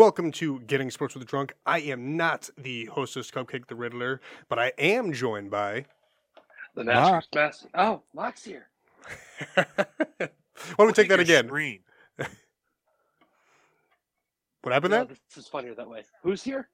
Welcome 0.00 0.32
to 0.32 0.60
Getting 0.60 0.90
Sports 0.90 1.14
with 1.14 1.20
the 1.24 1.28
Drunk. 1.28 1.52
I 1.66 1.80
am 1.80 2.16
not 2.16 2.48
the 2.56 2.86
hostess, 2.86 3.30
Cupcake 3.30 3.66
the 3.66 3.74
Riddler, 3.74 4.22
but 4.48 4.58
I 4.58 4.72
am 4.78 5.12
joined 5.12 5.50
by. 5.50 5.84
The 6.74 6.84
Masters 6.84 7.28
ah. 7.34 7.38
Master. 7.38 7.68
Oh, 7.74 8.02
Mock's 8.14 8.42
here. 8.42 8.68
Why 9.56 9.66
don't 10.78 10.86
we 10.86 10.94
take 10.94 11.10
that 11.10 11.20
again? 11.20 11.48
Screen. 11.48 11.80
What 14.62 14.72
happened 14.72 14.92
No, 14.92 15.04
there? 15.04 15.16
this 15.28 15.36
is 15.36 15.48
funnier 15.48 15.74
that 15.74 15.86
way. 15.86 16.04
Who's 16.22 16.42
here? 16.42 16.70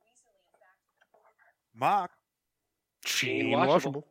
Mock. 1.74 2.12
Gene 3.04 3.46
Watchable. 3.46 3.66
Washable. 3.66 4.06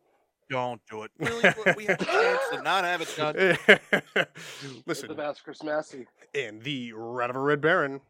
Don't 0.50 0.82
do 0.92 1.04
it. 1.04 1.12
Really? 1.20 1.54
we 1.78 1.86
have 1.86 2.02
a 2.02 2.06
chance 2.06 2.42
to 2.52 2.62
not 2.64 2.84
have 2.84 3.00
it 3.00 3.16
done. 4.14 4.76
Listen, 4.86 5.08
The 5.08 5.16
Maskers 5.16 5.64
Massey, 5.64 6.06
and 6.34 6.62
the 6.62 6.92
Rat 6.94 7.30
of 7.30 7.38
a 7.38 7.40
Red 7.40 7.62
Baron. 7.62 8.02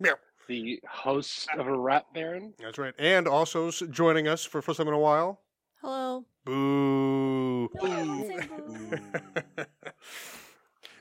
Meow. 0.00 0.14
The 0.48 0.80
host 0.88 1.48
of 1.56 1.66
a 1.68 1.78
Rat 1.78 2.06
Baron. 2.12 2.54
That's 2.58 2.78
right. 2.78 2.94
And 2.98 3.28
also 3.28 3.68
s- 3.68 3.82
joining 3.90 4.26
us 4.26 4.44
for 4.44 4.60
first 4.60 4.78
time 4.78 4.88
in 4.88 4.94
a 4.94 4.98
while. 4.98 5.40
Hello. 5.80 6.24
Boo. 6.44 7.68
No, 7.74 7.80
don't 7.80 8.26
say 8.40 8.48
boo. 8.56 9.64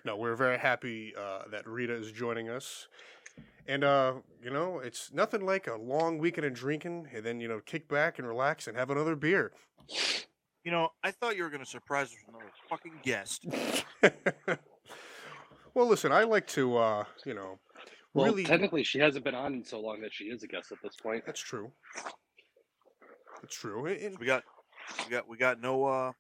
no, 0.06 0.16
we're 0.18 0.36
very 0.36 0.58
happy 0.58 1.14
uh, 1.18 1.44
that 1.52 1.66
Rita 1.68 1.94
is 1.94 2.12
joining 2.12 2.50
us. 2.50 2.88
And, 3.68 3.84
uh, 3.84 4.14
you 4.44 4.50
know, 4.52 4.80
it's 4.80 5.12
nothing 5.12 5.46
like 5.46 5.68
a 5.68 5.76
long 5.76 6.20
weekend 6.20 6.46
of 6.46 6.54
drinking 6.54 7.08
and 7.14 7.26
then, 7.26 7.40
you 7.42 7.48
know, 7.48 7.60
kick 7.66 7.88
back 7.90 8.20
and 8.20 8.28
relax 8.28 8.68
and 8.68 8.78
have 8.78 8.90
another 8.90 9.16
beer. 9.16 9.52
You 10.64 10.72
know, 10.72 10.90
I 11.04 11.12
thought 11.12 11.36
you 11.38 11.44
were 11.44 11.50
going 11.50 11.64
to 11.64 11.70
surprise 11.70 12.08
us 12.08 12.16
with 12.26 12.36
another 12.36 12.52
fucking 12.70 13.00
guest. 13.04 13.46
well, 15.74 15.88
listen, 15.88 16.12
I 16.12 16.24
like 16.24 16.48
to, 16.48 16.78
uh, 16.78 17.04
you 17.26 17.34
know, 17.34 17.60
Well, 18.14 18.28
really. 18.28 18.44
technically, 18.46 18.84
she 18.84 19.00
hasn't 19.00 19.24
been 19.26 19.36
on 19.36 19.54
in 19.54 19.64
so 19.64 19.80
long 19.80 20.02
that 20.02 20.14
she 20.14 20.26
is 20.26 20.44
a 20.44 20.48
guest 20.48 20.72
at 20.72 20.80
this 20.82 20.96
point. 20.96 21.24
That's 21.26 21.40
true. 21.40 21.72
That's 23.42 23.56
true. 23.56 23.86
And- 23.86 24.02
and- 24.02 24.20
We 24.20 24.26
got, 24.26 24.44
we 25.06 25.12
got, 25.12 25.28
we 25.28 25.38
got 25.38 25.60
no, 25.60 25.86
uh, 25.86 26.12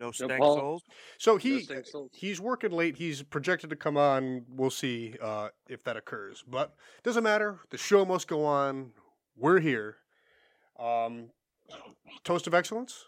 no 0.00 0.10
stank 0.10 0.40
Paul. 0.40 0.56
souls. 0.56 0.82
so 1.18 1.36
he 1.36 1.62
stank 1.62 1.86
souls. 1.86 2.10
he's 2.14 2.40
working 2.40 2.70
late. 2.72 2.96
He's 2.96 3.22
projected 3.22 3.70
to 3.70 3.76
come 3.76 3.96
on. 3.96 4.44
We'll 4.48 4.70
see 4.70 5.14
uh, 5.22 5.48
if 5.68 5.84
that 5.84 5.96
occurs. 5.96 6.44
But 6.46 6.74
doesn't 7.02 7.22
matter. 7.24 7.60
The 7.70 7.78
show 7.78 8.04
must 8.04 8.26
go 8.28 8.44
on. 8.44 8.92
We're 9.36 9.60
here. 9.60 9.98
Um, 10.78 11.30
toast 12.24 12.46
of 12.46 12.54
excellence. 12.54 13.04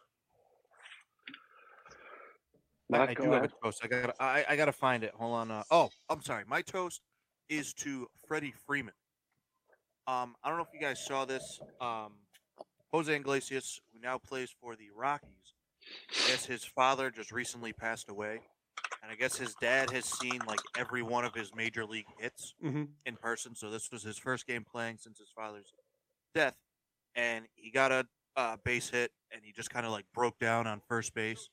I, 2.90 3.08
I 3.08 3.14
do 3.14 3.30
have 3.32 3.44
a 3.44 3.50
toast. 3.62 3.80
I 3.84 3.86
got, 3.88 4.16
I, 4.18 4.46
I 4.48 4.56
got 4.56 4.64
to 4.66 4.72
find 4.72 5.04
it. 5.04 5.12
Hold 5.14 5.34
on. 5.34 5.50
Uh, 5.50 5.62
oh, 5.70 5.90
I'm 6.08 6.22
sorry. 6.22 6.44
My 6.46 6.62
toast 6.62 7.02
is 7.48 7.72
to 7.74 8.08
Freddie 8.26 8.54
Freeman. 8.66 8.94
Um, 10.06 10.34
I 10.42 10.48
don't 10.48 10.58
know 10.58 10.64
if 10.64 10.72
you 10.74 10.80
guys 10.80 11.04
saw 11.04 11.24
this. 11.24 11.60
Um, 11.80 12.12
Jose 12.92 13.14
Iglesias, 13.14 13.80
who 13.92 14.00
now 14.00 14.18
plays 14.18 14.50
for 14.60 14.74
the 14.76 14.88
Rockies, 14.96 15.28
I 16.10 16.28
guess 16.28 16.46
his 16.46 16.64
father 16.64 17.10
just 17.10 17.30
recently 17.32 17.72
passed 17.74 18.08
away, 18.08 18.40
and 19.02 19.12
I 19.12 19.14
guess 19.14 19.36
his 19.36 19.54
dad 19.60 19.90
has 19.90 20.06
seen 20.06 20.40
like 20.46 20.60
every 20.76 21.02
one 21.02 21.24
of 21.26 21.34
his 21.34 21.54
major 21.54 21.84
league 21.84 22.06
hits 22.18 22.54
Mm-hmm. 22.64 22.84
in 23.04 23.16
person. 23.16 23.54
So 23.54 23.70
this 23.70 23.90
was 23.92 24.02
his 24.02 24.16
first 24.18 24.46
game 24.46 24.64
playing 24.70 24.96
since 24.98 25.18
his 25.18 25.28
father's 25.36 25.72
death, 26.34 26.56
and 27.14 27.44
he 27.54 27.70
got 27.70 27.92
a 27.92 28.06
uh, 28.36 28.56
base 28.64 28.88
hit, 28.88 29.10
and 29.32 29.42
he 29.44 29.52
just 29.52 29.68
kind 29.70 29.84
of 29.84 29.92
like 29.92 30.06
broke 30.14 30.38
down 30.38 30.66
on 30.66 30.80
first 30.88 31.14
base, 31.14 31.48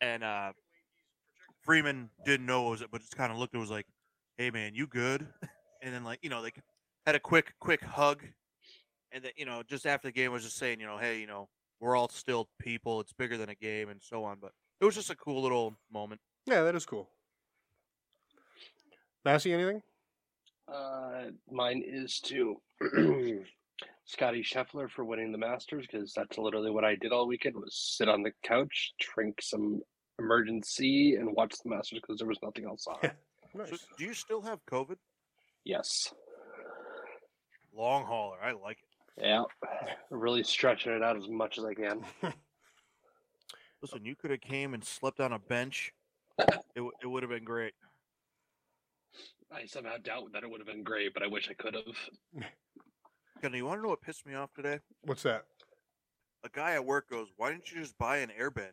and 0.00 0.24
uh, 0.24 0.52
Freeman 1.62 2.08
didn't 2.24 2.46
know 2.46 2.68
it 2.68 2.70
was, 2.70 2.82
it, 2.82 2.88
but 2.90 3.00
just 3.02 3.16
kind 3.16 3.30
of 3.32 3.38
looked. 3.38 3.54
It 3.54 3.58
was 3.58 3.70
like, 3.70 3.86
"Hey 4.42 4.50
man, 4.50 4.74
you 4.74 4.88
good?" 4.88 5.24
And 5.82 5.94
then 5.94 6.02
like 6.02 6.18
you 6.22 6.28
know 6.28 6.42
they 6.42 6.50
had 7.06 7.14
a 7.14 7.20
quick 7.20 7.54
quick 7.60 7.80
hug, 7.80 8.24
and 9.12 9.22
then 9.22 9.30
you 9.36 9.44
know 9.44 9.62
just 9.68 9.86
after 9.86 10.08
the 10.08 10.12
game 10.12 10.32
was 10.32 10.42
just 10.42 10.56
saying 10.56 10.80
you 10.80 10.86
know 10.86 10.98
hey 10.98 11.20
you 11.20 11.28
know 11.28 11.48
we're 11.78 11.94
all 11.94 12.08
still 12.08 12.48
people. 12.60 13.00
It's 13.00 13.12
bigger 13.12 13.36
than 13.36 13.50
a 13.50 13.54
game 13.54 13.88
and 13.88 14.02
so 14.02 14.24
on. 14.24 14.38
But 14.40 14.50
it 14.80 14.84
was 14.84 14.96
just 14.96 15.10
a 15.10 15.14
cool 15.14 15.40
little 15.42 15.76
moment. 15.92 16.20
Yeah, 16.46 16.62
that 16.62 16.74
is 16.74 16.84
cool. 16.84 17.08
Massey, 19.24 19.52
anything? 19.52 19.80
Uh, 20.66 21.26
mine 21.48 21.84
is 21.86 22.18
to 22.20 22.60
Scottie 24.06 24.42
Scheffler 24.42 24.90
for 24.90 25.04
winning 25.04 25.30
the 25.30 25.38
Masters 25.38 25.86
because 25.88 26.12
that's 26.14 26.36
literally 26.36 26.72
what 26.72 26.84
I 26.84 26.96
did 26.96 27.12
all 27.12 27.28
weekend 27.28 27.54
was 27.54 27.76
sit 27.96 28.08
on 28.08 28.24
the 28.24 28.32
couch, 28.42 28.94
drink 28.98 29.40
some 29.40 29.82
Emergen-C, 30.20 31.14
and 31.14 31.32
watch 31.32 31.54
the 31.62 31.70
Masters 31.70 32.00
because 32.00 32.18
there 32.18 32.26
was 32.26 32.38
nothing 32.42 32.64
else 32.64 32.88
on. 32.88 33.12
Nice. 33.54 33.70
So, 33.70 33.76
do 33.98 34.04
you 34.04 34.14
still 34.14 34.40
have 34.42 34.64
COVID? 34.66 34.96
yes. 35.64 36.12
Long 37.74 38.04
hauler. 38.04 38.36
I 38.42 38.52
like 38.52 38.78
it. 38.82 39.22
Yeah. 39.24 39.44
Really 40.10 40.42
stretching 40.42 40.92
it 40.92 41.02
out 41.02 41.16
as 41.16 41.26
much 41.28 41.56
as 41.58 41.64
I 41.64 41.72
can. 41.72 42.04
Listen, 43.82 44.04
you 44.04 44.14
could 44.14 44.30
have 44.30 44.42
came 44.42 44.74
and 44.74 44.84
slept 44.84 45.20
on 45.20 45.32
a 45.32 45.38
bench. 45.38 45.92
It, 46.74 46.78
w- 46.80 46.92
it 47.02 47.06
would 47.06 47.22
have 47.22 47.30
been 47.30 47.44
great. 47.44 47.74
I 49.52 49.66
somehow 49.66 49.96
doubt 50.02 50.32
that 50.32 50.42
it 50.42 50.50
would 50.50 50.60
have 50.60 50.66
been 50.66 50.82
great, 50.82 51.12
but 51.12 51.22
I 51.22 51.26
wish 51.26 51.50
I 51.50 51.54
could 51.54 51.74
have. 51.74 52.44
Kenny, 53.42 53.58
you 53.58 53.66
want 53.66 53.78
to 53.78 53.82
know 53.82 53.90
what 53.90 54.00
pissed 54.00 54.26
me 54.26 54.34
off 54.34 54.52
today? 54.54 54.78
What's 55.02 55.22
that? 55.24 55.44
A 56.44 56.48
guy 56.48 56.72
at 56.72 56.84
work 56.84 57.10
goes, 57.10 57.28
"Why 57.36 57.50
didn't 57.52 57.70
you 57.70 57.78
just 57.80 57.96
buy 57.98 58.18
an 58.18 58.30
airbed?" 58.40 58.70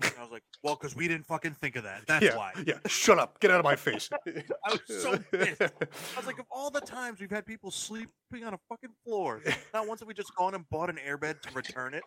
And 0.00 0.12
I 0.18 0.22
was 0.22 0.30
like, 0.30 0.42
"Well, 0.62 0.76
because 0.76 0.94
we 0.94 1.08
didn't 1.08 1.26
fucking 1.26 1.54
think 1.54 1.76
of 1.76 1.84
that. 1.84 2.06
That's 2.06 2.24
yeah, 2.24 2.36
why." 2.36 2.52
yeah. 2.66 2.78
Shut 2.86 3.18
up. 3.18 3.40
Get 3.40 3.50
out 3.50 3.58
of 3.58 3.64
my 3.64 3.76
face. 3.76 4.08
I 4.26 4.70
was 4.70 4.80
so 4.86 5.18
pissed. 5.32 5.60
I 5.60 6.16
was 6.16 6.26
like, 6.26 6.38
of 6.38 6.46
all 6.50 6.70
the 6.70 6.80
times 6.80 7.20
we've 7.20 7.30
had 7.30 7.46
people 7.46 7.70
sleeping 7.70 8.44
on 8.44 8.54
a 8.54 8.58
fucking 8.68 8.90
floor, 9.04 9.42
not 9.74 9.88
once 9.88 10.00
have 10.00 10.08
we 10.08 10.14
just 10.14 10.34
gone 10.36 10.54
and 10.54 10.68
bought 10.70 10.90
an 10.90 10.98
airbed 11.06 11.40
to 11.42 11.54
return 11.54 11.94
it. 11.94 12.02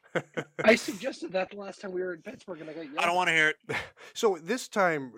I 0.63 0.75
suggested 0.75 1.31
that 1.33 1.49
the 1.51 1.57
last 1.57 1.81
time 1.81 1.91
we 1.91 2.01
were 2.01 2.13
in 2.13 2.21
Pittsburgh, 2.21 2.61
and 2.61 2.69
I 2.69 2.73
got 2.73 2.85
yelled 2.85 2.97
I 2.99 3.05
don't 3.05 3.15
want 3.15 3.29
to 3.29 3.33
hear 3.33 3.49
it. 3.49 3.55
So 4.13 4.37
this 4.41 4.67
time, 4.67 5.13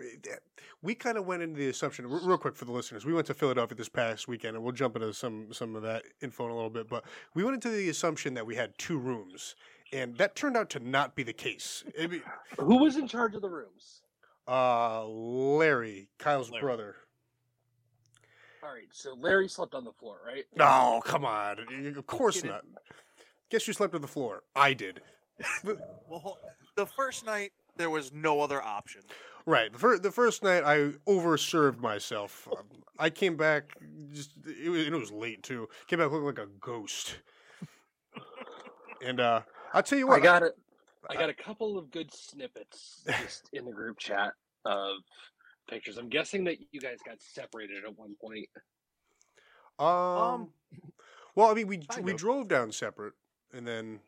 we 0.82 0.96
kind 0.96 1.18
of 1.18 1.26
went 1.26 1.42
into 1.42 1.60
the 1.60 1.70
assumption, 1.70 2.06
r- 2.06 2.20
real 2.24 2.38
quick 2.38 2.56
for 2.56 2.66
the 2.66 2.72
listeners. 2.72 3.06
We 3.06 3.14
went 3.14 3.28
to 3.28 3.34
Philadelphia 3.34 3.76
this 3.76 3.90
past 3.90 4.28
weekend, 4.28 4.56
and 4.56 4.64
we'll 4.64 4.74
jump 4.74 4.96
into 4.96 5.14
some 5.14 5.52
some 5.54 5.76
of 5.76 5.82
that 5.84 6.04
info 6.22 6.46
in 6.46 6.52
a 6.52 6.56
little 6.56 6.70
bit. 6.70 6.88
But 6.88 7.06
we 7.34 7.44
went 7.44 7.56
into 7.56 7.70
the 7.70 7.90
assumption 7.90 8.34
that 8.36 8.46
we 8.46 8.56
had 8.56 8.78
two 8.78 8.98
rooms, 8.98 9.56
and 9.92 10.18
that 10.18 10.36
turned 10.36 10.56
out 10.58 10.70
to 10.72 10.80
not 10.80 11.16
be 11.16 11.24
the 11.24 11.34
case. 11.34 11.84
I 12.02 12.08
mean, 12.08 12.22
Who 12.60 12.78
was 12.78 12.98
in 12.98 13.08
charge 13.08 13.36
of 13.36 13.42
the 13.42 13.50
rooms? 13.50 14.02
uh, 14.48 15.06
Larry, 15.06 16.10
Kyle's 16.20 16.50
Larry. 16.52 16.62
brother. 16.62 16.96
All 18.64 18.70
right, 18.74 18.88
so 18.92 19.14
Larry 19.20 19.48
slept 19.50 19.74
on 19.76 19.84
the 19.84 19.92
floor, 19.92 20.18
right? 20.26 20.46
No, 20.56 21.02
come 21.06 21.26
on. 21.26 21.58
Of 21.98 22.08
course 22.08 22.36
kidding. 22.38 22.52
not. 22.52 22.64
Guess 23.50 23.68
you 23.68 23.74
slept 23.74 23.94
on 23.94 24.02
the 24.02 24.08
floor. 24.08 24.44
I 24.56 24.74
did. 24.74 25.02
Well, 26.10 26.38
the 26.76 26.86
first 26.86 27.26
night 27.26 27.52
there 27.76 27.90
was 27.90 28.14
no 28.14 28.40
other 28.42 28.62
option. 28.62 29.02
Right. 29.46 29.72
The, 29.74 29.80
fir- 29.80 29.98
the 30.00 30.12
first 30.12 30.44
night, 30.44 30.64
I 30.64 30.92
overserved 31.10 31.80
myself. 31.80 32.48
Um, 32.56 32.66
I 33.00 33.10
came 33.10 33.36
back 33.36 33.74
just 34.14 34.32
it 34.46 34.70
was, 34.70 34.86
it 34.88 34.92
was 34.94 35.12
late 35.12 35.42
too. 35.44 35.68
Came 35.88 36.00
back 36.00 36.12
looking 36.12 36.26
like 36.28 36.38
a 36.40 36.48
ghost. 36.62 37.18
And 39.06 39.20
uh, 39.20 39.42
I'll 39.74 39.84
tell 39.84 39.98
you 39.98 40.08
what. 40.08 40.20
I 40.20 40.24
got 40.24 40.44
it. 40.44 40.54
I 41.10 41.16
got 41.16 41.30
a 41.30 41.34
couple 41.34 41.78
of 41.78 41.92
good 41.92 42.14
snippets 42.14 43.04
just 43.22 43.50
in 43.52 43.66
the 43.66 43.72
group 43.72 44.00
chat 44.00 44.34
of 44.66 44.96
pictures. 45.70 45.98
I'm 45.98 46.08
guessing 46.10 46.46
that 46.46 46.58
you 46.72 46.80
guys 46.80 47.00
got 47.06 47.18
separated 47.20 47.84
at 47.86 47.98
one 47.98 48.16
point. 48.22 48.48
Um, 49.80 50.50
well, 51.36 51.50
I 51.50 51.54
mean, 51.56 51.68
we 51.68 51.78
kind 51.80 52.06
we 52.06 52.12
of. 52.14 52.18
drove 52.18 52.48
down 52.48 52.72
separate, 52.72 53.14
and 53.54 53.68
then 53.68 54.00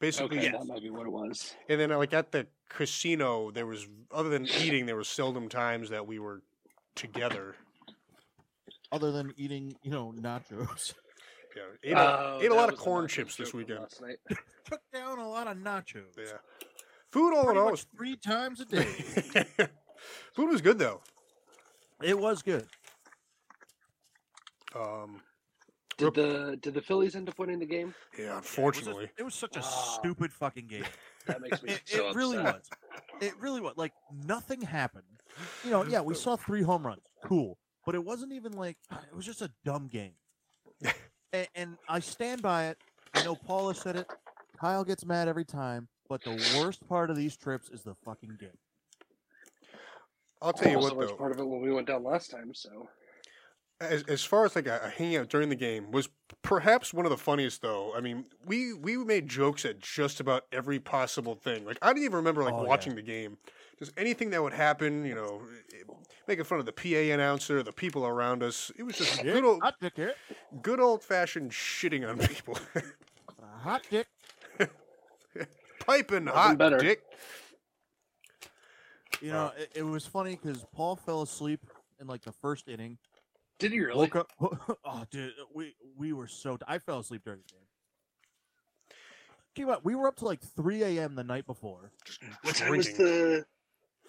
basically, 0.00 0.38
Okay, 0.38 0.50
Yes. 0.50 0.58
that 0.58 0.66
might 0.66 0.82
be 0.82 0.90
what 0.90 1.06
it 1.06 1.12
was. 1.12 1.54
and 1.68 1.78
then 1.80 1.90
like 1.90 2.12
at 2.14 2.32
the 2.32 2.46
casino, 2.68 3.50
there 3.50 3.66
was 3.66 3.86
other 4.10 4.28
than 4.30 4.46
eating, 4.46 4.86
there 4.86 4.96
was 4.96 5.08
seldom 5.08 5.48
times 5.48 5.90
that 5.90 6.06
we 6.06 6.18
were 6.18 6.42
together. 6.96 7.54
other 8.92 9.12
than 9.12 9.32
eating, 9.36 9.76
you 9.82 9.90
know, 9.90 10.12
nachos. 10.16 10.94
Yeah, 11.56 11.62
ate 11.90 11.92
a, 11.96 12.00
Oh, 12.00 12.38
ate 12.42 12.50
a 12.50 12.54
lot 12.54 12.72
of 12.72 12.78
corn 12.78 13.08
chips 13.08 13.36
this 13.36 13.52
weekend. 13.52 13.80
Last 13.80 14.00
night. 14.00 14.16
Took 14.64 14.80
down 14.92 15.18
a 15.18 15.28
lot 15.28 15.46
of 15.46 15.56
nachos. 15.56 16.16
Yeah, 16.16 16.32
food 17.10 17.34
all 17.34 17.40
in 17.40 17.46
Pretty 17.46 17.60
all, 17.60 17.70
much 17.70 17.86
three 17.96 18.16
times 18.16 18.60
a 18.60 18.64
day. 18.66 18.84
food 20.34 20.50
was 20.50 20.60
good 20.60 20.78
though. 20.78 21.00
it 22.02 22.18
was 22.18 22.42
good. 22.42 22.66
Um, 24.74 25.20
Did 25.98 26.14
the 26.14 26.58
did 26.62 26.74
the 26.74 26.80
Phillies 26.80 27.16
end 27.16 27.28
up 27.28 27.38
winning 27.38 27.58
the 27.58 27.66
game? 27.66 27.94
yeah, 28.16 28.24
Yeah, 28.24 28.24
it 28.24 28.28
was 28.28 28.34
a- 28.34 28.38
unfortunately. 28.38 29.10
it 29.18 29.22
was, 29.22 29.34
such 29.34 29.56
a 29.56 29.60
Ah. 29.60 29.98
stupid 29.98 30.32
fucking 30.32 30.66
game. 30.68 30.84
That 31.26 31.40
makes 31.42 31.62
me 31.62 31.72
It, 31.72 31.82
so 31.84 32.08
it 32.08 32.14
really 32.14 32.38
upset. 32.38 32.54
was. 32.54 32.70
It 33.20 33.34
really 33.40 33.60
was. 33.60 33.74
Like 33.76 33.92
nothing 34.24 34.62
happened. 34.62 35.04
You 35.64 35.70
know, 35.70 35.84
yeah, 35.84 36.00
we 36.00 36.14
saw 36.14 36.36
three 36.36 36.62
home 36.62 36.86
runs. 36.86 37.02
Cool. 37.24 37.58
But 37.84 37.94
it 37.94 38.04
wasn't 38.04 38.32
even 38.32 38.52
like 38.52 38.78
it 38.92 39.14
was 39.14 39.26
just 39.26 39.42
a 39.42 39.50
dumb 39.64 39.88
game. 39.88 40.14
And, 41.32 41.48
and 41.54 41.76
I 41.88 42.00
stand 42.00 42.42
by 42.42 42.66
it. 42.68 42.78
I 43.14 43.24
know 43.24 43.34
Paula 43.34 43.74
said 43.74 43.96
it. 43.96 44.06
Kyle 44.60 44.84
gets 44.84 45.04
mad 45.04 45.26
every 45.28 45.44
time, 45.44 45.88
but 46.08 46.22
the 46.22 46.32
worst 46.58 46.86
part 46.88 47.10
of 47.10 47.16
these 47.16 47.36
trips 47.36 47.70
is 47.70 47.82
the 47.82 47.94
fucking 48.04 48.36
game. 48.40 48.50
I'll 50.42 50.52
tell 50.52 50.70
you 50.72 50.78
what 50.78 50.96
was 50.96 51.10
though. 51.10 51.16
part 51.16 51.32
of 51.32 51.38
it 51.38 51.44
when 51.46 51.60
we 51.60 51.72
went 51.72 51.86
down 51.86 52.02
last 52.04 52.30
time. 52.30 52.52
So 52.54 52.88
as, 53.80 54.02
as 54.04 54.24
far 54.24 54.44
as 54.44 54.54
like 54.56 54.66
a, 54.66 54.80
a 54.84 54.88
hangout 54.90 55.28
during 55.28 55.48
the 55.48 55.56
game 55.56 55.90
was 55.90 56.08
perhaps 56.42 56.94
one 56.94 57.04
of 57.06 57.10
the 57.10 57.18
funniest 57.18 57.62
though. 57.62 57.92
I 57.94 58.00
mean, 58.00 58.24
we 58.46 58.72
we 58.72 58.96
made 58.98 59.28
jokes 59.28 59.64
at 59.64 59.80
just 59.80 60.20
about 60.20 60.44
every 60.52 60.78
possible 60.78 61.34
thing. 61.34 61.64
Like 61.64 61.78
I 61.82 61.88
didn't 61.88 62.04
even 62.04 62.16
remember 62.16 62.42
like 62.42 62.54
Oh, 62.54 62.62
yeah. 62.62 62.68
watching 62.68 62.94
the 62.94 63.02
game. 63.02 63.36
Just 63.80 63.92
anything 63.96 64.30
that 64.30 64.42
would 64.42 64.52
happen, 64.52 65.04
you 65.06 65.14
know, 65.14 65.40
making 66.28 66.44
fun 66.44 66.60
of 66.60 66.66
the 66.66 66.72
PA 66.72 67.12
announcer, 67.14 67.62
the 67.62 67.72
people 67.72 68.06
around 68.06 68.42
us. 68.42 68.70
It 68.76 68.82
was 68.82 68.96
just 68.98 69.22
good 69.22 69.42
old 69.42 69.62
hot 69.62 69.74
dick 69.80 69.94
here. 69.96 70.12
good 70.62 70.78
old 70.80 71.02
fashioned 71.02 71.50
shitting 71.50 72.08
on 72.08 72.18
people. 72.18 72.58
Hot 73.62 73.82
dick. 73.90 74.06
Piping 75.86 76.24
Nothing 76.24 76.38
hot 76.40 76.58
better. 76.58 76.78
dick. 76.78 77.02
You 79.22 79.32
know, 79.32 79.52
it, 79.58 79.70
it 79.76 79.82
was 79.82 80.06
funny 80.06 80.38
because 80.42 80.64
Paul 80.74 80.96
fell 80.96 81.22
asleep 81.22 81.60
in 82.00 82.06
like 82.06 82.22
the 82.22 82.32
first 82.32 82.68
inning. 82.68 82.98
did 83.58 83.72
you 83.72 83.86
really? 83.86 83.98
Woke 84.12 84.16
up. 84.16 84.30
Oh, 84.84 85.04
dude, 85.10 85.32
we 85.54 85.74
we 85.96 86.12
were 86.12 86.28
so. 86.28 86.58
I 86.68 86.78
fell 86.78 86.98
asleep 87.00 87.22
during 87.24 87.40
the 87.40 87.52
game. 87.52 88.96
Keep 89.54 89.68
up. 89.68 89.84
We 89.84 89.94
were 89.94 90.06
up 90.06 90.16
to 90.16 90.24
like 90.26 90.40
3 90.40 90.82
a.m. 90.82 91.14
the 91.16 91.24
night 91.24 91.46
before. 91.46 91.92
Just 92.04 92.20
What 92.42 92.54
time 92.54 92.76
was 92.76 92.86
the? 92.94 93.44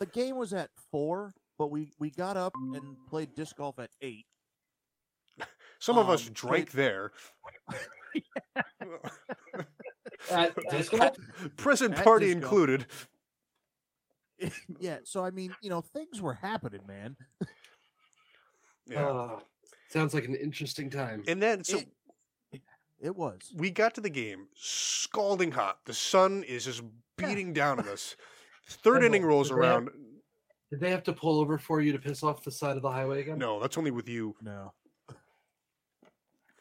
The 0.02 0.08
game 0.08 0.36
was 0.36 0.52
at 0.52 0.72
four, 0.92 1.36
but 1.60 1.70
we 1.70 1.92
we 2.00 2.10
got 2.10 2.36
up 2.36 2.54
and 2.74 2.98
played 3.08 3.36
disc 3.36 3.56
golf 3.56 3.78
at 3.78 3.92
eight. 4.02 4.26
Some 5.78 6.00
of 6.00 6.10
us 6.10 6.28
um, 6.28 6.34
drank 6.34 6.72
there. 6.72 7.12
At 10.32 10.56
disc 10.72 10.92
golf? 10.92 11.16
Present 11.56 12.00
At 12.00 12.04
party 12.04 12.34
disco. 12.34 12.40
included. 12.42 12.86
yeah, 14.80 14.98
so 15.04 15.24
I 15.24 15.30
mean, 15.30 15.56
you 15.62 15.70
know, 15.70 15.82
things 15.82 16.20
were 16.20 16.34
happening, 16.34 16.82
man. 16.88 17.16
Yeah. 18.88 19.08
Oh, 19.08 19.42
sounds 19.90 20.16
like 20.16 20.26
an 20.26 20.34
interesting 20.36 20.90
time. 20.90 21.24
and 21.28 21.40
then 21.42 21.64
so 21.64 21.78
It- 22.52 22.62
It 23.00 23.16
was. 23.16 23.54
we 23.56 23.70
got 23.70 23.94
to 23.96 24.02
the 24.02 24.10
game 24.10 24.48
scalding 24.56 25.52
hot. 25.52 25.78
The 25.86 25.94
sun 25.94 26.42
is 26.44 26.66
just 26.66 26.82
beating 27.18 27.54
down 27.54 27.80
on 27.80 27.88
us. 27.88 28.16
Third 28.68 29.04
inning 29.04 29.24
rolls 29.24 29.50
did 29.50 29.58
they 29.58 29.66
have- 29.68 29.76
around. 29.84 29.90
Did 30.72 30.80
they 30.80 30.90
have 30.92 31.04
to 31.04 31.12
pull 31.14 31.42
over 31.42 31.58
for 31.58 31.82
you 31.82 31.92
to 31.92 32.00
piss 32.00 32.24
off 32.24 32.44
the 32.46 32.52
side 32.52 32.78
of 32.78 32.82
the 32.82 32.90
highway 32.92 33.20
again? 33.20 33.38
No, 33.38 33.60
that's 33.60 33.78
only 33.78 33.92
with 33.92 34.08
you. 34.08 34.36
No. 34.42 34.72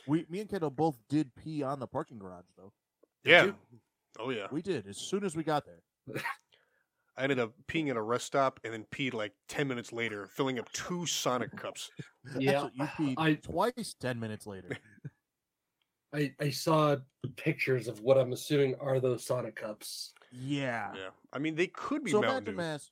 We, 0.08 0.26
me 0.28 0.40
and 0.40 0.50
Kendall 0.50 0.70
both 0.70 0.96
did 1.08 1.30
pee 1.36 1.62
on 1.62 1.78
the 1.78 1.86
parking 1.86 2.18
garage, 2.18 2.46
though. 2.56 2.72
Yeah. 3.24 3.44
you? 3.44 3.54
Oh 4.18 4.30
yeah. 4.30 4.46
We 4.50 4.62
did 4.62 4.88
as 4.88 4.96
soon 4.96 5.24
as 5.24 5.36
we 5.36 5.44
got 5.44 5.64
there. 5.64 5.80
I 7.16 7.22
ended 7.22 7.38
up 7.38 7.52
peeing 7.68 7.88
at 7.90 7.96
a 7.96 8.02
rest 8.02 8.26
stop 8.26 8.58
and 8.64 8.72
then 8.72 8.84
peed 8.92 9.12
like 9.14 9.32
ten 9.46 9.68
minutes 9.68 9.92
later, 9.92 10.26
filling 10.34 10.58
up 10.58 10.70
two 10.72 11.06
Sonic 11.06 11.54
cups. 11.56 11.90
Yeah, 12.38 12.64
Actually, 12.64 12.70
you 12.74 12.84
peed 12.86 13.14
I- 13.18 13.34
twice 13.34 13.94
ten 14.00 14.18
minutes 14.18 14.46
later. 14.46 14.70
I, 16.12 16.32
I 16.40 16.50
saw 16.50 16.96
pictures 17.36 17.86
of 17.86 18.00
what 18.00 18.18
I'm 18.18 18.32
assuming 18.32 18.74
are 18.80 18.98
those 18.98 19.24
Sonic 19.24 19.54
cups. 19.54 20.12
Yeah. 20.30 20.92
Yeah. 20.94 21.08
I 21.32 21.38
mean, 21.38 21.54
they 21.56 21.66
could 21.66 22.04
be 22.04 22.10
So 22.10 22.20
Mountain 22.20 22.54
imagine, 22.54 22.54
Dew. 22.54 22.56
Mass, 22.62 22.90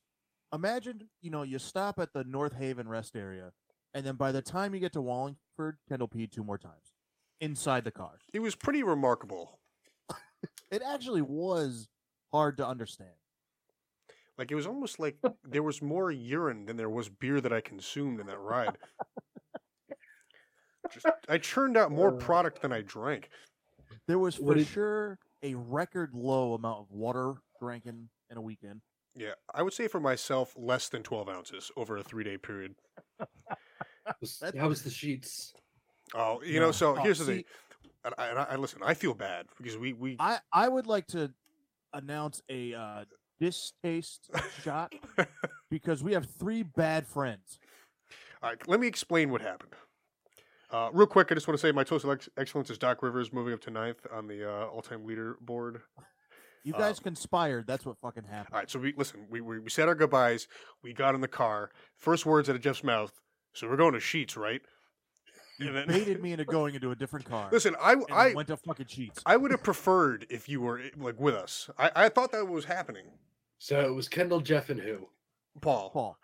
imagine 0.53 1.01
you 1.21 1.29
know 1.31 1.43
you 1.43 1.59
stop 1.59 1.99
at 1.99 2.13
the 2.13 2.23
North 2.23 2.53
Haven 2.53 2.87
rest 2.87 3.15
area, 3.15 3.51
and 3.93 4.05
then 4.05 4.15
by 4.15 4.31
the 4.31 4.41
time 4.41 4.73
you 4.73 4.79
get 4.79 4.93
to 4.93 5.01
Wallingford, 5.01 5.77
Kendall 5.87 6.07
peed 6.07 6.31
two 6.31 6.43
more 6.43 6.57
times 6.57 6.93
inside 7.41 7.83
the 7.85 7.91
car. 7.91 8.19
It 8.33 8.39
was 8.39 8.55
pretty 8.55 8.83
remarkable. 8.83 9.59
It 10.71 10.81
actually 10.85 11.21
was 11.23 11.89
hard 12.31 12.57
to 12.57 12.67
understand. 12.67 13.09
Like 14.37 14.51
it 14.51 14.55
was 14.55 14.67
almost 14.67 14.99
like 14.99 15.17
there 15.43 15.63
was 15.63 15.81
more 15.81 16.11
urine 16.11 16.65
than 16.65 16.77
there 16.77 16.89
was 16.89 17.09
beer 17.09 17.41
that 17.41 17.51
I 17.51 17.59
consumed 17.59 18.19
in 18.21 18.27
that 18.27 18.39
ride. 18.39 18.77
Just, 20.93 21.05
I 21.27 21.37
churned 21.39 21.75
out 21.75 21.91
more 21.91 22.09
Uh. 22.13 22.17
product 22.17 22.61
than 22.61 22.71
I 22.71 22.81
drank. 22.81 23.29
There 24.07 24.17
was 24.19 24.35
for 24.35 24.53
did- 24.55 24.67
sure 24.67 25.19
a 25.43 25.55
record 25.55 26.11
low 26.13 26.53
amount 26.53 26.79
of 26.79 26.91
water 26.91 27.33
drinking 27.59 28.09
in 28.29 28.37
a 28.37 28.41
weekend. 28.41 28.81
Yeah, 29.15 29.33
I 29.53 29.63
would 29.63 29.73
say 29.73 29.87
for 29.87 29.99
myself, 29.99 30.53
less 30.55 30.89
than 30.89 31.03
twelve 31.03 31.29
ounces 31.29 31.71
over 31.75 31.97
a 31.97 32.03
three 32.03 32.23
day 32.23 32.37
period. 32.37 32.75
That- 34.41 34.57
How 34.57 34.67
was 34.67 34.81
the 34.81 34.89
Sheetz? 34.89 35.53
Oh, 36.15 36.41
you 36.41 36.59
know. 36.59 36.71
So 36.71 36.95
Oh, 36.97 37.01
here's 37.01 37.19
the 37.19 37.25
see, 37.25 37.31
thing. 37.33 37.43
And 38.05 38.13
I, 38.17 38.27
and 38.27 38.39
I, 38.39 38.43
I 38.51 38.55
listen. 38.55 38.81
I 38.83 38.93
feel 38.95 39.13
bad 39.13 39.45
because 39.57 39.77
we 39.77 39.93
we 39.93 40.15
I 40.19 40.39
I 40.51 40.67
would 40.67 40.87
like 40.87 41.05
to 41.07 41.31
announce 41.93 42.41
a 42.49 42.73
uh, 42.73 43.05
distaste 43.39 44.31
shot 44.63 44.93
because 45.69 46.01
we 46.03 46.13
have 46.13 46.25
three 46.39 46.63
bad 46.63 47.05
friends. 47.05 47.59
All 48.41 48.49
right, 48.49 48.67
let 48.67 48.79
me 48.79 48.87
explain 48.87 49.29
what 49.29 49.41
happened. 49.41 49.73
Uh, 50.71 50.89
real 50.93 51.07
quick, 51.07 51.31
I 51.31 51.35
just 51.35 51.47
want 51.47 51.59
to 51.59 51.67
say 51.67 51.71
my 51.71 51.83
total 51.83 52.11
ex- 52.11 52.29
excellence 52.37 52.69
is 52.69 52.77
Doc 52.77 53.01
Rivers 53.01 53.33
moving 53.33 53.53
up 53.53 53.61
to 53.61 53.71
ninth 53.71 54.05
on 54.13 54.27
the 54.27 54.47
uh, 54.47 54.67
all-time 54.67 55.01
leaderboard. 55.07 55.81
You 56.63 56.75
Uh, 56.75 56.77
guys 56.77 56.99
conspired. 56.99 57.65
That's 57.65 57.85
what 57.85 57.97
fucking 58.01 58.25
happened. 58.25 58.53
All 58.53 58.59
right, 58.59 58.69
so 58.69 58.77
we 58.79 58.93
listen. 58.95 59.25
We, 59.29 59.41
we 59.41 59.59
we 59.59 59.69
said 59.69 59.87
our 59.87 59.95
goodbyes. 59.95 60.47
We 60.83 60.93
got 60.93 61.15
in 61.15 61.21
the 61.21 61.27
car. 61.27 61.71
First 61.97 62.25
words 62.25 62.49
out 62.49 62.55
of 62.55 62.61
Jeff's 62.61 62.83
mouth. 62.83 63.11
So 63.53 63.67
we're 63.67 63.77
going 63.77 63.93
to 63.93 63.99
Sheetz, 63.99 64.37
right? 64.37 64.61
You 65.57 65.67
and 65.69 65.75
then- 65.77 65.87
baited 65.97 66.21
me 66.21 66.33
into 66.33 66.45
going 66.45 66.75
into 66.75 66.91
a 66.91 66.95
different 66.95 67.25
car. 67.25 67.49
Listen, 67.51 67.75
I 67.81 67.93
and 67.93 68.05
I 68.11 68.33
went 68.33 68.49
to 68.49 68.57
fucking 68.57 68.85
Sheetz. 68.87 69.21
I 69.25 69.37
would 69.37 69.51
have 69.51 69.63
preferred 69.63 70.27
if 70.29 70.47
you 70.49 70.61
were 70.61 70.81
like 70.97 71.19
with 71.19 71.33
us. 71.33 71.69
I, 71.79 71.91
I 71.95 72.09
thought 72.09 72.31
that 72.33 72.47
was 72.47 72.65
happening, 72.65 73.05
So 73.57 73.79
it 73.79 73.93
was 73.95 74.07
Kendall, 74.09 74.41
Jeff, 74.41 74.69
and 74.69 74.79
who? 74.81 75.07
Paul. 75.61 75.89
Paul, 75.91 76.17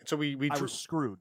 And 0.00 0.08
so 0.08 0.16
we 0.16 0.34
we 0.34 0.50
I 0.50 0.54
dro- 0.54 0.62
was 0.62 0.72
screwed. 0.72 1.18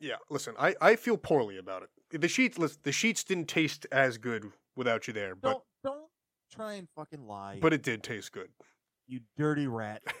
Yeah. 0.00 0.16
Listen, 0.30 0.54
I 0.58 0.74
I 0.80 0.96
feel 0.96 1.16
poorly 1.16 1.58
about 1.58 1.82
it. 1.82 2.20
The 2.20 2.26
Sheetz 2.26 2.58
lis- 2.58 2.78
the 2.82 2.90
Sheetz 2.90 3.24
didn't 3.24 3.46
taste 3.48 3.86
as 3.92 4.18
good 4.18 4.50
without 4.76 5.06
you 5.06 5.12
there, 5.12 5.34
but 5.34 5.52
Don't 5.52 5.62
don't 5.84 6.08
try 6.52 6.74
and 6.74 6.88
fucking 6.96 7.26
lie. 7.26 7.58
but 7.60 7.72
it 7.72 7.82
did 7.82 8.02
taste 8.02 8.32
good. 8.32 8.48
you 9.06 9.20
dirty 9.36 9.66
rat. 9.66 10.02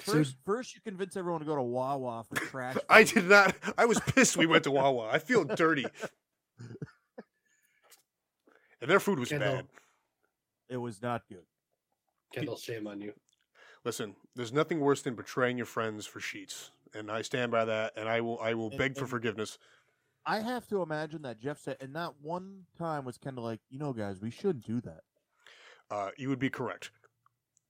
So- 0.00 0.12
First, 0.12 0.36
first 0.44 0.74
you 0.74 0.80
convince 0.80 1.16
everyone 1.16 1.38
to 1.38 1.46
go 1.46 1.54
to 1.54 1.62
Wawa 1.62 2.24
for 2.28 2.34
trash. 2.34 2.76
I 2.90 3.04
food. 3.04 3.14
did 3.22 3.30
not. 3.30 3.54
I 3.78 3.84
was 3.84 4.00
pissed 4.00 4.36
we 4.36 4.44
went 4.44 4.64
to 4.64 4.70
Wawa. 4.72 5.08
I 5.08 5.20
feel 5.20 5.44
dirty. 5.44 5.86
And 8.80 8.90
their 8.90 8.98
food 9.00 9.18
was 9.20 9.28
Kendall. 9.28 9.54
bad. 9.54 9.66
It 10.68 10.76
was 10.78 11.00
not 11.00 11.22
good. 11.28 11.44
Kendall, 12.32 12.56
shame 12.56 12.86
on 12.88 13.00
you. 13.00 13.12
Listen, 13.84 14.16
there's 14.34 14.52
nothing 14.52 14.80
worse 14.80 15.02
than 15.02 15.14
betraying 15.14 15.56
your 15.56 15.66
friends 15.66 16.06
for 16.06 16.18
Sheetz, 16.18 16.70
and 16.94 17.10
I 17.10 17.22
stand 17.22 17.50
by 17.52 17.64
that. 17.64 17.92
And 17.96 18.08
I 18.08 18.20
will, 18.20 18.38
I 18.40 18.54
will 18.54 18.70
And- 18.70 18.78
beg 18.78 18.96
for 18.96 19.06
forgiveness. 19.06 19.58
I 20.26 20.40
have 20.40 20.66
to 20.68 20.80
imagine 20.80 21.22
that 21.22 21.38
Jeff 21.38 21.58
said, 21.58 21.76
and 21.80 21.92
not 21.92 22.14
one 22.22 22.62
time 22.78 23.04
was 23.04 23.18
kind 23.18 23.36
of 23.36 23.44
like, 23.44 23.60
you 23.68 23.78
know, 23.78 23.92
guys, 23.92 24.20
we 24.22 24.30
shouldn't 24.30 24.64
do 24.64 24.80
that. 24.80 25.00
Uh, 25.90 26.10
you 26.16 26.30
would 26.30 26.38
be 26.38 26.48
correct. 26.48 26.90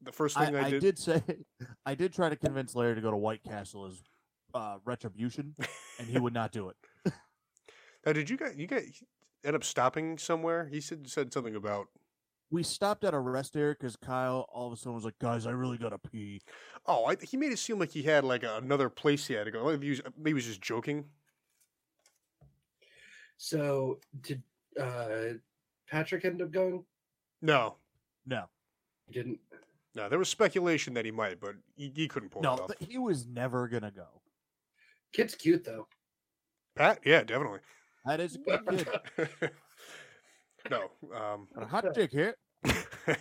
The 0.02 0.12
first 0.12 0.38
thing 0.38 0.54
I, 0.54 0.66
I 0.66 0.70
did, 0.70 0.80
did 0.80 0.98
say, 0.98 1.20
I 1.86 1.96
did 1.96 2.12
try 2.12 2.28
to 2.28 2.36
convince 2.36 2.76
Larry 2.76 2.94
to 2.94 3.00
go 3.00 3.10
to 3.10 3.16
White 3.16 3.42
Castle 3.42 3.86
as 3.86 4.02
uh, 4.54 4.76
retribution, 4.84 5.56
and 5.98 6.06
he 6.08 6.18
would 6.18 6.32
not 6.34 6.52
do 6.52 6.68
it. 6.68 6.76
Now, 8.06 8.12
did 8.12 8.28
you 8.28 8.36
guys, 8.36 8.54
you 8.56 8.66
guys 8.66 9.02
end 9.44 9.56
up 9.56 9.64
stopping 9.64 10.18
somewhere? 10.18 10.68
He 10.70 10.80
said 10.82 11.08
said 11.08 11.32
something 11.32 11.56
about. 11.56 11.86
We 12.54 12.62
stopped 12.62 13.02
at 13.02 13.14
a 13.14 13.18
rest 13.18 13.56
area 13.56 13.74
because 13.76 13.96
Kyle 13.96 14.46
all 14.52 14.68
of 14.68 14.72
a 14.72 14.76
sudden 14.76 14.94
was 14.94 15.04
like, 15.04 15.18
"Guys, 15.18 15.44
I 15.44 15.50
really 15.50 15.76
gotta 15.76 15.98
pee." 15.98 16.40
Oh, 16.86 17.04
I, 17.06 17.16
he 17.20 17.36
made 17.36 17.50
it 17.50 17.58
seem 17.58 17.80
like 17.80 17.90
he 17.90 18.04
had 18.04 18.22
like 18.22 18.44
another 18.44 18.88
place 18.88 19.26
he 19.26 19.34
had 19.34 19.46
to 19.46 19.50
go. 19.50 19.66
Maybe 19.66 19.86
he 19.86 19.90
was, 19.90 20.02
maybe 20.16 20.30
he 20.30 20.34
was 20.34 20.46
just 20.46 20.60
joking. 20.60 21.04
So 23.38 23.98
did 24.20 24.40
uh, 24.80 25.34
Patrick 25.90 26.24
end 26.24 26.42
up 26.42 26.52
going? 26.52 26.84
No, 27.42 27.74
No, 28.24 28.44
He 29.08 29.14
didn't. 29.14 29.40
no, 29.96 30.08
there 30.08 30.20
was 30.20 30.28
speculation 30.28 30.94
that 30.94 31.04
he 31.04 31.10
might, 31.10 31.40
but 31.40 31.56
he, 31.74 31.92
he 31.92 32.06
couldn't 32.06 32.28
pull 32.28 32.42
it 32.42 32.44
no, 32.44 32.52
off. 32.52 32.78
th- 32.78 32.88
he 32.88 32.98
was 32.98 33.26
never 33.26 33.66
gonna 33.66 33.90
go. 33.90 34.06
Kid's 35.12 35.34
cute 35.34 35.64
though. 35.64 35.88
Pat, 36.76 37.00
yeah, 37.04 37.24
definitely. 37.24 37.60
That 38.06 38.20
is 38.20 38.36
a 38.36 38.38
good 38.38 38.86
kid. 39.16 39.50
no, 40.70 40.92
um, 41.12 41.48
a 41.56 41.66
hot 41.66 41.92
dick 41.92 42.12
here. 42.12 42.36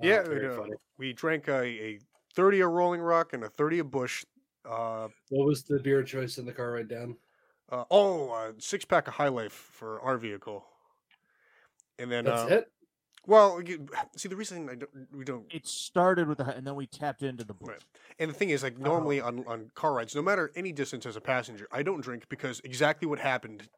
yeah, 0.00 0.22
Oh, 0.26 0.62
uh, 0.62 0.66
we 0.98 1.12
drank 1.12 1.48
a, 1.48 1.62
a 1.62 1.98
30 2.34 2.60
a 2.60 2.66
Rolling 2.66 3.00
Rock 3.00 3.32
and 3.32 3.44
a 3.44 3.48
30 3.48 3.80
a 3.80 3.84
Busch. 3.84 4.24
Uh, 4.68 5.08
What 5.30 5.46
was 5.46 5.64
the 5.64 5.78
beer 5.80 6.02
choice 6.02 6.38
in 6.38 6.46
the 6.46 6.52
car 6.52 6.72
right 6.72 6.86
down? 6.88 7.16
Uh, 7.70 7.84
oh, 7.90 8.30
uh, 8.30 8.52
six 8.58 8.84
pack 8.84 9.08
of 9.08 9.14
High 9.14 9.28
Life 9.28 9.52
for 9.52 10.00
our 10.00 10.18
vehicle. 10.18 10.64
And 11.98 12.10
then, 12.10 12.24
That's 12.24 12.50
uh, 12.50 12.54
it. 12.56 12.72
well, 13.26 13.60
you- 13.62 13.86
see, 14.16 14.28
the 14.28 14.36
reason 14.36 14.68
I 14.68 14.74
don't, 14.76 14.90
we 15.14 15.24
don't, 15.24 15.46
It 15.52 15.66
started 15.66 16.28
with 16.28 16.38
the, 16.38 16.44
and 16.54 16.66
then 16.66 16.74
we 16.74 16.86
tapped 16.86 17.22
into 17.22 17.44
the 17.44 17.54
blue. 17.54 17.72
Right. 17.72 17.84
and 18.18 18.30
the 18.30 18.34
thing 18.34 18.50
is, 18.50 18.62
like, 18.62 18.78
normally 18.78 19.20
on, 19.20 19.44
on 19.46 19.70
car 19.74 19.94
rides, 19.94 20.14
no 20.14 20.22
matter 20.22 20.50
any 20.54 20.72
distance 20.72 21.06
as 21.06 21.16
a 21.16 21.20
passenger, 21.20 21.66
I 21.72 21.82
don't 21.82 22.00
drink 22.02 22.28
because 22.28 22.60
exactly 22.64 23.06
what 23.08 23.18
happened, 23.18 23.68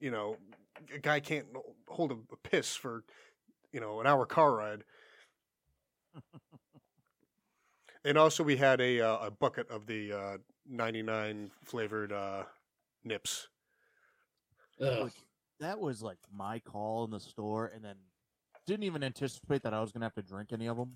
you 0.00 0.10
know, 0.10 0.36
a 0.94 0.98
guy 0.98 1.20
can't 1.20 1.46
hold 1.88 2.12
a, 2.12 2.16
a 2.32 2.36
piss 2.36 2.74
for, 2.74 3.04
you 3.72 3.80
know, 3.80 4.00
an 4.00 4.06
hour 4.06 4.26
car 4.26 4.54
ride. 4.54 4.84
and 8.04 8.18
also, 8.18 8.42
we 8.42 8.56
had 8.56 8.80
a 8.80 9.00
uh, 9.00 9.26
a 9.26 9.30
bucket 9.30 9.70
of 9.70 9.86
the 9.86 10.12
uh, 10.12 10.36
99 10.68 11.50
flavored 11.64 12.12
uh, 12.12 12.44
nips. 13.04 13.48
Ugh. 14.80 15.10
That 15.60 15.80
was 15.80 16.02
like 16.02 16.18
my 16.32 16.60
call 16.60 17.04
in 17.04 17.10
the 17.10 17.20
store, 17.20 17.70
and 17.74 17.84
then 17.84 17.96
didn't 18.66 18.84
even 18.84 19.02
anticipate 19.02 19.62
that 19.62 19.74
I 19.74 19.80
was 19.80 19.92
gonna 19.92 20.04
have 20.04 20.14
to 20.14 20.22
drink 20.22 20.52
any 20.52 20.68
of 20.68 20.76
them. 20.76 20.92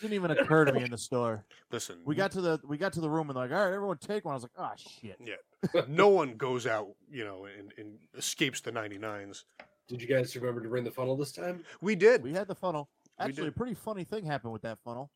Didn't 0.00 0.14
even 0.14 0.30
occur 0.30 0.64
to 0.64 0.72
me 0.72 0.82
in 0.82 0.90
the 0.90 0.98
store. 0.98 1.44
Listen, 1.72 1.96
We 2.04 2.14
got 2.14 2.30
to 2.32 2.40
the 2.40 2.60
we 2.66 2.78
got 2.78 2.92
to 2.94 3.00
the 3.00 3.10
room 3.10 3.30
and 3.30 3.36
they're 3.36 3.44
like, 3.44 3.52
all 3.52 3.64
right, 3.66 3.74
everyone 3.74 3.98
take 3.98 4.24
one. 4.24 4.32
I 4.32 4.36
was 4.36 4.44
like, 4.44 4.52
oh 4.58 4.72
shit. 4.76 5.16
Yeah, 5.20 5.82
no 5.88 6.08
one 6.08 6.36
goes 6.36 6.66
out, 6.66 6.88
you 7.10 7.24
know, 7.24 7.46
and, 7.46 7.72
and 7.76 7.98
escapes 8.16 8.60
the 8.60 8.72
99s. 8.72 9.44
Did 9.88 10.02
you 10.02 10.08
guys 10.08 10.34
remember 10.36 10.62
to 10.62 10.68
bring 10.68 10.84
the 10.84 10.90
funnel 10.90 11.16
this 11.16 11.32
time? 11.32 11.64
We 11.80 11.94
did. 11.94 12.22
We 12.22 12.32
had 12.32 12.46
the 12.46 12.54
funnel. 12.54 12.88
Actually, 13.18 13.48
a 13.48 13.52
pretty 13.52 13.74
funny 13.74 14.04
thing 14.04 14.24
happened 14.24 14.52
with 14.52 14.62
that 14.62 14.78
funnel. 14.84 15.10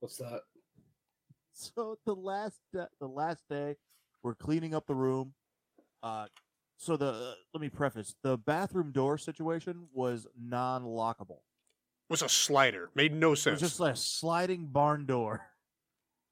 What's 0.00 0.16
that? 0.18 0.42
So 1.52 1.98
the 2.06 2.14
last 2.14 2.60
da- 2.72 2.86
the 3.00 3.08
last 3.08 3.42
day, 3.50 3.76
we're 4.22 4.34
cleaning 4.34 4.74
up 4.74 4.86
the 4.86 4.94
room. 4.94 5.34
Uh, 6.02 6.26
so 6.76 6.96
the 6.96 7.08
uh, 7.10 7.34
let 7.52 7.60
me 7.60 7.68
preface 7.68 8.14
the 8.22 8.38
bathroom 8.38 8.92
door 8.92 9.18
situation 9.18 9.88
was 9.92 10.26
non-lockable. 10.40 11.40
Was 12.10 12.22
a 12.22 12.28
slider. 12.28 12.90
Made 12.94 13.14
no 13.14 13.34
sense. 13.34 13.60
It 13.60 13.64
was 13.64 13.70
just 13.70 13.80
like 13.80 13.94
a 13.94 13.96
sliding 13.96 14.66
barn 14.66 15.06
door. 15.06 15.40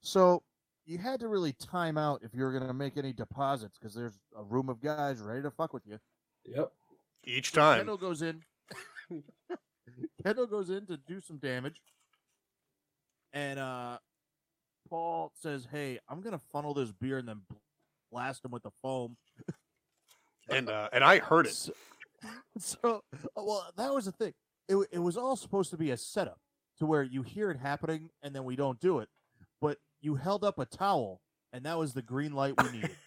So 0.03 0.43
you 0.85 0.99
had 0.99 1.21
to 1.21 1.29
really 1.29 1.53
time 1.53 1.97
out 1.97 2.21
if 2.23 2.35
you 2.35 2.43
were 2.43 2.53
gonna 2.53 2.75
make 2.75 2.97
any 2.97 3.13
deposits 3.13 3.79
because 3.79 3.95
there's 3.95 4.19
a 4.37 4.43
room 4.43 4.69
of 4.69 4.81
guys 4.83 5.21
ready 5.21 5.43
to 5.43 5.51
fuck 5.51 5.73
with 5.73 5.87
you. 5.87 5.99
Yep. 6.45 6.73
Each 7.25 7.53
So 7.53 7.61
time. 7.61 7.79
Kendall 7.79 7.97
goes 7.97 8.23
in. 8.23 8.43
Kendall 10.23 10.47
goes 10.47 10.71
in 10.71 10.87
to 10.87 10.97
do 10.97 11.21
some 11.21 11.39
damage, 11.39 11.81
and 13.33 13.59
uh, 13.59 13.99
Paul 14.89 15.33
says, 15.35 15.67
"Hey, 15.71 15.99
I'm 16.09 16.21
gonna 16.21 16.41
funnel 16.53 16.75
this 16.75 16.93
beer 16.93 17.19
and 17.19 17.29
then 17.29 17.43
blast 18.11 18.45
him 18.45 18.51
with 18.51 18.63
the 18.63 18.71
foam." 18.83 19.17
and 20.49 20.69
uh, 20.69 20.89
and 20.93 21.05
I 21.05 21.19
heard 21.19 21.47
it. 21.47 21.53
So, 21.55 21.73
so 22.59 23.03
uh, 23.15 23.43
well, 23.43 23.67
that 23.77 23.93
was 23.95 24.07
the 24.07 24.13
thing. 24.13 24.33
It 24.69 24.77
it 24.93 24.99
was 24.99 25.17
all 25.17 25.37
supposed 25.37 25.71
to 25.71 25.77
be 25.77 25.91
a 25.91 25.97
setup 25.97 26.41
to 26.79 26.87
where 26.87 27.03
you 27.03 27.23
hear 27.23 27.51
it 27.51 27.59
happening 27.59 28.11
and 28.23 28.35
then 28.35 28.45
we 28.45 28.57
don't 28.57 28.79
do 28.81 28.99
it, 29.01 29.09
but 29.61 29.79
you 30.01 30.15
held 30.17 30.45
up 30.45 30.59
a 30.59 30.65
towel 30.67 31.21
and 31.53 31.65
that 31.65 31.79
was 31.79 31.95
the 31.95 32.03
green 32.03 32.33
light 32.35 32.55
we 32.63 32.71
needed. 32.73 32.91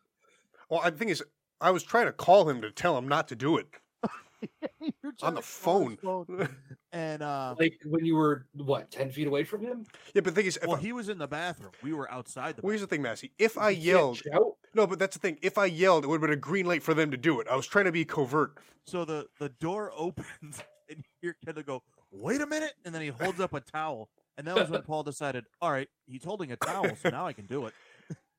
Well, 0.69 0.81
the 0.83 0.91
thing 0.97 1.09
is, 1.09 1.23
I 1.61 1.69
was 1.71 1.83
trying 1.83 2.07
to 2.07 2.11
call 2.11 2.49
him 2.49 2.61
to 2.63 2.71
tell 2.71 2.97
him 2.97 3.07
not 3.07 3.27
to 3.27 3.35
do 3.35 3.57
it. 3.57 3.67
On 5.21 5.35
the 5.35 5.41
to 5.41 5.47
call 5.63 5.87
his 5.89 5.95
phone. 5.95 5.97
phone, 5.97 6.49
and 6.91 7.21
uh, 7.21 7.55
like 7.59 7.79
when 7.85 8.03
you 8.03 8.15
were 8.15 8.47
what 8.53 8.89
ten 8.91 9.11
feet 9.11 9.27
away 9.27 9.43
from 9.43 9.61
him. 9.61 9.85
Yeah, 10.13 10.21
but 10.21 10.25
the 10.25 10.31
thing 10.31 10.45
is, 10.47 10.59
well, 10.65 10.77
I, 10.77 10.79
he 10.79 10.91
was 10.91 11.07
in 11.09 11.17
the 11.19 11.27
bathroom. 11.27 11.71
We 11.83 11.93
were 11.93 12.11
outside 12.11 12.55
the. 12.55 12.61
well, 12.63 12.71
here's 12.71 12.81
bathroom. 12.81 12.89
the 12.89 12.95
thing, 12.95 13.01
Massey. 13.03 13.31
If 13.37 13.57
I 13.57 13.69
You 13.69 13.75
can't 13.75 13.85
yelled, 13.85 14.17
shout? 14.17 14.53
No, 14.75 14.85
but 14.85 14.99
that's 14.99 15.15
the 15.15 15.19
thing. 15.19 15.39
If 15.41 15.57
I 15.57 15.65
yelled, 15.65 16.03
it 16.03 16.07
would 16.07 16.15
have 16.21 16.29
been 16.29 16.37
a 16.37 16.41
green 16.41 16.65
light 16.65 16.83
for 16.83 16.93
them 16.93 17.09
to 17.11 17.17
do 17.17 17.39
it. 17.39 17.47
I 17.49 17.55
was 17.55 17.65
trying 17.65 17.85
to 17.85 17.91
be 17.91 18.05
covert. 18.05 18.57
So 18.85 19.05
the 19.05 19.27
the 19.39 19.49
door 19.49 19.91
opens 19.97 20.61
and 20.89 20.99
you 20.99 21.03
hear 21.21 21.35
Kendall 21.43 21.63
go, 21.63 21.83
"Wait 22.11 22.41
a 22.41 22.45
minute!" 22.45 22.73
and 22.83 22.93
then 22.93 23.01
he 23.01 23.07
holds 23.07 23.39
up 23.39 23.53
a 23.53 23.61
towel, 23.61 24.09
and 24.37 24.45
that 24.47 24.55
was 24.55 24.69
when 24.69 24.81
Paul 24.87 25.03
decided, 25.03 25.45
"All 25.61 25.71
right, 25.71 25.87
he's 26.05 26.23
holding 26.23 26.51
a 26.51 26.57
towel, 26.57 26.95
so 27.01 27.09
now 27.09 27.25
I 27.25 27.33
can 27.33 27.45
do 27.45 27.65
it." 27.67 27.73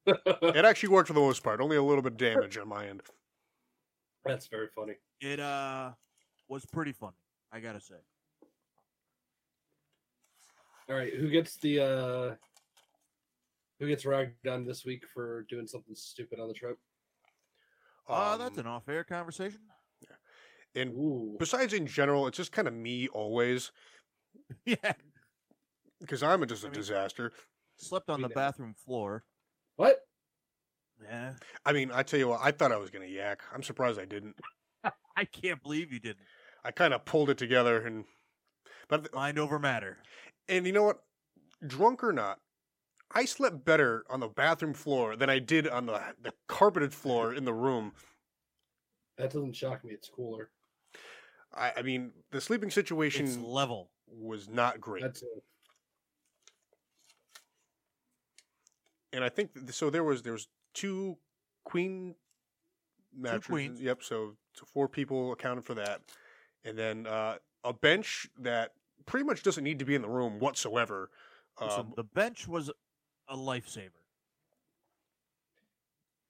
It 0.07 0.65
actually 0.65 0.91
worked 0.91 1.09
for 1.09 1.15
the 1.15 1.21
most 1.21 1.43
part. 1.43 1.61
Only 1.61 1.77
a 1.77 1.83
little 1.83 2.03
bit 2.03 2.13
of 2.13 2.19
damage 2.19 2.57
on 2.59 2.69
my 2.69 2.87
end. 2.87 3.03
That's 4.25 4.47
very 4.47 4.69
funny. 4.75 4.95
It 5.21 5.41
uh 5.41 5.93
was 6.49 6.65
pretty 6.67 6.93
funny, 6.93 7.17
I 7.53 7.61
gotta 7.61 7.81
say. 7.81 7.97
All 10.89 10.95
right, 10.95 11.13
who 11.13 11.29
gets 11.31 11.57
the 11.57 11.81
uh 11.81 12.35
who 13.79 13.89
gets 13.89 14.05
ragged 14.07 14.47
on 14.49 14.65
this 14.65 14.85
week 14.85 15.03
for 15.13 15.45
doing 15.49 15.67
something 15.67 15.95
stupid 15.95 16.41
on 16.41 16.49
the 16.49 16.55
trip? 16.55 16.79
Uh, 18.09 18.37
that's 18.37 18.55
Um, 18.59 18.61
an 18.61 18.67
off-air 18.67 19.05
conversation. 19.05 19.61
And 20.75 20.91
Ooh. 20.93 21.37
besides, 21.39 21.73
in 21.73 21.87
general, 21.87 22.27
it's 22.27 22.37
just 22.37 22.53
kind 22.53 22.69
of 22.69 22.75
me 22.75 23.09
always 23.09 23.73
yeah, 24.67 24.93
because 26.01 26.23
I'm 26.23 26.43
a, 26.43 26.47
just 26.47 26.65
a 26.65 26.67
I 26.67 26.71
mean- 26.71 26.79
disaster. 26.81 27.33
slept 27.79 28.11
on 28.11 28.21
the 28.21 28.29
know. 28.29 28.35
bathroom 28.35 28.75
floor. 28.85 29.25
What? 29.77 30.01
Yeah, 31.03 31.33
I 31.65 31.73
mean, 31.73 31.91
I 31.93 32.03
tell 32.03 32.19
you 32.19 32.29
what, 32.29 32.41
I 32.43 32.51
thought 32.51 32.73
I 32.73 32.77
was 32.77 32.91
gonna 32.91 33.07
yak. 33.07 33.43
I'm 33.55 33.63
surprised 33.63 33.99
I 33.99 34.05
didn't. 34.05 34.37
I 35.17 35.25
can't 35.25 35.63
believe 35.63 35.93
you 35.93 35.99
didn't. 36.01 36.27
I 36.65 36.71
kind 36.73 36.93
of 36.93 37.05
pulled 37.07 37.31
it 37.31 37.39
together 37.39 37.87
and, 37.87 38.05
but 38.89 39.15
Mind 39.15 39.39
over 39.39 39.59
matter. 39.59 39.97
And 40.49 40.67
you 40.67 40.73
know 40.73 40.83
what? 40.85 41.01
Drunk 41.67 42.05
or 42.05 42.13
not, 42.13 42.39
I 43.13 43.25
slept 43.25 43.65
better 43.65 44.05
on 44.11 44.21
the 44.21 44.29
bathroom 44.29 44.75
floor 44.75 45.17
than 45.17 45.31
I 45.31 45.39
did 45.39 45.67
on 45.69 45.87
the 45.87 46.01
the 46.21 46.33
carpeted 46.49 46.93
floor 46.93 47.33
in 47.35 47.45
the 47.45 47.55
room. 47.55 47.93
That 49.19 49.33
doesn't 49.33 49.55
shock 49.55 49.85
me. 49.85 49.93
It's 49.95 50.09
cooler. 50.09 50.51
I, 51.55 51.73
I 51.79 51.83
mean, 51.83 52.13
the 52.33 52.41
sleeping 52.41 52.67
It's 52.67 52.75
situation 52.75 53.43
level. 53.45 53.91
was 54.09 54.49
not 54.49 54.81
great, 54.81 55.03
That's 55.03 55.23
it. 55.23 55.29
and 59.13 59.25
I 59.25 59.29
think 59.29 59.55
th- 59.55 59.71
so. 59.73 59.89
There 59.91 60.05
was 60.05 60.23
there 60.23 60.33
was 60.33 60.49
two 60.75 61.17
queen 61.65 62.15
mattresses. 63.17 63.47
queens. 63.47 63.81
Yep. 63.81 64.03
So, 64.03 64.37
so 64.53 64.65
four 64.67 64.89
people 64.89 65.33
accounted 65.33 65.65
for 65.65 65.75
that, 65.75 66.03
and 66.65 66.77
then 66.77 67.07
uh, 67.07 67.37
a 67.65 67.73
bench 67.73 68.29
that 68.39 68.73
pretty 69.07 69.25
much 69.25 69.43
doesn't 69.43 69.65
need 69.65 69.79
to 69.79 69.85
be 69.85 69.95
in 69.95 70.03
the 70.03 70.09
room 70.09 70.39
whatsoever. 70.39 71.11
Listen, 71.61 71.81
Um, 71.81 71.93
the 71.97 72.05
bench 72.05 72.47
was 72.47 72.71
a 73.29 73.37
lifesaver. 73.37 73.91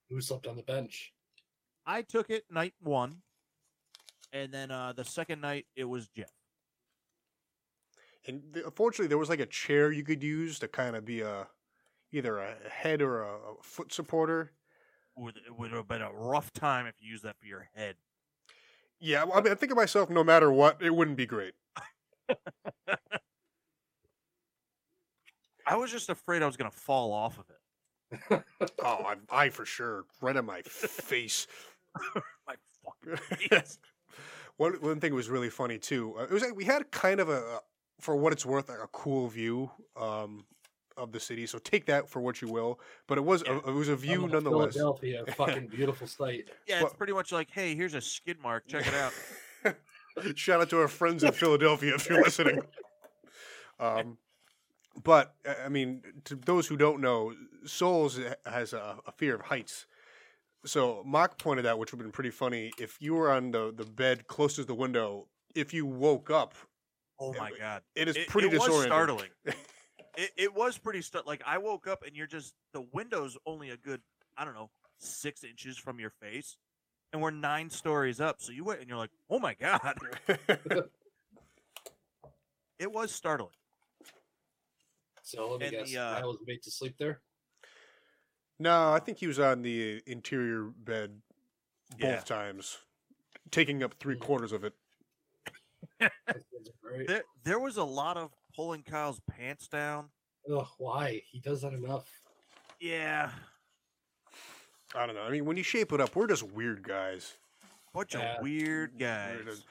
Who 0.09 0.21
slept 0.21 0.47
on 0.47 0.57
the 0.57 0.62
bench? 0.62 1.12
I 1.85 2.03
took 2.03 2.31
it 2.31 2.45
night 2.50 2.75
one, 2.81 3.23
and 4.33 4.53
then 4.53 4.71
uh 4.71 4.93
the 4.93 5.05
second 5.05 5.41
night 5.41 5.67
it 5.76 5.85
was 5.85 6.09
Jeff. 6.09 6.31
And 8.26 8.43
th- 8.55 8.67
unfortunately, 8.67 9.09
there 9.09 9.19
was 9.19 9.29
like 9.29 9.41
a 9.41 9.47
chair 9.47 9.93
you 9.93 10.03
could 10.03 10.23
use 10.23 10.59
to 10.61 10.69
kind 10.69 10.97
of 10.97 11.05
be 11.05 11.21
a 11.21 11.47
either 12.12 12.38
a 12.38 12.55
head 12.69 13.03
or 13.03 13.23
a, 13.23 13.35
a 13.35 13.62
foot 13.62 13.93
supporter. 13.93 14.53
Would 15.17 15.37
it 15.47 15.57
would 15.59 15.73
have 15.73 15.88
been 15.88 16.03
a 16.03 16.12
rough 16.12 16.53
time 16.53 16.87
if 16.87 16.95
you 17.00 17.11
used 17.11 17.25
that 17.25 17.38
for 17.38 17.47
your 17.47 17.69
head. 17.75 17.97
Yeah, 18.99 19.25
well, 19.25 19.38
I 19.38 19.43
mean, 19.43 19.53
I 19.53 19.57
think 19.57 19.73
of 19.73 19.76
myself. 19.76 20.11
No 20.11 20.25
matter 20.25 20.50
what, 20.50 20.83
it 20.83 20.95
wouldn't 20.95 21.17
be 21.17 21.26
great. 21.26 21.55
I 25.67 25.77
was 25.77 25.91
just 25.91 26.09
afraid 26.11 26.43
I 26.43 26.47
was 26.47 26.57
gonna 26.57 26.71
fall 26.71 27.13
off 27.13 27.39
of 27.39 27.45
it. 27.51 28.45
Oh, 28.85 29.05
I, 29.05 29.17
I 29.47 29.49
for 29.51 29.65
sure, 29.65 30.05
right 30.21 30.37
on 30.37 30.47
my 30.47 30.63
face. 30.63 31.47
My 32.47 32.55
fucking 32.85 33.49
face. 33.51 33.79
one 34.59 34.75
one 34.75 35.01
thing 35.01 35.13
was 35.15 35.29
really 35.29 35.51
funny 35.51 35.79
too. 35.79 36.15
Uh, 36.19 36.23
it 36.25 36.31
was 36.31 36.43
like 36.43 36.55
we 36.55 36.65
had 36.65 36.91
kind 36.93 37.19
of 37.21 37.29
a, 37.29 37.61
for 38.01 38.15
what 38.17 38.33
it's 38.33 38.47
worth, 38.47 38.69
like 38.69 38.79
a 38.79 38.87
cool 38.89 39.27
view 39.29 39.71
um, 40.01 40.45
of 40.97 41.11
the 41.11 41.19
city. 41.19 41.47
So 41.47 41.59
take 41.59 41.87
that 41.87 42.09
for 42.09 42.21
what 42.21 42.41
you 42.41 42.49
will. 42.49 42.79
But 43.09 43.19
it 43.19 43.25
was 43.25 43.43
Yeah. 43.45 43.59
a, 43.65 43.71
it 43.71 43.75
was 43.75 43.89
a 43.89 43.97
view 43.97 44.23
Oh, 44.25 44.27
nonetheless. 44.27 44.75
Philadelphia, 44.75 45.25
fucking 45.35 45.67
beautiful 45.69 46.07
sight. 46.07 46.51
Yeah, 46.69 46.77
Well- 46.81 46.87
it's 46.91 46.97
pretty 46.97 47.13
much 47.15 47.33
like, 47.33 47.51
hey, 47.51 47.75
here's 47.75 47.95
a 47.95 48.01
skid 48.01 48.39
mark. 48.41 48.69
Check 48.69 48.87
it 48.87 48.95
out. 48.95 49.13
Shout 50.37 50.61
out 50.61 50.71
to 50.71 50.81
our 50.81 50.89
friends 50.89 51.25
in 51.25 51.33
Philadelphia 51.33 51.95
if 51.97 52.09
you're 52.09 52.23
listening. 52.23 52.61
Um, 53.81 54.17
but 55.03 55.35
uh, 55.47 55.55
I 55.65 55.69
mean, 55.69 56.03
to 56.25 56.37
those 56.37 56.67
who 56.67 56.76
don't 56.76 57.00
know, 57.00 57.33
Souls 57.65 58.19
has 58.45 58.73
a, 58.73 58.97
a 59.07 59.12
fear 59.12 59.35
of 59.35 59.43
heights. 59.43 59.87
So 60.65 61.03
Mock 61.07 61.38
pointed 61.38 61.67
out, 61.67 61.79
which 61.79 61.93
would 61.93 61.99
have 61.99 62.07
been 62.07 62.12
pretty 62.12 62.31
funny, 62.31 62.73
if 62.79 62.97
you 63.00 63.15
were 63.15 63.31
on 63.31 63.53
the, 63.53 63.73
the 63.76 63.85
bed 63.85 64.26
closest 64.26 64.57
to 64.57 64.65
the 64.65 64.75
window, 64.75 65.29
if 65.55 65.73
you 65.73 65.87
woke 65.87 66.31
up, 66.31 66.55
Oh 67.19 67.33
my 67.33 67.50
but 67.50 67.59
god, 67.59 67.83
it 67.95 68.09
is 68.09 68.17
it, 68.17 68.29
pretty 68.29 68.49
it 68.49 68.59
was 68.59 68.69
disorienting. 68.69 68.85
startling. 68.87 69.31
it, 70.17 70.31
it 70.37 70.55
was 70.55 70.76
pretty 70.76 71.00
stu- 71.03 71.23
like 71.25 71.43
I 71.47 71.59
woke 71.59 71.87
up 71.87 72.03
and 72.07 72.15
you're 72.15 72.26
just 72.26 72.55
the 72.73 72.87
window's 72.93 73.38
only 73.47 73.71
a 73.71 73.76
good 73.76 74.00
I 74.37 74.45
don't 74.45 74.55
know 74.55 74.71
six 74.99 75.43
inches 75.45 75.79
from 75.79 75.99
your 75.99 76.11
face, 76.11 76.59
and 77.12 77.23
we're 77.23 77.31
nine 77.31 77.71
stories 77.71 78.21
up. 78.21 78.37
So 78.41 78.53
you 78.53 78.65
went 78.65 78.81
and 78.81 78.88
you're 78.88 78.99
like, 78.99 79.12
oh 79.31 79.38
my 79.38 79.55
god, 79.55 79.95
it 82.79 82.93
was 82.93 83.12
startling. 83.12 83.50
So 85.26 85.50
let 85.50 85.61
me 85.61 85.66
And 85.66 85.76
guess. 85.78 85.90
the, 85.90 85.99
uh, 85.99 86.21
I 86.21 86.25
was 86.25 86.38
made 86.47 86.62
to 86.62 86.71
sleep 86.71 86.95
there. 86.99 87.21
No, 88.61 88.92
I 88.92 89.00
think 89.00 89.18
he 89.18 89.26
was 89.26 89.40
on 89.40 89.62
the 89.62 90.00
interior 90.06 90.62
bed 90.78 91.21
both 91.90 92.00
Yeah. 92.00 92.21
times, 92.21 92.78
taking 93.50 93.83
up 93.83 93.95
three 93.99 94.16
quarters 94.16 94.52
of 94.52 94.62
it. 94.62 94.73
That 95.99 96.12
sounds 96.28 96.71
right. 96.83 97.06
There, 97.09 97.25
there 97.42 97.59
was 97.59 97.76
a 97.76 97.83
lot 97.85 98.16
of 98.16 98.30
pulling 98.54 98.85
Kyle's 98.85 99.21
pants 99.28 99.66
down. 99.66 100.11
Ugh, 100.50 100.66
why? 100.78 101.23
He 101.33 101.40
does 101.40 101.61
that 101.62 101.73
enough. 101.73 102.09
Yeah, 102.78 103.33
I 104.95 105.06
don't 105.06 105.16
know. 105.16 105.23
I 105.23 105.30
mean, 105.30 105.45
when 105.45 105.56
you 105.56 105.64
shape 105.64 105.92
it 105.92 106.00
up, 106.00 106.14
we're 106.14 106.28
just 106.28 106.45
weird 106.45 106.83
guys. 106.85 107.35
bunch 107.92 108.14
Yeah. 108.14 108.37
of 108.37 108.42
weird 108.42 108.97
guys. 108.99 109.38
We're 109.38 109.50
just- 109.52 109.64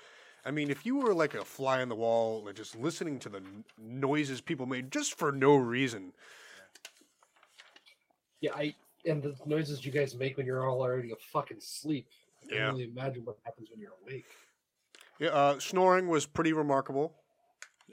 I 0.45 0.51
mean, 0.51 0.69
if 0.69 0.85
you 0.85 0.97
were 0.97 1.13
like 1.13 1.33
a 1.33 1.43
fly 1.43 1.81
on 1.81 1.89
the 1.89 1.95
wall, 1.95 2.43
like 2.45 2.55
just 2.55 2.75
listening 2.75 3.17
to 3.19 3.29
the 3.29 3.37
n- 3.37 3.63
noises 3.79 4.41
people 4.41 4.65
made 4.67 4.91
just 4.91 5.17
for 5.17 5.31
no 5.31 5.55
reason, 5.55 6.13
Yeah, 8.41 8.51
I 8.55 8.75
and 9.05 9.21
the 9.23 9.35
noises 9.45 9.85
you 9.85 9.91
guys 9.91 10.15
make 10.15 10.37
when 10.37 10.45
you're 10.45 10.67
all 10.67 10.81
already 10.81 11.11
a 11.11 11.15
fucking 11.15 11.57
asleep. 11.57 12.07
I 12.43 12.47
can 12.47 12.57
Yeah. 12.57 12.69
only 12.69 12.83
imagine 12.85 13.25
what 13.25 13.37
happens 13.43 13.69
when 13.71 13.79
you're 13.79 13.93
awake. 14.03 14.25
yeah, 15.19 15.29
uh, 15.29 15.59
snoring 15.59 16.07
was 16.07 16.25
pretty 16.25 16.53
remarkable, 16.53 17.13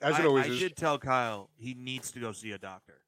as 0.03 0.19
it 0.19 0.23
I, 0.23 0.27
always 0.27 0.47
I 0.47 0.49
is. 0.51 0.59
did 0.59 0.77
tell 0.77 0.99
Kyle 0.99 1.49
he 1.57 1.73
needs 1.75 2.11
to 2.13 2.21
go 2.21 2.33
see 2.33 2.53
a 2.53 2.59
doctor. 2.59 2.99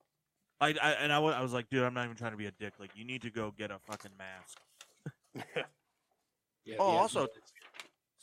I, 0.61 0.69
I 0.81 0.91
and 0.93 1.13
I 1.13 1.19
wa- 1.19 1.33
I 1.33 1.43
was 1.43 1.53
like, 1.53 1.69
dude, 1.69 1.83
I'm 1.83 1.93
not 1.95 2.05
even 2.05 2.17
trying 2.17 2.31
to 2.31 2.39
be 2.39 2.47
a 2.47 2.51
dick. 2.53 2.75
Like, 2.79 2.91
you 2.97 3.05
need 3.05 3.21
to 3.23 3.31
go 3.31 3.51
get 3.51 3.71
a 3.71 3.79
fucking 3.79 4.13
mask. 4.17 4.59
Yeah, 6.67 6.77
Oh, 6.79 6.93
the 6.93 6.99
also- 6.99 7.25
asthma- 7.25 7.43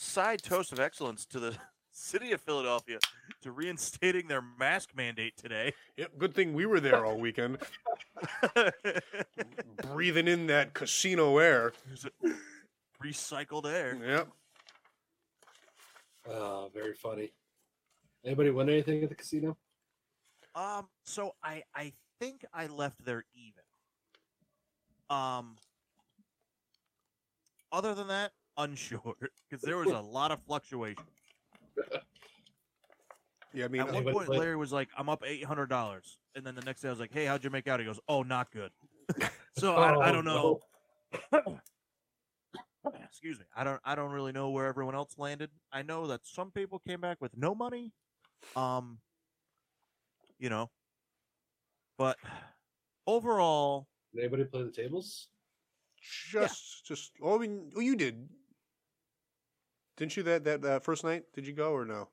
Side 0.04 0.42
toast 0.42 0.72
of 0.72 0.80
excellence 0.80 1.28
to 1.28 1.40
the 1.40 1.56
city 1.92 2.32
of 2.32 2.42
Philadelphia 2.42 2.98
to 3.44 3.52
reinstating 3.52 4.28
their 4.28 4.42
mask 4.42 4.90
mandate 4.96 5.38
today. 5.38 5.74
Yep, 5.96 6.18
good 6.18 6.34
thing 6.34 6.56
we 6.56 6.66
were 6.66 6.80
there 6.80 7.06
all 7.06 7.20
weekend, 7.20 7.60
breathing 9.84 10.28
in 10.28 10.48
that 10.48 10.74
casino 10.74 11.38
air. 11.38 11.74
Recycled 13.02 13.68
air. 13.68 13.96
Yep. 14.04 14.28
Oh, 16.32 16.72
very 16.74 16.96
funny. 16.96 17.32
Anybody 18.26 18.50
win 18.50 18.70
anything 18.70 19.04
at 19.04 19.10
the 19.10 19.16
casino? 19.16 19.56
Um, 20.56 20.88
so 21.06 21.36
I 21.44 21.62
I 21.76 21.94
think 22.20 22.44
I 22.52 22.66
left 22.66 23.06
there 23.06 23.24
even. 23.36 23.64
Um, 25.16 25.58
other 27.72 27.94
than 27.94 28.08
that, 28.08 28.32
unsure 28.58 29.16
because 29.50 29.62
there 29.64 29.78
was 29.78 29.90
a 29.90 30.00
lot 30.00 30.32
of 30.32 30.40
fluctuation. 30.44 31.04
Yeah, 33.54 33.66
I 33.66 33.68
mean, 33.68 33.82
At 33.82 33.92
one 33.92 34.06
point, 34.06 34.28
play- 34.28 34.38
Larry 34.38 34.56
was 34.56 34.72
like, 34.72 34.88
"I'm 34.98 35.10
up 35.10 35.24
eight 35.26 35.44
hundred 35.44 35.66
dollars," 35.68 36.18
and 36.36 36.46
then 36.46 36.56
the 36.56 36.62
next 36.62 36.80
day 36.80 36.88
I 36.88 36.92
was 36.92 37.02
like, 37.02 37.12
"Hey, 37.12 37.26
how'd 37.26 37.44
you 37.44 37.50
make 37.50 37.68
out?" 37.68 37.82
He 37.82 37.86
goes, 37.86 38.00
"Oh, 38.08 38.24
not 38.24 38.50
good." 38.50 38.72
so 39.58 39.76
I, 39.76 39.90
I 39.94 40.10
Oh, 40.10 40.12
don't 40.14 40.24
know. 40.24 40.60
Excuse 43.04 43.40
me. 43.40 43.46
I 43.54 43.66
don't. 43.66 43.82
I 43.84 43.94
don't 43.96 44.12
really 44.12 44.32
know 44.32 44.52
where 44.52 44.68
everyone 44.68 44.96
else 44.96 45.16
landed. 45.18 45.50
I 45.72 45.82
know 45.82 46.08
that 46.08 46.22
some 46.24 46.52
people 46.52 46.80
came 46.80 47.02
back 47.02 47.18
with 47.20 47.36
no 47.36 47.54
money. 47.54 47.92
Um, 48.56 49.00
you 50.40 50.50
know, 50.50 50.70
but 51.98 52.16
overall, 53.06 53.88
Did 54.16 54.22
anybody 54.22 54.46
play 54.46 54.64
the 54.64 54.72
tables? 54.72 55.28
just, 56.32 56.86
just. 56.88 57.12
Oh, 57.22 57.36
I 57.36 57.40
mean, 57.40 57.70
oh, 57.76 57.82
you 57.82 57.98
did, 57.98 58.30
didn't 60.02 60.18
you? 60.18 60.24
That 60.24 60.44
that 60.46 60.66
uh, 60.66 60.80
first 60.80 61.04
night, 61.04 61.26
did 61.36 61.46
you 61.46 61.54
go 61.54 61.74
or 61.74 61.86
no? 61.86 62.08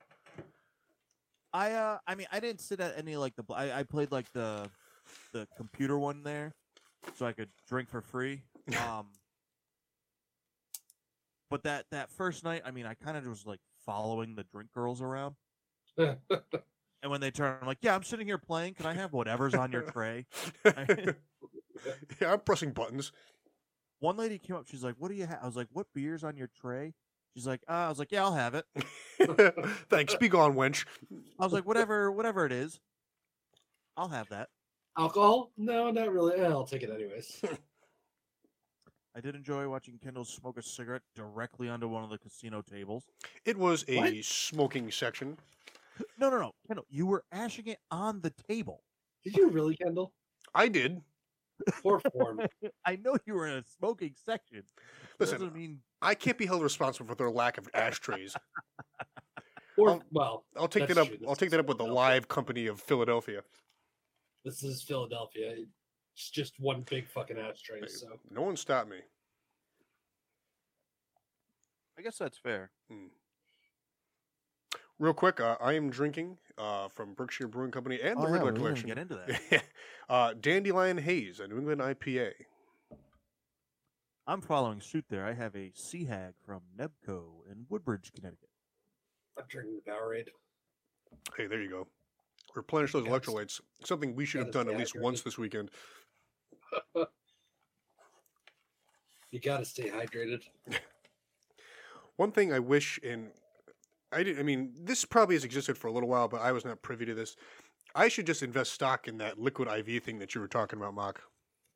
I 1.51 1.71
uh, 1.71 1.97
I 2.05 2.13
mean, 2.13 2.27
I 2.31 2.39
didn't 2.39 2.61
sit 2.61 2.79
at 2.79 2.95
any 2.95 3.15
like 3.17 3.35
the. 3.35 3.43
I, 3.51 3.79
I 3.79 3.83
played 3.83 4.11
like 4.11 4.31
the, 4.31 4.69
the 5.33 5.47
computer 5.57 5.97
one 5.97 6.21
there, 6.21 6.53
so 7.15 7.25
I 7.25 7.31
could 7.31 7.49
drink 7.67 7.89
for 7.89 8.01
free. 8.01 8.43
Um, 8.87 9.07
but 11.49 11.63
that 11.63 11.85
that 11.89 12.11
first 12.11 12.43
night, 12.43 12.61
I 12.63 12.69
mean, 12.69 12.85
I 12.85 12.93
kind 12.93 13.17
of 13.17 13.25
was 13.25 13.47
like 13.47 13.61
following 13.83 14.35
the 14.35 14.43
drink 14.43 14.71
girls 14.71 15.01
around, 15.01 15.33
and 15.97 16.19
when 17.07 17.19
they 17.19 17.31
turn, 17.31 17.57
I'm 17.59 17.65
like, 17.67 17.79
"Yeah, 17.81 17.95
I'm 17.95 18.03
sitting 18.03 18.27
here 18.27 18.37
playing. 18.37 18.75
Can 18.75 18.85
I 18.85 18.93
have 18.93 19.11
whatever's 19.11 19.55
on 19.55 19.71
your 19.71 19.81
tray?" 19.81 20.27
yeah, 20.65 21.13
I'm 22.33 22.41
pressing 22.41 22.73
buttons. 22.73 23.11
One 23.97 24.17
lady 24.17 24.37
came 24.37 24.55
up, 24.55 24.67
she's 24.67 24.83
like, 24.83 24.93
"What 24.99 25.09
do 25.09 25.15
you 25.15 25.25
have?" 25.25 25.39
I 25.41 25.47
was 25.47 25.55
like, 25.55 25.69
"What 25.71 25.87
beer's 25.95 26.23
on 26.23 26.37
your 26.37 26.51
tray?" 26.61 26.93
She's 27.35 27.47
like, 27.47 27.61
uh, 27.69 27.71
"I 27.73 27.89
was 27.89 27.99
like, 27.99 28.11
yeah, 28.11 28.23
I'll 28.23 28.33
have 28.33 28.55
it." 28.55 28.65
Thanks. 29.89 30.15
Be 30.15 30.27
gone, 30.29 30.55
wench. 30.55 30.85
I 31.39 31.43
was 31.43 31.53
like, 31.53 31.65
"Whatever, 31.65 32.11
whatever 32.11 32.45
it 32.45 32.51
is, 32.51 32.79
I'll 33.95 34.09
have 34.09 34.29
that." 34.29 34.49
Alcohol? 34.97 35.51
No, 35.57 35.91
not 35.91 36.11
really. 36.11 36.39
Eh, 36.39 36.47
I'll 36.47 36.65
take 36.65 36.83
it 36.83 36.89
anyways. 36.89 37.41
I 39.15 39.21
did 39.21 39.35
enjoy 39.35 39.67
watching 39.67 39.97
Kendall 39.97 40.25
smoke 40.25 40.57
a 40.57 40.61
cigarette 40.61 41.01
directly 41.15 41.67
onto 41.69 41.87
one 41.87 42.03
of 42.03 42.09
the 42.09 42.17
casino 42.17 42.61
tables. 42.61 43.05
It 43.45 43.57
was 43.57 43.83
a 43.87 43.97
What? 43.97 44.23
smoking 44.23 44.91
section. 44.91 45.37
No, 46.17 46.29
no, 46.29 46.39
no, 46.39 46.51
Kendall, 46.67 46.85
you 46.89 47.05
were 47.05 47.23
ashing 47.31 47.67
it 47.67 47.79
on 47.91 48.21
the 48.21 48.29
table. 48.29 48.83
Did 49.23 49.35
you 49.35 49.49
really, 49.49 49.75
Kendall? 49.75 50.13
I 50.53 50.67
did. 50.69 51.01
Poor 51.81 51.99
form. 51.99 52.39
I 52.85 52.95
know 52.97 53.17
you 53.25 53.33
were 53.33 53.47
in 53.47 53.55
a 53.55 53.63
smoking 53.63 54.13
section. 54.15 54.63
Listen, 55.19 55.39
doesn't 55.39 55.55
mean 55.55 55.81
I 56.01 56.15
can't 56.15 56.37
be 56.37 56.45
held 56.45 56.63
responsible 56.63 57.07
for 57.09 57.15
their 57.15 57.29
lack 57.29 57.57
of 57.57 57.67
ashtrays. 57.73 58.35
Poor, 59.75 59.89
I'll- 59.91 60.03
well, 60.11 60.45
I'll 60.57 60.67
take 60.67 60.87
that 60.87 60.97
up. 60.97 61.07
true, 61.07 61.17
I'll 61.27 61.35
take 61.35 61.49
that 61.51 61.59
up 61.59 61.67
with 61.67 61.77
the 61.77 61.85
live 61.87 62.27
company 62.27 62.67
of 62.67 62.79
Philadelphia. 62.81 63.43
this 64.45 64.63
is 64.63 64.81
Philadelphia. 64.81 65.55
It's 66.15 66.29
just 66.29 66.59
one 66.59 66.81
big 66.89 67.07
fucking 67.09 67.37
ashtray. 67.37 67.81
Hey, 67.81 67.87
So 67.87 68.07
No 68.29 68.41
one 68.41 68.57
stopped 68.57 68.89
me. 68.89 68.97
I 71.97 72.01
guess 72.01 72.17
that's 72.17 72.37
fair. 72.37 72.71
Real 74.97 75.13
quick, 75.13 75.39
uh, 75.39 75.55
I 75.61 75.73
am 75.73 75.89
drinking 75.89 76.37
uh, 76.57 76.89
from 76.89 77.13
Berkshire 77.13 77.47
Brewing 77.47 77.71
Company 77.71 77.99
and 78.01 78.17
the 78.17 78.23
Oh, 78.23 78.27
yeah, 78.27 78.33
Regular 78.33 78.51
we 78.53 78.59
Collection. 78.59 78.87
get 78.87 78.97
into 78.97 79.15
that. 79.15 79.63
uh, 80.09 80.33
Dandelion 80.39 80.97
Haze, 80.97 81.39
a 81.39 81.47
New 81.47 81.57
England 81.57 81.79
IPA. 81.81 82.31
I'm 84.29 84.41
following 84.41 84.79
suit 84.79 85.05
there. 85.09 85.25
I 85.25 85.33
have 85.33 85.55
a 85.55 85.71
Sea 85.73 86.05
Hag 86.05 86.33
from 86.45 86.61
Nebco 86.77 87.47
in 87.51 87.65
Woodbridge, 87.67 88.11
Connecticut. 88.13 88.49
I'm 89.35 89.45
drinking 89.49 89.79
the 89.83 89.91
Powerade. 89.91 90.27
Hey, 91.35 91.47
there 91.47 91.59
you 91.59 91.69
go. 91.69 91.87
Replenish 92.55 92.91
those 92.91 93.07
Yes. 93.07 93.11
electrolytes. 93.11 93.59
Something 93.83 94.15
we 94.15 94.25
should 94.25 94.41
have 94.41 94.51
done 94.51 94.69
at 94.69 94.77
least 94.77 94.93
hydrated. 94.93 95.01
once 95.01 95.21
this 95.23 95.37
weekend. 95.37 95.71
You 99.31 99.39
gotta 99.39 99.65
stay 99.65 99.89
hydrated. 99.89 100.41
One 102.15 102.31
thing 102.31 102.51
I 102.51 102.57
wish, 102.57 102.99
and 103.03 103.31
I 104.11 104.23
did. 104.23 104.39
I 104.39 104.43
mean, 104.43 104.73
this 104.75 105.05
probably 105.05 105.35
has 105.35 105.43
existed 105.43 105.77
for 105.77 105.85
a 105.87 105.91
little 105.91 106.09
while, 106.09 106.27
but 106.27 106.41
I 106.41 106.51
was 106.51 106.65
not 106.65 106.81
privy 106.81 107.05
to 107.05 107.13
this. 107.13 107.35
I 107.93 108.07
should 108.07 108.25
just 108.25 108.41
invest 108.41 108.73
stock 108.73 109.07
in 109.07 109.19
that 109.19 109.39
liquid 109.39 109.67
IV 109.67 110.03
thing 110.03 110.17
that 110.17 110.33
you 110.33 110.41
were 110.41 110.47
talking 110.47 110.79
about, 110.79 110.95
Mock. 110.95 111.21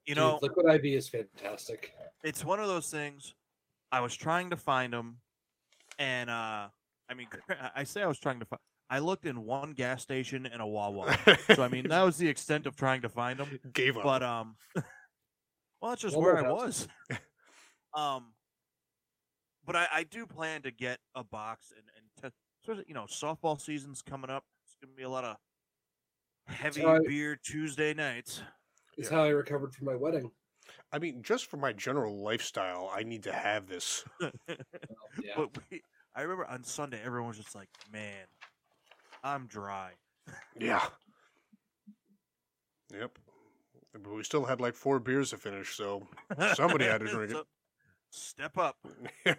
You 0.06 0.16
know, 0.16 0.34
Dude, 0.42 0.50
Liquid 0.58 0.76
IV 0.76 0.86
is 0.86 1.08
fantastic. 1.08 1.94
it's 2.24 2.44
one 2.44 2.60
of 2.60 2.68
those 2.68 2.90
things. 2.90 3.34
I 3.92 4.02
was 4.02 4.16
trying 4.16 4.50
to 4.50 4.58
find 4.58 4.92
them, 4.92 5.18
and 5.98 6.30
uh, 6.30 6.68
I 7.10 7.14
mean, 7.16 7.28
I 7.76 7.84
say 7.84 8.02
I 8.02 8.08
was 8.08 8.20
trying 8.20 8.40
to 8.40 8.46
find. 8.46 8.60
I 8.90 9.00
looked 9.00 9.26
in 9.26 9.46
one 9.46 9.72
gas 9.72 10.02
station 10.02 10.46
and 10.46 10.62
a 10.62 10.68
Wawa. 10.68 11.18
so 11.56 11.64
I 11.64 11.68
mean, 11.68 11.88
that 11.88 12.02
was 12.04 12.18
the 12.18 12.28
extent 12.28 12.68
of 12.68 12.76
trying 12.76 13.02
to 13.02 13.10
find 13.10 13.40
them. 13.40 13.60
gave 13.74 13.98
up. 13.98 14.04
But 14.04 14.24
um, 14.24 14.56
well, 14.76 15.92
that's 15.92 16.02
just 16.02 16.18
where 16.18 16.38
I 16.38 16.52
was. 16.52 16.88
um, 17.94 18.34
but 19.66 19.76
I, 19.76 19.88
I 19.94 20.04
do 20.04 20.26
plan 20.26 20.64
to 20.64 20.72
get 20.72 21.00
a 21.16 21.24
box 21.24 21.72
and 21.72 21.86
and 21.96 22.32
to, 22.32 22.36
sort 22.66 22.86
you 22.88 22.94
know 22.94 23.06
softball 23.06 23.60
season's 23.60 24.02
coming 24.02 24.30
up. 24.30 24.44
It's 24.66 24.76
gonna 24.82 24.96
be 24.96 25.04
a 25.04 25.10
lot 25.10 25.24
of 25.24 25.38
heavy 26.48 26.84
I- 26.84 27.00
beer 27.00 27.36
Tuesday 27.36 27.94
nights. 27.94 28.42
It's 28.98 29.10
Yeah. 29.10 29.18
how 29.18 29.24
I 29.24 29.30
recovered 29.30 29.74
from 29.74 29.86
my 29.86 29.96
wedding. 29.96 30.32
I 30.92 31.00
mean, 31.00 31.24
just 31.24 31.48
for 31.48 31.58
my 31.58 31.74
general 31.74 32.22
lifestyle, 32.24 32.90
I 32.94 33.04
need 33.04 33.24
to 33.24 33.34
have 33.34 33.68
this. 33.68 34.06
Well, 34.20 34.32
yeah. 35.22 35.34
But 35.36 35.50
we, 35.70 35.82
I 36.16 36.22
remember 36.22 36.46
on 36.46 36.64
Sunday, 36.64 37.02
everyone 37.04 37.30
was 37.30 37.38
just 37.38 37.56
like, 37.56 37.70
"Man, 37.92 38.26
I'm 39.24 39.48
dry." 39.48 39.92
Yeah. 40.60 40.86
Yep. 42.94 43.18
But 43.94 44.14
we 44.14 44.24
still 44.24 44.46
had 44.46 44.62
like 44.62 44.76
four 44.76 45.00
beers 45.00 45.32
to 45.32 45.38
finish, 45.38 45.76
so 45.76 46.08
Somebody 46.54 46.86
had 46.86 47.02
to 47.02 47.08
drink 47.08 47.32
it. 47.32 47.46
Step 48.12 48.56
up. 48.58 48.78
I 49.26 49.36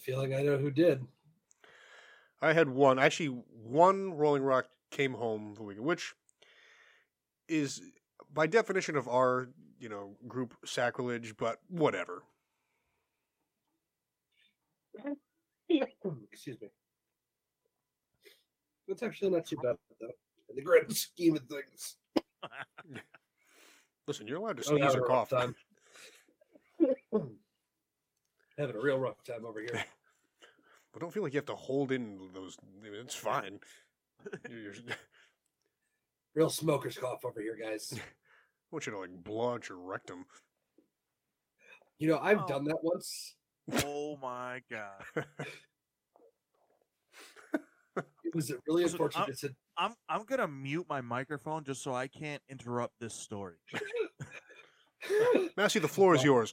feel 0.00 0.18
like 0.18 0.32
I 0.32 0.42
know 0.42 0.56
who 0.58 0.70
did. 0.72 1.06
I 2.42 2.52
had 2.52 2.68
one. 2.68 2.98
Actually, 2.98 3.28
one 3.62 4.14
Rolling 4.14 4.42
Rock 4.42 4.66
came 4.90 5.14
home 5.14 5.54
the 5.54 5.62
weekend, 5.62 5.86
which 5.86 6.14
is 7.48 7.80
by 8.34 8.46
definition 8.46 8.96
of 8.96 9.08
our, 9.08 9.48
you 9.78 9.88
know, 9.88 10.16
group 10.28 10.54
sacrilege, 10.64 11.36
but 11.36 11.60
whatever. 11.68 12.22
Excuse 16.32 16.60
me. 16.60 16.68
That's 18.86 19.02
actually 19.02 19.30
not 19.30 19.46
too 19.46 19.56
bad, 19.56 19.76
though, 20.00 20.08
in 20.50 20.56
the 20.56 20.62
grand 20.62 20.94
scheme 20.96 21.36
of 21.36 21.42
things. 21.44 21.96
Listen, 24.06 24.26
you're 24.26 24.36
allowed 24.36 24.58
to 24.58 24.64
oh, 24.68 24.72
I'm 24.72 24.78
sneeze 24.78 24.84
having 24.92 25.00
or 25.00 25.06
cough. 25.06 25.32
having 28.58 28.76
a 28.76 28.80
real 28.80 28.98
rough 28.98 29.22
time 29.24 29.46
over 29.46 29.60
here. 29.60 29.82
But 30.92 31.00
don't 31.00 31.12
feel 31.12 31.24
like 31.24 31.32
you 31.32 31.38
have 31.38 31.46
to 31.46 31.56
hold 31.56 31.90
in 31.90 32.20
those. 32.32 32.56
It's 32.84 33.16
fine. 33.16 33.58
You're- 34.48 34.62
you're- 34.62 34.94
Real 36.36 36.48
smoker's 36.50 36.96
cough 36.96 37.24
over 37.24 37.40
here, 37.40 37.56
guys. 37.60 37.98
I 38.72 38.74
want 38.76 38.86
you 38.86 38.92
to 38.92 38.98
like 38.98 39.10
blow 39.24 39.52
out 39.54 39.68
your 39.68 39.78
rectum. 39.78 40.24
You 41.98 42.08
know, 42.08 42.18
I've 42.18 42.42
Oh. 42.42 42.46
done 42.46 42.64
that 42.64 42.78
once. 42.82 43.36
Oh 43.84 44.16
my 44.16 44.62
god. 44.70 45.04
It 48.24 48.34
was 48.34 48.50
really 48.66 48.82
Listen, 48.82 48.96
unfortunate. 48.96 49.22
I'm- 49.22 49.30
It's 49.30 49.44
a- 49.44 49.54
I'm 49.76 49.94
I'm 50.08 50.24
gonna 50.24 50.48
mute 50.48 50.86
my 50.88 51.00
microphone 51.00 51.62
just 51.64 51.82
so 51.82 51.94
I 51.94 52.08
can't 52.08 52.42
interrupt 52.48 52.98
this 52.98 53.14
story. 53.14 53.56
Massey, 55.56 55.78
the 55.78 55.86
floor 55.88 56.14
is 56.16 56.24
yours. 56.24 56.52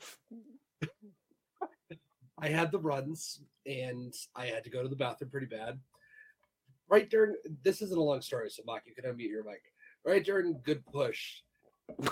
I 2.40 2.50
had 2.50 2.72
the 2.72 2.80
runs 2.80 3.42
and 3.66 4.14
I 4.36 4.46
had 4.48 4.64
to 4.66 4.70
go 4.70 4.84
to 4.84 4.90
the 4.90 4.96
bathroom 4.96 5.32
pretty 5.32 5.48
bad. 5.48 5.80
Right 6.88 7.10
during 7.10 7.36
this 7.64 7.82
isn't 7.82 7.98
a 7.98 8.02
long 8.04 8.22
story, 8.22 8.50
so 8.50 8.62
Mock, 8.66 8.84
you 8.86 8.94
can 8.94 9.06
unmute 9.06 9.30
your 9.30 9.44
mic. 9.44 9.62
Right 10.06 10.24
during 10.24 10.60
good 10.64 10.86
push, 10.86 11.42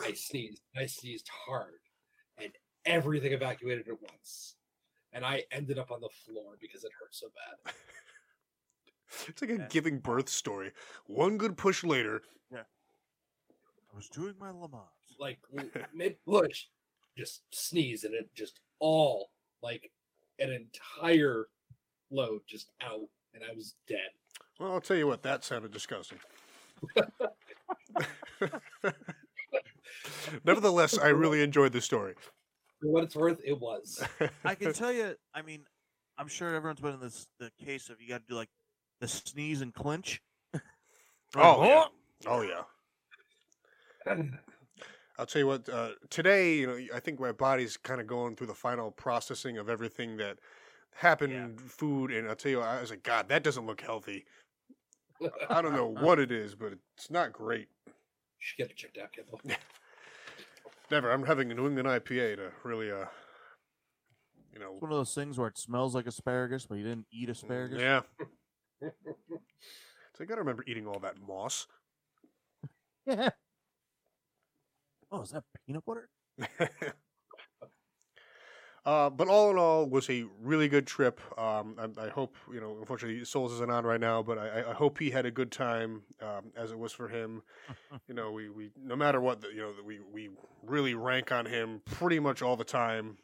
I 0.03 0.13
sneezed. 0.13 0.61
I 0.75 0.85
sneezed 0.85 1.29
hard, 1.47 1.79
and 2.37 2.51
everything 2.85 3.31
evacuated 3.33 3.87
at 3.87 4.01
once. 4.01 4.55
And 5.13 5.25
I 5.25 5.43
ended 5.51 5.79
up 5.79 5.89
on 5.91 6.01
the 6.01 6.09
floor 6.25 6.55
because 6.61 6.83
it 6.83 6.91
hurt 6.99 7.13
so 7.13 7.27
bad. 7.27 7.73
It's 9.27 9.41
like 9.41 9.49
a 9.49 9.55
Yeah. 9.55 9.67
giving 9.71 9.97
birth 9.97 10.29
story. 10.29 10.71
One 11.07 11.37
good 11.39 11.57
push 11.57 11.83
later. 11.83 12.21
Yeah. 12.51 12.61
I 13.91 13.95
was 13.95 14.07
doing 14.07 14.35
my 14.39 14.51
Lamont. 14.51 14.85
Like 15.19 15.39
mid 15.95 16.23
push, 16.25 16.65
just 17.17 17.41
sneeze, 17.49 18.03
and 18.03 18.13
it 18.13 18.29
just 18.35 18.59
all 18.77 19.31
like 19.63 19.91
an 20.37 20.51
entire 20.51 21.47
load 22.11 22.41
just 22.47 22.69
out, 22.81 23.09
and 23.33 23.43
I 23.43 23.51
was 23.55 23.73
dead. 23.87 24.11
Well, 24.59 24.73
I'll 24.73 24.79
tell 24.81 24.95
you 24.97 25.07
what, 25.07 25.23
that 25.23 25.43
sounded 25.43 25.71
disgusting. 25.71 26.19
Nevertheless, 30.45 30.97
I 30.97 31.09
really 31.09 31.41
enjoyed 31.41 31.71
the 31.71 31.81
story. 31.81 32.15
For 32.81 32.89
what 32.89 33.03
it's 33.03 33.15
worth, 33.15 33.39
it 33.43 33.59
was. 33.59 34.01
I 34.45 34.55
can 34.55 34.73
tell 34.73 34.91
you. 34.91 35.15
I 35.33 35.41
mean, 35.41 35.65
I'm 36.17 36.27
sure 36.27 36.53
everyone's 36.53 36.79
been 36.79 36.93
in 36.93 36.99
this 36.99 37.27
the 37.39 37.51
case 37.63 37.89
of 37.89 38.01
you 38.01 38.09
got 38.09 38.21
to 38.21 38.27
do 38.27 38.35
like 38.35 38.49
the 39.01 39.07
sneeze 39.07 39.61
and 39.61 39.73
clinch. 39.73 40.21
Oh, 41.35 41.63
yeah. 41.63 41.83
Oh 42.25 42.41
yeah. 42.41 42.63
I'll 45.19 45.27
tell 45.27 45.41
you 45.41 45.47
what. 45.47 45.69
Uh, 45.69 45.89
today, 46.09 46.55
you 46.55 46.67
know, 46.67 46.79
I 46.95 46.99
think 46.99 47.19
my 47.19 47.31
body's 47.31 47.77
kind 47.77 48.01
of 48.01 48.07
going 48.07 48.35
through 48.35 48.47
the 48.47 48.55
final 48.55 48.89
processing 48.89 49.59
of 49.59 49.69
everything 49.69 50.17
that 50.17 50.39
happened, 50.95 51.61
food, 51.61 52.11
and 52.11 52.27
I'll 52.27 52.35
tell 52.35 52.51
you, 52.51 52.61
I 52.61 52.81
was 52.81 52.89
like, 52.89 53.03
God, 53.03 53.29
that 53.29 53.43
doesn't 53.43 53.67
look 53.67 53.81
healthy. 53.81 54.25
I 55.49 55.61
don't 55.61 55.75
know 55.75 55.85
what 55.85 56.19
it 56.19 56.31
is, 56.31 56.55
but 56.55 56.73
it's 56.95 57.11
not 57.11 57.33
great. 57.33 57.67
should 58.39 58.57
get 58.57 58.71
it 58.71 58.77
checked 58.77 58.97
out, 58.97 59.11
Kendall. 59.11 59.39
Never. 60.91 61.11
I'm 61.11 61.25
having 61.25 61.51
a 61.51 61.55
New 61.55 61.67
England 61.67 61.87
IPA 61.87 62.37
to 62.37 62.51
really, 62.63 62.91
uh, 62.91 63.05
you 64.53 64.59
know, 64.59 64.73
It's 64.73 64.81
one 64.81 64.91
of 64.91 64.97
those 64.97 65.13
things 65.13 65.37
where 65.37 65.47
it 65.47 65.57
smells 65.57 65.93
like 65.95 66.07
asparagus, 66.07 66.65
but 66.65 66.75
you 66.75 66.83
didn't 66.83 67.05
eat 67.11 67.29
asparagus. 67.29 67.79
yeah. 67.79 68.01
So 70.17 70.25
I 70.25 70.27
got 70.27 70.35
to 70.35 70.41
remember 70.41 70.65
eating 70.67 70.85
all 70.85 70.99
that 70.99 71.15
moss. 71.25 71.65
Yeah. 73.05 73.29
Oh, 75.11 75.21
is 75.23 75.31
that 75.31 75.43
peanut 75.65 75.83
butter? 75.85 76.07
uh, 78.85 79.09
but 79.09 79.27
all 79.27 79.51
in 79.51 79.57
all, 79.57 79.85
was 79.85 80.09
a 80.09 80.25
really 80.41 80.67
good 80.67 80.87
trip. 80.87 81.19
Um, 81.39 81.75
I, 81.77 82.05
I 82.05 82.09
hope 82.09 82.35
you 82.51 82.59
know. 82.61 82.77
Unfortunately, 82.79 83.23
Souls 83.25 83.51
isn't 83.53 83.69
on 83.71 83.85
right 83.85 83.99
now, 83.99 84.21
but 84.23 84.37
I, 84.37 84.47
I- 84.61 84.69
I 84.71 84.73
hope 84.73 84.97
he 84.99 85.09
had 85.09 85.25
a 85.25 85.31
good 85.31 85.51
time 85.51 86.01
um, 86.21 86.51
as 86.55 86.71
it 86.71 86.79
was 86.79 86.91
for 86.93 87.07
him. 87.07 87.41
you 88.07 88.13
know, 88.15 88.31
we, 88.31 88.49
we 88.49 88.71
no 88.81 88.95
matter 88.95 89.19
what, 89.21 89.41
the, 89.41 89.49
you 89.49 89.57
know, 89.61 89.71
we 89.85 89.99
we 90.11 90.29
really 90.63 90.93
rank 90.95 91.31
on 91.31 91.45
him 91.45 91.81
pretty 91.85 92.19
much 92.19 92.41
all 92.41 92.55
the 92.55 92.63
time. 92.63 93.17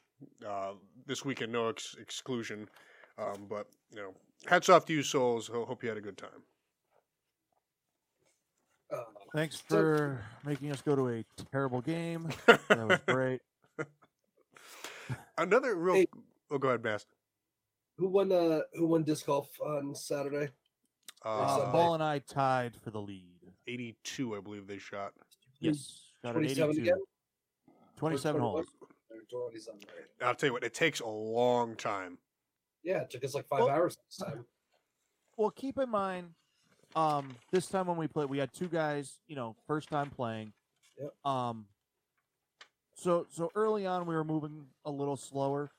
Uh, 0.48 0.72
this 1.06 1.24
weekend, 1.26 1.52
no 1.52 1.70
ex- 1.70 1.96
exclusion. 2.00 2.68
Um, 3.18 3.46
but 3.50 3.68
you 3.92 3.98
know, 4.02 4.14
hats 4.48 4.70
off 4.70 4.86
to 4.86 4.94
you, 4.94 5.04
Souls. 5.04 5.48
Ho- 5.48 5.66
Hope 5.66 5.84
you 5.84 5.90
had 5.90 5.98
a 5.98 6.02
good 6.02 6.18
time. 6.18 6.30
Uh, 8.92 8.98
Thanks 9.34 9.58
for 9.60 10.24
making 10.46 10.72
us 10.72 10.82
go 10.82 10.96
to 10.96 11.10
a 11.10 11.26
terrible 11.52 11.82
game. 11.82 12.30
That 12.46 12.60
was 12.88 13.00
great. 13.08 13.42
Another 15.38 15.76
real. 15.76 15.96
Hey. 15.96 16.08
Oh, 16.52 16.58
go 16.58 16.70
ahead, 16.70 16.82
Bass. 16.84 17.06
who 17.98 18.08
won? 18.10 18.32
Uh, 18.32 18.62
who 18.74 18.88
won 18.88 19.04
disc 19.04 19.26
golf 19.26 19.50
on 19.62 19.94
Saturday? 19.96 20.50
Uh, 21.24 21.72
Ball 21.72 21.96
and 21.96 22.04
I 22.04 22.20
tied 22.20 22.76
for 22.84 22.92
the 22.92 23.02
lead. 23.02 23.24
82, 23.68 24.36
I 24.36 24.40
believe 24.42 24.68
they 24.68 24.78
shot. 24.78 25.12
Yes, 25.60 26.04
got 26.22 26.30
an 26.30 26.42
Twenty-seven 26.42 26.72
82. 26.76 26.82
again. 26.84 27.02
27 27.98 28.42
holes. 28.42 28.66
27, 29.32 29.80
right. 29.88 30.28
I'll 30.28 30.36
tell 30.36 30.48
you 30.50 30.54
what, 30.54 30.64
it 30.64 30.74
takes 30.76 31.00
a 31.00 31.08
long 31.08 31.76
time. 31.76 32.20
Yeah, 32.84 33.02
it 33.02 33.10
took 33.10 33.24
us 33.24 33.34
like 33.34 33.48
five 33.48 33.62
Well- 33.62 33.70
hours 33.70 33.98
this 34.08 34.18
time. 34.18 34.46
Well, 35.36 35.50
keep 35.50 35.80
in 35.80 35.90
mind, 35.90 36.30
um, 36.96 37.36
this 37.52 37.68
time 37.68 37.88
when 37.88 37.98
we 37.98 38.08
played, 38.08 38.30
we 38.30 38.38
had 38.38 38.54
two 38.54 38.68
guys, 38.68 39.20
you 39.28 39.36
know, 39.36 39.56
first 39.68 39.90
time 39.90 40.10
playing. 40.12 40.54
Yep. 41.00 41.26
Um, 41.26 41.66
so 42.96 43.28
so 43.30 43.52
early 43.56 43.86
on 43.86 44.06
we 44.06 44.16
were 44.16 44.24
moving 44.24 44.68
a 44.84 44.92
little 44.92 45.18
slower, 45.18 45.72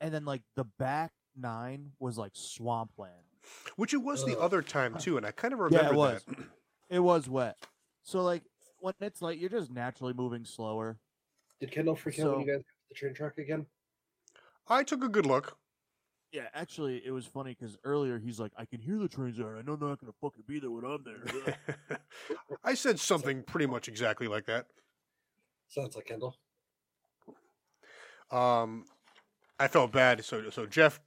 and 0.00 0.12
then 0.12 0.24
like 0.24 0.42
the 0.56 0.64
back 0.64 1.12
nine 1.36 1.92
was 1.98 2.18
like 2.18 2.32
swampland. 2.34 3.14
Which 3.76 3.92
it 3.92 3.98
was 3.98 4.24
the 4.24 4.38
other 4.38 4.62
time 4.62 4.96
too, 4.96 5.16
and 5.16 5.26
I 5.26 5.30
kind 5.30 5.52
of 5.52 5.60
remember 5.60 5.76
Yeah, 5.76 5.88
remember 5.90 6.10
it 6.10 6.14
was. 6.14 6.24
that. 6.24 6.46
It 6.90 7.00
was 7.00 7.28
wet. 7.28 7.56
So 8.02 8.22
like 8.22 8.42
when 8.78 8.92
it's 9.00 9.22
like 9.22 9.40
you're 9.40 9.48
just 9.48 9.70
naturally 9.70 10.12
moving 10.12 10.44
slower. 10.44 10.98
Did 11.58 11.72
Kendall 11.72 11.96
freak 11.96 12.18
out 12.20 12.30
when 12.30 12.40
you 12.40 12.46
guys 12.46 12.58
got 12.58 12.64
the 12.90 12.94
train 12.94 13.14
track 13.14 13.38
again? 13.38 13.66
I 14.68 14.82
took 14.84 15.02
a 15.02 15.08
good 15.08 15.24
look. 15.26 15.56
Yeah, 16.30 16.48
actually, 16.52 17.00
it 17.04 17.10
was 17.10 17.26
funny 17.26 17.56
because 17.58 17.78
earlier 17.84 18.18
he's 18.18 18.38
like, 18.38 18.52
"I 18.56 18.64
can 18.64 18.80
hear 18.80 18.98
the 18.98 19.08
trains 19.08 19.38
there. 19.38 19.56
I 19.56 19.62
know 19.62 19.76
they're 19.76 19.88
not 19.88 20.00
gonna 20.00 20.12
fucking 20.20 20.44
be 20.46 20.58
there 20.58 20.70
when 20.70 20.84
I'm 20.84 21.04
there." 21.04 21.98
I 22.64 22.74
said 22.74 23.00
something 23.00 23.42
pretty 23.44 23.66
much 23.66 23.88
exactly 23.88 24.28
like 24.28 24.44
that. 24.46 24.66
Sounds 25.68 25.96
like 25.96 26.06
Kendall. 26.06 26.36
Um, 28.30 28.84
I 29.58 29.68
felt 29.68 29.92
bad, 29.92 30.24
so 30.24 30.50
so 30.50 30.66
Jeff 30.66 31.00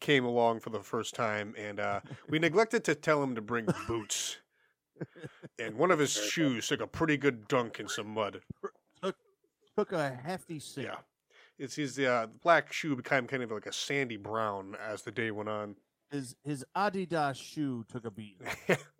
came 0.00 0.24
along 0.24 0.60
for 0.60 0.70
the 0.70 0.80
first 0.80 1.14
time, 1.14 1.54
and 1.56 1.80
uh, 1.80 2.00
we 2.28 2.38
neglected 2.38 2.84
to 2.84 2.94
tell 2.94 3.22
him 3.22 3.34
to 3.34 3.40
bring 3.40 3.66
boots. 3.86 4.38
And 5.58 5.76
one 5.76 5.90
of 5.90 5.98
his 5.98 6.12
shoes 6.12 6.68
took 6.68 6.80
a 6.80 6.86
pretty 6.86 7.16
good 7.16 7.46
dunk 7.48 7.80
in 7.80 7.88
some 7.88 8.08
mud. 8.08 8.40
Took 9.02 9.16
took 9.76 9.92
a 9.92 10.10
hefty 10.10 10.58
sip. 10.58 10.84
Yeah, 10.84 10.96
it's 11.58 11.76
his 11.76 11.98
uh, 11.98 12.26
black 12.42 12.72
shoe 12.72 12.96
became 12.96 13.26
kind 13.26 13.42
of 13.42 13.50
like 13.50 13.66
a 13.66 13.72
sandy 13.72 14.16
brown 14.16 14.76
as 14.84 15.02
the 15.02 15.12
day 15.12 15.30
went 15.30 15.48
on. 15.48 15.76
His 16.10 16.34
his 16.44 16.64
Adidas 16.76 17.36
shoe 17.36 17.84
took 17.88 18.04
a 18.04 18.10
beat. 18.10 18.40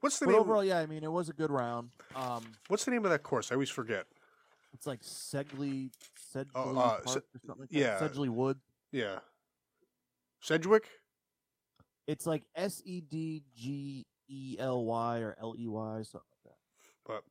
What's 0.00 0.18
the 0.18 0.26
But 0.26 0.32
name? 0.32 0.42
overall, 0.42 0.64
yeah, 0.64 0.78
I 0.78 0.86
mean, 0.86 1.02
it 1.04 1.10
was 1.12 1.28
a 1.28 1.32
good 1.32 1.50
round. 1.50 1.90
Um, 2.14 2.42
What's 2.68 2.84
the 2.84 2.90
name 2.90 3.04
of 3.04 3.10
that 3.10 3.22
course? 3.22 3.50
I 3.50 3.54
always 3.54 3.70
forget. 3.70 4.06
it's 4.72 4.86
like 4.86 5.02
Segley, 5.02 5.90
Sedgley 6.34 6.76
uh, 6.76 7.00
Park 7.00 7.06
Se- 7.06 7.20
or 7.20 7.40
something 7.46 7.60
like 7.60 7.70
that. 7.70 8.00
Sedgley 8.00 8.28
Wood. 8.28 8.58
Yeah, 8.92 9.18
Sedgwick. 10.40 10.88
It's 12.06 12.26
like 12.26 12.44
S 12.54 12.80
E 12.84 13.00
D 13.00 13.42
G 13.54 14.06
E 14.30 14.56
L 14.58 14.84
Y 14.84 15.18
or 15.18 15.36
L 15.40 15.54
E 15.58 15.66
Y, 15.68 16.02
something 16.02 16.20
like 16.44 16.54
that. 16.54 16.56
but 17.04 17.24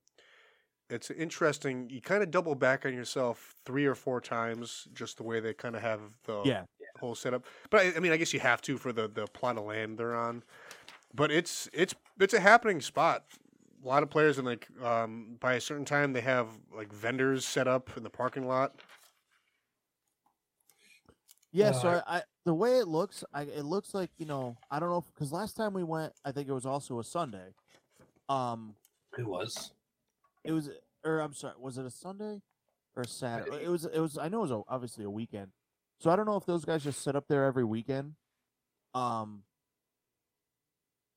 it's 0.89 1.09
interesting. 1.11 1.89
You 1.89 1.99
kind 2.01 2.21
of 2.23 2.31
double 2.31 2.55
back 2.55 2.85
on 2.85 2.93
yourself 2.93 3.55
three 3.65 3.85
or 3.85 3.95
four 3.95 4.21
times, 4.21 4.87
just 4.93 5.17
the 5.17 5.23
way 5.23 5.39
they 5.39 5.53
kind 5.53 5.75
of 5.75 5.81
have 5.81 5.99
the 6.25 6.43
Yeah, 6.45 6.63
whole 6.99 7.15
setup. 7.15 7.45
But 7.69 7.81
I, 7.81 7.93
I 7.97 7.99
mean, 7.99 8.11
I 8.11 8.17
guess 8.17 8.33
you 8.33 8.39
have 8.39 8.61
to 8.63 8.77
for 8.77 8.93
the 8.93 9.07
the 9.07 9.25
plot 9.27 9.57
of 9.57 9.65
land 9.65 9.97
they're 9.97 10.15
on. 10.15 10.43
But 11.13 11.31
it's 11.31 11.69
it's 11.73 11.95
it's 12.19 12.33
a 12.33 12.39
happening 12.39 12.81
spot. 12.81 13.23
A 13.83 13.87
lot 13.87 14.03
of 14.03 14.09
players, 14.09 14.37
and 14.37 14.47
like 14.47 14.67
um, 14.83 15.37
by 15.39 15.53
a 15.53 15.61
certain 15.61 15.85
time, 15.85 16.13
they 16.13 16.21
have 16.21 16.47
like 16.75 16.91
vendors 16.91 17.45
set 17.45 17.67
up 17.67 17.89
in 17.95 18.03
the 18.03 18.09
parking 18.09 18.47
lot. 18.47 18.73
yeah. 21.51 21.71
so 21.71 21.89
Uh, 21.89 22.01
I, 22.07 22.17
I 22.17 22.21
the 22.45 22.53
way 22.53 22.79
it 22.79 22.87
looks, 22.87 23.23
I 23.33 23.43
it 23.43 23.65
looks 23.65 23.93
like 23.93 24.09
you 24.17 24.25
know 24.25 24.57
I 24.71 24.79
don't 24.79 24.89
know 24.89 25.05
because 25.13 25.31
last 25.31 25.55
time 25.55 25.73
we 25.73 25.83
went, 25.83 26.13
I 26.25 26.31
think 26.31 26.47
it 26.49 26.53
was 26.53 26.65
also 26.65 26.99
a 26.99 27.03
Sunday. 27.03 27.53
Um, 28.29 28.75
Who 29.15 29.25
was? 29.27 29.71
it 30.43 30.51
was 30.51 30.69
or 31.03 31.19
I'm 31.19 31.33
sorry, 31.33 31.53
was 31.59 31.77
it 31.77 31.85
a 31.85 31.89
Sunday 31.91 32.41
or 32.95 33.03
a 33.03 33.07
Saturday? 33.07 33.63
It 33.63 33.69
was 33.69 33.85
it 33.85 33.99
was 33.99 34.17
I 34.17 34.27
know 34.27 34.39
it 34.39 34.49
was 34.49 34.51
a, 34.51 34.61
obviously 34.67 35.05
a 35.05 35.09
weekend. 35.09 35.51
So 35.99 36.09
I 36.09 36.15
don't 36.15 36.25
know 36.25 36.35
if 36.35 36.45
those 36.45 36.65
guys 36.65 36.83
just 36.83 37.01
sit 37.03 37.15
up 37.15 37.27
there 37.27 37.45
every 37.45 37.63
weekend. 37.63 38.15
Um 38.93 39.43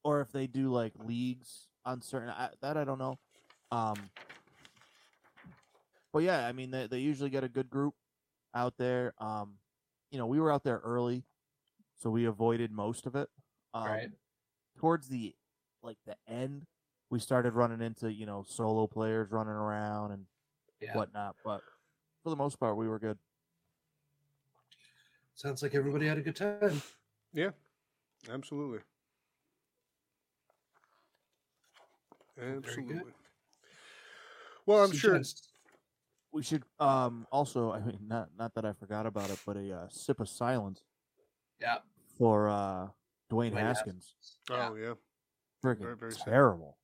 or 0.04 0.20
if 0.20 0.32
they 0.32 0.46
do 0.46 0.70
like 0.70 0.92
leagues 0.98 1.68
on 1.84 2.02
certain 2.02 2.30
I, 2.30 2.50
that 2.62 2.76
I 2.76 2.84
don't 2.84 2.98
know. 2.98 3.18
Um, 3.70 4.10
but 6.12 6.20
yeah, 6.20 6.46
I 6.46 6.52
mean 6.52 6.70
they 6.70 6.86
they 6.86 6.98
usually 6.98 7.30
get 7.30 7.44
a 7.44 7.48
good 7.48 7.70
group 7.70 7.94
out 8.54 8.74
there. 8.78 9.14
Um, 9.18 9.54
you 10.10 10.18
know, 10.18 10.26
we 10.26 10.40
were 10.40 10.52
out 10.52 10.64
there 10.64 10.80
early, 10.84 11.24
so 11.96 12.10
we 12.10 12.24
avoided 12.24 12.72
most 12.72 13.06
of 13.06 13.14
it. 13.14 13.28
Um, 13.74 13.86
Right. 13.86 14.10
Towards 14.78 15.08
the 15.08 15.34
like 15.82 15.98
the 16.06 16.16
end, 16.26 16.66
we 17.10 17.18
started 17.18 17.52
running 17.52 17.80
into 17.80 18.10
you 18.12 18.26
know 18.26 18.44
solo 18.48 18.86
players 18.86 19.30
running 19.30 19.52
around 19.52 20.12
and 20.12 20.26
Yeah. 20.80 20.94
whatnot. 20.94 21.36
But 21.44 21.60
for 22.22 22.30
the 22.30 22.36
most 22.36 22.58
part, 22.58 22.76
we 22.76 22.88
were 22.88 22.98
good. 22.98 23.18
Sounds 25.34 25.62
like 25.62 25.74
everybody 25.74 26.06
had 26.06 26.18
a 26.18 26.22
good 26.22 26.36
time. 26.36 26.82
Yeah, 27.32 27.50
absolutely. 28.30 28.80
Absolutely. 32.40 33.12
Well, 34.66 34.85
I'm 34.85 34.92
So, 34.92 34.96
sure. 34.98 35.22
We 36.33 36.42
should 36.44 36.62
um 36.79 37.26
also 37.33 37.72
I 37.72 37.81
mean 37.81 37.98
not 38.07 38.29
not 38.38 38.55
that 38.55 38.64
I 38.64 38.72
forgot 38.72 39.05
about 39.07 39.31
it, 39.31 39.38
but 39.44 39.57
a 39.57 39.72
uh, 39.72 39.88
sip 39.90 40.20
of 40.20 40.29
silence 40.29 40.83
Yeah. 41.61 41.79
for 42.18 42.48
uh 42.48 42.87
Dwayne 43.31 43.53
Dwayne 43.53 43.59
Haskins. 43.59 44.14
Oh 44.50 44.76
yeah. 44.76 44.94
Freaking 45.64 45.81
Very, 45.83 45.96
very 45.96 46.12
sad. 46.12 46.24
terrible. 46.24 46.76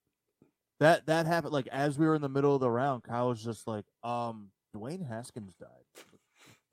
That 0.80 1.06
that 1.06 1.26
happened 1.26 1.52
like 1.52 1.68
as 1.68 1.98
we 1.98 2.06
were 2.06 2.14
in 2.16 2.22
the 2.22 2.28
middle 2.28 2.54
of 2.54 2.60
the 2.60 2.70
round, 2.70 3.04
Kyle 3.04 3.28
was 3.28 3.42
just 3.42 3.66
like, 3.66 3.86
um, 4.02 4.50
Dwayne 4.74 5.06
Haskins 5.06 5.54
died. 5.54 5.68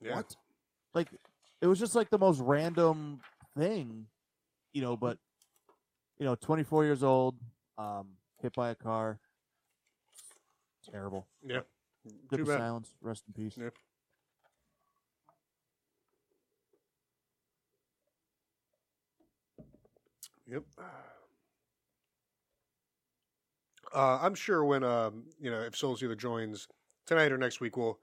Yeah. 0.02 0.15
What? 0.15 0.36
Like 0.93 1.08
it 1.62 1.67
was 1.67 1.80
just 1.80 1.96
like 1.96 2.10
the 2.10 2.17
most 2.19 2.39
random 2.41 3.22
thing, 3.58 4.08
you 4.74 4.82
know, 4.82 4.98
but 4.98 5.17
you 6.17 6.26
know, 6.26 6.36
24 6.36 6.84
years 6.86 7.04
old, 7.04 7.36
um, 7.78 8.10
hit 8.43 8.53
by 8.53 8.69
a 8.69 8.75
car. 8.75 9.19
Terrible. 10.91 11.25
Yeah. 11.43 11.62
Sip 12.29 12.38
Too 12.38 12.41
of 12.43 12.47
bad. 12.49 12.58
silence. 12.60 12.93
Rest 13.01 13.23
in 13.27 13.34
peace. 13.34 13.58
Yeah. 13.58 13.69
Yep. 20.45 20.63
Uh, 23.95 24.19
I'm 24.21 24.36
sure 24.36 24.65
when 24.65 24.84
um, 24.84 25.23
you 25.39 25.49
know 25.49 25.62
if 25.62 25.75
Souls 25.75 26.03
either 26.03 26.15
joins 26.15 26.67
tonight 27.06 27.32
or 27.32 27.38
next 27.38 27.62
week, 27.62 27.77
we'll 27.77 27.97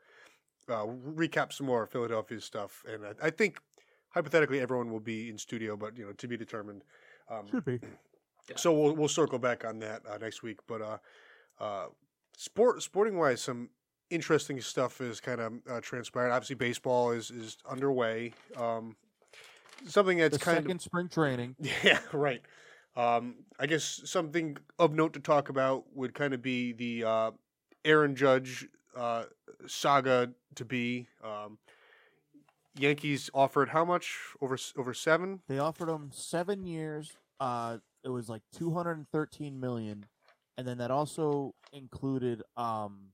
uh, 0.68 0.86
recap 0.86 1.52
some 1.52 1.66
more 1.66 1.86
Philadelphia 1.86 2.40
stuff, 2.40 2.82
and 2.90 3.04
I, 3.04 3.26
I 3.26 3.30
think 3.30 3.58
hypothetically 4.08 4.60
everyone 4.60 4.90
will 4.90 5.00
be 5.00 5.28
in 5.28 5.36
studio, 5.36 5.76
but 5.76 5.98
you 5.98 6.06
know 6.06 6.12
to 6.12 6.26
be 6.26 6.38
determined. 6.38 6.82
Um, 7.30 7.46
Should 7.50 7.64
be. 7.66 7.80
so 8.56 8.72
we'll 8.72 8.94
we'll 8.94 9.08
circle 9.08 9.38
back 9.38 9.64
on 9.64 9.78
that 9.80 10.02
uh, 10.08 10.18
next 10.18 10.42
week. 10.42 10.58
But 10.66 10.82
uh, 10.82 10.98
uh, 11.60 11.86
sport 12.36 12.82
sporting 12.82 13.18
wise, 13.18 13.40
some 13.40 13.70
interesting 14.10 14.60
stuff 14.60 15.00
is 15.00 15.20
kind 15.20 15.40
of 15.40 15.52
uh, 15.70 15.80
transpired. 15.80 16.30
Obviously, 16.30 16.56
baseball 16.56 17.12
is 17.12 17.30
is 17.30 17.56
underway. 17.68 18.32
Um, 18.56 18.96
something 19.86 20.18
that's 20.18 20.38
the 20.38 20.44
kind 20.44 20.58
second 20.58 20.76
of 20.76 20.82
spring 20.82 21.08
training. 21.08 21.56
yeah, 21.84 22.00
right. 22.12 22.42
Um, 22.96 23.36
I 23.58 23.66
guess 23.66 24.02
something 24.04 24.56
of 24.78 24.94
note 24.94 25.12
to 25.14 25.20
talk 25.20 25.48
about 25.48 25.84
would 25.94 26.14
kind 26.14 26.34
of 26.34 26.42
be 26.42 26.72
the 26.72 27.04
uh, 27.04 27.30
Aaron 27.84 28.16
Judge 28.16 28.66
uh, 28.96 29.24
saga 29.66 30.32
to 30.56 30.64
be. 30.64 31.06
Um, 31.22 31.58
Yankees 32.78 33.30
offered 33.34 33.70
how 33.70 33.84
much 33.84 34.16
over 34.40 34.56
over 34.76 34.94
seven? 34.94 35.40
They 35.48 35.58
offered 35.58 35.88
him 35.88 36.10
seven 36.12 36.66
years. 36.66 37.12
Uh, 37.38 37.78
it 38.04 38.08
was 38.08 38.28
like 38.28 38.42
two 38.52 38.72
hundred 38.72 38.96
and 38.98 39.08
thirteen 39.10 39.60
million, 39.60 40.06
and 40.56 40.66
then 40.66 40.78
that 40.78 40.90
also 40.90 41.54
included 41.72 42.42
um, 42.56 43.12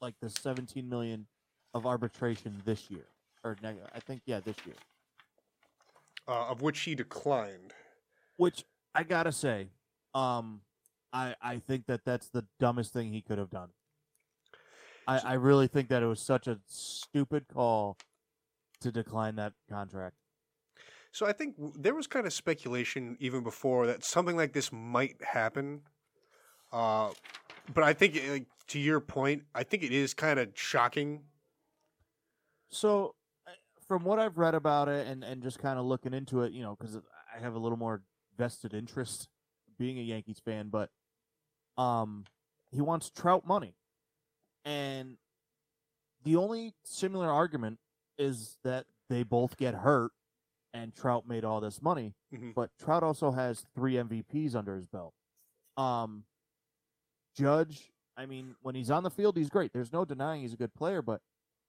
like 0.00 0.14
the 0.20 0.30
seventeen 0.30 0.88
million 0.88 1.26
of 1.74 1.86
arbitration 1.86 2.62
this 2.64 2.90
year, 2.90 3.06
or 3.44 3.56
I 3.94 4.00
think 4.00 4.22
yeah, 4.26 4.40
this 4.40 4.56
year. 4.64 4.76
Uh, 6.28 6.46
of 6.48 6.62
which 6.62 6.80
he 6.80 6.94
declined. 6.94 7.72
Which 8.36 8.64
I 8.94 9.04
gotta 9.04 9.32
say, 9.32 9.68
um, 10.14 10.60
I 11.12 11.34
I 11.40 11.58
think 11.58 11.86
that 11.86 12.04
that's 12.04 12.28
the 12.28 12.44
dumbest 12.58 12.92
thing 12.92 13.12
he 13.12 13.20
could 13.20 13.38
have 13.38 13.50
done. 13.50 13.68
I 15.06 15.18
I 15.18 15.32
really 15.34 15.68
think 15.68 15.88
that 15.88 16.02
it 16.02 16.06
was 16.06 16.20
such 16.20 16.46
a 16.46 16.58
stupid 16.66 17.46
call 17.52 17.96
to 18.80 18.90
decline 18.90 19.36
that 19.36 19.52
contract. 19.70 20.16
So 21.16 21.24
I 21.24 21.32
think 21.32 21.54
there 21.74 21.94
was 21.94 22.06
kind 22.06 22.26
of 22.26 22.34
speculation 22.34 23.16
even 23.20 23.42
before 23.42 23.86
that 23.86 24.04
something 24.04 24.36
like 24.36 24.52
this 24.52 24.70
might 24.70 25.16
happen. 25.24 25.80
Uh, 26.70 27.08
but 27.72 27.84
I 27.84 27.94
think, 27.94 28.16
uh, 28.18 28.32
like, 28.32 28.46
to 28.66 28.78
your 28.78 29.00
point, 29.00 29.44
I 29.54 29.62
think 29.62 29.82
it 29.82 29.92
is 29.92 30.12
kind 30.12 30.38
of 30.38 30.50
shocking. 30.52 31.22
So, 32.68 33.14
uh, 33.46 33.52
from 33.88 34.04
what 34.04 34.18
I've 34.18 34.36
read 34.36 34.54
about 34.54 34.90
it 34.90 35.06
and, 35.06 35.24
and 35.24 35.42
just 35.42 35.58
kind 35.58 35.78
of 35.78 35.86
looking 35.86 36.12
into 36.12 36.42
it, 36.42 36.52
you 36.52 36.60
know, 36.60 36.76
because 36.78 36.98
I 37.34 37.40
have 37.40 37.54
a 37.54 37.58
little 37.58 37.78
more 37.78 38.02
vested 38.36 38.74
interest 38.74 39.26
being 39.78 39.98
a 39.98 40.02
Yankees 40.02 40.42
fan, 40.44 40.68
but 40.68 40.90
um, 41.78 42.26
he 42.72 42.82
wants 42.82 43.08
Trout 43.08 43.46
money, 43.46 43.74
and 44.66 45.16
the 46.24 46.36
only 46.36 46.74
similar 46.84 47.30
argument 47.30 47.78
is 48.18 48.58
that 48.64 48.84
they 49.08 49.22
both 49.22 49.56
get 49.56 49.72
hurt, 49.72 50.10
and 50.76 50.94
Trout 50.94 51.26
made 51.26 51.44
all 51.44 51.60
this 51.60 51.80
money, 51.80 52.14
Mhm. 52.32 52.54
but 52.54 52.70
Trout 52.78 53.02
also 53.02 53.30
has 53.30 53.62
three 53.74 53.96
MVPs 53.96 54.54
under 54.54 54.76
his 54.76 54.86
belt. 54.86 55.14
Um, 55.76 56.26
Judge, 57.34 57.92
I 58.16 58.26
mean, 58.26 58.56
when 58.62 58.74
he's 58.74 58.90
on 58.90 59.02
the 59.02 59.10
field, 59.10 59.36
he's 59.36 59.50
great. 59.50 59.72
There's 59.72 59.92
no 59.92 60.04
denying 60.04 60.42
he's 60.42 60.52
a 60.52 60.56
good 60.56 60.74
player, 60.74 61.02
but 61.02 61.22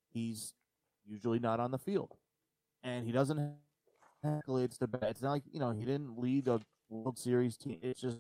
he's 0.10 0.54
usually 1.06 1.40
not 1.40 1.60
on 1.60 1.72
the 1.72 1.78
field, 1.80 2.18
and 2.84 3.06
he 3.06 3.12
doesn't 3.12 3.38
have 3.38 3.56
accolades 4.24 4.78
to 4.80 4.88
bat. 4.88 5.04
It's 5.04 5.22
not 5.22 5.32
like 5.32 5.44
you 5.52 5.60
know 5.60 5.72
he 5.72 5.86
didn't 5.86 6.18
lead 6.18 6.48
a 6.48 6.62
World 6.90 7.18
Series 7.18 7.58
team. 7.58 7.80
It's 7.82 8.00
just 8.02 8.20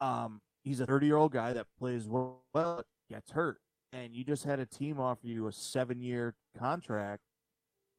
um 0.00 0.42
he's 0.62 0.80
a 0.80 0.86
30 0.86 1.06
year 1.06 1.16
old 1.16 1.32
guy 1.32 1.52
that 1.52 1.66
plays 1.78 2.06
well, 2.08 2.44
well, 2.54 2.84
gets 3.08 3.30
hurt, 3.32 3.60
and 3.92 4.14
you 4.14 4.24
just 4.24 4.44
had 4.44 4.58
a 4.60 4.66
team 4.66 4.98
offer 5.00 5.26
you 5.26 5.46
a 5.46 5.52
seven 5.52 6.00
year 6.00 6.34
contract, 6.56 7.22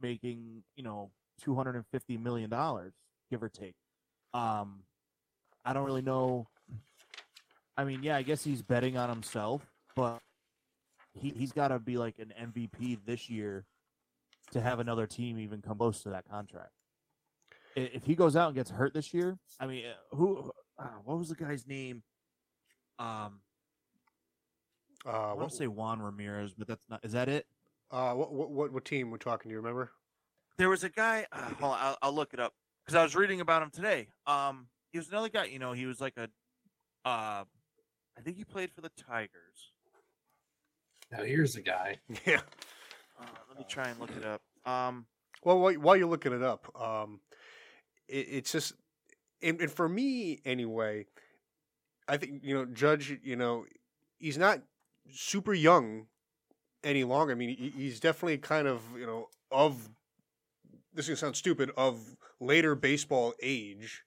making 0.02 0.64
you 0.76 0.84
know 0.84 1.12
250 1.42 2.18
million 2.18 2.50
dollars, 2.50 2.94
give 3.30 3.44
or 3.44 3.50
take. 3.50 3.76
Um, 4.34 4.84
I 5.66 5.74
don't 5.74 5.86
really 5.86 6.02
know. 6.02 6.48
I 7.76 7.84
mean, 7.84 8.02
yeah, 8.02 8.18
I 8.18 8.24
guess 8.24 8.44
he's 8.44 8.62
betting 8.62 8.98
on 8.98 9.10
himself, 9.10 9.62
but 9.96 10.20
he 11.14 11.30
he's 11.30 11.52
got 11.52 11.70
to 11.70 11.80
be 11.80 11.98
like 11.98 12.16
an 12.20 12.34
MVP 12.42 13.00
this 13.06 13.30
year 13.30 13.66
to 14.52 14.62
have 14.62 14.80
another 14.80 15.06
team 15.06 15.40
even 15.40 15.62
come 15.62 15.78
close 15.78 16.02
to 16.04 16.10
that 16.10 16.28
contract. 16.30 16.72
If 17.76 18.06
he 18.06 18.16
goes 18.16 18.36
out 18.36 18.48
and 18.48 18.56
gets 18.56 18.72
hurt 18.72 18.94
this 18.94 19.14
year, 19.14 19.38
I 19.60 19.68
mean, 19.68 19.86
uh, 19.86 20.16
who? 20.16 20.52
Uh, 20.80 20.88
what 21.04 21.18
was 21.18 21.30
the 21.30 21.36
guy's 21.36 21.68
name? 21.68 22.04
Um, 23.00 23.42
Uh, 25.06 25.32
I 25.32 25.34
want 25.34 25.50
to 25.52 25.56
say 25.56 25.68
Juan 25.68 26.02
Ramirez, 26.02 26.54
but 26.54 26.68
that's 26.68 26.90
not. 26.90 27.04
Is 27.06 27.12
that 27.14 27.30
it? 27.30 27.46
Uh, 27.92 28.14
what, 28.14 28.34
what, 28.34 28.52
what, 28.52 28.74
what 28.74 28.86
team 28.86 29.12
we're 29.12 29.18
talking? 29.18 29.50
Do 29.50 29.54
you 29.54 29.60
remember? 29.60 29.92
There 30.58 30.70
was 30.70 30.84
a 30.84 30.90
guy. 30.90 31.26
Uh, 31.32 31.50
hold 31.60 31.74
on, 31.74 31.78
I'll, 31.80 31.98
I'll 32.02 32.14
look 32.14 32.34
it 32.34 32.40
up 32.40 32.54
because 32.86 32.96
I 32.96 33.04
was 33.04 33.16
reading 33.16 33.42
about 33.42 33.62
him 33.62 33.70
today. 33.70 34.08
Um, 34.26 34.68
he 34.92 34.98
was 34.98 35.08
another 35.10 35.30
guy. 35.30 35.46
You 35.46 35.60
know, 35.60 35.74
he 35.74 35.86
was 35.86 36.02
like 36.02 36.16
a. 36.18 36.24
Uh, 37.06 37.44
I 38.18 38.22
think 38.24 38.38
he 38.38 38.44
played 38.44 38.72
for 38.72 38.82
the 38.82 38.90
Tigers. 39.08 39.72
Now 41.12 41.24
here's 41.24 41.54
the 41.54 41.62
guy. 41.62 42.00
Yeah. 42.26 42.42
Uh, 43.20 43.26
let 43.50 43.58
me 43.58 43.66
try 43.68 43.88
and 43.90 44.00
look 44.00 44.12
it 44.16 44.24
up. 44.26 44.42
Um, 44.72 45.06
Well, 45.44 45.60
while, 45.60 45.74
while 45.74 45.96
you're 45.96 46.08
looking 46.10 46.34
it 46.34 46.44
up, 46.44 46.70
um, 46.80 47.20
it, 48.08 48.28
it's 48.30 48.52
just, 48.52 48.74
and, 49.42 49.60
and 49.60 49.72
for 49.72 49.90
me 49.90 50.40
anyway, 50.46 51.06
I 52.08 52.18
think 52.18 52.42
you 52.44 52.54
know 52.54 52.66
Judge. 52.66 53.18
You 53.24 53.36
know, 53.36 53.66
he's 54.20 54.38
not 54.38 54.62
super 55.12 55.54
young 55.54 56.08
any 56.88 57.04
longer. 57.04 57.34
I 57.34 57.36
mean, 57.36 57.50
he, 57.50 57.74
he's 57.76 58.00
definitely 58.00 58.38
kind 58.38 58.68
of 58.68 58.82
you 58.98 59.06
know 59.06 59.28
of. 59.52 59.90
This 60.94 61.06
is 61.06 61.10
gonna 61.10 61.18
sound 61.18 61.36
stupid 61.36 61.72
of 61.78 62.18
later 62.40 62.74
baseball 62.74 63.34
age. 63.42 64.04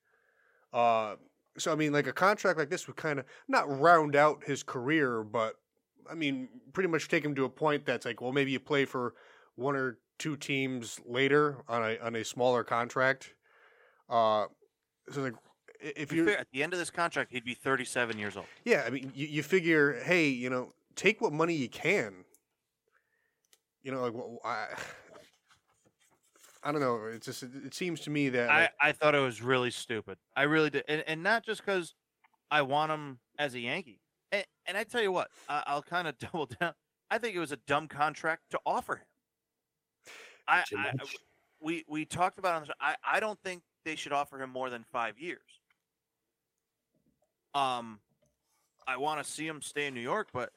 Uh, 0.73 1.16
so 1.59 1.71
I 1.71 1.75
mean, 1.75 1.93
like 1.93 2.07
a 2.07 2.12
contract 2.12 2.59
like 2.59 2.71
this 2.71 2.87
would 2.87 2.97
kind 2.97 3.19
of 3.19 3.27
not 3.47 3.81
round 3.81 4.16
out 4.16 4.45
his 4.45 4.62
career, 4.62 5.23
but 5.23 5.55
I 6.11 6.14
mean, 6.14 6.49
pretty 6.73 6.88
much 6.88 7.09
take 7.09 7.25
him 7.25 7.35
to 7.37 7.45
a 7.45 7.49
point 7.49 7.87
that's 7.87 8.07
like, 8.07 8.21
well, 8.21 8.33
maybe 8.33 8.51
you 8.51 8.61
play 8.61 8.85
for 8.85 9.14
one 9.57 9.77
or 9.77 9.99
two 10.19 10.37
teams 10.37 10.99
later 11.07 11.59
on 11.69 11.83
a 11.83 11.99
on 11.99 12.16
a 12.16 12.25
smaller 12.25 12.64
contract. 12.64 13.35
Uh, 14.09 14.47
so 15.11 15.23
like 15.23 15.35
if 15.81 16.11
if 16.11 16.12
you 16.12 16.29
at 16.31 16.47
the 16.53 16.62
end 16.62 16.73
of 16.73 16.79
this 16.79 16.90
contract, 16.90 17.33
he'd 17.33 17.45
be 17.45 17.55
37 17.55 18.19
years 18.19 18.37
old. 18.37 18.47
yeah, 18.64 18.85
I 18.87 18.90
mean 18.90 19.12
you, 19.14 19.27
you 19.27 19.43
figure, 19.43 20.01
hey, 20.03 20.29
you 20.29 20.51
know, 20.51 20.73
take 20.97 21.21
what 21.21 21.33
money 21.33 21.55
you 21.55 21.69
can. 21.69 22.25
You 23.83 23.93
know, 23.93 24.03
like 24.03 24.14
well, 24.14 24.38
I, 24.45 24.66
I 26.62 26.73
don't 26.73 26.81
know. 26.81 27.05
It's 27.07 27.27
just 27.27 27.43
it, 27.43 27.51
it 27.66 27.75
seems 27.75 28.01
to 28.01 28.11
me 28.11 28.29
that 28.31 28.51
I, 28.51 28.61
like, 28.62 28.71
I 28.81 28.93
thought 28.93 29.14
it 29.14 29.21
was 29.21 29.43
really 29.43 29.71
stupid. 29.71 30.19
I 30.37 30.43
really 30.43 30.71
did, 30.71 30.85
and, 30.88 31.03
and 31.07 31.23
not 31.23 31.45
just 31.45 31.64
because 31.64 31.95
I 32.51 32.62
want 32.62 32.93
him 32.93 33.19
as 33.38 33.55
a 33.55 33.61
Yankee. 33.61 34.01
And, 34.33 34.45
and 34.66 34.77
I 34.77 34.85
tell 34.85 35.03
you 35.03 35.12
what, 35.12 35.29
I, 35.49 35.62
I'll 35.66 35.83
kind 35.83 36.07
of 36.07 36.19
double 36.33 36.47
down. 36.47 36.75
I 37.11 37.19
think 37.19 37.35
it 37.35 37.40
was 37.40 37.53
a 37.53 37.59
dumb 37.66 37.88
contract 37.88 38.43
to 38.51 38.61
offer 38.64 38.97
him. 38.97 39.05
I, 40.47 40.64
I 40.77 40.93
we 41.61 41.85
we 41.88 42.05
talked 42.05 42.38
about 42.38 42.53
it 42.53 42.57
on 42.57 42.62
the 42.62 42.66
show. 42.69 42.73
I 42.81 42.97
I 43.05 43.21
don't 43.21 43.38
think 43.45 43.62
they 43.85 43.97
should 43.97 44.12
offer 44.12 44.40
him 44.40 44.51
more 44.51 44.71
than 44.71 44.85
five 44.90 45.19
years. 45.19 45.40
Um, 47.55 48.01
I 48.87 48.97
want 48.97 49.23
to 49.25 49.31
see 49.31 49.47
him 49.47 49.61
stay 49.62 49.87
in 49.87 49.95
New 49.95 50.01
York, 50.01 50.29
but 50.33 50.51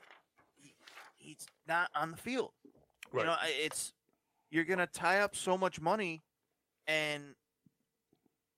he, 0.56 0.74
he's 1.18 1.48
not 1.68 1.90
on 1.96 2.12
the 2.12 2.18
field. 2.18 2.52
Right. 3.14 3.22
You 3.22 3.28
know, 3.28 3.36
it's 3.44 3.94
you're 4.50 4.64
gonna 4.66 4.88
tie 4.88 5.20
up 5.20 5.36
so 5.36 5.58
much 5.58 5.80
money, 5.80 6.24
and 6.88 7.24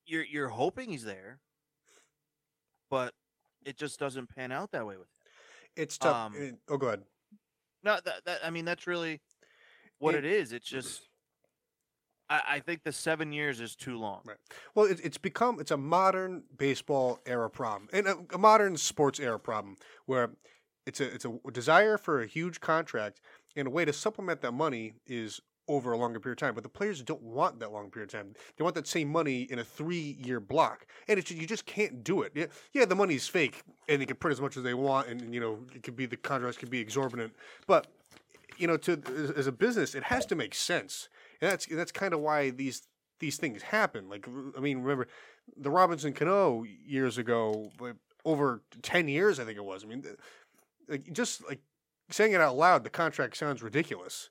you're 0.06 0.24
you're 0.26 0.48
hoping 0.50 0.90
he's 0.90 1.04
there, 1.04 1.40
but 2.90 3.14
it 3.66 3.78
just 3.78 4.00
doesn't 4.00 4.28
pan 4.34 4.52
out 4.52 4.72
that 4.72 4.86
way 4.86 4.96
with 4.98 5.08
him. 5.08 5.32
It's 5.76 5.98
tough. 5.98 6.16
Um, 6.36 6.58
oh, 6.70 6.78
go 6.78 6.88
ahead. 6.88 7.02
No, 7.84 7.98
that, 8.04 8.26
that 8.26 8.40
I 8.44 8.50
mean 8.50 8.66
that's 8.66 8.88
really 8.88 9.22
what 10.00 10.16
It- 10.16 10.26
it 10.26 10.32
is. 10.32 10.54
It's 10.54 10.68
just 10.68 11.02
I, 12.30 12.42
I 12.48 12.60
think 12.60 12.84
the 12.84 12.92
seven 12.92 13.32
years 13.32 13.60
is 13.60 13.76
too 13.76 13.98
long. 13.98 14.22
Right. 14.26 14.38
Well, 14.74 14.86
it, 14.86 15.00
it's 15.04 15.18
become 15.18 15.60
it's 15.60 15.72
a 15.72 15.78
modern 15.78 16.44
baseball 16.58 17.20
era 17.26 17.50
problem 17.50 17.90
and 17.94 18.08
a, 18.08 18.18
a 18.34 18.38
modern 18.38 18.78
sports 18.78 19.20
era 19.20 19.40
problem 19.40 19.76
where 20.06 20.32
it's 20.86 21.02
a 21.02 21.14
it's 21.14 21.26
a 21.26 21.52
desire 21.52 21.98
for 21.98 22.22
a 22.22 22.28
huge 22.28 22.60
contract 22.62 23.22
and 23.56 23.68
a 23.68 23.72
way 23.72 23.86
to 23.86 23.94
supplement 23.94 24.42
that 24.42 24.52
money 24.54 24.94
is 25.08 25.42
over 25.68 25.94
a 25.94 25.98
longer 25.98 26.20
period 26.20 26.42
of 26.42 26.48
time. 26.48 26.54
But 26.54 26.64
the 26.64 26.70
players 26.70 27.02
don't 27.02 27.22
want 27.24 27.60
that 27.60 27.72
long 27.72 27.90
period 27.90 28.14
of 28.14 28.20
time. 28.20 28.34
They 28.56 28.64
want 28.64 28.76
that 28.76 28.88
same 28.88 29.12
money 29.12 29.44
in 29.44 29.60
a 29.60 29.64
three 29.64 30.18
year 30.20 30.40
block, 30.40 30.86
and 31.08 31.18
it's 31.20 31.32
you 31.32 31.48
just 31.48 31.66
can't 31.66 32.04
do 32.04 32.22
it. 32.22 32.52
Yeah, 32.74 32.86
the 32.86 32.96
money's 32.96 33.28
fake, 33.28 33.64
and 33.90 34.02
they 34.02 34.06
can 34.06 34.18
print 34.18 34.34
as 34.34 34.42
much 34.42 34.58
as 34.58 34.64
they 34.64 34.74
want, 34.74 35.08
and 35.08 35.34
you 35.34 35.40
know 35.40 35.60
it 35.74 35.84
could 35.84 35.96
be 35.96 36.06
the 36.06 36.18
contracts 36.18 36.58
could 36.58 36.70
be 36.70 36.80
exorbitant, 36.80 37.34
but 37.68 37.88
you 38.58 38.68
know, 38.68 38.78
to 38.78 39.02
as- 39.36 39.48
a 39.48 39.52
business, 39.52 39.96
it 39.96 40.04
has 40.04 40.26
to 40.28 40.36
make 40.36 40.56
sense, 40.56 41.10
and 41.42 41.52
that's 41.52 41.66
that's 41.66 41.92
kind 41.92 42.14
of 42.14 42.20
why 42.20 42.50
these 42.50 42.84
these 43.20 43.38
things 43.38 43.62
happen. 43.62 44.10
Like, 44.10 44.28
I 44.58 44.60
mean, 44.60 44.80
remember 44.80 45.08
the 45.58 45.70
Robinson 45.70 46.14
Cano 46.14 46.64
years 46.64 47.18
ago, 47.18 47.72
over 48.24 48.62
ten 48.82 49.08
years, 49.08 49.40
I 49.40 49.46
think 49.46 49.58
it 49.58 49.66
was. 49.66 49.84
I 49.84 49.88
mean, 49.88 50.04
like 50.88 51.12
just 51.12 51.46
like 51.48 51.60
saying 52.10 52.34
it 52.34 52.42
out 52.42 52.56
loud, 52.56 52.84
the 52.84 52.90
contract 52.90 53.38
sounds 53.38 53.64
ridiculous. 53.64 54.30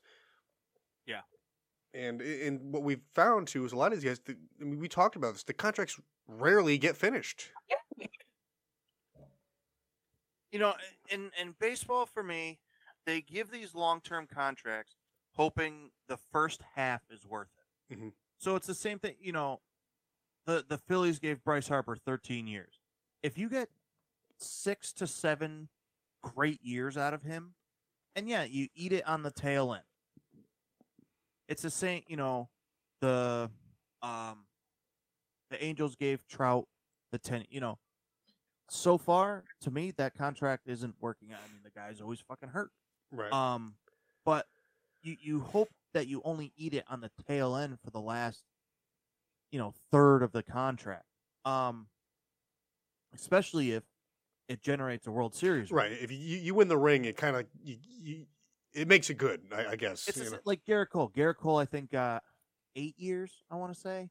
Yeah. 1.05 1.21
And 1.93 2.21
and 2.21 2.73
what 2.73 2.83
we've 2.83 3.01
found 3.13 3.47
too 3.47 3.65
is 3.65 3.71
a 3.71 3.77
lot 3.77 3.93
of 3.93 3.99
these 4.01 4.09
guys. 4.09 4.19
The, 4.19 4.37
I 4.61 4.63
mean, 4.63 4.79
we 4.79 4.87
talked 4.87 5.15
about 5.15 5.33
this. 5.33 5.43
The 5.43 5.53
contracts 5.53 5.99
rarely 6.27 6.77
get 6.77 6.97
finished. 6.97 7.49
Yeah. 7.69 8.07
You 10.51 10.59
know, 10.59 10.73
in 11.09 11.31
in 11.41 11.53
baseball 11.59 12.05
for 12.05 12.23
me, 12.23 12.59
they 13.05 13.21
give 13.21 13.51
these 13.51 13.75
long 13.75 13.99
term 14.01 14.25
contracts 14.25 14.95
hoping 15.35 15.91
the 16.07 16.17
first 16.31 16.61
half 16.75 17.01
is 17.09 17.25
worth 17.25 17.49
it. 17.89 17.99
Mhm. 17.99 18.13
So 18.37 18.55
it's 18.55 18.67
the 18.67 18.75
same 18.75 18.99
thing. 18.99 19.15
You 19.19 19.33
know, 19.33 19.61
the 20.45 20.65
the 20.67 20.77
Phillies 20.77 21.19
gave 21.19 21.43
Bryce 21.43 21.67
Harper 21.67 21.95
13 21.97 22.47
years. 22.47 22.79
If 23.21 23.37
you 23.37 23.49
get 23.49 23.69
six 24.37 24.93
to 24.93 25.07
seven 25.07 25.69
great 26.21 26.63
years 26.63 26.97
out 26.97 27.13
of 27.13 27.23
him, 27.23 27.55
and 28.15 28.29
yeah, 28.29 28.43
you 28.43 28.67
eat 28.75 28.93
it 28.93 29.07
on 29.07 29.23
the 29.23 29.31
tail 29.31 29.73
end. 29.73 29.83
It's 31.47 31.61
the 31.61 31.69
same. 31.69 32.03
You 32.07 32.17
know, 32.17 32.49
the 33.01 33.49
um, 34.01 34.45
the 35.49 35.63
Angels 35.63 35.95
gave 35.95 36.25
Trout 36.27 36.67
the 37.11 37.19
10. 37.19 37.45
You 37.49 37.59
know, 37.59 37.77
so 38.69 38.97
far 38.97 39.43
to 39.61 39.71
me 39.71 39.91
that 39.97 40.17
contract 40.17 40.63
isn't 40.67 40.95
working 40.99 41.33
out. 41.33 41.39
I 41.45 41.51
mean, 41.51 41.61
the 41.63 41.71
guy's 41.71 42.01
always 42.01 42.21
fucking 42.21 42.49
hurt. 42.49 42.71
Right. 43.11 43.31
Um, 43.31 43.75
but 44.25 44.47
you 45.03 45.15
you 45.21 45.39
hope 45.41 45.69
that 45.93 46.07
you 46.07 46.21
only 46.25 46.51
eat 46.57 46.73
it 46.73 46.83
on 46.89 47.01
the 47.01 47.11
tail 47.27 47.55
end 47.55 47.77
for 47.83 47.91
the 47.91 48.01
last, 48.01 48.43
you 49.51 49.59
know, 49.59 49.73
third 49.91 50.23
of 50.23 50.31
the 50.31 50.43
contract. 50.43 51.05
Um, 51.45 51.87
especially 53.13 53.71
if 53.71 53.83
it 54.47 54.61
generates 54.61 55.07
a 55.07 55.11
World 55.11 55.35
Series. 55.35 55.71
right. 55.71 55.91
If 55.91 56.11
you, 56.11 56.17
you 56.17 56.53
win 56.53 56.67
the 56.67 56.77
ring, 56.77 57.05
it 57.05 57.17
kind 57.17 57.35
of 57.35 57.45
you, 57.63 57.77
you, 58.01 58.25
it 58.73 58.87
makes 58.87 59.09
it 59.09 59.17
good. 59.17 59.41
I, 59.51 59.67
I 59.71 59.75
guess. 59.75 60.07
It's 60.07 60.17
you 60.17 60.23
the 60.25 60.29
know. 60.31 60.35
sa- 60.37 60.41
like 60.45 60.63
Gerrit 60.65 60.89
Cole. 60.89 61.11
Gerrit 61.15 61.37
Cole, 61.37 61.57
I 61.57 61.65
think, 61.65 61.91
got 61.91 62.23
eight 62.75 62.95
years. 62.97 63.43
I 63.49 63.55
want 63.55 63.73
to 63.73 63.79
say. 63.79 64.09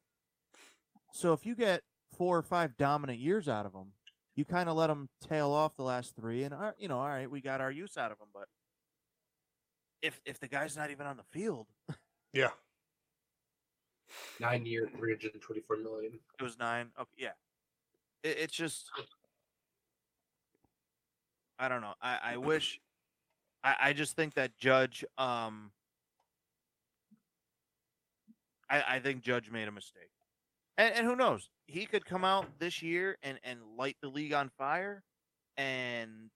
So 1.13 1.33
if 1.33 1.45
you 1.45 1.55
get 1.55 1.81
four 2.17 2.37
or 2.37 2.41
five 2.43 2.75
dominant 2.77 3.19
years 3.19 3.47
out 3.47 3.65
of 3.65 3.73
them, 3.73 3.93
you 4.35 4.43
kind 4.43 4.67
of 4.67 4.75
let 4.75 4.87
them 4.87 5.07
tail 5.27 5.51
off 5.51 5.75
the 5.77 5.83
last 5.83 6.15
three, 6.15 6.43
and 6.43 6.53
uh, 6.53 6.71
you 6.77 6.87
know, 6.87 6.99
all 6.99 7.07
right, 7.07 7.29
we 7.29 7.39
got 7.41 7.61
our 7.61 7.71
use 7.71 7.95
out 7.97 8.11
of 8.11 8.17
them. 8.19 8.27
But 8.33 8.47
if 10.01 10.19
if 10.25 10.39
the 10.39 10.47
guy's 10.47 10.75
not 10.75 10.91
even 10.91 11.05
on 11.07 11.15
the 11.17 11.23
field, 11.31 11.67
Yeah. 12.33 12.49
Nine 14.39 14.65
year, 14.65 14.89
three 14.97 15.11
hundred 15.13 15.33
and 15.33 15.41
twenty-four 15.41 15.77
million. 15.77 16.19
It 16.39 16.43
was 16.43 16.59
nine. 16.59 16.87
Okay, 16.99 17.09
yeah. 17.17 17.31
It, 18.23 18.37
it's 18.39 18.53
just 18.55 18.89
I 21.57 21.69
don't 21.69 21.81
know. 21.81 21.93
I, 22.01 22.17
I 22.23 22.37
wish 22.37 22.79
I, 23.63 23.75
I 23.79 23.93
just 23.93 24.15
think 24.15 24.35
that 24.35 24.57
Judge 24.57 25.05
um 25.17 25.71
I, 28.69 28.83
I 28.87 28.99
think 28.99 29.21
Judge 29.21 29.51
made 29.51 29.67
a 29.67 29.71
mistake. 29.71 30.09
And 30.77 30.93
and 30.95 31.07
who 31.07 31.15
knows? 31.15 31.49
He 31.67 31.85
could 31.85 32.05
come 32.05 32.23
out 32.23 32.59
this 32.59 32.81
year 32.81 33.17
and, 33.23 33.39
and 33.43 33.59
light 33.77 33.97
the 34.01 34.09
league 34.09 34.33
on 34.33 34.49
fire 34.57 35.03
and 35.57 36.29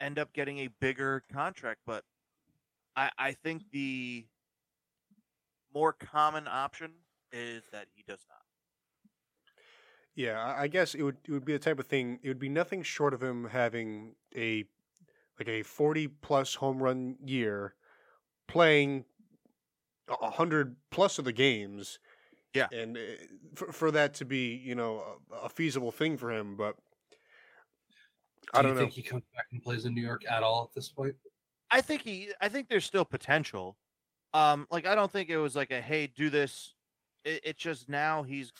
end 0.00 0.18
up 0.18 0.32
getting 0.32 0.58
a 0.58 0.68
bigger 0.80 1.22
contract, 1.32 1.80
but 1.86 2.04
I 2.96 3.10
I 3.18 3.32
think 3.32 3.62
the 3.72 4.26
more 5.74 5.92
common 5.92 6.46
option 6.48 6.92
is 7.32 7.62
that 7.72 7.86
he 7.94 8.04
does 8.06 8.24
not. 8.28 8.39
Yeah, 10.20 10.38
I 10.38 10.62
I 10.64 10.68
guess 10.68 10.94
it 10.94 11.02
would 11.02 11.16
it 11.24 11.32
would 11.32 11.46
be 11.46 11.54
the 11.54 11.58
type 11.58 11.78
of 11.78 11.86
thing. 11.86 12.20
It 12.22 12.28
would 12.28 12.38
be 12.38 12.50
nothing 12.50 12.82
short 12.82 13.14
of 13.14 13.22
him 13.22 13.48
having 13.48 14.16
a 14.36 14.64
like 15.38 15.48
a 15.48 15.62
forty 15.62 16.08
plus 16.08 16.54
home 16.56 16.82
run 16.82 17.16
year, 17.24 17.74
playing 18.46 19.06
a 20.08 20.14
a 20.26 20.30
hundred 20.30 20.76
plus 20.90 21.18
of 21.18 21.24
the 21.24 21.32
games. 21.32 21.98
Yeah. 22.52 22.66
and 22.72 22.96
uh, 22.98 23.00
for, 23.54 23.72
for 23.72 23.90
that 23.92 24.12
to 24.14 24.24
be 24.24 24.56
you 24.56 24.74
know 24.74 25.18
a, 25.32 25.46
a 25.46 25.48
feasible 25.48 25.92
thing 25.92 26.16
for 26.18 26.30
him, 26.30 26.56
but 26.56 26.76
I 28.52 28.62
Do 28.62 28.68
don't 28.68 28.74
you 28.74 28.74
know. 28.74 28.80
think 28.80 28.92
he 28.94 29.02
comes 29.02 29.22
back 29.34 29.46
and 29.52 29.62
plays 29.62 29.84
in 29.84 29.94
New 29.94 30.02
York 30.02 30.22
at 30.28 30.42
all 30.42 30.64
at 30.64 30.74
this 30.74 30.88
point? 30.88 31.14
I 31.70 31.80
think 31.80 32.02
he. 32.02 32.32
I 32.40 32.48
think 32.48 32.68
there's 32.68 32.84
still 32.84 33.04
potential. 33.04 33.78
Um, 34.34 34.66
like 34.70 34.86
I 34.86 34.94
don't 34.94 35.10
think 35.10 35.30
it 35.30 35.38
was 35.38 35.54
like 35.56 35.70
a 35.70 35.80
hey, 35.80 36.06
do 36.08 36.30
this. 36.30 36.74
It, 37.24 37.40
it's 37.44 37.62
just 37.62 37.88
now 37.88 38.22
he's 38.22 38.52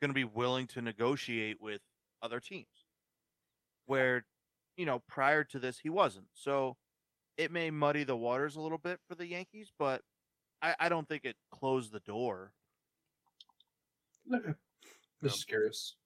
going 0.00 0.10
to 0.10 0.14
be 0.14 0.24
willing 0.24 0.66
to 0.68 0.82
negotiate 0.82 1.60
with 1.60 1.80
other 2.22 2.40
teams, 2.40 2.66
where 3.86 4.24
you 4.76 4.86
know 4.86 5.00
prior 5.08 5.44
to 5.44 5.58
this 5.58 5.78
he 5.78 5.90
wasn't. 5.90 6.26
So 6.34 6.76
it 7.36 7.50
may 7.50 7.70
muddy 7.70 8.04
the 8.04 8.16
waters 8.16 8.56
a 8.56 8.60
little 8.60 8.78
bit 8.78 9.00
for 9.08 9.14
the 9.14 9.26
Yankees, 9.26 9.72
but 9.78 10.02
I, 10.62 10.74
I 10.78 10.88
don't 10.88 11.08
think 11.08 11.24
it 11.24 11.36
closed 11.50 11.92
the 11.92 12.00
door. 12.00 12.52
Okay. 14.32 14.52
Just 15.22 15.48
curious. 15.48 15.96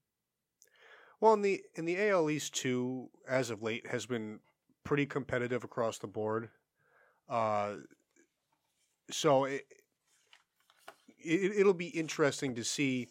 Well, 1.21 1.35
in 1.35 1.43
the 1.43 1.63
in 1.75 1.85
the 1.85 2.09
AL 2.09 2.31
East 2.31 2.55
too, 2.55 3.09
as 3.29 3.51
of 3.51 3.63
late, 3.63 3.87
has 3.87 4.07
been 4.07 4.41
pretty 4.85 5.07
competitive 5.07 5.65
across 5.65 5.99
the 5.99 6.07
board. 6.07 6.51
Uh, 7.29 7.77
so 9.11 9.45
it, 9.45 9.63
it 11.19 11.53
it'll 11.59 11.75
be 11.75 11.89
interesting 11.89 12.55
to 12.55 12.65
see 12.65 13.09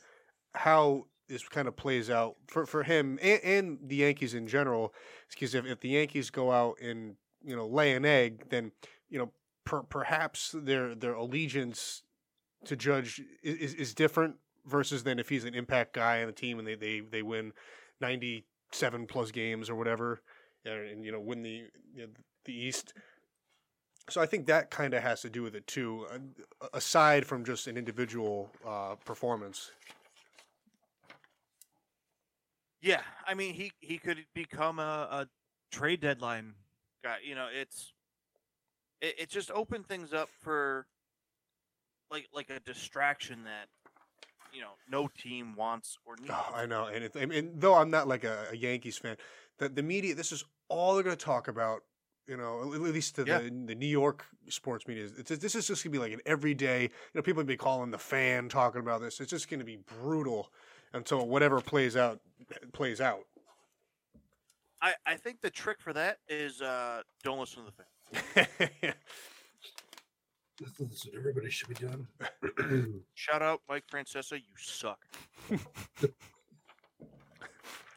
how 0.56 1.06
this 1.30 1.48
kind 1.48 1.68
of 1.68 1.76
plays 1.76 2.10
out 2.10 2.36
for 2.48 2.66
for 2.66 2.84
him 2.84 3.18
and, 3.22 3.42
and 3.44 3.80
the 3.88 3.98
Yankees 3.98 4.34
in 4.34 4.48
general. 4.48 4.94
Because 5.30 5.56
if, 5.56 5.66
if 5.66 5.80
the 5.80 5.90
Yankees 5.90 6.30
go 6.30 6.52
out 6.52 6.80
and 6.82 7.16
you 7.44 7.56
know 7.56 7.66
lay 7.66 7.94
an 7.94 8.06
egg, 8.06 8.50
then 8.50 8.72
you 9.10 9.20
know 9.20 9.32
per, 9.66 9.84
perhaps 9.84 10.54
their 10.58 10.96
their 10.96 11.14
allegiance 11.14 12.04
to 12.66 12.76
Judge 12.76 13.22
is, 13.42 13.74
is, 13.74 13.94
different 13.94 14.36
versus 14.66 15.04
than 15.04 15.20
if 15.20 15.28
he's 15.28 15.44
an 15.44 15.54
impact 15.54 15.94
guy 15.94 16.22
on 16.22 16.28
the 16.28 16.34
team 16.34 16.60
and 16.60 16.68
they 16.68 16.76
they, 16.76 17.02
they 17.02 17.22
win 17.22 17.52
97 18.00 19.06
plus 19.06 19.32
games 19.32 19.70
or 19.70 19.76
whatever 19.76 20.22
and, 20.66 20.90
and 20.90 21.06
you 21.06 21.12
know 21.12 21.20
win 21.20 21.44
the 21.44 21.64
you 21.96 22.04
know, 22.04 22.08
the 22.46 22.54
East. 22.54 22.94
So 24.10 24.22
I 24.22 24.26
think 24.26 24.48
that 24.48 24.70
kind 24.70 24.94
of 24.94 25.02
has 25.02 25.22
to 25.22 25.30
do 25.30 25.44
with 25.44 25.56
it 25.56 25.66
too, 25.66 26.06
uh, 26.14 26.68
aside 26.74 27.26
from 27.26 27.46
just 27.46 27.68
an 27.68 27.78
individual 27.78 28.50
uh, 28.68 28.96
performance. 29.06 29.72
Yeah, 32.84 33.02
I 33.26 33.34
mean 33.34 33.54
he 33.54 33.72
he 33.80 33.98
could 33.98 34.26
become 34.34 34.78
a, 34.78 35.08
a 35.10 35.28
trade 35.72 36.02
deadline 36.02 36.54
guy. 37.02 37.18
You 37.26 37.34
know, 37.34 37.48
it's 37.52 37.94
it, 39.02 39.16
it 39.20 39.30
just 39.30 39.50
opened 39.52 39.88
things 39.88 40.12
up 40.14 40.30
for 40.42 40.86
like 42.12 42.28
like 42.34 42.50
a 42.50 42.60
distraction 42.60 43.46
that 43.46 43.70
you 44.54 44.60
know 44.60 44.72
no 44.92 45.10
team 45.18 45.56
wants 45.56 45.98
or 46.06 46.16
oh, 46.20 46.22
needs. 46.22 46.34
Oh, 46.36 46.54
I 46.54 46.66
know, 46.66 46.86
and, 46.86 47.06
it, 47.06 47.16
and, 47.16 47.32
and 47.32 47.62
though 47.62 47.76
I'm 47.76 47.90
not 47.90 48.10
like 48.10 48.26
a, 48.26 48.48
a 48.52 48.56
Yankees 48.56 48.98
fan, 48.98 49.16
that 49.60 49.76
the 49.76 49.84
media 49.84 50.14
this 50.14 50.34
is 50.34 50.44
all 50.68 50.94
they're 50.96 51.04
going 51.04 51.16
to 51.16 51.26
talk 51.26 51.48
about. 51.48 51.82
You 52.26 52.38
know, 52.38 52.74
at 52.74 52.80
least 52.80 53.16
to 53.16 53.26
Yeah. 53.28 53.40
the 53.40 53.50
the 53.50 53.76
New 53.76 53.86
York 53.86 54.26
sports 54.48 54.88
media. 54.88 55.10
It's, 55.18 55.30
this 55.30 55.56
is 55.56 55.68
just 55.68 55.84
going 55.84 55.92
to 55.92 56.00
be 56.00 56.00
like 56.00 56.14
an 56.14 56.22
everyday. 56.26 56.84
You 56.84 56.90
know, 57.16 57.22
people 57.22 57.44
be 57.44 57.58
calling 57.58 57.92
the 57.92 57.98
fan 57.98 58.48
talking 58.48 58.80
about 58.80 59.02
this. 59.02 59.20
It's 59.20 59.30
just 59.30 59.50
going 59.50 59.60
to 59.60 59.66
be 59.66 59.76
brutal 59.76 60.50
until 60.94 61.28
whatever 61.28 61.60
plays 61.62 61.96
out 61.96 62.20
plays 62.72 63.02
out. 63.02 63.26
I, 64.82 64.94
I 65.06 65.16
think 65.16 65.42
the 65.42 65.50
trick 65.50 65.80
for 65.80 65.94
that 65.94 66.18
is 66.28 66.62
uh, 66.62 67.02
don't 67.24 67.40
listen 67.40 67.64
to 67.64 67.72
the 67.72 68.46
fan. 68.46 68.94
That's 70.60 71.06
what 71.06 71.16
everybody 71.16 71.50
should 71.50 71.70
be 71.70 71.76
doing. 71.76 72.08
Shout 73.16 73.42
out 73.42 73.62
Mike 73.68 73.86
Francesa, 73.92 74.34
you 74.34 74.54
suck. 74.58 75.00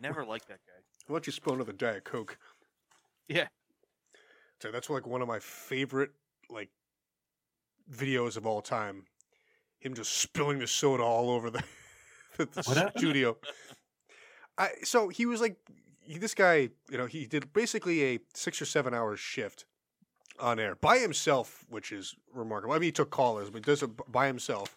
Never 0.00 0.24
liked 0.24 0.48
that 0.48 0.60
guy. 0.66 0.72
Why 1.06 1.14
don't 1.14 1.26
you 1.26 1.32
spill 1.32 1.54
another 1.54 1.72
Diet 1.72 2.04
Coke? 2.04 2.38
Yeah. 3.28 3.48
So 4.60 4.70
that's 4.70 4.88
like 4.88 5.06
one 5.06 5.22
of 5.22 5.28
my 5.28 5.38
favorite 5.38 6.10
like 6.48 6.70
videos 7.92 8.36
of 8.36 8.46
all 8.46 8.62
time. 8.62 9.04
Him 9.80 9.94
just 9.94 10.12
spilling 10.16 10.58
the 10.58 10.66
soda 10.66 11.02
all 11.02 11.30
over 11.30 11.50
the, 11.50 11.62
the, 12.44 12.62
What 12.64 12.98
studio. 12.98 13.36
I 14.58 14.70
so 14.84 15.08
he 15.08 15.26
was 15.26 15.40
like 15.40 15.56
he, 16.06 16.18
this 16.18 16.34
guy, 16.34 16.70
you 16.90 16.98
know, 16.98 17.06
he 17.06 17.26
did 17.26 17.52
basically 17.52 18.02
a 18.04 18.18
six 18.34 18.60
or 18.62 18.64
seven 18.64 18.94
hour 18.94 19.16
shift 19.16 19.64
on 20.38 20.58
air 20.58 20.76
by 20.76 20.98
himself, 20.98 21.64
which 21.68 21.92
is 21.92 22.14
remarkable. 22.32 22.74
I 22.74 22.78
mean, 22.78 22.88
he 22.88 22.92
took 22.92 23.10
callers, 23.10 23.50
but 23.50 23.58
he 23.58 23.62
does 23.62 23.82
it 23.82 23.90
by 24.10 24.26
himself, 24.26 24.76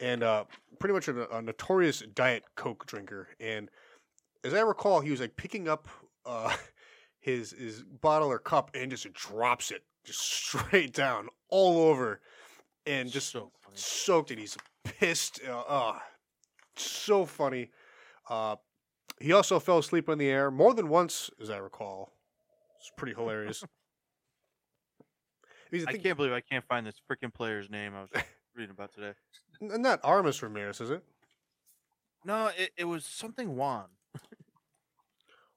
and 0.00 0.22
uh, 0.22 0.44
pretty 0.78 0.94
much 0.94 1.08
a, 1.08 1.36
a 1.36 1.42
notorious 1.42 2.02
diet 2.14 2.44
coke 2.56 2.86
drinker. 2.86 3.28
And 3.40 3.68
as 4.44 4.54
I 4.54 4.60
recall, 4.60 5.00
he 5.00 5.10
was 5.10 5.20
like 5.20 5.36
picking 5.36 5.68
up 5.68 5.88
uh, 6.24 6.54
his 7.20 7.52
his 7.52 7.82
bottle 7.82 8.30
or 8.30 8.38
cup 8.38 8.70
and 8.74 8.90
just 8.90 9.12
drops 9.12 9.70
it 9.70 9.84
just 10.04 10.20
straight 10.20 10.92
down 10.92 11.28
all 11.48 11.88
over, 11.88 12.20
and 12.86 13.10
just 13.10 13.30
so 13.30 13.50
soaked 13.74 14.30
it. 14.30 14.38
He's 14.38 14.56
pissed. 14.84 15.40
Uh, 15.46 15.60
uh, 15.60 15.98
so 16.76 17.24
funny. 17.26 17.70
Uh, 18.28 18.56
he 19.20 19.32
also 19.32 19.60
fell 19.60 19.78
asleep 19.78 20.08
in 20.08 20.18
the 20.18 20.28
air 20.28 20.50
more 20.50 20.74
than 20.74 20.88
once, 20.88 21.30
as 21.40 21.50
I 21.50 21.58
recall. 21.58 22.12
It's 22.80 22.90
pretty 22.96 23.14
hilarious. 23.14 23.62
Because 25.70 25.86
I 25.86 25.96
can't 25.96 26.18
believe 26.18 26.32
I 26.32 26.42
can't 26.42 26.66
find 26.66 26.86
this 26.86 27.00
freaking 27.10 27.32
player's 27.32 27.70
name 27.70 27.94
I 27.94 28.02
was 28.02 28.10
reading 28.54 28.72
about 28.72 28.92
today. 28.92 29.12
N- 29.62 29.80
Not 29.80 30.00
Armas 30.04 30.42
Ramirez, 30.42 30.82
is 30.82 30.90
it? 30.90 31.02
No, 32.26 32.50
it, 32.58 32.72
it 32.76 32.84
was 32.84 33.06
something 33.06 33.56
Juan. 33.56 33.86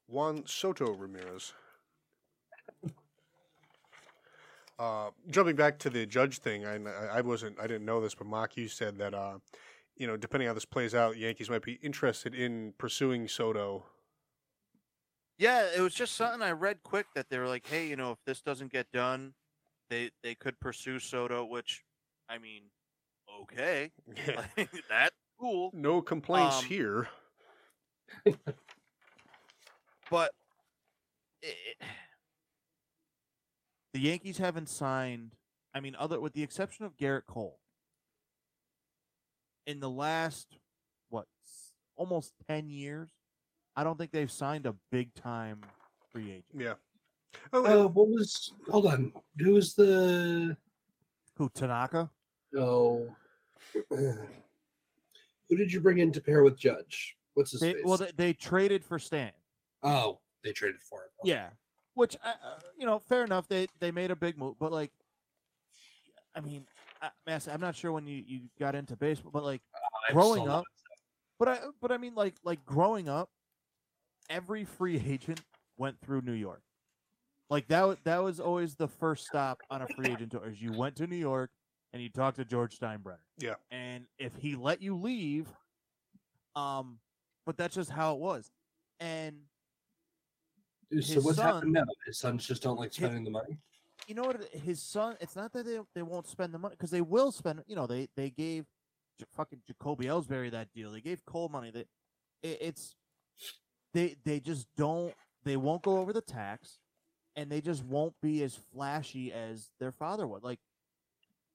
Juan 0.07 0.43
Soto 0.45 0.93
Ramirez. 0.93 1.51
Uh, 4.77 5.09
jumping 5.29 5.55
back 5.55 5.79
to 5.79 5.89
the 5.89 6.05
judge 6.05 6.39
thing, 6.39 6.65
I, 6.65 6.75
I 7.07 7.21
wasn't, 7.21 7.57
I 7.59 7.67
didn't 7.67 7.85
know 7.85 8.01
this, 8.01 8.13
but 8.13 8.27
Mock, 8.27 8.57
you 8.57 8.67
said 8.67 8.97
that, 8.97 9.13
uh, 9.13 9.39
you 9.97 10.07
know, 10.07 10.17
depending 10.17 10.47
how 10.47 10.53
this 10.53 10.65
plays 10.65 10.93
out, 10.95 11.17
Yankees 11.17 11.49
might 11.49 11.61
be 11.63 11.73
interested 11.81 12.33
in 12.35 12.73
pursuing 12.77 13.27
Soto. 13.27 13.85
Yeah, 15.37 15.67
it 15.75 15.81
was 15.81 15.93
just 15.93 16.15
something 16.15 16.41
I 16.41 16.51
read 16.51 16.81
quick 16.83 17.07
that 17.15 17.29
they 17.29 17.37
were 17.37 17.47
like, 17.47 17.67
hey, 17.67 17.87
you 17.87 17.95
know, 17.95 18.11
if 18.11 18.17
this 18.25 18.41
doesn't 18.41 18.71
get 18.71 18.91
done, 18.93 19.33
they 19.89 20.11
they 20.23 20.33
could 20.35 20.59
pursue 20.59 20.99
Soto, 20.99 21.43
which, 21.45 21.83
I 22.29 22.37
mean, 22.37 22.63
okay, 23.41 23.91
that's 24.89 25.15
cool. 25.39 25.71
no 25.73 26.01
complaints 26.01 26.59
Um, 26.59 26.65
here. 26.65 27.07
But 30.11 30.31
it, 31.41 31.55
The 33.93 33.99
Yankees 34.01 34.37
haven't 34.39 34.67
signed. 34.69 35.31
I 35.73 35.79
mean, 35.79 35.95
other 35.97 36.19
with 36.19 36.33
the 36.33 36.43
exception 36.43 36.85
of 36.85 36.97
Gerrit 36.97 37.25
Cole, 37.27 37.59
in 39.65 39.79
the 39.79 39.89
last 39.89 40.47
what 41.09 41.25
almost 41.95 42.33
ten 42.47 42.69
years, 42.69 43.09
I 43.75 43.83
don't 43.83 43.97
think 43.97 44.11
they've 44.11 44.31
signed 44.31 44.65
a 44.65 44.75
big 44.91 45.13
time 45.13 45.61
free 46.11 46.31
agent. 46.31 46.45
Yeah. 46.57 46.73
Oh, 47.51 47.65
Uh, 47.65 47.87
what 47.87 48.07
was? 48.07 48.53
Hold 48.69 48.87
on. 48.87 49.13
Who 49.39 49.53
was 49.53 49.73
the? 49.73 50.55
Who 51.37 51.49
Tanaka? 51.49 52.09
No. 52.53 53.13
Who 53.89 55.55
did 55.57 55.71
you 55.71 55.81
bring 55.81 55.97
in 55.99 56.11
to 56.13 56.21
pair 56.21 56.43
with 56.43 56.57
Judge? 56.57 57.17
What's 57.33 57.51
his 57.51 57.61
They, 57.61 57.73
face? 57.73 57.81
well, 57.85 57.97
they, 57.97 58.11
they 58.15 58.33
traded 58.33 58.83
for 58.83 58.97
Stan. 58.97 59.31
oh, 59.83 60.19
they 60.43 60.51
traded 60.53 60.81
for 60.81 61.01
him. 61.01 61.09
Okay. 61.23 61.31
Yeah, 61.31 61.49
which 61.95 62.15
uh, 62.23 62.29
uh, 62.29 62.59
you 62.77 62.85
know, 62.85 62.99
fair 62.99 63.23
enough. 63.25 63.47
They 63.47 63.67
they 63.79 63.91
made 63.91 64.11
a 64.11 64.15
big 64.15 64.37
move, 64.37 64.55
but 64.59 64.71
like, 64.71 64.91
I 66.35 66.39
mean, 66.39 66.65
I, 67.05 67.09
Mass, 67.27 67.47
I'm 67.47 67.61
not 67.61 67.75
sure 67.75 67.91
when 67.91 68.07
you 68.07 68.23
you 68.25 68.41
got 68.59 68.75
into 68.75 68.95
baseball, 68.95 69.31
but 69.31 69.43
like 69.43 69.61
I'm 70.09 70.15
growing 70.15 70.45
so 70.45 70.51
up, 70.51 70.63
but 71.39 71.47
I 71.47 71.59
but 71.81 71.91
I 71.91 71.97
mean 71.97 72.15
like 72.15 72.35
like 72.43 72.65
growing 72.65 73.07
up, 73.07 73.29
every 74.29 74.65
free 74.65 75.01
agent 75.07 75.41
went 75.77 75.99
through 76.01 76.21
New 76.21 76.33
York. 76.33 76.61
Like 77.49 77.67
that 77.67 77.85
wa- 77.85 77.95
that 78.05 78.23
was 78.23 78.39
always 78.39 78.75
the 78.75 78.87
first 78.87 79.25
stop 79.27 79.59
on 79.69 79.81
a 79.81 79.87
free 79.95 80.11
agent 80.11 80.31
tour. 80.31 80.47
Is 80.47 80.61
you 80.61 80.73
went 80.73 80.95
to 80.97 81.07
New 81.07 81.15
York 81.15 81.51
and 81.93 82.01
you 82.01 82.09
talked 82.09 82.37
to 82.37 82.45
George 82.45 82.77
Steinbrenner. 82.79 83.19
Yeah. 83.37 83.55
And 83.71 84.05
if 84.17 84.35
he 84.35 84.55
let 84.55 84.81
you 84.81 84.95
leave, 84.95 85.47
um, 86.55 86.99
but 87.45 87.55
that's 87.55 87.75
just 87.75 87.91
how 87.91 88.15
it 88.15 88.19
was. 88.19 88.49
And 88.99 89.35
Dude, 90.89 91.05
so 91.05 91.21
what's 91.21 91.37
son- 91.37 91.53
happened 91.53 91.73
now? 91.73 91.83
His 92.05 92.17
sons 92.17 92.45
just 92.47 92.63
don't 92.63 92.79
like 92.79 92.93
spending 92.93 93.23
the 93.23 93.29
money. 93.31 93.57
You 94.07 94.15
know 94.15 94.23
what? 94.23 94.53
His 94.53 94.81
son. 94.81 95.15
It's 95.19 95.35
not 95.35 95.53
that 95.53 95.65
they 95.65 95.79
they 95.93 96.01
won't 96.01 96.27
spend 96.27 96.53
the 96.53 96.59
money 96.59 96.75
because 96.77 96.91
they 96.91 97.01
will 97.01 97.31
spend. 97.31 97.63
You 97.67 97.75
know, 97.75 97.87
they 97.87 98.07
they 98.15 98.29
gave 98.29 98.65
J- 99.19 99.25
fucking 99.35 99.61
Jacoby 99.67 100.05
Ellsbury 100.05 100.51
that 100.51 100.71
deal. 100.73 100.91
They 100.91 101.01
gave 101.01 101.25
Cole 101.25 101.49
money. 101.49 101.71
That 101.71 101.87
it, 102.43 102.57
it's 102.61 102.95
they 103.93 104.15
they 104.23 104.39
just 104.39 104.67
don't. 104.77 105.13
They 105.43 105.57
won't 105.57 105.83
go 105.83 105.99
over 105.99 106.13
the 106.13 106.21
tax, 106.21 106.79
and 107.35 107.51
they 107.51 107.61
just 107.61 107.83
won't 107.83 108.13
be 108.21 108.43
as 108.43 108.57
flashy 108.73 109.31
as 109.31 109.69
their 109.79 109.91
father 109.91 110.27
was. 110.27 110.43
Like, 110.43 110.59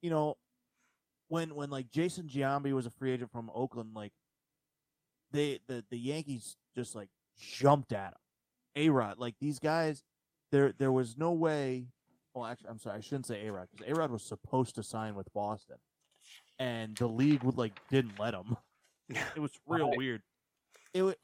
you 0.02 0.10
know, 0.10 0.36
when 1.28 1.54
when 1.54 1.70
like 1.70 1.90
Jason 1.90 2.26
Giambi 2.26 2.72
was 2.72 2.86
a 2.86 2.90
free 2.90 3.12
agent 3.12 3.30
from 3.32 3.50
Oakland, 3.54 3.90
like 3.94 4.12
they 5.32 5.60
the 5.68 5.84
the 5.90 5.98
Yankees 5.98 6.56
just 6.74 6.94
like 6.94 7.08
jumped 7.38 7.92
at 7.92 8.12
him. 8.12 8.18
A 8.76 8.88
Rod, 8.88 9.18
like 9.18 9.34
these 9.40 9.58
guys, 9.58 10.02
there 10.52 10.72
there 10.78 10.92
was 10.92 11.16
no 11.16 11.32
way. 11.32 11.86
Well, 12.34 12.46
actually, 12.46 12.68
I'm 12.70 12.78
sorry, 12.78 12.98
I 12.98 13.00
shouldn't 13.00 13.26
say 13.26 13.46
A 13.46 13.52
Rod 13.52 13.68
because 13.70 13.86
A 13.88 13.94
Rod 13.94 14.10
was 14.10 14.22
supposed 14.22 14.76
to 14.76 14.82
sign 14.82 15.14
with 15.14 15.32
Boston, 15.32 15.76
and 16.58 16.96
the 16.96 17.08
league 17.08 17.42
would 17.42 17.58
like 17.58 17.72
didn't 17.90 18.18
let 18.18 18.34
him. 18.34 18.56
It 19.34 19.40
was 19.40 19.50
real 19.66 19.90
Why? 19.90 19.96
weird. 19.96 20.22
It 20.94 21.02
was, 21.02 21.16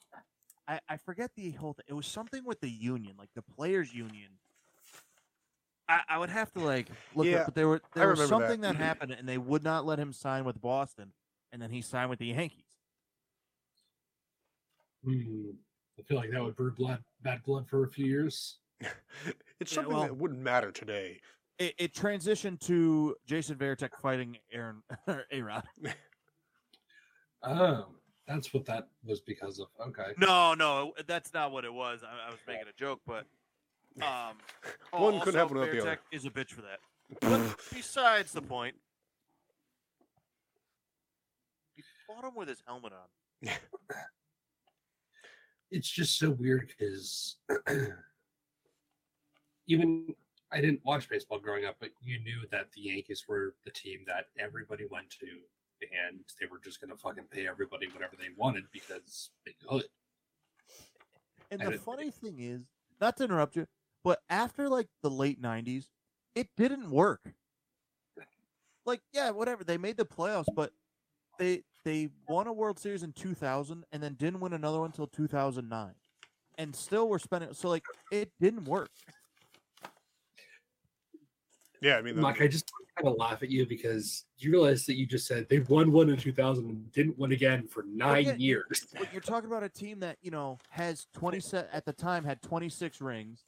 I 0.67 0.81
I 0.89 0.97
forget 0.97 1.31
the 1.37 1.53
whole 1.53 1.73
thing. 1.75 1.85
It 1.87 1.93
was 1.93 2.07
something 2.07 2.45
with 2.45 2.61
the 2.61 2.69
union, 2.69 3.15
like 3.17 3.29
the 3.37 3.43
players' 3.43 3.95
union. 3.95 4.31
I, 5.89 6.01
I 6.09 6.19
would 6.19 6.31
have 6.31 6.53
to 6.55 6.61
like 6.61 6.89
look 7.15 7.29
Yeah, 7.29 7.39
up, 7.39 7.45
but 7.47 7.55
there 7.55 7.69
were 7.69 7.81
there 7.95 8.09
was 8.09 8.19
remember 8.19 8.39
that. 8.39 8.49
something 8.49 8.61
that 8.63 8.75
happened, 8.75 9.13
and 9.13 9.29
they 9.29 9.39
would 9.39 9.63
not 9.63 9.87
let 9.87 10.01
him 10.01 10.13
sign 10.13 10.45
with 10.45 10.61
Boston, 10.61 11.13
and 11.53 11.63
then 11.63 11.71
he 11.71 11.81
signed 11.81 12.11
with 12.11 12.19
the 12.19 12.27
Yankees. 12.27 12.65
Hmm. 15.05 15.51
I 15.99 16.03
feel 16.03 16.17
like 16.17 16.31
that 16.33 16.43
would 16.43 16.57
brew 16.57 16.73
blood, 16.73 17.05
bad 17.23 17.45
blood 17.45 17.69
for 17.69 17.85
a 17.85 17.89
few 17.89 18.07
years. 18.07 18.59
it's 19.61 19.73
Yeah, 19.73 19.77
something 19.77 19.95
well- 19.95 20.03
that 20.05 20.17
wouldn't 20.17 20.41
matter 20.41 20.71
today. 20.71 21.21
It, 21.59 21.75
it 21.79 21.95
transitioned 21.95 22.61
to 22.67 23.17
Jason 23.27 23.57
Varitek 23.57 23.91
fighting 24.03 24.37
Aaron 24.53 24.83
A 25.33 25.41
Rod. 25.41 25.65
Oh, 27.43 27.87
that's 28.29 28.53
what 28.53 28.67
that 28.67 28.89
was 29.05 29.21
because 29.21 29.59
of. 29.59 29.69
Okay. 29.89 30.13
No, 30.19 30.53
no, 30.53 30.93
that's 31.07 31.33
not 31.33 31.53
what 31.53 31.65
it 31.65 31.73
was. 31.73 32.03
I, 32.05 32.29
I 32.29 32.31
was 32.31 32.41
making 32.47 32.69
a 32.69 32.79
joke, 32.79 33.01
but 33.07 33.25
um, 34.03 34.37
oh, 34.93 35.05
One 35.05 35.21
couldn't 35.21 35.41
also, 35.41 35.55
happen 35.55 35.57
without 35.57 35.73
the 35.73 35.81
other. 35.81 35.99
Is 36.13 36.27
a 36.27 36.31
bitch 36.31 36.51
for 36.51 36.61
that. 36.63 36.81
But 37.21 37.57
besides 37.73 38.33
the 38.33 38.43
point, 38.43 38.75
he 41.75 41.83
fought 42.07 42.25
him 42.25 42.35
with 42.37 42.49
his 42.49 42.63
helmet 42.67 42.93
on. 42.93 43.51
It's 45.71 45.89
just 45.89 46.19
so 46.19 46.31
weird 46.31 46.71
because 46.77 47.37
even 49.67 50.15
I 50.53 50.61
didn't 50.61 50.81
watch 50.85 51.09
baseball 51.09 51.39
growing 51.41 51.65
up, 51.65 51.77
but 51.81 51.91
you 52.01 52.19
knew 52.21 52.43
that 52.51 52.71
the 52.73 52.83
Yankees 52.83 53.25
were 53.29 53.55
the 53.65 53.71
team 53.71 54.01
that 54.07 54.27
everybody 54.39 54.85
went 54.91 55.11
to, 55.11 55.27
and 55.83 56.21
they 56.41 56.47
were 56.47 56.61
just 56.63 56.81
going 56.81 56.91
to 56.91 56.97
fucking 56.97 57.25
pay 57.31 57.49
everybody 57.49 57.89
whatever 57.89 58.17
they 58.17 58.29
wanted 58.37 58.65
because 58.73 59.31
they 59.45 59.53
could. 59.69 59.85
And 61.51 61.63
And 61.63 61.73
the 61.73 61.79
funny 61.79 62.11
thing 62.11 62.41
is, 62.41 62.63
not 63.01 63.17
to 63.19 63.25
interrupt 63.25 63.57
you, 63.57 63.67
but 64.05 64.21
after 64.31 64.69
like 64.69 64.89
the 65.03 65.11
late 65.11 65.41
'90s, 65.41 65.89
it 66.35 66.49
didn't 66.57 66.91
work. 66.91 67.35
Like, 68.85 69.03
yeah, 69.13 69.31
whatever. 69.31 69.65
They 69.65 69.79
made 69.79 69.97
the 69.97 70.07
playoffs, 70.07 70.47
but 70.55 70.73
they 71.39 71.65
they 71.85 72.11
won 72.29 72.47
a 72.47 72.53
World 72.53 72.79
Series 72.79 73.03
in 73.03 73.13
2000 73.13 73.85
and 73.93 74.03
then 74.03 74.15
didn't 74.15 74.41
win 74.41 74.53
another 74.53 74.79
one 74.81 74.89
until 74.91 75.07
2009. 75.09 75.95
and 76.59 76.75
still 76.75 77.09
we're 77.09 77.19
spending. 77.19 77.53
So 77.55 77.69
like, 77.69 77.85
it 78.11 78.33
didn't 78.41 78.65
work. 78.65 78.91
Yeah, 81.81 81.97
I 81.97 82.03
mean, 82.03 82.17
the- 82.17 82.23
Mike, 82.23 82.41
I 82.41 82.49
just 82.49 82.71
kind 82.97 83.09
of 83.09 83.19
laugh 83.19 83.43
at 83.43 83.51
you 83.51 83.67
because 83.67 84.25
you 84.39 84.51
realize 84.51 84.87
that 84.87 84.97
you 84.97 85.07
just 85.07 85.27
said 85.27 85.49
they 85.49 85.59
won 85.61 85.93
one 85.93 86.09
in 86.09 86.17
2000 86.17 86.65
and 86.65 86.93
didn't 86.93 87.19
win 87.19 87.33
again 87.33 87.67
for 87.67 87.85
nine 87.87 88.25
yeah, 88.25 88.35
years. 88.35 88.87
But 88.99 89.13
you're 89.13 89.21
talking 89.21 89.49
about 89.51 89.63
a 89.63 89.69
team 89.69 90.01
that 90.01 90.17
you 90.23 90.31
know 90.31 90.59
has 90.71 91.07
20 91.15 91.41
set 91.41 91.69
at 91.73 91.85
the 91.85 91.93
time 91.93 92.25
had 92.25 92.41
26 92.43 93.01
rings. 93.01 93.45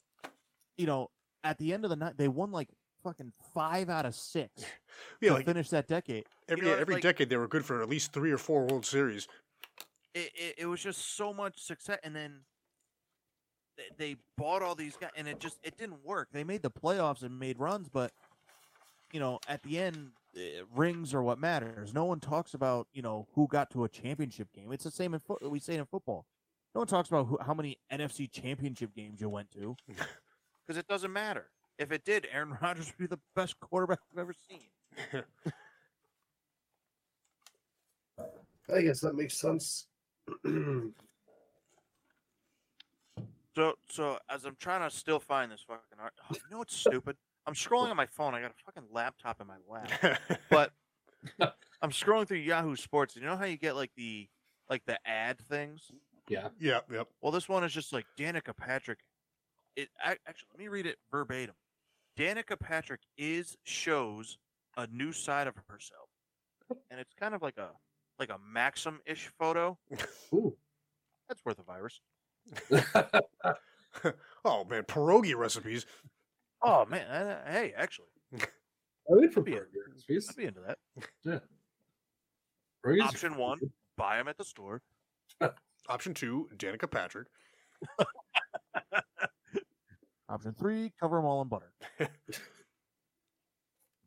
You 0.76 0.87
know, 0.87 1.11
at 1.45 1.59
the 1.59 1.72
end 1.72 1.85
of 1.85 1.91
the 1.91 1.97
night, 1.97 2.16
they 2.16 2.29
won 2.29 2.53
like 2.53 2.68
fucking 3.03 3.33
five 3.55 3.89
out 3.89 4.05
of 4.05 4.14
six 4.14 4.51
yeah, 5.20 5.31
to 5.31 5.35
like 5.37 5.47
finish 5.47 5.70
that 5.70 5.87
decade. 5.87 6.24
every 6.49 6.66
know, 6.66 6.74
every 6.74 6.95
like- 6.95 7.03
decade 7.03 7.31
they 7.31 7.37
were 7.37 7.49
good 7.49 7.64
for 7.64 7.83
at 7.83 7.89
least 7.89 8.12
three 8.12 8.33
or 8.33 8.39
four 8.39 8.64
World 8.66 8.85
Series. 8.85 9.29
it, 10.14 10.31
it, 10.35 10.55
it 10.59 10.66
was 10.66 10.83
just 10.83 11.16
so 11.16 11.33
much 11.33 11.61
success 11.62 11.99
and 12.03 12.14
then 12.14 12.41
they, 13.79 14.07
they 14.12 14.16
bought 14.37 14.62
all 14.62 14.74
these 14.74 14.97
guys 14.97 15.11
and 15.16 15.26
it 15.26 15.41
just 15.41 15.59
it 15.62 15.79
didn't 15.79 16.05
work 16.05 16.29
They 16.33 16.45
made 16.45 16.62
the 16.62 16.70
playoffs 16.70 17.22
and 17.22 17.39
made 17.39 17.59
runs, 17.59 17.89
but 17.89 18.12
you 19.12 19.20
know, 19.20 19.39
at 19.49 19.62
the 19.62 19.79
end, 19.79 20.11
uh, 20.37 20.41
rings 20.74 21.14
are 21.14 21.22
what 21.22 21.39
matters. 21.39 21.95
No 21.95 22.05
one 22.05 22.20
talks 22.20 22.53
about 22.53 22.89
you 22.93 23.01
know 23.03 23.26
who 23.35 23.47
got 23.49 23.70
to 23.70 23.85
a 23.85 23.89
championship 23.89 24.53
game. 24.53 24.72
It's 24.72 24.85
the 24.85 24.91
same 24.91 25.14
in 25.14 25.20
foot. 25.20 25.49
We 25.51 25.61
say 25.61 25.76
in 25.76 25.87
football. 25.87 26.26
No 26.74 26.81
one 26.81 26.89
talks 26.89 27.09
about 27.09 27.26
who, 27.26 27.39
how 27.41 27.55
many 27.55 27.79
NFC 27.91 28.31
championship 28.31 28.95
games 28.95 29.20
you 29.20 29.31
went 29.31 29.51
to. 29.53 29.74
because 30.66 30.79
it 30.79 30.87
doesn't 30.87 31.12
matter 31.12 31.47
if 31.79 31.93
it 31.93 32.05
did 32.05 32.29
aaron 32.33 32.59
rodgers 32.62 32.87
would 32.87 32.99
be 32.99 33.07
the 33.07 33.20
best 33.35 33.59
quarterback 33.61 34.01
i've 34.12 34.18
ever 34.18 34.35
seen 34.49 34.68
I 38.74 38.83
guess 38.83 39.01
that 39.01 39.14
makes 39.14 39.39
sense. 39.39 39.87
so 43.59 43.75
so 43.91 44.19
as 44.31 44.45
i'm 44.45 44.57
trying 44.59 44.89
to 44.89 44.95
still 44.95 45.19
find 45.21 45.51
this 45.51 45.65
fucking 45.67 45.99
art 46.01 46.13
oh, 46.23 46.35
you 46.35 46.41
know 46.51 46.59
what's 46.59 46.77
stupid 46.77 47.17
i'm 47.47 47.55
scrolling 47.55 47.91
on 47.91 47.97
my 47.97 48.07
phone 48.07 48.35
i 48.35 48.41
got 48.41 48.51
a 48.51 48.65
fucking 48.65 48.89
laptop 48.93 49.41
in 49.41 49.47
my 49.47 49.57
lap 49.69 50.21
but 50.51 50.73
i'm 51.83 51.91
scrolling 51.91 52.27
through 52.27 52.39
yahoo 52.39 52.77
sports 52.77 53.15
and 53.15 53.23
you 53.23 53.29
know 53.29 53.37
how 53.37 53.45
you 53.45 53.57
get 53.57 53.75
like 53.75 53.91
the 53.97 54.29
like 54.71 54.83
the 54.87 54.99
ad 55.07 55.39
things 55.49 55.91
yeah. 56.29 56.49
yeah, 56.61 56.81
yep. 56.91 57.09
Well, 57.21 57.33
this 57.33 57.49
one 57.49 57.65
is 57.65 57.73
just 57.73 57.93
like 57.93 58.07
Danica 58.19 58.57
Patrick. 58.57 59.01
It 59.77 59.89
ac- 60.05 60.19
actually, 60.27 60.49
let 60.53 60.59
me 60.61 60.69
read 60.69 60.87
it 60.87 60.97
verbatim. 61.11 61.55
Danica 62.19 62.59
Patrick 62.59 63.01
is 63.17 63.57
shows 63.65 64.39
a 64.77 64.87
new 64.89 65.13
side 65.13 65.47
of 65.47 65.55
herself, 65.69 66.09
and 66.91 67.01
it's 67.01 67.15
kind 67.19 67.35
of 67.35 67.43
like 67.43 67.57
a 67.57 67.71
like 68.19 68.31
a 68.31 68.39
Maxim-ish 68.53 69.31
photo. 69.39 69.79
Ooh. 70.35 70.57
That's 71.29 71.45
worth 71.45 71.59
a 71.59 71.63
virus. 71.63 72.01
oh 74.44 74.64
man, 74.64 74.82
pierogi 74.84 75.34
recipes. 75.36 75.86
Oh 76.62 76.84
man, 76.86 77.07
uh, 77.09 77.51
hey, 77.51 77.72
actually, 77.76 78.07
I 78.34 78.38
wait 79.09 79.32
for 79.32 79.42
Be 79.42 79.55
a- 79.55 79.61
I'd 79.61 80.36
be 80.36 80.44
into 80.44 80.61
that. 80.66 80.78
Burgers 82.82 83.01
are 83.01 83.05
Option 83.05 83.30
fine. 83.30 83.38
one: 83.38 83.59
buy 83.96 84.16
them 84.16 84.28
at 84.28 84.36
the 84.38 84.44
store. 84.44 84.82
Option 85.88 86.14
two, 86.14 86.49
Danica 86.57 86.90
Patrick. 86.90 87.28
Option 90.28 90.53
three, 90.53 90.92
cover 91.01 91.16
them 91.16 91.24
all 91.24 91.40
in 91.42 91.49
butter. 91.49 91.72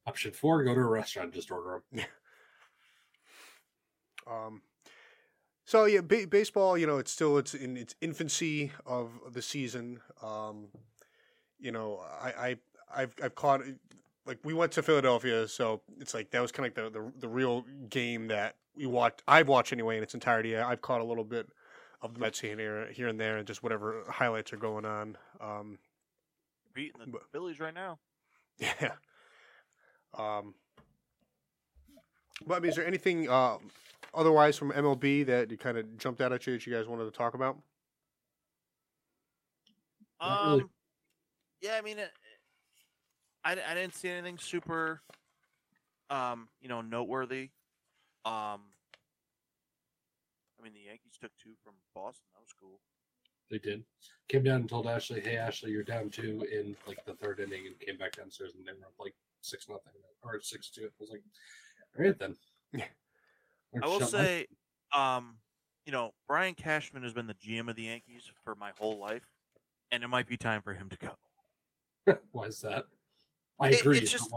Option 0.06 0.32
four, 0.32 0.64
go 0.64 0.74
to 0.76 0.82
a 0.82 0.86
restaurant 0.86 1.28
and 1.28 1.34
just 1.34 1.52
order 1.52 1.82
them. 1.92 2.06
Um, 4.30 4.62
so 5.72 5.86
yeah, 5.86 6.02
ba- 6.02 6.28
baseball. 6.28 6.78
You 6.78 6.86
know, 6.86 6.98
it's 6.98 7.14
still 7.14 7.38
it's 7.38 7.54
in 7.54 7.78
its 7.78 7.96
infancy 8.02 8.74
of 8.86 9.10
the 9.32 9.42
season. 9.42 10.02
Um, 10.22 10.68
you 11.62 11.72
know, 11.72 12.02
I, 12.22 12.28
I 12.50 12.56
I've 12.94 13.16
I've 13.24 13.36
caught 13.36 13.62
like 14.26 14.40
we 14.44 14.54
went 14.54 14.74
to 14.74 14.84
Philadelphia, 14.84 15.48
so 15.48 15.82
it's 15.98 16.14
like 16.14 16.32
that 16.32 16.42
was 16.42 16.52
kind 16.52 16.68
of 16.68 16.76
like 16.76 16.94
the, 16.94 17.00
the 17.00 17.12
the 17.22 17.30
real 17.30 17.64
game 17.90 18.28
that 18.28 18.58
we 18.76 18.86
watched. 18.86 19.24
I've 19.30 19.48
watched 19.48 19.72
anyway 19.72 19.96
in 19.96 20.04
its 20.04 20.14
entirety. 20.14 20.58
I've 20.58 20.82
caught 20.82 21.00
a 21.00 21.06
little 21.06 21.24
bit 21.24 21.48
of 22.02 22.16
the 22.16 22.20
Mets 22.20 22.42
here 22.42 22.90
here 22.92 23.08
and 23.08 23.18
there, 23.18 23.38
and 23.38 23.48
just 23.48 23.64
whatever 23.64 24.04
highlights 24.10 24.52
are 24.52 24.58
going 24.58 24.84
on. 24.84 25.18
Um, 25.40 25.80
Beating 26.74 27.00
the 27.00 27.08
But- 27.08 27.32
Phillies 27.32 27.62
right 27.62 27.74
now. 27.74 27.98
yeah. 28.60 28.92
Um, 30.18 30.54
but 32.46 32.56
I 32.56 32.60
mean, 32.60 32.72
is 32.72 32.76
there 32.76 32.86
anything 32.86 33.30
uh, 33.30 33.58
otherwise 34.14 34.58
from 34.58 34.72
MLB 34.72 35.26
that 35.28 35.52
you 35.52 35.58
kind 35.58 35.78
of 35.78 35.98
jumped 35.98 36.22
out 36.22 36.32
at 36.32 36.46
you 36.48 36.54
that 36.54 36.66
you 36.66 36.74
guys 36.74 36.88
wanted 36.88 37.06
to 37.06 37.12
talk 37.12 37.34
about? 37.34 37.58
Um, 40.20 40.52
really. 40.52 40.64
yeah, 41.62 41.76
I 41.78 41.82
mean, 41.82 42.00
it, 42.00 42.12
I, 43.44 43.54
I 43.54 43.74
didn't 43.74 43.96
see 43.96 44.10
anything 44.10 44.38
super, 44.38 45.02
um, 46.10 46.48
you 46.62 46.70
know, 46.70 46.82
noteworthy. 46.82 47.50
Um, 48.24 48.62
I 50.60 50.64
mean, 50.64 50.74
the 50.74 50.88
Yankees 50.88 51.18
took 51.20 51.32
two 51.42 51.54
from 51.64 51.74
Boston. 51.96 52.28
That 52.34 52.42
was 52.42 52.54
cool. 52.60 52.80
They 53.50 53.58
did. 53.58 53.84
Came 54.30 54.44
down 54.44 54.62
and 54.62 54.70
told 54.70 54.88
Ashley, 54.88 55.20
"Hey, 55.22 55.36
Ashley, 55.36 55.72
you're 55.72 55.84
down 55.84 56.10
two 56.10 56.46
in 56.52 56.76
like 56.88 57.04
the 57.06 57.16
third 57.16 57.40
inning," 57.40 57.66
and 57.66 57.80
came 57.80 57.98
back 57.98 58.16
downstairs 58.16 58.54
and 58.56 58.66
they 58.66 58.72
were 58.72 58.86
up 58.86 58.94
like 59.00 59.16
six 59.42 59.68
nothing 59.68 59.92
or 60.24 60.40
six 60.40 60.70
two. 60.70 60.86
I 60.86 60.90
was 61.00 61.10
like, 61.10 61.24
"All 61.98 62.06
right 62.06 62.18
then." 62.18 62.38
Yeah. 62.74 62.86
I 63.82 63.88
will 63.88 64.02
say, 64.02 64.48
um, 64.96 65.38
you 65.86 65.92
know, 65.92 66.14
Brian 66.28 66.54
Cashman 66.54 67.04
has 67.04 67.14
been 67.14 67.28
the 67.28 67.34
GM 67.36 67.70
of 67.70 67.76
the 67.76 67.84
Yankees 67.84 68.30
for 68.44 68.56
my 68.56 68.72
whole 68.78 68.98
life, 69.00 69.26
and 69.92 70.04
it 70.04 70.08
might 70.08 70.28
be 70.28 70.38
time 70.38 70.62
for 70.62 70.74
him 70.74 70.90
to 70.90 70.98
go. 70.98 72.16
why 72.32 72.46
is 72.46 72.60
that? 72.62 72.86
I 73.60 73.70
It- 73.70 73.82
agree. 73.82 73.98
it's 74.00 74.12
just- 74.12 74.32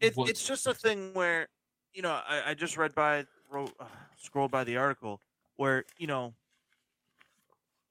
It, 0.00 0.14
it's 0.16 0.46
just 0.46 0.66
a 0.66 0.74
thing 0.74 1.12
where, 1.14 1.48
you 1.92 2.02
know, 2.02 2.12
I, 2.26 2.50
I 2.50 2.54
just 2.54 2.76
read 2.76 2.94
by, 2.94 3.26
wrote, 3.50 3.72
uh, 3.80 3.86
scrolled 4.16 4.50
by 4.52 4.62
the 4.64 4.76
article 4.76 5.20
where, 5.56 5.84
you 5.98 6.06
know, 6.06 6.34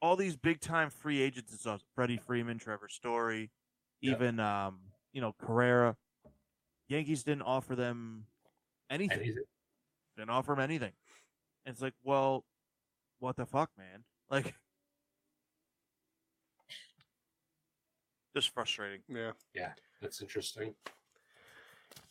all 0.02 0.16
these 0.16 0.36
big 0.38 0.60
time 0.62 0.90
free 0.90 1.22
agents 1.22 1.52
and 1.52 1.60
stuff, 1.60 1.82
Freddie 1.96 2.18
Freeman, 2.18 2.58
Trevor 2.60 2.88
Story, 2.88 3.52
Yeah. 4.00 4.12
even, 4.14 4.40
um, 4.40 4.80
you 5.12 5.20
know, 5.22 5.34
Correa, 5.34 5.98
Yankees 6.88 7.24
didn't 7.24 7.42
offer 7.42 7.76
them 7.76 8.26
anything. 8.90 9.20
anything. 9.20 9.44
Didn't 10.18 10.32
offer 10.32 10.54
him 10.54 10.60
anything. 10.60 10.92
And 11.66 11.74
it's 11.74 11.82
like, 11.82 11.94
well, 12.04 12.44
what 13.20 13.36
the 13.36 13.46
fuck, 13.46 13.72
man? 13.78 14.04
Like, 14.30 14.56
just 18.36 18.50
frustrating. 18.50 19.00
Yeah. 19.08 19.32
Yeah, 19.56 19.72
that's 20.02 20.22
interesting. 20.22 20.76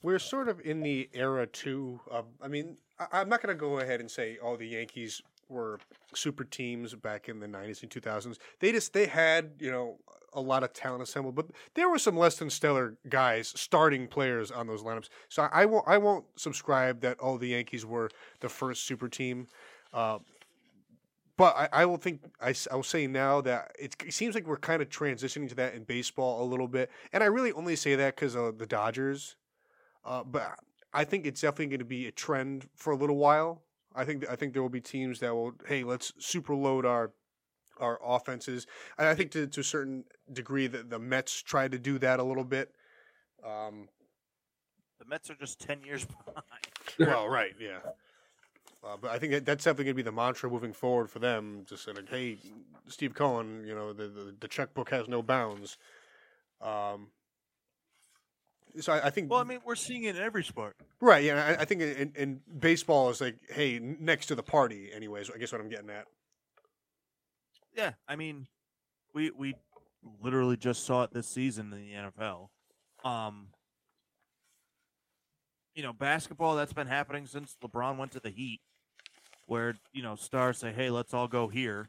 We're 0.01 0.19
sort 0.19 0.49
of 0.49 0.61
in 0.61 0.81
the 0.81 1.11
era 1.13 1.47
too. 1.47 2.01
Of, 2.11 2.25
I 2.41 2.49
mean, 2.49 2.79
I, 2.99 3.21
I'm 3.21 3.29
not 3.29 3.43
going 3.43 3.55
to 3.55 3.61
go 3.61 3.81
ahead 3.81 4.01
and 4.01 4.11
say 4.11 4.39
all 4.43 4.57
the 4.57 4.67
Yankees 4.67 5.21
were 5.51 5.79
super 6.15 6.45
teams 6.45 6.95
back 6.95 7.29
in 7.29 7.39
the 7.39 7.47
90s 7.47 7.83
and 7.83 7.91
2000s. 7.91 8.39
They 8.61 8.73
just 8.73 8.93
they 8.95 9.07
had 9.07 9.53
you 9.59 9.71
know 9.71 9.99
a 10.37 10.41
lot 10.41 10.63
of 10.63 10.73
talent 10.73 11.03
assembled, 11.03 11.35
but 11.35 11.47
there 11.75 11.89
were 11.89 11.99
some 11.99 12.17
less 12.17 12.37
than 12.37 12.51
stellar 12.51 12.97
guys, 13.09 13.53
starting 13.57 14.07
players 14.07 14.51
on 14.51 14.67
those 14.67 14.83
lineups. 14.83 15.09
So 15.29 15.43
I, 15.43 15.63
I 15.63 15.65
won't 15.65 15.85
I 15.89 15.99
won't 15.99 16.27
subscribe 16.37 17.01
that 17.01 17.19
all 17.19 17.39
the 17.39 17.49
Yankees 17.49 17.85
were 17.85 18.11
the 18.41 18.49
first 18.49 18.87
super 18.87 19.09
team. 19.09 19.49
Uh, 19.93 20.19
but 21.37 21.57
I, 21.57 21.69
I 21.73 21.85
will 21.87 21.97
think 21.97 22.21
I, 22.41 22.55
I 22.71 22.77
will 22.77 22.83
say 22.83 23.07
now 23.07 23.41
that 23.41 23.73
it's, 23.79 23.97
it 24.05 24.13
seems 24.13 24.35
like 24.35 24.47
we're 24.47 24.57
kind 24.57 24.81
of 24.83 24.89
transitioning 24.89 25.49
to 25.49 25.55
that 25.57 25.75
in 25.75 25.85
baseball 25.85 26.43
a 26.43 26.47
little 26.47 26.69
bit, 26.69 26.91
and 27.13 27.23
I 27.23 27.27
really 27.27 27.53
only 27.53 27.77
say 27.77 27.97
that 27.97 28.15
because 28.15 28.35
of 28.37 28.59
the 28.59 28.67
Dodgers. 28.67 29.37
Uh, 30.05 30.23
but 30.23 30.59
I 30.93 31.05
think 31.05 31.27
it's 31.27 31.41
definitely 31.41 31.67
going 31.67 31.81
to 31.81 31.85
be 31.85 32.07
a 32.07 32.13
trend 32.13 32.69
for 32.77 32.93
a 32.93 32.97
little 32.97 33.17
while. 33.17 33.63
I 33.95 34.05
think 34.05 34.29
I 34.31 34.37
think 34.37 34.53
there 34.53 34.63
will 34.63 34.69
be 34.69 34.81
teams 34.81 35.21
that 35.21 35.35
will, 35.35 35.53
hey, 35.67 35.83
let's 35.83 36.13
super 36.19 36.55
load 36.55 36.85
our 36.87 37.13
our 37.79 37.99
offenses. 38.03 38.67
And 38.99 39.09
I 39.09 39.15
think 39.15 39.31
to, 39.33 39.47
to 39.47 39.61
a 39.61 39.65
certain 39.65 40.05
degree 40.33 40.67
that 40.67 40.91
the 40.91 40.99
Mets 40.99 41.43
tried 41.43 41.73
to 41.73 41.79
do 41.79 41.99
that 41.99 42.19
a 42.21 42.23
little 42.25 42.45
bit. 42.45 42.75
Um, 43.45 43.89
The 44.99 45.05
Mets 45.05 45.31
are 45.31 45.35
just 45.35 45.61
10 45.61 45.83
years 45.85 46.05
behind. 46.27 46.45
well, 46.99 47.29
right, 47.29 47.55
yeah. 47.61 47.79
Uh, 48.85 48.97
but 49.01 49.11
I 49.11 49.19
think 49.19 49.33
that 49.33 49.45
that's 49.45 49.65
definitely 49.65 49.85
going 49.87 49.95
to 49.95 50.03
be 50.03 50.03
the 50.03 50.13
mantra 50.13 50.49
moving 50.51 50.73
forward 50.73 51.11
for 51.11 51.19
them. 51.19 51.65
Just 51.69 51.85
saying, 51.85 51.97
like, 51.97 52.09
hey, 52.09 52.39
Steve 52.87 53.15
Cohen, 53.15 53.65
you 53.67 53.75
know, 53.75 53.93
the 53.93 54.07
the, 54.07 54.35
the 54.39 54.47
checkbook 54.49 54.91
has 54.91 55.09
no 55.09 55.23
bounds. 55.23 55.77
Um, 56.61 57.09
so 58.79 58.93
I, 58.93 59.07
I 59.07 59.11
think 59.11 59.31
Well, 59.31 59.41
I 59.41 59.45
mean, 59.45 59.59
we're 59.65 59.75
seeing 59.75 60.05
it 60.05 60.15
in 60.17 60.23
every 60.23 60.45
sport. 60.45 60.77
Right. 61.01 61.25
Yeah. 61.25 61.57
I, 61.59 61.63
I 61.63 61.65
think 61.65 61.81
in, 61.83 62.13
in 62.15 62.41
baseball 62.61 63.11
is 63.11 63.21
like, 63.21 63.37
hey, 63.49 63.81
next 63.81 64.27
to 64.27 64.35
the 64.35 64.43
party. 64.43 64.91
Anyways, 64.95 65.31
I 65.35 65.39
guess 65.39 65.51
what 65.51 65.61
I'm 65.61 65.69
getting 65.69 65.91
at. 65.91 66.07
Yeah, 67.75 67.93
I 68.09 68.15
mean, 68.17 68.47
we 69.15 69.31
we 69.31 69.55
literally 70.23 70.57
just 70.57 70.85
saw 70.85 71.03
it 71.03 71.13
this 71.13 71.27
season 71.29 71.73
in 71.73 71.81
the 71.81 71.93
NFL. 71.93 72.49
Um, 73.05 73.49
you 75.75 75.83
know, 75.83 75.93
basketball 75.93 76.57
that's 76.57 76.73
been 76.73 76.87
happening 76.87 77.27
since 77.27 77.57
LeBron 77.63 77.97
went 77.99 78.13
to 78.13 78.21
the 78.21 78.31
Heat, 78.31 78.61
where 79.47 79.77
you 79.93 80.03
know 80.03 80.17
stars 80.17 80.59
say, 80.59 80.73
"Hey, 80.73 80.91
let's 80.91 81.13
all 81.13 81.29
go 81.29 81.49
here." 81.49 81.89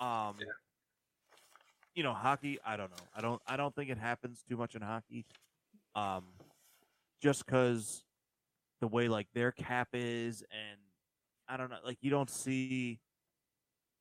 Um, 0.00 0.36
Yeah. 0.40 0.46
you 1.94 2.02
know, 2.02 2.14
hockey. 2.14 2.58
I 2.64 2.76
don't 2.76 2.90
know. 2.90 3.06
I 3.14 3.20
don't. 3.20 3.40
I 3.46 3.56
don't 3.56 3.74
think 3.74 3.90
it 3.90 3.98
happens 3.98 4.42
too 4.48 4.56
much 4.56 4.74
in 4.74 4.82
hockey. 4.82 5.26
Um, 5.94 6.24
just 7.22 7.44
because 7.46 8.04
the 8.80 8.88
way 8.88 9.08
like 9.08 9.28
their 9.34 9.52
cap 9.52 9.88
is, 9.92 10.42
and 10.50 10.78
I 11.48 11.56
don't 11.56 11.70
know. 11.70 11.78
Like 11.84 11.98
you 12.00 12.10
don't 12.10 12.30
see, 12.30 12.98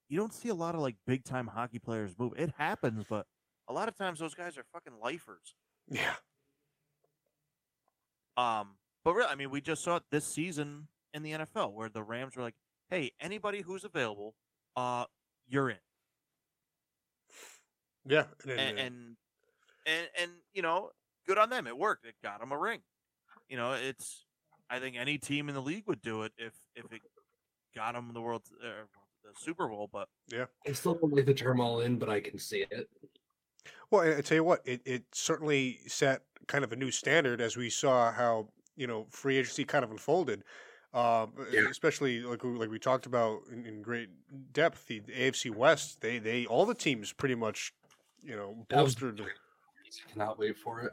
you 0.08 0.18
don't 0.18 0.34
see 0.34 0.50
a 0.50 0.54
lot 0.56 0.74
of 0.74 0.82
like 0.82 0.95
big 1.06 1.24
time 1.24 1.47
hockey 1.47 1.80
players 1.80 2.18
move. 2.18 2.34
It 2.38 2.52
happens, 2.58 3.06
but 3.08 3.28
a 3.70 3.74
lot 3.74 3.88
of 3.88 3.96
times 3.96 4.20
those 4.20 4.34
guys 4.34 4.58
are 4.58 4.66
fucking 4.74 4.94
lifers. 5.02 5.56
Yeah. 5.90 6.14
Um, 8.36 8.76
but 9.04 9.14
really, 9.14 9.30
I 9.30 9.36
mean, 9.36 9.52
we 9.52 9.62
just 9.62 9.84
saw 9.84 9.98
it 9.98 10.04
this 10.12 10.26
season 10.26 10.88
in 11.14 11.24
the 11.24 11.32
NFL 11.32 11.74
where 11.74 11.90
the 11.90 12.04
Rams 12.04 12.36
were 12.36 12.44
like, 12.44 12.56
"Hey, 12.90 13.12
anybody 13.20 13.62
who's 13.62 13.84
available, 13.84 14.36
uh, 14.76 15.06
you're 15.48 15.70
in." 15.70 15.78
Yeah. 18.06 18.26
And, 18.44 18.60
and, 18.60 18.80
and 18.80 18.96
and 19.86 20.08
and 20.20 20.32
you 20.54 20.62
know, 20.62 20.90
good 21.28 21.38
on 21.38 21.50
them. 21.50 21.68
It 21.68 21.78
worked. 21.78 22.06
It 22.06 22.16
got 22.24 22.40
them 22.40 22.52
a 22.52 22.58
ring. 22.58 22.82
You 23.48 23.58
know, 23.58 23.74
it's. 23.74 24.26
I 24.72 24.80
think 24.80 24.96
any 24.98 25.18
team 25.18 25.50
in 25.50 25.56
the 25.56 25.62
league 25.62 25.86
would 25.88 26.02
do 26.02 26.22
it 26.24 26.32
if 26.38 26.54
if 26.76 26.92
it 26.94 27.02
got 27.76 27.96
them 27.96 28.12
the 28.14 28.22
world 28.22 28.44
uh, 28.64 28.86
the 29.24 29.32
Super 29.40 29.68
Bowl. 29.68 29.90
But 29.92 30.08
yeah, 30.32 30.46
I 30.68 30.74
still 30.74 30.94
don't 30.94 31.14
like 31.14 31.26
the 31.26 31.34
term 31.34 31.60
all 31.60 31.82
in, 31.82 31.98
but 31.98 32.10
I 32.10 32.20
can 32.20 32.38
see 32.38 32.66
it. 32.70 32.88
Well, 33.91 34.18
I 34.18 34.22
tell 34.22 34.36
you 34.36 34.43
what, 34.43 34.62
it, 34.66 34.82
it 34.86 35.03
certainly 35.14 35.80
set 35.88 36.22
kind 36.47 36.64
of 36.64 36.72
a 36.72 36.76
new 36.76 36.91
standard 36.91 37.41
as 37.41 37.57
we 37.57 37.70
saw 37.70 38.12
how 38.12 38.49
you 38.76 38.88
know 38.88 39.07
free 39.10 39.38
agency 39.38 39.64
kind 39.66 39.84
of 39.84 39.91
unfolded. 39.91 40.43
Um, 40.93 41.34
Yeah. 41.51 41.68
especially 41.70 42.22
like 42.22 42.43
we- 42.43 42.49
like 42.57 42.70
we 42.72 42.80
talked 42.80 43.05
about 43.05 43.41
in, 43.51 43.66
in 43.66 43.82
great 43.84 44.10
depth, 44.53 44.88
the, 44.88 45.01
AFC 45.01 45.49
West. 45.53 46.01
They 46.01 46.18
they 46.20 46.45
all 46.47 46.66
the 46.66 46.74
teams 46.76 47.14
pretty 47.14 47.36
much 47.36 47.74
you 48.24 48.36
know 48.36 48.66
That 48.70 48.84
was- 48.84 48.95
bolstered. 48.95 49.22
I 49.22 50.12
cannot 50.12 50.38
wait 50.39 50.57
for 50.57 50.82
it. 50.82 50.91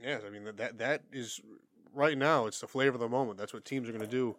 Yeah, 0.00 0.18
I 0.26 0.30
mean 0.30 0.44
that 0.44 0.56
that 0.58 0.78
that 0.78 1.02
is 1.12 1.40
right 1.92 2.18
now. 2.18 2.46
It's 2.46 2.60
the 2.60 2.66
flavor 2.68 2.94
of 2.94 3.00
the 3.00 3.08
moment. 3.08 3.38
That's 3.38 3.52
what 3.54 3.64
teams 3.64 3.88
are 3.88 3.92
going 3.92 4.04
to 4.04 4.10
do, 4.10 4.36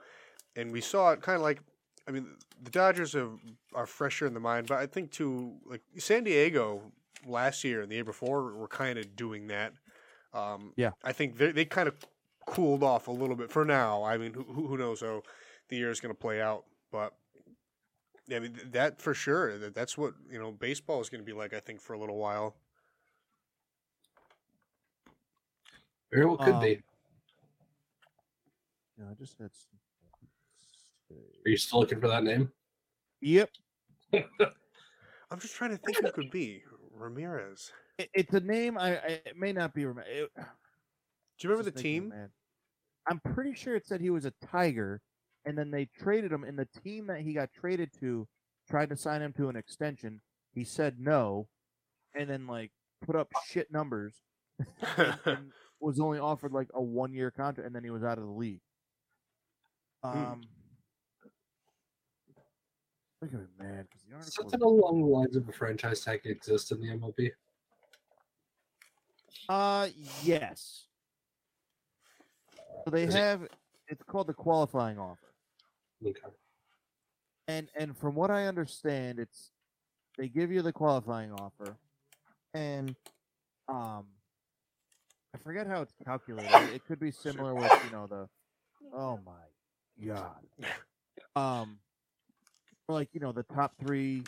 and 0.55 0.71
we 0.71 0.82
saw 0.82 1.11
it 1.11 1.21
kind 1.21 1.36
of 1.38 1.41
like. 1.41 1.61
I 2.08 2.12
mean, 2.12 2.28
the 2.62 2.70
Dodgers 2.72 3.14
have, 3.14 3.32
are 3.74 3.86
fresher 3.88 4.28
in 4.28 4.34
the 4.34 4.39
mind, 4.39 4.68
but 4.68 4.78
I 4.78 4.86
think 4.86 5.12
too, 5.12 5.53
like 5.66 5.82
San 5.97 6.24
Diego 6.24 6.82
last 7.26 7.64
year 7.64 7.82
and 7.82 7.89
the 7.91 7.95
year 7.95 8.03
before 8.03 8.53
were 8.53 8.68
kind 8.68 8.99
of 8.99 9.16
doing 9.16 9.47
that. 9.47 9.74
Um, 10.34 10.74
Yeah. 10.76 10.91
I 11.03 11.14
think 11.14 11.38
they 11.38 11.51
they 11.51 11.66
kind 11.66 11.88
of 11.88 11.95
cooled 12.45 12.84
off 12.84 13.08
a 13.08 13.12
little 13.12 13.36
bit 13.36 13.49
for 13.51 13.66
now. 13.66 14.03
I 14.03 14.18
mean, 14.18 14.34
who 14.34 14.43
who 14.43 14.68
who 14.68 14.78
knows 14.78 15.01
how 15.01 15.24
the 15.70 15.78
year 15.78 15.89
is 15.89 15.99
going 15.99 16.14
to 16.14 16.20
play 16.20 16.41
out, 16.41 16.66
but. 16.91 17.14
Yeah, 18.28 18.38
I 18.38 18.39
mean 18.39 18.60
that 18.72 18.99
for 18.99 19.14
sure. 19.14 19.60
That 19.60 19.76
that's 19.76 19.99
what 19.99 20.16
you 20.32 20.39
know. 20.39 20.51
Baseball 20.51 20.99
is 20.99 21.10
going 21.10 21.22
to 21.22 21.26
be 21.26 21.32
like. 21.38 21.53
I 21.53 21.60
think 21.60 21.80
for 21.80 21.93
a 21.93 21.99
little 21.99 22.18
while. 22.18 22.56
Very 26.12 26.26
well 26.26 26.38
could 26.38 26.60
be. 26.60 26.76
Um, 26.78 26.84
yeah, 28.97 29.06
I 29.12 29.14
just 29.14 29.38
had. 29.38 29.51
some- 29.53 29.85
Are 31.12 31.49
you 31.49 31.58
still 31.58 31.80
looking 31.80 32.01
for 32.01 32.08
that 32.08 32.24
name? 32.24 32.51
Yep, 33.22 33.49
I'm 34.14 35.39
just 35.39 35.56
trying 35.56 35.72
to 35.72 35.78
think 35.78 35.97
who 35.99 36.08
it 36.08 36.14
could 36.14 36.32
be. 36.32 36.64
Ramirez. 36.93 37.72
it, 37.97 38.10
it's 38.14 38.34
a 38.34 38.39
name. 38.39 38.78
I, 38.78 38.97
I 38.97 39.22
it 39.26 39.38
may 39.38 39.51
not 39.53 39.74
be. 39.74 39.86
rem- 39.86 40.03
It, 40.08 40.30
Do 40.36 40.41
you 41.47 41.49
remember 41.49 41.70
the 41.70 41.76
thinking, 41.76 42.01
team? 42.03 42.10
man. 42.10 42.30
I'm 43.08 43.20
pretty 43.34 43.53
sure 43.53 43.76
it 43.76 43.86
said 43.86 43.99
he 44.01 44.10
was 44.10 44.26
a 44.26 44.34
Tiger, 44.51 45.01
and 45.45 45.58
then 45.58 45.70
they 45.70 45.89
traded 45.99 46.32
him, 46.32 46.43
and 46.43 46.58
the 46.58 46.68
team 46.84 47.08
that 47.08 47.22
he 47.22 47.34
got 47.34 47.49
traded 47.53 47.91
to 47.99 48.28
tried 48.70 48.89
to 48.89 48.95
sign 48.95 49.22
him 49.22 49.34
to 49.34 49.49
an 49.49 49.56
extension. 49.56 50.22
He 50.53 50.64
said 50.64 50.95
no, 50.99 51.47
and 52.18 52.30
then 52.30 52.47
like 52.47 52.72
put 53.06 53.16
up 53.16 53.28
shit 53.47 53.72
numbers, 53.72 54.14
and, 54.97 55.18
and 55.26 55.51
was 55.82 55.99
only 55.99 56.20
offered 56.20 56.51
like 56.53 56.70
a 56.74 56.82
one 56.82 57.14
year 57.14 57.30
contract, 57.32 57.68
and 57.68 57.76
then 57.76 57.84
he 57.84 57.89
was 57.89 58.03
out 58.03 58.18
of 58.18 58.24
the 58.24 58.32
league. 58.32 58.62
Um, 60.03 60.41
look 63.26 63.34
at 63.34 63.39
it, 63.41 63.63
man, 63.63 63.84
because 63.84 64.01
the 64.07 64.15
article. 64.15 64.49
Something 64.49 64.61
along 64.61 65.01
the 65.01 65.07
lines 65.07 65.36
of 65.36 65.47
a 65.47 65.51
franchise 65.51 66.01
tag 66.01 66.21
exists 66.26 66.71
in 66.71 66.82
the 66.82 66.88
MLB. 66.88 67.32
Uh, 69.49 69.88
yes. 70.23 70.86
So 72.84 72.91
they 72.91 73.03
Is 73.03 73.15
it- 73.15 73.19
have. 73.19 73.47
It's 73.88 74.01
called 74.03 74.26
the 74.26 74.34
qualifying 74.34 74.97
offer. 74.97 75.19
Okay. 76.03 76.19
and 77.47 77.69
and 77.76 77.95
from 77.95 78.15
what 78.15 78.32
I 78.32 78.47
understand, 78.47 79.19
it's 79.19 79.51
they 80.17 80.28
give 80.28 80.51
you 80.51 80.61
the 80.63 80.73
qualifying 80.73 81.32
offer, 81.34 81.78
and 82.55 82.95
um, 83.67 84.05
I 85.34 85.38
forget 85.43 85.67
how 85.67 85.82
it's 85.82 85.93
calculated. 86.03 86.51
It 86.73 86.84
could 86.88 86.99
be 86.99 87.11
similar 87.11 87.53
with 87.53 87.71
you 87.86 87.91
know 87.91 88.07
the, 88.07 88.28
oh 88.91 89.19
my 89.23 90.05
god, 90.05 90.38
um, 91.36 91.78
or 91.80 91.85
like 92.88 93.10
you 93.14 93.20
know 93.20 93.32
the 93.32 93.44
top 93.44 93.74
three 93.80 94.24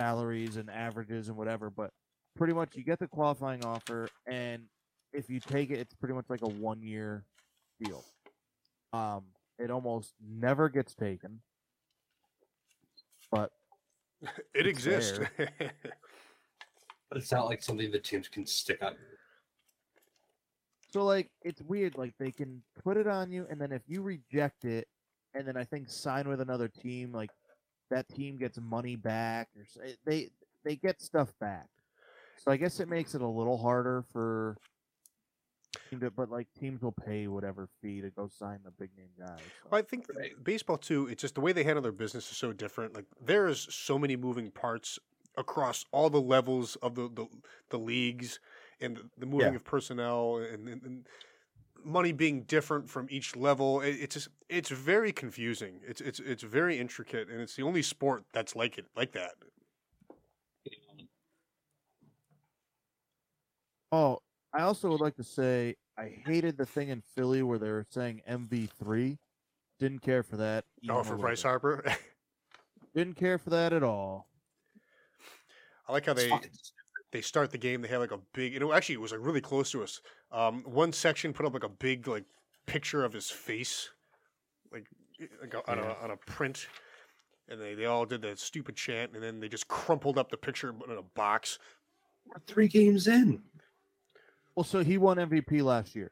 salaries 0.00 0.56
and 0.56 0.70
averages 0.70 1.28
and 1.28 1.36
whatever. 1.36 1.70
But 1.70 1.90
pretty 2.36 2.52
much 2.52 2.76
you 2.76 2.84
get 2.84 2.98
the 2.98 3.08
qualifying 3.08 3.64
offer, 3.64 4.08
and 4.26 4.64
if 5.12 5.30
you 5.30 5.40
take 5.40 5.70
it, 5.70 5.78
it's 5.78 5.94
pretty 5.94 6.14
much 6.14 6.26
like 6.28 6.42
a 6.42 6.48
one 6.48 6.82
year 6.82 7.24
deal. 7.82 8.04
Um, 8.92 9.24
it 9.58 9.70
almost 9.70 10.14
never 10.20 10.68
gets 10.68 10.94
taken. 10.94 11.40
But 13.30 13.50
it 14.54 14.66
It's 14.66 14.68
exists. 14.68 15.20
But 17.08 17.18
it's 17.18 17.30
not 17.30 17.46
like 17.46 17.62
something 17.62 17.92
the 17.92 18.00
teams 18.00 18.26
can 18.26 18.44
stick 18.46 18.82
up. 18.82 18.96
So 20.92 21.04
like 21.04 21.30
it's 21.42 21.62
weird. 21.62 21.96
Like 21.96 22.14
they 22.18 22.32
can 22.32 22.62
put 22.82 22.96
it 22.96 23.06
on 23.06 23.30
you, 23.30 23.46
and 23.48 23.60
then 23.60 23.70
if 23.70 23.82
you 23.86 24.02
reject 24.02 24.64
it, 24.64 24.88
and 25.32 25.46
then 25.46 25.56
I 25.56 25.62
think 25.62 25.88
sign 25.88 26.28
with 26.28 26.40
another 26.40 26.66
team, 26.66 27.12
like 27.12 27.30
that 27.90 28.08
team 28.08 28.36
gets 28.36 28.58
money 28.60 28.96
back, 28.96 29.48
or 29.56 29.64
they 30.04 30.30
they 30.64 30.76
get 30.76 31.00
stuff 31.00 31.32
back. 31.40 31.68
So 32.38 32.50
I 32.50 32.56
guess 32.56 32.80
it 32.80 32.88
makes 32.88 33.14
it 33.14 33.22
a 33.22 33.26
little 33.26 33.56
harder 33.56 34.04
for 34.12 34.56
team 35.90 36.00
to, 36.00 36.10
but 36.10 36.30
like 36.30 36.48
teams 36.58 36.82
will 36.82 36.92
pay 36.92 37.26
whatever 37.28 37.68
fee 37.80 38.00
to 38.00 38.10
go 38.10 38.28
sign 38.28 38.58
the 38.64 38.70
big 38.72 38.90
name 38.96 39.08
guy. 39.18 39.36
so. 39.62 39.76
I 39.76 39.82
think 39.82 40.06
Right. 40.14 40.32
Eh, 40.32 40.34
baseball 40.42 40.78
too. 40.78 41.06
It's 41.08 41.20
just 41.22 41.34
the 41.34 41.40
way 41.40 41.52
they 41.52 41.64
handle 41.64 41.82
their 41.82 41.92
business 41.92 42.30
is 42.30 42.36
so 42.36 42.52
different. 42.52 42.94
Like 42.94 43.06
there 43.24 43.46
is 43.46 43.66
so 43.70 43.98
many 43.98 44.16
moving 44.16 44.50
parts 44.50 44.98
across 45.36 45.84
all 45.92 46.08
the 46.10 46.20
levels 46.20 46.76
of 46.76 46.94
the 46.94 47.08
the, 47.08 47.26
the 47.70 47.78
leagues 47.78 48.40
and 48.80 48.96
the, 48.96 49.02
the 49.18 49.26
moving 49.26 49.48
Yeah. 49.50 49.56
of 49.56 49.64
personnel 49.64 50.38
and, 50.38 50.68
and, 50.68 50.82
and 50.82 51.08
money 51.84 52.12
being 52.12 52.42
different 52.42 52.88
from 52.90 53.06
each 53.10 53.36
level. 53.36 53.80
It, 53.80 53.90
it's 54.00 54.14
just 54.14 54.28
it's 54.48 54.70
very 54.70 55.12
confusing. 55.12 55.80
It's 55.86 56.00
it's 56.00 56.20
it's 56.20 56.42
very 56.42 56.78
intricate, 56.78 57.28
and 57.28 57.40
it's 57.40 57.56
the 57.56 57.62
only 57.62 57.82
sport 57.82 58.24
that's 58.32 58.54
like 58.56 58.78
it 58.78 58.86
like 58.96 59.12
that. 59.12 59.32
Oh, 63.92 64.18
I 64.52 64.62
also 64.62 64.90
would 64.90 65.00
like 65.00 65.16
to 65.16 65.24
say 65.24 65.76
I 65.98 66.08
hated 66.26 66.58
the 66.58 66.66
thing 66.66 66.88
in 66.88 67.02
Philly 67.14 67.42
where 67.42 67.58
they 67.58 67.70
were 67.70 67.86
saying 67.90 68.22
MV 68.28 68.70
three. 68.70 69.18
Didn't 69.78 70.00
care 70.00 70.22
for 70.22 70.36
that. 70.36 70.64
Oh, 70.64 70.78
even 70.82 70.96
Oh, 70.96 71.02
for 71.02 71.10
little 71.10 71.22
Bryce 71.22 71.42
bit. 71.42 71.48
Harper. 71.48 71.84
Didn't 72.94 73.16
care 73.16 73.38
for 73.38 73.50
that 73.50 73.72
at 73.72 73.82
all. 73.82 74.28
I 75.88 75.92
like 75.92 76.06
how 76.06 76.14
they 76.14 76.28
fucking 76.28 76.50
stupid. 76.52 76.75
They 77.16 77.22
start 77.22 77.50
the 77.50 77.56
game. 77.58 77.80
They 77.80 77.88
have 77.88 78.00
like 78.02 78.10
a 78.12 78.20
big. 78.34 78.52
You 78.52 78.60
know, 78.60 78.72
actually, 78.74 78.96
it 78.96 79.00
was 79.00 79.12
like 79.12 79.20
really 79.22 79.40
close 79.40 79.70
to 79.70 79.82
us. 79.82 80.02
Um, 80.30 80.62
one 80.64 80.92
section 80.92 81.32
put 81.32 81.46
up 81.46 81.54
like 81.54 81.64
a 81.64 81.68
big 81.68 82.06
like 82.06 82.24
picture 82.66 83.04
of 83.04 83.12
his 83.14 83.30
face, 83.30 83.88
like, 84.70 84.86
like 85.40 85.54
a, 85.54 85.70
on, 85.70 85.78
Yeah. 85.78 85.94
a, 85.98 86.04
on 86.04 86.10
a 86.10 86.16
print, 86.18 86.66
and 87.48 87.58
they, 87.60 87.74
they 87.74 87.86
all 87.86 88.04
did 88.04 88.20
that 88.22 88.38
stupid 88.38 88.76
chant, 88.76 89.12
and 89.14 89.22
then 89.22 89.40
they 89.40 89.48
just 89.48 89.66
crumpled 89.66 90.18
up 90.18 90.30
the 90.30 90.36
picture 90.36 90.68
and 90.68 90.78
put 90.78 90.90
in 90.90 90.98
a 90.98 91.02
box. 91.02 91.58
We're 92.26 92.40
three 92.46 92.68
games 92.68 93.06
in. 93.08 93.40
Well, 94.54 94.64
so 94.64 94.82
he 94.84 94.98
won 94.98 95.16
MVP 95.16 95.62
last 95.62 95.94
year. 95.96 96.10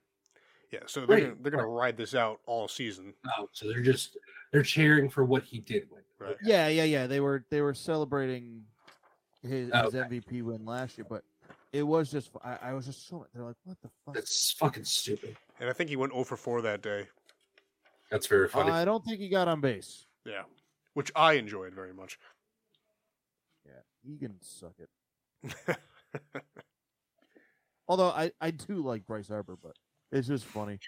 Yeah, 0.73 0.81
so 0.87 1.01
they're 1.05 1.17
Right, 1.17 1.23
gonna, 1.25 1.37
they're 1.43 1.53
gonna 1.53 1.67
ride 1.67 1.97
this 1.99 2.15
out 2.15 2.41
all 2.47 2.67
season. 2.67 3.13
Oh, 3.39 3.49
so 3.53 3.69
they're 3.69 3.83
just 3.83 4.17
they're 4.53 4.63
cheering 4.63 5.11
for 5.11 5.25
what 5.25 5.43
he 5.45 5.61
did 5.61 5.87
win. 5.91 6.03
Right. 6.19 6.37
Yeah, 6.43 6.69
yeah, 6.69 6.85
yeah. 6.85 7.07
They 7.07 7.21
were 7.21 7.45
they 7.51 7.61
were 7.61 7.75
celebrating 7.75 8.63
his, 9.47 9.71
Oh, 9.73 9.85
his 9.85 9.95
MVP 9.95 10.43
win 10.43 10.65
last 10.65 10.99
year, 10.99 11.07
but 11.09 11.23
it 11.73 11.83
was 11.83 12.11
just 12.11 12.31
I, 12.45 12.59
I 12.63 12.73
was 12.73 12.87
just 12.87 13.09
so 13.09 13.27
they're 13.35 13.45
like, 13.45 13.57
what 13.65 13.77
the 13.83 13.89
fuck? 14.05 14.15
That's 14.15 14.53
fucking 14.53 14.85
stupid. 14.85 15.37
And 15.61 15.69
I 15.69 15.73
think 15.73 15.91
he 15.91 15.97
went 15.97 16.13
0 16.13 16.25
for 16.25 16.37
4 16.37 16.63
that 16.63 16.83
day. 16.83 17.07
That's 18.11 18.27
very 18.27 18.49
funny. 18.49 18.71
I 18.71 18.85
don't 18.85 19.05
think 19.05 19.19
he 19.19 19.29
got 19.29 19.49
on 19.49 19.61
base. 19.61 20.07
Yeah, 20.25 20.43
which 20.95 21.11
I 21.17 21.35
enjoyed 21.35 21.75
very 21.75 21.93
much. 21.93 22.19
Yeah, 23.67 23.81
he 24.03 24.17
can 24.17 24.35
suck 24.41 24.75
it. 24.79 25.77
Although 27.89 28.11
I 28.11 28.31
I 28.41 28.51
do 28.51 28.77
like 28.77 29.07
Bryce 29.07 29.29
Harper, 29.29 29.57
but 29.61 29.77
it's 30.13 30.29
just 30.29 30.45
funny. 30.45 30.79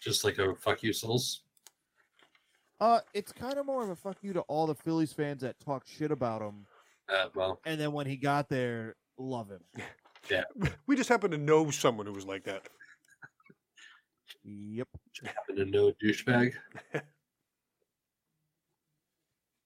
just 0.00 0.24
like 0.24 0.38
a 0.38 0.54
fuck 0.54 0.82
you, 0.82 0.92
souls. 0.92 1.42
Uh, 2.82 2.98
it's 3.14 3.30
kind 3.30 3.58
of 3.58 3.66
more 3.66 3.84
of 3.84 3.90
a 3.90 3.94
fuck 3.94 4.16
you 4.22 4.32
to 4.32 4.40
all 4.40 4.66
the 4.66 4.74
Phillies 4.74 5.12
fans 5.12 5.42
that 5.42 5.54
talk 5.60 5.86
shit 5.86 6.10
about 6.10 6.42
him, 6.42 6.66
Uh, 7.08 7.28
well, 7.32 7.60
and 7.64 7.80
then 7.80 7.92
when 7.92 8.06
he 8.06 8.16
got 8.16 8.48
there, 8.48 8.96
love 9.16 9.48
him. 9.50 9.60
Yeah, 10.30 10.44
we 10.86 10.94
just 10.94 11.08
happen 11.08 11.32
to 11.32 11.36
know 11.36 11.68
someone 11.72 12.06
who 12.06 12.12
was 12.12 12.24
like 12.24 12.44
that. 12.44 12.68
Yep, 14.44 14.86
happen 15.24 15.56
to 15.56 15.64
know 15.64 15.88
a 15.88 15.92
douchebag. 15.94 16.52
that 16.92 17.04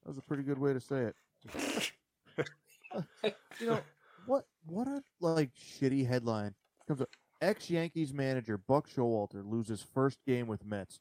was 0.07 0.17
a 0.17 0.23
pretty 0.23 0.43
good 0.43 0.59
way 0.59 0.73
to 0.73 0.81
say 0.81 1.11
it. 1.11 1.93
You 3.61 3.67
know 3.67 3.81
what? 4.27 4.47
What 4.65 4.89
a 4.89 5.03
like 5.21 5.51
shitty 5.55 6.09
headline. 6.09 6.55
Comes 6.89 7.03
up. 7.03 7.11
Ex 7.43 7.69
Yankees 7.69 8.15
manager 8.15 8.57
Buck 8.57 8.89
Showalter 8.89 9.47
loses 9.47 9.85
first 9.95 10.19
game 10.27 10.47
with 10.47 10.65
Mets. 10.65 11.01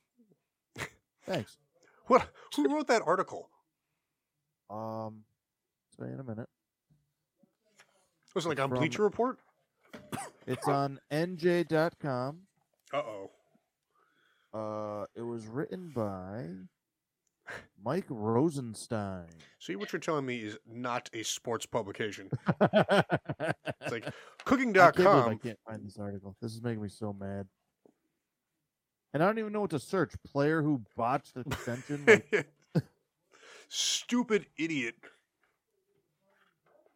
Thanks. 1.25 1.57
What? 2.07 2.27
Who 2.55 2.73
wrote 2.73 2.87
that 2.87 3.01
article? 3.05 3.49
Um, 4.69 5.23
say 5.99 6.05
in 6.07 6.19
a 6.19 6.23
minute. 6.23 6.47
Was 8.33 8.45
it 8.45 8.49
like 8.49 8.59
on 8.59 8.69
From- 8.69 8.79
Bleacher 8.79 9.03
Report? 9.03 9.39
It's 10.45 10.67
on 10.67 10.99
NJ.com. 11.11 12.39
Uh 12.93 12.97
oh. 12.97 13.31
Uh, 14.53 15.05
it 15.15 15.21
was 15.21 15.47
written 15.47 15.91
by 15.95 16.45
Mike 17.83 18.05
Rosenstein. 18.09 19.25
See, 19.59 19.75
what 19.75 19.91
you're 19.93 19.99
telling 19.99 20.25
me 20.25 20.37
is 20.43 20.57
not 20.67 21.09
a 21.13 21.23
sports 21.23 21.65
publication. 21.65 22.29
it's 22.61 22.61
It's 23.81 23.91
like 23.91 24.03
can't 24.03 24.13
believe 24.47 24.77
I 24.77 24.91
cooking.com. 24.91 25.39
can't 25.39 25.59
find 25.67 25.85
this 25.85 25.97
article. 25.97 26.35
This 26.41 26.53
is 26.53 26.61
making 26.61 26.81
me 26.83 26.89
so 26.89 27.13
mad. 27.13 27.47
And 29.15 29.23
I 29.23 29.27
don't 29.27 29.39
even 29.39 29.53
know 29.53 29.61
what 29.61 29.69
to 29.69 29.79
search. 29.79 30.11
Player 30.29 30.61
who 30.61 30.81
botched 30.97 31.35
the 31.35 31.39
extension. 31.49 32.03
Like, 32.05 32.49
Stupid 33.69 34.45
idiot. 34.57 34.95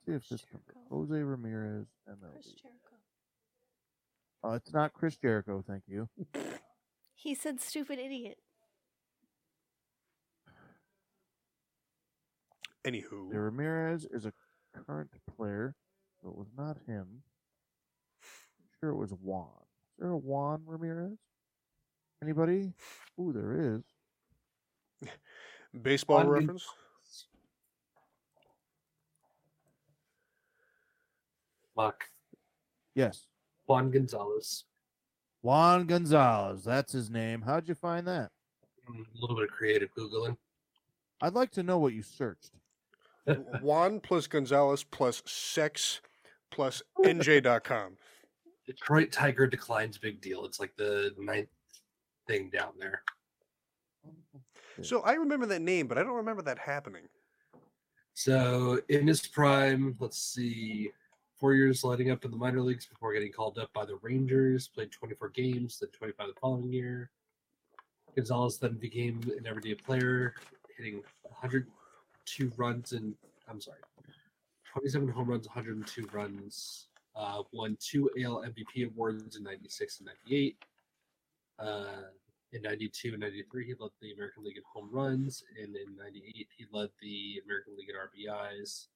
see 0.06 0.12
if 0.12 0.28
this. 0.28 0.46
Jose 0.92 1.14
Ramirez 1.14 1.88
and 2.08 2.18
Chris 2.34 2.52
Jericho. 2.62 2.76
Uh, 4.44 4.52
it's 4.52 4.74
not 4.74 4.92
Chris 4.92 5.16
Jericho, 5.16 5.64
thank 5.66 5.84
you. 5.88 6.10
He 7.16 7.36
said 7.36 7.60
stupid 7.60 8.00
idiot. 8.00 8.38
Anywho, 12.88 13.30
The 13.30 13.40
Ramirez 13.40 14.06
is 14.06 14.26
a 14.26 14.32
current 14.86 15.10
player, 15.36 15.76
so 16.22 16.30
it 16.30 16.36
was 16.38 16.48
not 16.58 16.78
him. 16.88 17.08
I'm 18.24 18.70
sure 18.80 18.92
it 18.92 18.96
was 18.96 19.12
Juan. 19.12 19.50
Is 19.98 20.00
there 20.00 20.12
a 20.12 20.18
Juan 20.18 20.62
Ramirez? 20.66 21.18
Anybody? 22.22 22.74
Ooh, 23.20 23.32
there 23.34 23.76
is. 23.76 25.10
baseball 25.82 26.18
On- 26.20 26.28
reference. 26.30 26.66
Fuck. 31.76 32.04
Yes. 32.96 33.26
Juan 33.68 33.90
Gonzalez. 33.92 34.66
Juan 35.42 35.86
Gonzalez. 35.86 36.64
That's 36.64 36.92
his 36.92 37.10
name. 37.10 37.42
How'd 37.42 37.70
you 37.70 37.76
find 37.76 38.06
that? 38.08 38.32
Mm, 38.90 39.06
A 39.16 39.22
little 39.22 39.36
bit 39.36 39.46
of 39.46 39.52
creative 39.52 39.90
googling. 39.98 40.36
I'd 41.22 41.34
like 41.36 41.52
to 41.52 41.64
know 41.64 41.78
what 41.80 41.94
you 41.94 42.02
searched. 42.02 42.52
Juan 43.62 44.00
plus 44.00 44.28
Gonzalez 44.28 44.84
plus 44.84 45.22
sex 45.26 46.02
plus 46.52 46.82
NJ.com. 47.06 47.94
Detroit 48.66 49.12
Tiger 49.12 49.48
declines 49.48 49.98
big 49.98 50.20
deal. 50.22 50.46
It's 50.46 50.60
like 50.60 50.76
the 50.76 51.14
ninth 51.18 51.50
thing 52.30 52.50
down 52.50 52.74
there. 52.80 53.02
So 54.82 55.02
I 55.02 55.14
remember 55.14 55.46
that 55.48 55.62
name, 55.62 55.88
but 55.88 55.98
I 55.98 56.04
don't 56.04 56.16
remember 56.16 56.44
that 56.44 56.60
happening. 56.60 57.04
So 58.14 58.80
in 58.90 59.08
his 59.08 59.26
prime, 59.26 59.96
let's 60.00 60.20
see, 60.22 60.92
four 61.40 61.54
years 61.54 61.84
lighting 61.84 62.12
up 62.12 62.24
in 62.24 62.32
the 62.32 62.38
minor 62.38 62.62
leagues 62.62 62.86
before 62.86 63.14
getting 63.14 63.32
called 63.32 63.58
up 63.58 63.74
by 63.74 63.86
the 63.86 63.98
Rangers, 64.02 64.68
played 64.68 64.92
24 64.92 65.30
games, 65.30 65.80
then 65.80 65.90
25 65.90 66.28
the 66.28 66.34
following 66.40 66.72
year. 66.72 67.10
Gonzalez 68.16 68.58
then 68.58 68.74
became 68.74 69.22
an 69.38 69.48
everyday 69.48 69.74
player, 69.74 70.36
hitting 70.78 71.02
102 71.24 72.52
runs 72.56 72.94
and 72.94 73.16
I'm 73.50 73.60
sorry, 73.60 73.80
27 74.72 75.08
home 75.10 75.30
runs, 75.30 75.48
102 75.48 76.08
runs. 76.14 76.86
Uh, 77.16 77.42
won 77.52 77.76
two 77.82 78.10
AL 78.24 78.44
MVP 78.44 78.86
awards 78.88 79.36
in 79.36 79.44
96 79.44 80.00
and 80.00 80.10
98. 80.28 80.58
Uh, 81.58 81.86
in 82.52 82.62
92 82.62 83.10
and 83.10 83.20
93, 83.20 83.66
he 83.66 83.74
led 83.80 83.92
the 84.02 84.12
American 84.14 84.44
League 84.44 84.58
in 84.58 84.64
home 84.72 84.90
runs. 84.92 85.44
And 85.62 85.76
in 85.76 85.96
98, 85.96 86.48
he 86.58 86.66
led 86.72 86.90
the 87.02 87.42
American 87.46 87.76
League 87.78 87.90
in 87.90 87.96
RBIs. 87.96 88.88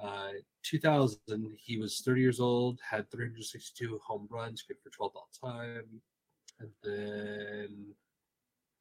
Uh, 0.00 0.38
2000, 0.62 1.18
he 1.58 1.78
was 1.78 2.00
30 2.00 2.20
years 2.20 2.40
old, 2.40 2.80
had 2.88 3.10
362 3.10 4.00
home 4.04 4.26
runs, 4.30 4.62
good 4.62 4.76
for 4.82 4.90
12th 4.90 5.14
all 5.14 5.28
time. 5.42 6.00
And 6.60 6.70
then 6.82 7.94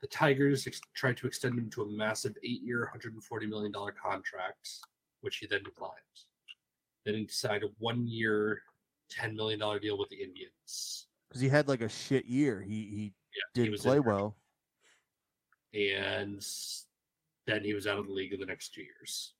the 0.01 0.07
Tigers 0.07 0.67
ex- 0.67 0.81
tried 0.95 1.17
to 1.17 1.27
extend 1.27 1.57
him 1.57 1.69
to 1.71 1.83
a 1.83 1.91
massive 1.91 2.35
eight 2.43 2.61
year, 2.61 2.91
$140 2.95 3.49
million 3.49 3.71
contract, 3.71 4.69
which 5.21 5.37
he 5.37 5.47
then 5.47 5.63
declined. 5.63 5.93
Then 7.05 7.15
he 7.15 7.27
signed 7.27 7.63
a 7.63 7.67
one 7.79 8.07
year, 8.07 8.61
$10 9.11 9.35
million 9.35 9.59
deal 9.79 9.97
with 9.97 10.09
the 10.09 10.21
Indians. 10.21 11.07
Because 11.29 11.41
he 11.41 11.49
had 11.49 11.67
like 11.67 11.81
a 11.81 11.89
shit 11.89 12.25
year. 12.25 12.61
He 12.61 12.73
he 12.73 13.13
Yeah, 13.35 13.43
didn't 13.53 13.71
was 13.71 13.81
play 13.81 13.97
injured. 13.97 14.13
well. 14.13 14.35
and 15.73 16.45
then 17.47 17.63
he 17.63 17.73
was 17.73 17.87
out 17.87 17.97
of 17.97 18.07
the 18.07 18.13
league 18.13 18.33
in 18.33 18.39
the 18.39 18.45
next 18.45 18.73
two 18.73 18.81
years. 18.83 19.33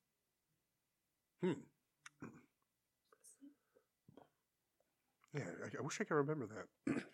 Hmm. 1.43 1.53
Yeah, 5.33 5.43
I, 5.63 5.77
I 5.77 5.81
wish 5.81 5.99
I 6.01 6.03
could 6.03 6.15
remember 6.15 6.47
that. 6.47 7.03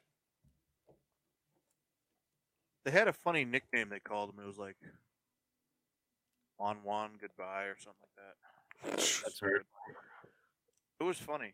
They 2.85 2.91
had 2.93 3.09
a 3.09 3.13
funny 3.13 3.43
nickname 3.43 3.89
they 3.89 3.99
called 3.99 4.29
him. 4.29 4.41
It 4.41 4.47
was 4.47 4.57
like 4.57 4.77
on 6.57 6.77
one 6.83 7.11
goodbye 7.19 7.63
or 7.63 7.75
something 7.77 8.07
like 8.15 8.95
that. 8.95 8.97
That's 9.23 9.41
right. 9.41 9.59
It 11.01 11.03
was 11.03 11.17
funny. 11.17 11.53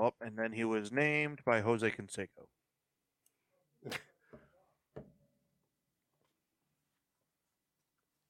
Oh, 0.00 0.14
and 0.20 0.38
then 0.38 0.52
he 0.52 0.62
was 0.64 0.92
named 0.92 1.40
by 1.44 1.60
Jose 1.60 1.90
Canseco. 1.90 2.46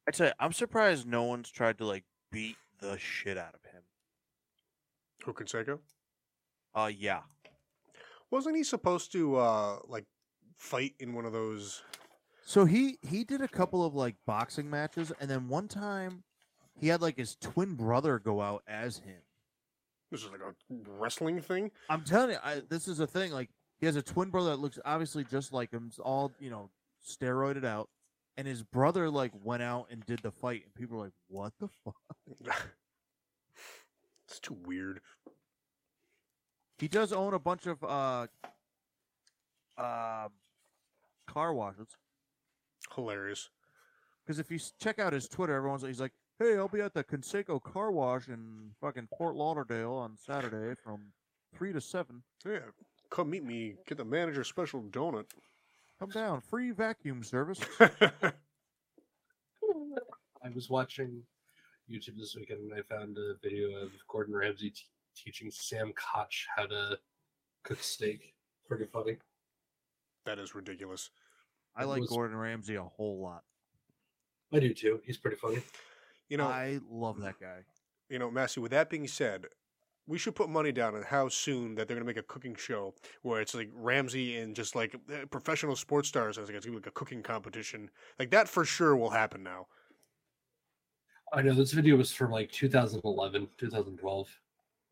I'd 0.09 0.17
say 0.17 0.33
I'm 0.41 0.55
surprised 0.55 1.07
no 1.07 1.25
one's 1.25 1.51
tried 1.51 1.77
to 1.79 1.85
like 1.85 2.05
beat 2.33 2.57
the 2.81 2.97
shit 2.97 3.37
out 3.37 3.55
of 3.55 3.63
him. 3.71 3.83
Who 5.25 5.35
Canseco? 5.35 5.81
Uh, 6.75 6.91
yeah. 6.97 7.21
Wasn't 8.31 8.57
he 8.57 8.65
supposed 8.65 9.13
to 9.13 9.37
uh 9.37 9.81
like 9.87 10.07
fight 10.57 10.95
in 10.99 11.13
one 11.13 11.27
of 11.27 11.35
those? 11.35 11.83
So 12.47 12.65
he 12.65 12.99
he 13.03 13.25
did 13.25 13.43
a 13.43 13.49
couple 13.49 13.85
of 13.85 13.95
like 13.95 14.17
boxing 14.27 14.71
matches, 14.71 15.13
and 15.21 15.29
then 15.31 15.49
one 15.49 15.69
time 15.69 16.25
he 16.81 16.89
had 16.89 17.03
like 17.03 17.19
his 17.19 17.37
twin 17.37 17.75
brother 17.75 18.19
go 18.19 18.41
out 18.41 18.63
as 18.67 18.99
him. 19.01 19.21
This 20.11 20.23
is 20.23 20.31
like 20.31 20.41
a 20.41 20.55
wrestling 20.99 21.41
thing. 21.41 21.71
I'm 21.91 22.03
telling 22.03 22.31
you, 22.31 22.39
I, 22.43 22.63
this 22.69 22.89
is 22.89 23.01
a 23.01 23.07
thing. 23.07 23.33
Like 23.33 23.51
he 23.79 23.87
has 23.87 23.97
a 23.97 24.03
twin 24.03 24.31
brother 24.31 24.51
that 24.51 24.59
looks 24.59 24.79
obviously 24.85 25.25
just 25.25 25.53
like 25.53 25.71
him, 25.71 25.87
it's 25.89 25.99
all 25.99 26.33
you 26.41 26.51
know, 26.51 26.71
steroided 27.07 27.65
out, 27.65 27.89
and 28.37 28.47
his 28.47 28.63
brother 28.63 29.11
like 29.11 29.33
went 29.43 29.63
out 29.63 29.89
and 29.91 30.05
did 30.07 30.21
the 30.23 30.31
fight, 30.31 30.63
and 30.65 30.75
people 30.75 30.97
were 30.99 31.05
like, 31.05 31.15
"What 31.29 31.53
the 31.61 31.69
fuck?" 31.85 31.95
it's 34.29 34.41
too 34.41 34.57
weird. 34.65 35.01
He 36.79 36.89
does 36.89 37.13
own 37.13 37.35
a 37.35 37.39
bunch 37.39 37.67
of 37.67 37.83
uh, 37.83 38.29
uh, 39.77 40.29
car 41.27 41.53
washes. 41.53 41.89
Hilarious. 42.95 43.51
Because 44.25 44.39
if 44.39 44.51
you 44.51 44.59
check 44.81 44.99
out 44.99 45.13
his 45.13 45.29
Twitter, 45.29 45.55
everyone's 45.55 45.83
like 45.83 45.91
he's 45.91 46.01
like, 46.01 46.13
"Hey, 46.39 46.57
I'll 46.57 46.69
be 46.69 46.81
at 46.81 46.95
the 46.95 47.03
Canseco 47.05 47.61
Car 47.63 47.91
Wash 47.91 48.29
in 48.29 48.71
fucking 48.81 49.09
Fort 49.19 49.35
Lauderdale 49.35 49.93
on 49.95 50.17
Saturday 50.17 50.75
from 50.83 51.13
three 51.55 51.73
to 51.73 51.81
seven. 51.81 52.23
Yeah, 52.47 52.61
come 53.11 53.31
meet 53.31 53.45
me. 53.45 53.75
Get 53.87 53.99
the 53.99 54.05
manager 54.05 54.45
special 54.45 54.83
donut. 54.83 55.27
Come 55.99 56.11
down, 56.11 56.41
free 56.41 56.71
vacuum 56.71 57.25
service." 57.25 57.59
I 57.81 58.33
was 60.55 60.71
watching 60.71 61.23
YouTube 61.91 62.17
this 62.19 62.37
weekend 62.37 62.71
and 62.71 62.79
I 62.79 62.83
found 62.83 63.19
a 63.19 63.35
video 63.43 63.77
of 63.83 63.91
Gordon 64.09 64.35
Ramsay 64.37 64.71
t- 64.71 64.83
teaching 65.17 65.51
Sam 65.51 65.93
Koch 65.93 66.47
how 66.57 66.67
to 66.67 66.99
cook 67.65 67.83
steak. 67.83 68.35
Pretty 68.69 68.85
funny. 68.87 69.17
that 70.27 70.39
is 70.39 70.55
ridiculous. 70.55 71.11
I 71.75 71.83
It 71.83 71.87
like 71.87 72.01
was- 72.03 72.11
Gordon 72.11 72.37
Ramsay 72.37 72.77
a 72.77 72.83
whole 72.85 73.19
lot. 73.21 73.43
I 74.53 74.61
do 74.61 74.73
too. 74.73 75.01
He's 75.05 75.19
pretty 75.19 75.37
funny. 75.37 75.63
You 76.29 76.37
know, 76.37 76.47
I 76.47 76.81
love 76.91 77.21
that 77.21 77.41
guy. 77.41 77.65
you 78.09 78.19
know, 78.19 78.31
Massey. 78.31 78.61
With 78.61 78.73
that 78.73 78.91
being 78.91 79.07
said, 79.07 79.47
we 80.07 80.19
should 80.19 80.35
put 80.35 80.49
money 80.49 80.73
down 80.73 80.95
on 80.95 81.03
how 81.03 81.29
soon 81.29 81.75
that 81.75 81.87
they're 81.87 81.97
gonna 81.97 82.07
make 82.07 82.17
a 82.17 82.23
cooking 82.23 82.55
show 82.55 82.95
where 83.23 83.41
it's 83.41 83.55
like 83.55 83.71
Ramsay 83.75 84.39
and 84.39 84.57
just 84.57 84.75
like 84.75 84.95
eh, 85.13 85.25
professional 85.31 85.77
sports 85.77 86.09
stars. 86.09 86.39
I 86.39 86.41
was 86.41 86.49
like, 86.49 86.57
it's 86.57 86.67
gonna 86.67 86.79
be 86.79 86.81
like 86.81 86.87
a 86.87 86.93
cooking 86.93 87.23
competition. 87.23 87.91
Like 88.19 88.31
that 88.31 88.49
for 88.49 88.65
sure 88.65 88.97
will 88.97 89.11
happen 89.11 89.43
now. 89.43 89.67
I 91.33 91.43
know 91.43 91.53
this 91.53 91.73
video 91.73 91.97
was 91.97 92.11
from 92.11 92.31
like 92.31 92.51
2011, 92.51 93.49
2012. 93.59 94.29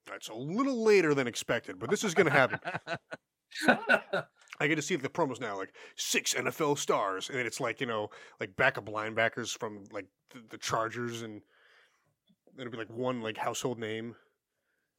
That's 0.06 0.28
a 0.28 0.34
little 0.34 0.84
later 0.84 1.14
than 1.14 1.26
expected, 1.26 1.78
but 1.78 1.90
this 1.90 2.04
is 2.04 2.14
gonna 2.14 2.30
happen. 2.30 2.60
I 4.60 4.66
get 4.66 4.76
to 4.76 4.82
see 4.82 4.96
the 4.96 5.08
promos 5.08 5.40
now, 5.40 5.56
like 5.56 5.74
six 5.96 6.34
NFL 6.34 6.78
stars, 6.78 7.28
and 7.28 7.38
then 7.38 7.46
it's 7.46 7.60
like 7.60 7.80
you 7.80 7.86
know, 7.86 8.10
like 8.40 8.56
backup 8.56 8.86
linebackers 8.86 9.56
from 9.56 9.84
like 9.92 10.06
the, 10.30 10.42
the 10.50 10.58
Chargers, 10.58 11.22
and 11.22 11.42
it'll 12.58 12.72
be 12.72 12.78
like 12.78 12.90
one 12.90 13.20
like 13.22 13.36
household 13.36 13.78
name. 13.78 14.14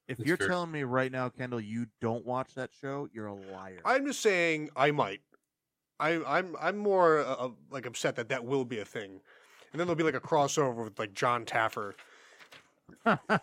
If 0.08 0.18
That's 0.18 0.28
you're 0.28 0.38
fair. 0.38 0.47
telling 0.47 0.72
me 0.72 0.84
right 0.84 1.12
now, 1.12 1.30
Kendall, 1.30 1.60
you 1.60 1.88
don't 1.99 2.26
watch 2.26 2.53
that 2.53 2.70
show, 2.80 3.10
you're 3.12 3.28
a 3.28 3.34
liar. 3.34 3.80
I'm 3.84 4.05
just 4.05 4.22
saying 4.22 4.70
I 4.76 4.91
might. 4.91 5.22
I, 5.99 6.22
I'm 6.26 6.55
I'm 6.62 6.78
more 6.78 7.20
uh, 7.20 7.49
like 7.72 7.86
upset 7.86 8.16
that 8.18 8.30
that 8.30 8.45
will 8.45 8.66
be 8.66 8.80
a 8.80 8.86
thing, 8.86 9.20
and 9.72 9.80
then 9.80 9.88
there'll 9.88 9.95
be 9.95 10.03
like 10.03 10.14
a 10.14 10.20
crossover 10.20 10.84
with 10.84 10.99
like 10.99 11.14
Jon 11.14 11.45
Taffer. 11.45 11.93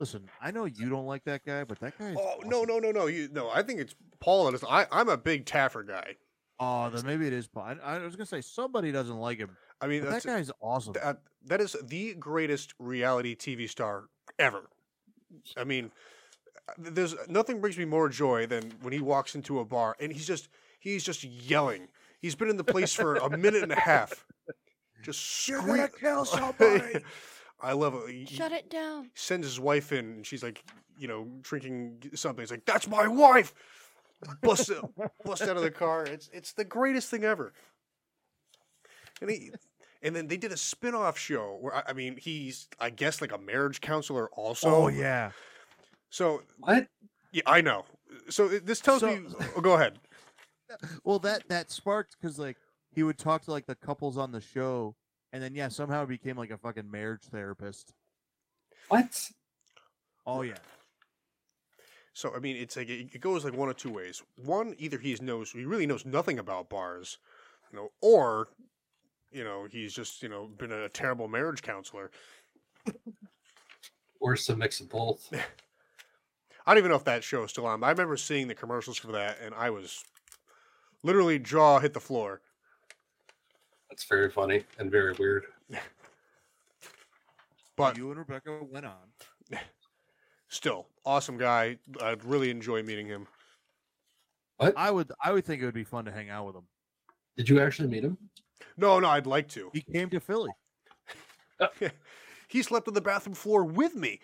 Listen, 0.00 0.28
I 0.42 0.50
know 0.50 0.66
you 0.66 0.90
don't 0.90 1.06
like 1.06 1.24
that 1.24 1.44
guy, 1.44 1.64
but 1.64 1.80
that 1.80 1.98
guy. 1.98 2.10
Is 2.10 2.18
Oh 2.20 2.40
no 2.44 2.64
no 2.64 2.78
no 2.78 2.90
no 2.90 3.06
you 3.06 3.28
no! 3.32 3.48
I 3.50 3.62
think 3.62 3.80
it's 3.80 3.94
Paul. 4.26 4.44
that 4.46 4.54
is- 4.54 4.64
I 4.68 4.86
I'm 4.92 5.08
a 5.08 5.16
big 5.16 5.46
Taffer 5.46 5.86
guy. 5.86 6.16
Oh, 6.60 6.90
then 6.90 7.06
maybe 7.06 7.26
it 7.26 7.32
is. 7.32 7.46
Paul. 7.46 7.76
I, 7.82 7.96
I 7.96 7.98
was 8.04 8.14
gonna 8.16 8.26
say 8.26 8.40
somebody 8.42 8.92
doesn't 8.92 9.16
like 9.18 9.38
him. 9.38 9.56
I 9.80 9.86
mean 9.86 10.02
But 10.02 10.10
that 10.10 10.24
guy's 10.24 10.50
awesome. 10.60 10.92
that 10.94 11.20
that 11.46 11.60
is 11.62 11.74
the 11.82 12.14
greatest 12.14 12.74
reality 12.78 13.34
TV 13.36 13.68
star 13.70 14.04
ever. 14.38 14.68
I 15.56 15.64
mean, 15.64 15.90
there's 16.78 17.14
nothing 17.28 17.60
brings 17.60 17.78
me 17.78 17.84
more 17.84 18.08
joy 18.08 18.46
than 18.46 18.72
when 18.82 18.92
he 18.92 19.00
walks 19.00 19.34
into 19.34 19.60
a 19.60 19.64
bar 19.64 19.96
and 20.00 20.12
he's 20.12 20.26
just 20.26 20.48
he's 20.80 21.04
just 21.04 21.24
yelling. 21.24 21.88
He's 22.20 22.34
been 22.34 22.48
in 22.48 22.56
the 22.56 22.64
place 22.64 22.92
for 22.94 23.16
a 23.16 23.36
minute 23.36 23.62
and 23.62 23.72
a 23.72 23.78
half, 23.80 24.24
just 25.02 25.46
You're 25.48 25.60
scream. 25.60 25.76
gonna 25.76 25.88
kill 25.88 26.24
somebody. 26.24 27.04
I 27.60 27.72
love 27.72 27.94
it. 27.94 28.10
He, 28.14 28.26
Shut 28.26 28.52
it 28.52 28.68
down. 28.70 29.04
he 29.04 29.10
sends 29.14 29.46
his 29.46 29.58
wife 29.60 29.92
in, 29.92 30.04
and 30.06 30.26
she's 30.26 30.42
like, 30.42 30.62
you 30.98 31.08
know, 31.08 31.26
drinking 31.42 32.02
something. 32.14 32.42
He's 32.42 32.50
like, 32.50 32.64
"That's 32.66 32.86
my 32.88 33.06
wife." 33.08 33.54
Bust 34.42 34.70
bust 35.24 35.42
out 35.42 35.56
of 35.56 35.62
the 35.62 35.70
car. 35.70 36.04
It's 36.04 36.30
it's 36.32 36.52
the 36.52 36.64
greatest 36.64 37.10
thing 37.10 37.24
ever. 37.24 37.52
And 39.20 39.30
he, 39.30 39.50
and 40.02 40.14
then 40.16 40.26
they 40.26 40.36
did 40.36 40.52
a 40.52 40.56
spin-off 40.56 41.18
show 41.18 41.58
where 41.60 41.74
I, 41.74 41.82
I 41.88 41.92
mean, 41.92 42.16
he's 42.16 42.68
I 42.80 42.90
guess 42.90 43.20
like 43.20 43.32
a 43.32 43.38
marriage 43.38 43.80
counselor 43.80 44.28
also. 44.30 44.68
oh 44.68 44.88
yeah. 44.88 45.30
So 46.10 46.42
what? 46.58 46.86
yeah, 47.32 47.42
I 47.46 47.60
know. 47.60 47.84
So 48.30 48.48
this 48.48 48.80
tells 48.80 49.00
So- 49.00 49.08
me. 49.16 49.26
Oh, 49.56 49.60
go 49.60 49.74
ahead. 49.74 49.98
Well, 51.04 51.18
that 51.20 51.46
that 51.48 51.70
sparked 51.70 52.16
because 52.20 52.38
like 52.38 52.56
he 52.92 53.02
would 53.02 53.18
talk 53.18 53.42
to 53.42 53.50
like 53.52 53.66
the 53.66 53.74
couples 53.76 54.16
on 54.18 54.32
the 54.32 54.40
show, 54.40 54.96
and 55.32 55.42
then 55.42 55.54
yeah, 55.54 55.68
somehow 55.68 56.00
he 56.00 56.16
became 56.16 56.36
like 56.36 56.50
a 56.50 56.58
fucking 56.58 56.90
marriage 56.90 57.22
therapist. 57.30 57.92
What? 58.88 59.30
Oh 60.26 60.42
yeah. 60.42 60.54
So 62.16 62.32
I 62.34 62.38
mean, 62.38 62.56
it's 62.56 62.78
like 62.78 62.88
it 62.88 63.10
it 63.12 63.20
goes 63.20 63.44
like 63.44 63.52
one 63.52 63.68
of 63.68 63.76
two 63.76 63.90
ways. 63.90 64.22
One, 64.42 64.74
either 64.78 64.96
he 64.96 65.14
knows 65.20 65.50
he 65.50 65.66
really 65.66 65.84
knows 65.84 66.06
nothing 66.06 66.38
about 66.38 66.70
bars, 66.70 67.18
you 67.70 67.78
know, 67.78 67.92
or 68.00 68.48
you 69.30 69.44
know 69.44 69.68
he's 69.70 69.92
just 69.92 70.22
you 70.22 70.30
know 70.30 70.46
been 70.46 70.72
a 70.72 70.88
terrible 70.88 71.28
marriage 71.28 71.60
counselor. 71.60 72.10
Or 74.18 74.34
some 74.34 74.60
mix 74.60 74.80
of 74.80 74.88
both. 74.88 75.30
I 76.66 76.72
don't 76.72 76.78
even 76.78 76.90
know 76.90 76.96
if 76.96 77.04
that 77.04 77.22
show 77.22 77.44
is 77.44 77.50
still 77.50 77.66
on. 77.66 77.80
But 77.80 77.88
I 77.88 77.90
remember 77.90 78.16
seeing 78.16 78.48
the 78.48 78.54
commercials 78.54 78.96
for 78.96 79.12
that, 79.12 79.36
and 79.42 79.54
I 79.54 79.68
was 79.68 80.02
literally 81.02 81.38
jaw 81.38 81.80
hit 81.80 81.92
the 81.92 82.00
floor. 82.00 82.40
That's 83.90 84.04
very 84.04 84.30
funny 84.30 84.64
and 84.78 84.90
very 84.90 85.12
weird. 85.12 85.44
But 87.76 87.98
you 87.98 88.08
and 88.08 88.18
Rebecca 88.18 88.60
went 88.72 88.86
on. 88.86 89.12
still, 90.56 90.86
awesome 91.04 91.36
guy. 91.38 91.78
I'd 92.00 92.24
really 92.24 92.50
enjoy 92.50 92.82
meeting 92.82 93.06
him. 93.06 93.26
I 94.58 94.90
would 94.90 95.12
I 95.22 95.32
would 95.32 95.44
think 95.44 95.60
it 95.60 95.66
would 95.66 95.74
be 95.74 95.84
fun 95.84 96.06
to 96.06 96.10
hang 96.10 96.30
out 96.30 96.46
with 96.46 96.56
him. 96.56 96.66
Did 97.36 97.48
you 97.48 97.60
actually 97.60 97.88
meet 97.88 98.04
him? 98.04 98.16
No, 98.78 98.98
no, 98.98 99.08
I'd 99.08 99.26
like 99.26 99.48
to. 99.48 99.70
He 99.74 99.82
came 99.82 100.08
to 100.10 100.20
Philly. 100.20 100.50
He 102.48 102.62
slept 102.62 102.88
on 102.88 102.94
the 102.94 103.00
bathroom 103.00 103.34
floor 103.34 103.64
with 103.64 103.94
me. 103.94 104.20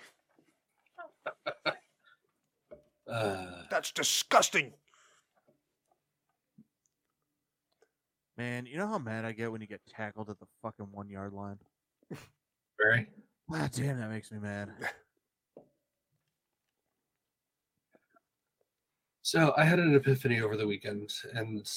Uh, 3.09 3.63
That's 3.71 3.91
disgusting. 3.93 4.73
Man, 8.37 8.67
you 8.67 8.77
know 8.77 8.87
how 8.87 8.99
mad 8.99 9.25
I 9.25 9.33
get 9.33 9.53
when 9.53 9.61
you 9.61 9.67
get 9.67 9.81
tackled 9.87 10.31
at 10.31 10.39
the 10.39 10.47
fucking 10.63 10.87
one 10.91 11.09
yard 11.09 11.33
line? 11.33 11.59
very. 12.81 13.09
God 13.51 13.71
damn, 13.73 13.99
that 13.99 14.09
makes 14.09 14.31
me 14.33 14.39
mad. 14.39 14.71
So 19.23 19.55
I 19.57 19.65
had 19.65 19.79
an 19.79 19.95
epiphany 19.95 20.41
over 20.41 20.57
the 20.57 20.67
weekend, 20.67 21.13
and 21.35 21.69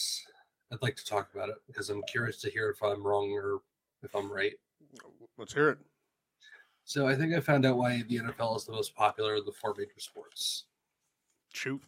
I'd 0.71 0.81
like 0.81 0.95
to 0.95 1.05
talk 1.05 1.29
about 1.33 1.49
it 1.49 1.55
because 1.67 1.89
I'm 1.91 2.01
curious 2.03 2.41
to 2.41 2.49
hear 2.49 2.69
if 2.69 2.81
I'm 2.81 3.05
wrong 3.05 3.31
or 3.31 3.61
if 4.01 4.15
I'm 4.15 4.31
right. 4.31 4.53
Let's 5.37 5.53
hear 5.53 5.69
it. 5.69 5.77
So 6.85 7.07
I 7.07 7.15
think 7.15 7.33
I 7.33 7.39
found 7.39 7.65
out 7.65 7.77
why 7.77 8.03
the 8.07 8.17
NFL 8.17 8.57
is 8.57 8.65
the 8.65 8.71
most 8.71 8.95
popular 8.95 9.35
of 9.35 9.45
the 9.45 9.51
four 9.51 9.75
major 9.77 9.91
sports. 9.99 10.65
Shoot. 11.53 11.81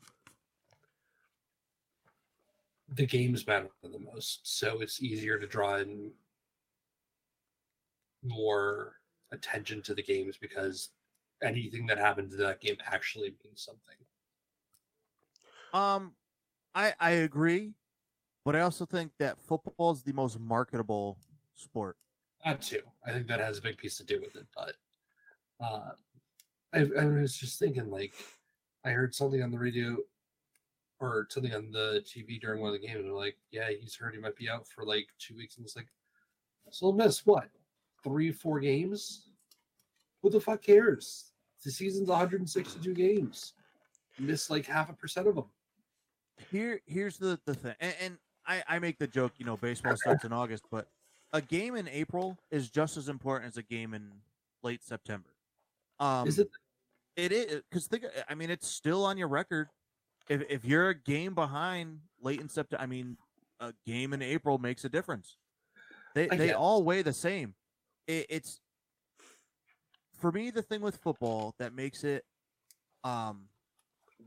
The 2.89 3.05
games 3.05 3.45
matter 3.45 3.69
the 3.83 3.99
most, 3.99 4.57
so 4.57 4.79
it's 4.79 5.01
easier 5.01 5.37
to 5.39 5.47
draw 5.47 5.77
in 5.77 6.11
more 8.23 8.93
attention 9.31 9.81
to 9.83 9.93
the 9.93 10.03
games 10.03 10.37
because 10.39 10.89
anything 11.43 11.85
that 11.87 11.97
happens 11.97 12.33
in 12.33 12.39
that 12.39 12.61
game 12.61 12.77
actually 12.85 13.35
means 13.43 13.61
something. 13.61 13.97
Um, 15.73 16.13
I 16.73 16.93
I 16.99 17.11
agree, 17.11 17.73
but 18.45 18.55
I 18.55 18.61
also 18.61 18.85
think 18.85 19.11
that 19.19 19.39
football 19.39 19.91
is 19.91 20.03
the 20.03 20.13
most 20.13 20.39
marketable 20.39 21.17
sport. 21.55 21.97
That 22.45 22.61
too. 22.61 22.81
I 23.05 23.11
think 23.11 23.27
that 23.27 23.39
has 23.39 23.57
a 23.57 23.61
big 23.61 23.77
piece 23.77 23.97
to 23.97 24.05
do 24.05 24.19
with 24.21 24.35
it. 24.35 24.45
But 24.55 24.75
uh, 25.59 25.91
I, 26.73 26.87
I 26.99 27.05
was 27.05 27.35
just 27.35 27.59
thinking, 27.59 27.89
like, 27.89 28.13
I 28.85 28.91
heard 28.91 29.15
something 29.15 29.41
on 29.41 29.51
the 29.51 29.59
radio 29.59 29.97
or 30.99 31.27
something 31.29 31.53
on 31.53 31.71
the 31.71 32.03
TV 32.05 32.39
during 32.39 32.61
one 32.61 32.73
of 32.73 32.79
the 32.79 32.87
games. 32.87 33.03
They're 33.03 33.13
like, 33.13 33.37
yeah, 33.51 33.69
he's 33.69 33.95
hurt. 33.95 34.15
he 34.15 34.21
might 34.21 34.35
be 34.35 34.49
out 34.49 34.67
for 34.67 34.83
like 34.83 35.07
two 35.19 35.35
weeks. 35.35 35.57
And 35.57 35.65
it's 35.65 35.75
like, 35.75 35.87
so 36.71 36.91
miss 36.91 37.25
what? 37.25 37.49
Three, 38.03 38.31
four 38.31 38.59
games? 38.59 39.29
Who 40.21 40.29
the 40.29 40.39
fuck 40.39 40.61
cares? 40.61 41.31
The 41.63 41.71
season's 41.71 42.09
162 42.09 42.93
games. 42.93 43.53
Miss 44.19 44.49
like 44.49 44.65
half 44.65 44.89
a 44.89 44.93
percent 44.93 45.27
of 45.27 45.35
them. 45.35 45.45
Here 46.51 46.81
here's 46.85 47.17
the 47.17 47.39
the 47.45 47.53
thing, 47.53 47.75
and, 47.79 47.95
and 48.01 48.17
I 48.45 48.63
I 48.67 48.79
make 48.79 48.99
the 48.99 49.07
joke, 49.07 49.33
you 49.37 49.45
know, 49.45 49.57
baseball 49.57 49.95
starts 49.97 50.23
in 50.23 50.31
August, 50.31 50.63
but 50.71 50.87
a 51.33 51.41
game 51.41 51.75
in 51.75 51.87
April 51.87 52.37
is 52.51 52.69
just 52.69 52.97
as 52.97 53.09
important 53.09 53.51
as 53.51 53.57
a 53.57 53.63
game 53.63 53.93
in 53.93 54.11
late 54.63 54.83
September. 54.83 55.29
Um, 55.99 56.27
Is 56.27 56.39
it? 56.39 56.49
It 57.15 57.31
is 57.31 57.61
because 57.69 57.87
think. 57.87 58.05
I 58.29 58.35
mean, 58.35 58.49
it's 58.49 58.67
still 58.67 59.03
on 59.03 59.17
your 59.17 59.27
record. 59.27 59.69
If 60.29 60.43
if 60.49 60.65
you're 60.65 60.89
a 60.89 60.95
game 60.95 61.33
behind 61.33 61.99
late 62.21 62.39
in 62.39 62.47
September, 62.47 62.81
I 62.81 62.85
mean, 62.85 63.17
a 63.59 63.73
game 63.85 64.13
in 64.13 64.21
April 64.21 64.57
makes 64.59 64.85
a 64.85 64.89
difference. 64.89 65.37
They 66.13 66.27
they 66.27 66.53
all 66.53 66.83
weigh 66.83 67.01
the 67.01 67.13
same. 67.13 67.55
It, 68.07 68.27
it's 68.29 68.59
for 70.19 70.31
me 70.31 70.51
the 70.51 70.61
thing 70.61 70.81
with 70.81 70.97
football 70.97 71.55
that 71.59 71.73
makes 71.73 72.03
it 72.03 72.23
um 73.03 73.45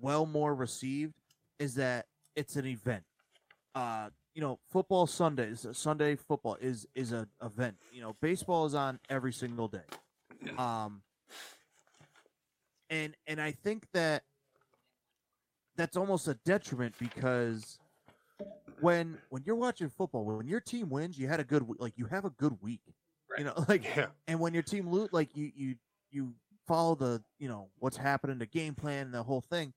well 0.00 0.26
more 0.26 0.54
received 0.54 1.14
is 1.60 1.74
that 1.76 2.06
it's 2.34 2.56
an 2.56 2.66
event. 2.66 3.04
Uh, 3.74 4.08
you 4.34 4.40
know, 4.40 4.58
football 4.72 5.06
Sundays, 5.06 5.64
Sunday 5.72 6.16
football 6.16 6.56
is 6.60 6.86
is 6.96 7.12
an 7.12 7.28
event. 7.44 7.76
You 7.92 8.00
know, 8.00 8.16
baseball 8.20 8.66
is 8.66 8.74
on 8.74 8.98
every 9.08 9.32
single 9.32 9.68
day. 9.68 9.84
Um, 10.58 11.02
and 12.88 13.14
and 13.26 13.40
I 13.40 13.52
think 13.52 13.84
that 13.92 14.22
that's 15.76 15.96
almost 15.96 16.26
a 16.28 16.34
detriment 16.44 16.94
because 16.98 17.78
when 18.80 19.18
when 19.28 19.42
you're 19.44 19.56
watching 19.56 19.88
football, 19.88 20.24
when 20.24 20.46
your 20.46 20.60
team 20.60 20.88
wins, 20.88 21.18
you 21.18 21.28
had 21.28 21.40
a 21.40 21.44
good 21.44 21.64
like 21.78 21.92
you 21.96 22.06
have 22.06 22.24
a 22.24 22.30
good 22.30 22.56
week. 22.62 22.80
You 23.36 23.44
know, 23.44 23.64
like 23.68 23.84
Yeah. 23.96 24.06
and 24.26 24.40
when 24.40 24.54
your 24.54 24.62
team 24.62 24.88
lose, 24.88 25.10
like 25.12 25.36
you 25.36 25.50
you 25.54 25.74
you 26.10 26.34
follow 26.66 26.94
the 26.94 27.22
you 27.38 27.48
know 27.48 27.68
what's 27.78 27.96
happening, 27.96 28.38
the 28.38 28.46
game 28.46 28.74
plan, 28.74 29.06
and 29.06 29.14
the 29.14 29.22
whole 29.22 29.42
thing. 29.50 29.72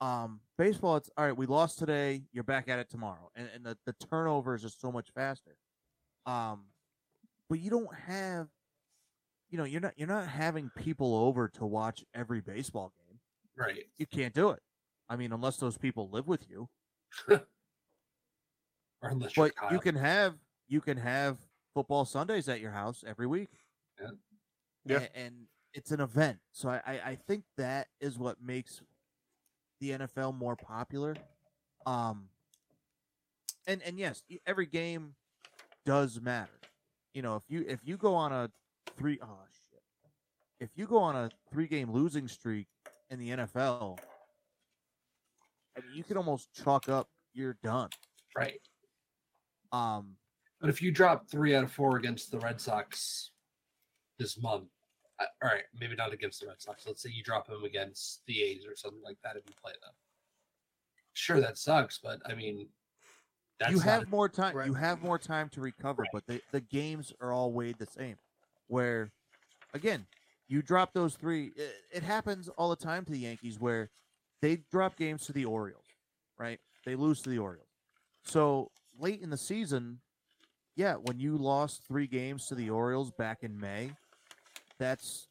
Um, 0.00 0.40
baseball, 0.58 0.96
it's 0.96 1.10
all 1.16 1.24
right. 1.24 1.36
We 1.36 1.46
lost 1.46 1.78
today. 1.78 2.22
You're 2.32 2.44
back 2.44 2.68
at 2.68 2.78
it 2.78 2.90
tomorrow, 2.90 3.30
and 3.34 3.48
and 3.54 3.64
the 3.64 3.76
the 3.86 3.94
turnover 3.94 4.54
is 4.54 4.62
just 4.62 4.80
so 4.80 4.92
much 4.92 5.08
faster. 5.14 5.56
Um, 6.26 6.64
but 7.48 7.60
you 7.60 7.70
don't 7.70 7.94
have, 7.94 8.48
you 9.48 9.58
know, 9.58 9.64
you're 9.64 9.80
not 9.80 9.94
you're 9.96 10.08
not 10.08 10.26
having 10.28 10.70
people 10.76 11.14
over 11.14 11.48
to 11.48 11.64
watch 11.64 12.04
every 12.14 12.40
baseball 12.40 12.92
game. 12.98 13.18
Right. 13.56 13.84
You 13.96 14.06
can't 14.06 14.34
do 14.34 14.50
it. 14.50 14.60
I 15.08 15.16
mean, 15.16 15.32
unless 15.32 15.56
those 15.56 15.78
people 15.78 16.10
live 16.10 16.26
with 16.26 16.48
you. 16.50 16.68
Or 19.02 19.10
unless 19.10 19.36
you're 19.36 19.50
But 19.60 19.72
you 19.72 19.78
can 19.78 19.94
have 19.94 20.34
you 20.68 20.80
can 20.80 20.96
have 20.96 21.36
football 21.74 22.06
Sundays 22.06 22.48
at 22.48 22.60
your 22.60 22.70
house 22.70 23.04
every 23.06 23.26
week. 23.26 23.50
Yeah. 24.00 24.08
Yeah. 24.84 24.98
A- 25.00 25.16
And, 25.18 25.34
it's 25.74 25.90
an 25.90 26.00
event. 26.00 26.38
So 26.52 26.70
I, 26.70 26.80
I, 26.86 26.92
I 27.10 27.18
think 27.28 27.44
that 27.58 27.88
is 28.00 28.18
what 28.18 28.40
makes 28.42 28.80
the 29.80 29.90
NFL 29.90 30.36
more 30.36 30.56
popular. 30.56 31.16
Um 31.84 32.28
and 33.66 33.82
and 33.82 33.98
yes, 33.98 34.22
every 34.46 34.66
game 34.66 35.14
does 35.84 36.20
matter. 36.20 36.50
You 37.14 37.22
know, 37.22 37.36
if 37.36 37.42
you 37.48 37.64
if 37.66 37.80
you 37.84 37.96
go 37.96 38.14
on 38.14 38.32
a 38.32 38.50
three 38.96 39.18
oh 39.22 39.38
shit. 39.70 39.82
If 40.60 40.70
you 40.74 40.86
go 40.86 40.98
on 40.98 41.16
a 41.16 41.30
three 41.52 41.66
game 41.66 41.92
losing 41.92 42.28
streak 42.28 42.66
in 43.10 43.18
the 43.18 43.30
NFL, 43.30 43.98
I 45.76 45.80
mean, 45.80 45.94
you 45.94 46.04
can 46.04 46.16
almost 46.16 46.48
chalk 46.54 46.88
up 46.88 47.08
you're 47.34 47.58
done. 47.62 47.90
right. 48.36 48.60
Um 49.72 50.16
But 50.60 50.70
if 50.70 50.80
you 50.80 50.90
drop 50.90 51.28
three 51.28 51.54
out 51.54 51.64
of 51.64 51.72
four 51.72 51.96
against 51.96 52.30
the 52.30 52.38
Red 52.38 52.60
Sox 52.60 53.30
this 54.18 54.40
month, 54.40 54.68
all 55.20 55.28
right, 55.50 55.62
maybe 55.78 55.94
not 55.96 56.12
against 56.12 56.40
the 56.40 56.46
Red 56.48 56.60
Sox. 56.60 56.86
Let's 56.86 57.02
say 57.02 57.10
you 57.10 57.22
drop 57.22 57.46
them 57.46 57.64
against 57.64 58.22
the 58.26 58.42
A's 58.42 58.66
or 58.66 58.76
something 58.76 59.02
like 59.02 59.16
that 59.24 59.36
if 59.36 59.42
you 59.46 59.54
play 59.62 59.72
them. 59.82 59.92
Sure, 61.14 61.40
that 61.40 61.56
sucks, 61.56 61.98
but 62.02 62.20
I 62.26 62.34
mean, 62.34 62.68
that's 63.58 63.72
you 63.72 63.78
have 63.80 64.02
a- 64.02 64.10
more 64.10 64.28
time. 64.28 64.54
Right. 64.54 64.66
You 64.66 64.74
have 64.74 65.02
more 65.02 65.18
time 65.18 65.48
to 65.50 65.60
recover, 65.60 66.02
Right. 66.02 66.10
but 66.12 66.26
the, 66.26 66.42
the 66.52 66.60
games 66.60 67.12
are 67.20 67.32
all 67.32 67.52
weighed 67.52 67.78
the 67.78 67.86
same. 67.86 68.16
Where, 68.68 69.10
again, 69.72 70.06
you 70.48 70.60
drop 70.60 70.92
those 70.92 71.14
three. 71.14 71.52
It, 71.56 71.74
it 71.90 72.02
happens 72.02 72.48
all 72.50 72.68
the 72.68 72.76
time 72.76 73.04
to 73.06 73.12
the 73.12 73.18
Yankees 73.20 73.58
where 73.58 73.90
they 74.42 74.58
drop 74.70 74.96
games 74.96 75.24
to 75.26 75.32
the 75.32 75.46
Orioles, 75.46 75.86
right? 76.38 76.60
They 76.84 76.94
lose 76.96 77.22
to 77.22 77.30
the 77.30 77.38
Orioles. 77.38 77.68
So 78.24 78.70
late 78.98 79.22
in 79.22 79.30
the 79.30 79.36
season, 79.38 80.00
yeah, 80.74 80.94
when 80.96 81.18
you 81.18 81.38
lost 81.38 81.82
three 81.88 82.06
games 82.06 82.46
to 82.48 82.54
the 82.54 82.68
Orioles 82.68 83.10
back 83.12 83.38
in 83.42 83.58
May, 83.58 83.92
that's 84.78 85.28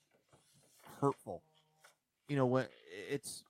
hurtful. 1.01 1.41
You 2.27 2.35
know 2.35 2.45
what? 2.45 2.69
It's 3.09 3.43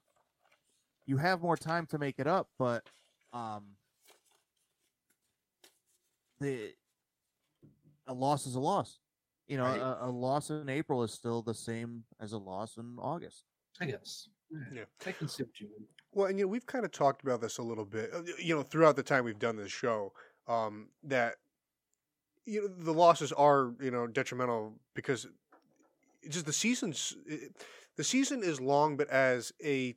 you 1.05 1.17
have 1.17 1.41
more 1.41 1.55
time 1.57 1.85
to 1.87 1.97
make 1.97 2.19
it 2.19 2.27
up, 2.27 2.49
but 2.57 2.83
um, 3.33 3.63
the 6.39 6.73
a 8.07 8.13
loss 8.13 8.45
is 8.45 8.55
a 8.55 8.59
loss. 8.59 8.99
You 9.47 9.57
know, 9.57 9.63
Right. 9.65 9.79
a, 9.79 10.05
a 10.05 10.09
loss 10.09 10.49
in 10.49 10.69
April 10.69 11.03
is 11.03 11.11
still 11.11 11.41
the 11.41 11.53
same 11.53 12.03
as 12.19 12.33
a 12.33 12.37
loss 12.37 12.77
in 12.77 12.95
August. 12.99 13.43
I 13.79 13.85
guess. 13.85 14.27
Yeah. 14.73 14.83
I 15.05 15.11
can 15.11 15.27
see 15.27 15.43
what 15.43 15.59
you 15.59 15.67
mean. 15.67 15.87
Well, 16.11 16.27
and 16.27 16.39
you 16.39 16.45
know, 16.45 16.49
we've 16.49 16.65
kind 16.65 16.85
of 16.85 16.91
talked 16.91 17.23
about 17.23 17.41
this 17.41 17.57
a 17.57 17.63
little 17.63 17.83
bit, 17.85 18.09
uh, 18.13 18.21
you 18.41 18.55
know, 18.55 18.63
throughout 18.63 18.95
the 18.95 19.03
time 19.03 19.25
we've 19.25 19.39
done 19.39 19.57
this 19.57 19.71
show, 19.71 20.13
um, 20.47 20.87
that 21.03 21.35
you 22.45 22.61
know 22.61 22.67
the 22.67 22.93
losses 22.93 23.31
are 23.33 23.73
you 23.81 23.91
know 23.91 24.07
detrimental 24.07 24.73
because 24.93 25.25
it's 25.25 25.33
just 26.29 26.45
the 26.45 26.53
season's 26.53 27.15
it, 27.25 27.55
the 27.97 28.03
season 28.03 28.43
is 28.43 28.59
long, 28.59 28.97
but 28.97 29.09
as 29.09 29.53
a 29.63 29.95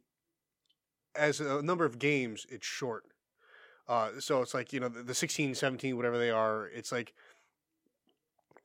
as 1.16 1.40
a 1.40 1.62
number 1.62 1.84
of 1.84 1.98
games, 1.98 2.46
it's 2.48 2.66
short. 2.66 3.04
Uh, 3.88 4.10
so 4.20 4.42
it's 4.42 4.54
like 4.54 4.72
you 4.72 4.80
know 4.80 4.88
the, 4.88 5.02
the 5.02 5.14
16, 5.14 5.54
17, 5.54 5.96
whatever 5.96 6.18
they 6.18 6.30
are. 6.30 6.66
It's 6.68 6.92
like 6.92 7.14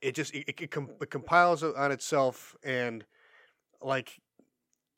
it 0.02 0.14
just 0.14 0.34
it, 0.34 0.60
it, 0.60 0.70
com- 0.70 0.90
it 1.00 1.10
compiles 1.10 1.62
on 1.62 1.90
itself 1.90 2.54
and 2.62 3.04
like 3.80 4.20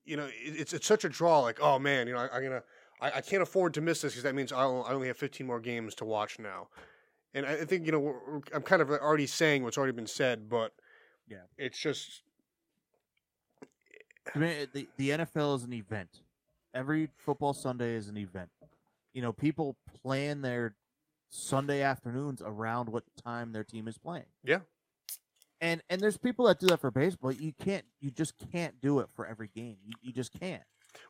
you 0.05 0.17
know, 0.17 0.27
it, 0.27 0.33
it's 0.61 0.73
it's 0.73 0.87
such 0.87 1.05
a 1.05 1.09
draw. 1.09 1.41
Like, 1.41 1.61
oh 1.61 1.79
man, 1.79 2.07
you 2.07 2.15
know, 2.15 2.21
I, 2.21 2.37
I'm 2.37 2.43
gonna, 2.43 2.63
I, 3.01 3.13
I 3.17 3.21
can't 3.21 3.43
afford 3.43 3.75
to 3.75 3.81
miss 3.81 4.03
this 4.03 4.13
because 4.13 4.23
that 4.25 4.35
means 4.35 4.53
I'll, 4.53 4.85
I 4.89 4.93
only 4.93 5.09
have 5.09 5.17
15 5.17 5.47
more 5.47 5.61
games 5.61 5.95
to 5.97 6.05
watch 6.05 6.39
now. 6.39 6.69
And 7.35 7.45
I 7.45 7.65
think 7.65 7.87
you 7.87 7.93
know, 7.93 8.43
I'm 8.55 8.63
kind 8.63 8.81
of 8.83 8.91
already 8.91 9.27
saying 9.27 9.63
what's 9.63 9.77
already 9.77 9.93
been 9.93 10.07
said, 10.07 10.49
but 10.49 10.73
Yeah. 11.29 11.43
it's 11.59 11.79
just 11.79 12.23
I 14.35 14.39
mean, 14.39 14.67
the 14.73 14.89
the 14.97 15.11
NFL 15.11 15.57
is 15.57 15.65
an 15.65 15.73
event. 15.73 16.21
Every 16.75 17.09
football 17.17 17.55
Sunday 17.55 17.95
is 17.95 18.09
an 18.09 18.17
event. 18.17 18.51
You 19.15 19.23
know, 19.23 19.33
people 19.33 19.77
plan 20.03 20.43
their 20.43 20.75
Sunday 21.31 21.83
afternoons 21.83 22.43
around 22.45 22.89
what 22.89 23.05
time 23.25 23.53
their 23.53 23.65
team 23.65 23.89
is 23.89 23.97
playing. 23.99 24.27
Yeah. 24.45 24.61
And 25.61 25.83
and 25.89 26.01
there's 26.01 26.19
people 26.19 26.47
that 26.47 26.61
do 26.61 26.67
that 26.67 26.81
for 26.81 26.91
baseball. 26.91 27.33
You 27.33 27.53
can't. 27.59 27.85
You 28.01 28.11
just 28.11 28.35
can't 28.53 28.79
do 28.81 28.99
it 29.01 29.09
for 29.15 29.27
every 29.27 29.49
game. 29.55 29.77
You, 29.85 29.93
you 30.03 30.13
just 30.13 30.39
can't. 30.39 30.63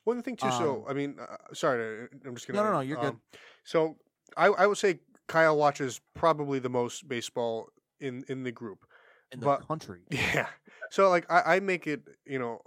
one 0.05 0.23
thing 0.23 0.37
too. 0.37 0.51
so 0.53 0.85
Um, 0.87 0.91
I 0.91 0.93
mean, 0.95 1.17
uh, 1.21 1.37
sorry, 1.53 2.07
I'm 2.25 2.35
just 2.35 2.47
gonna. 2.47 2.61
No, 2.61 2.64
no, 2.67 2.73
no, 2.75 2.81
you're 2.81 2.97
good. 2.99 3.07
um, 3.14 3.21
So 3.64 3.97
I, 4.37 4.47
I 4.47 4.67
would 4.67 4.79
say 4.79 5.01
Kyle 5.27 5.57
watches 5.57 6.01
probably 6.14 6.61
the 6.61 6.69
most 6.69 7.09
baseball 7.09 7.71
in 8.01 8.25
in 8.29 8.45
the 8.45 8.53
group. 8.53 8.87
In 9.33 9.41
the 9.41 9.47
But- 9.47 9.67
country. 9.67 10.03
Yeah. 10.12 10.47
So 10.93 11.09
like 11.11 11.27
I, 11.29 11.57
I 11.57 11.61
make 11.61 11.89
it, 11.89 12.03
you 12.25 12.39
know, 12.39 12.61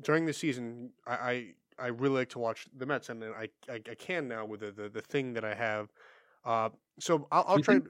during 0.00 0.26
the 0.26 0.32
season, 0.32 0.92
I, 1.06 1.14
I 1.14 1.54
I 1.78 1.86
really 1.88 2.16
like 2.16 2.28
to 2.30 2.38
watch 2.38 2.68
the 2.74 2.86
Mets, 2.86 3.08
and 3.08 3.22
I 3.24 3.48
I, 3.68 3.74
I 3.74 3.94
can 3.94 4.28
now 4.28 4.44
with 4.46 4.60
the, 4.60 4.72
the 4.72 4.88
the 4.88 5.02
thing 5.02 5.34
that 5.34 5.44
I 5.44 5.54
have. 5.54 5.92
Uh, 6.44 6.70
so 7.00 7.28
I'll, 7.30 7.44
I'll 7.46 7.58
You 7.58 7.62
try. 7.62 7.80
think 7.80 7.88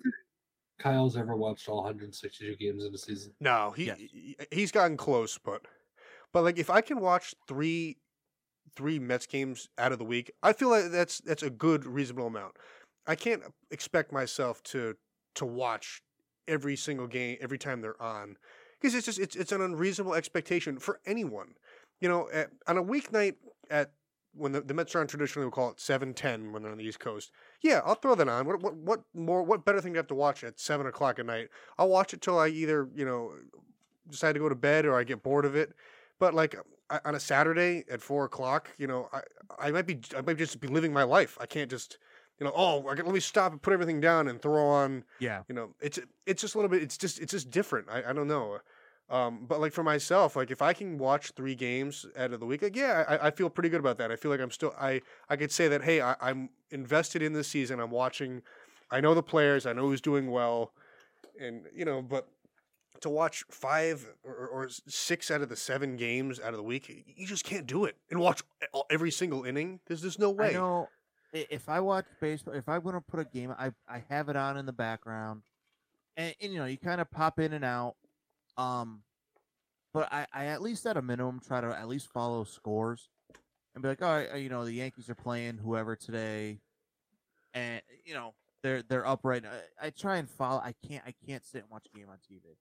Kyle's 0.78 1.16
ever 1.16 1.36
watched 1.36 1.68
all 1.68 1.78
162 1.78 2.56
games 2.56 2.84
in 2.84 2.94
a 2.94 2.98
season. 2.98 3.34
No, 3.40 3.72
he 3.72 3.84
Yes. 3.86 3.98
he- 3.98 4.36
he's 4.50 4.72
gotten 4.72 4.96
close, 4.96 5.38
but 5.38 5.66
but 6.32 6.42
like 6.44 6.58
if 6.58 6.70
I 6.70 6.80
can 6.80 7.00
watch 7.00 7.34
three 7.48 7.98
three 8.76 8.98
Mets 8.98 9.26
games 9.26 9.68
out 9.78 9.92
of 9.92 9.98
the 9.98 10.04
week, 10.04 10.30
I 10.42 10.52
feel 10.52 10.70
like 10.70 10.90
that's 10.90 11.18
that's 11.20 11.42
a 11.42 11.50
good 11.50 11.86
reasonable 11.86 12.28
amount. 12.28 12.56
I 13.06 13.16
can't 13.16 13.44
expect 13.70 14.12
myself 14.12 14.62
to 14.64 14.96
to 15.36 15.46
watch 15.46 16.02
every 16.48 16.76
single 16.76 17.06
game 17.06 17.38
every 17.40 17.58
time 17.58 17.80
they're 17.82 18.00
on 18.02 18.36
because 18.80 18.94
it's 18.94 19.06
just 19.06 19.18
it's 19.20 19.36
it's 19.36 19.52
an 19.52 19.62
unreasonable 19.62 20.14
expectation 20.14 20.78
for 20.78 21.00
anyone. 21.06 21.54
You 22.02 22.08
know, 22.08 22.28
at, 22.32 22.50
on 22.66 22.76
a 22.78 22.82
weeknight 22.82 23.36
at 23.70 23.92
when 24.34 24.50
the, 24.50 24.60
the 24.60 24.74
Mets 24.74 24.94
are 24.96 25.00
on 25.00 25.06
traditionally 25.06 25.46
we 25.46 25.52
call 25.52 25.70
it 25.70 25.78
seven 25.80 26.12
ten 26.14 26.52
when 26.52 26.62
they're 26.62 26.72
on 26.72 26.78
the 26.78 26.84
East 26.84 26.98
Coast. 26.98 27.30
Yeah, 27.62 27.80
I'll 27.84 27.94
throw 27.94 28.16
that 28.16 28.28
on. 28.28 28.44
What 28.44 28.60
what 28.60 28.74
what 28.74 29.02
more 29.14 29.42
what 29.44 29.64
better 29.64 29.80
thing 29.80 29.92
to 29.92 29.98
have 30.00 30.08
to 30.08 30.14
watch 30.16 30.42
at 30.42 30.58
seven 30.58 30.86
o'clock 30.86 31.20
at 31.20 31.26
night? 31.26 31.48
I'll 31.78 31.88
watch 31.88 32.12
it 32.12 32.20
till 32.20 32.38
I 32.40 32.48
either 32.48 32.88
you 32.94 33.04
know 33.04 33.32
decide 34.10 34.32
to 34.32 34.40
go 34.40 34.48
to 34.48 34.54
bed 34.56 34.84
or 34.84 34.96
I 34.98 35.04
get 35.04 35.22
bored 35.22 35.44
of 35.44 35.54
it. 35.54 35.74
But 36.18 36.34
like 36.34 36.56
I- 36.90 37.00
on 37.04 37.14
a 37.14 37.20
Saturday 37.20 37.84
at 37.88 38.02
four 38.02 38.24
o'clock, 38.24 38.70
you 38.78 38.88
know, 38.88 39.08
I 39.12 39.20
I 39.68 39.70
might 39.70 39.86
be 39.86 40.00
I 40.16 40.22
might 40.22 40.38
just 40.38 40.58
be 40.60 40.66
living 40.66 40.92
my 40.92 41.04
life. 41.04 41.38
I 41.40 41.46
can't 41.46 41.70
just 41.70 41.98
you 42.40 42.46
know 42.46 42.52
oh 42.56 42.88
I 42.88 42.96
can, 42.96 43.04
let 43.06 43.14
me 43.14 43.20
stop 43.20 43.52
and 43.52 43.62
put 43.62 43.72
everything 43.74 44.00
down 44.00 44.26
and 44.26 44.42
throw 44.42 44.66
on 44.66 45.04
Yeah. 45.20 45.42
you 45.48 45.54
know 45.54 45.74
it's 45.80 46.00
it's 46.26 46.40
just 46.42 46.56
a 46.56 46.58
little 46.58 46.68
bit 46.70 46.82
it's 46.82 46.98
just 46.98 47.20
it's 47.20 47.30
just 47.32 47.50
different. 47.50 47.88
I 47.88 48.10
I 48.10 48.12
don't 48.12 48.26
know. 48.28 48.58
Um, 49.12 49.44
but 49.46 49.60
like 49.60 49.74
for 49.74 49.82
myself, 49.82 50.36
like 50.36 50.50
if 50.50 50.62
I 50.62 50.72
can 50.72 50.96
watch 50.96 51.32
three 51.32 51.54
games 51.54 52.06
out 52.16 52.32
of 52.32 52.40
the 52.40 52.46
week, 52.46 52.62
like 52.62 52.74
yeah, 52.74 53.04
I, 53.06 53.26
I 53.26 53.30
feel 53.30 53.50
pretty 53.50 53.68
good 53.68 53.80
about 53.80 53.98
that. 53.98 54.10
I 54.10 54.16
feel 54.16 54.30
like 54.30 54.40
I'm 54.40 54.50
still 54.50 54.74
I 54.80 55.02
I 55.28 55.36
could 55.36 55.52
say 55.52 55.68
that 55.68 55.82
hey, 55.82 56.00
I, 56.00 56.16
I'm 56.18 56.48
invested 56.70 57.20
in 57.20 57.34
this 57.34 57.46
season. 57.46 57.78
I'm 57.78 57.90
watching. 57.90 58.40
I 58.90 59.02
know 59.02 59.14
the 59.14 59.22
players. 59.22 59.66
I 59.66 59.74
know 59.74 59.82
who's 59.82 60.00
doing 60.00 60.30
well, 60.30 60.72
and 61.38 61.66
you 61.74 61.84
know, 61.84 62.00
but 62.00 62.26
to 63.02 63.10
watch 63.10 63.44
five 63.50 64.06
or, 64.24 64.48
or 64.48 64.68
six 64.88 65.30
out 65.30 65.42
of 65.42 65.50
the 65.50 65.56
seven 65.56 65.98
games 65.98 66.40
out 66.40 66.54
of 66.54 66.56
the 66.56 66.62
week, 66.62 67.04
you 67.14 67.26
just 67.26 67.44
can't 67.44 67.66
do 67.66 67.84
it 67.84 67.96
and 68.10 68.18
watch 68.18 68.42
every 68.88 69.10
single 69.10 69.44
inning. 69.44 69.80
There's 69.88 70.00
there's 70.00 70.18
no 70.18 70.30
way. 70.30 70.50
I 70.50 70.52
know. 70.52 70.88
If 71.34 71.68
I 71.68 71.80
watch 71.80 72.06
baseball, 72.18 72.54
if 72.54 72.66
I'm 72.66 72.82
going 72.82 72.94
to 72.94 73.00
put 73.02 73.20
a 73.20 73.24
game, 73.24 73.54
I 73.58 73.72
I 73.86 74.04
have 74.08 74.30
it 74.30 74.36
on 74.36 74.56
in 74.56 74.64
the 74.64 74.72
background, 74.72 75.42
and, 76.16 76.34
and 76.40 76.52
you 76.54 76.58
know 76.58 76.64
you 76.64 76.78
kind 76.78 77.02
of 77.02 77.10
pop 77.10 77.38
in 77.38 77.52
and 77.52 77.64
out. 77.64 77.96
Um, 78.56 79.02
but 79.94 80.12
I, 80.12 80.26
I 80.32 80.44
at 80.46 80.62
least 80.62 80.86
at 80.86 80.96
a 80.96 81.02
minimum 81.02 81.40
try 81.40 81.60
to 81.60 81.68
at 81.68 81.88
least 81.88 82.08
follow 82.08 82.44
scores, 82.44 83.10
and 83.74 83.82
be 83.82 83.88
like, 83.88 84.02
all 84.02 84.16
right, 84.16 84.40
you 84.40 84.48
know 84.48 84.64
the 84.64 84.72
Yankees 84.72 85.08
are 85.08 85.14
playing 85.14 85.58
whoever 85.58 85.96
today, 85.96 86.60
and 87.54 87.82
you 88.04 88.14
know 88.14 88.34
they're 88.62 88.82
they're 88.82 89.06
up 89.06 89.20
right 89.24 89.42
now. 89.42 89.50
I, 89.80 89.86
I 89.86 89.90
try 89.90 90.16
and 90.16 90.28
follow. 90.28 90.60
I 90.60 90.74
can't 90.86 91.02
I 91.06 91.14
can't 91.26 91.44
sit 91.44 91.62
and 91.62 91.70
watch 91.70 91.86
a 91.92 91.96
game 91.96 92.08
on 92.08 92.16
TV. 92.16 92.56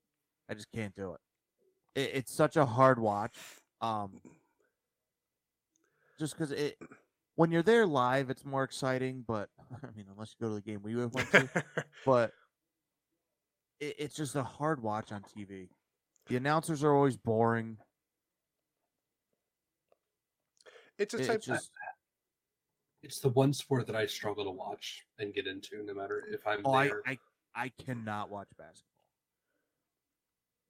I 0.49 0.53
just 0.53 0.71
can't 0.71 0.95
do 0.95 1.13
it. 1.13 2.01
it 2.01 2.11
it's 2.15 2.33
such 2.33 2.57
a 2.57 2.65
hard 2.65 2.99
watch. 2.99 3.35
Um, 3.81 4.19
just 6.19 6.37
because 6.37 6.51
it 6.51 6.77
when 7.35 7.51
you're 7.51 7.63
there 7.63 7.85
live, 7.85 8.29
it's 8.29 8.45
more 8.45 8.63
exciting. 8.63 9.23
But 9.27 9.49
I 9.83 9.87
mean, 9.95 10.05
unless 10.11 10.35
you 10.37 10.45
go 10.45 10.49
to 10.49 10.55
the 10.55 10.61
game 10.61 10.81
we 10.83 10.95
would 10.95 11.03
have 11.03 11.13
went 11.13 11.31
to, 11.31 11.63
but 12.05 12.31
it, 13.79 13.95
it's 13.97 14.15
just 14.15 14.35
a 14.35 14.43
hard 14.43 14.81
watch 14.81 15.11
on 15.11 15.21
TV. 15.21 15.69
The 16.31 16.37
announcers 16.37 16.81
are 16.81 16.93
always 16.93 17.17
boring. 17.17 17.75
it's 20.97 21.13
a 21.13 21.17
type. 21.17 21.35
it's 21.35 21.45
just 21.45 21.71
It's 23.03 23.19
the 23.19 23.27
one 23.27 23.51
sport 23.51 23.85
that 23.87 23.97
I 23.97 24.05
struggle 24.05 24.45
to 24.45 24.51
watch 24.51 25.05
and 25.19 25.33
get 25.33 25.45
into, 25.45 25.83
no 25.83 25.93
matter 25.93 26.23
if 26.31 26.47
I'm 26.47 26.61
oh, 26.63 26.71
I, 26.71 26.87
there. 26.87 27.01
I 27.05 27.17
I 27.53 27.71
cannot 27.83 28.29
watch 28.29 28.47
basketball. 28.57 28.85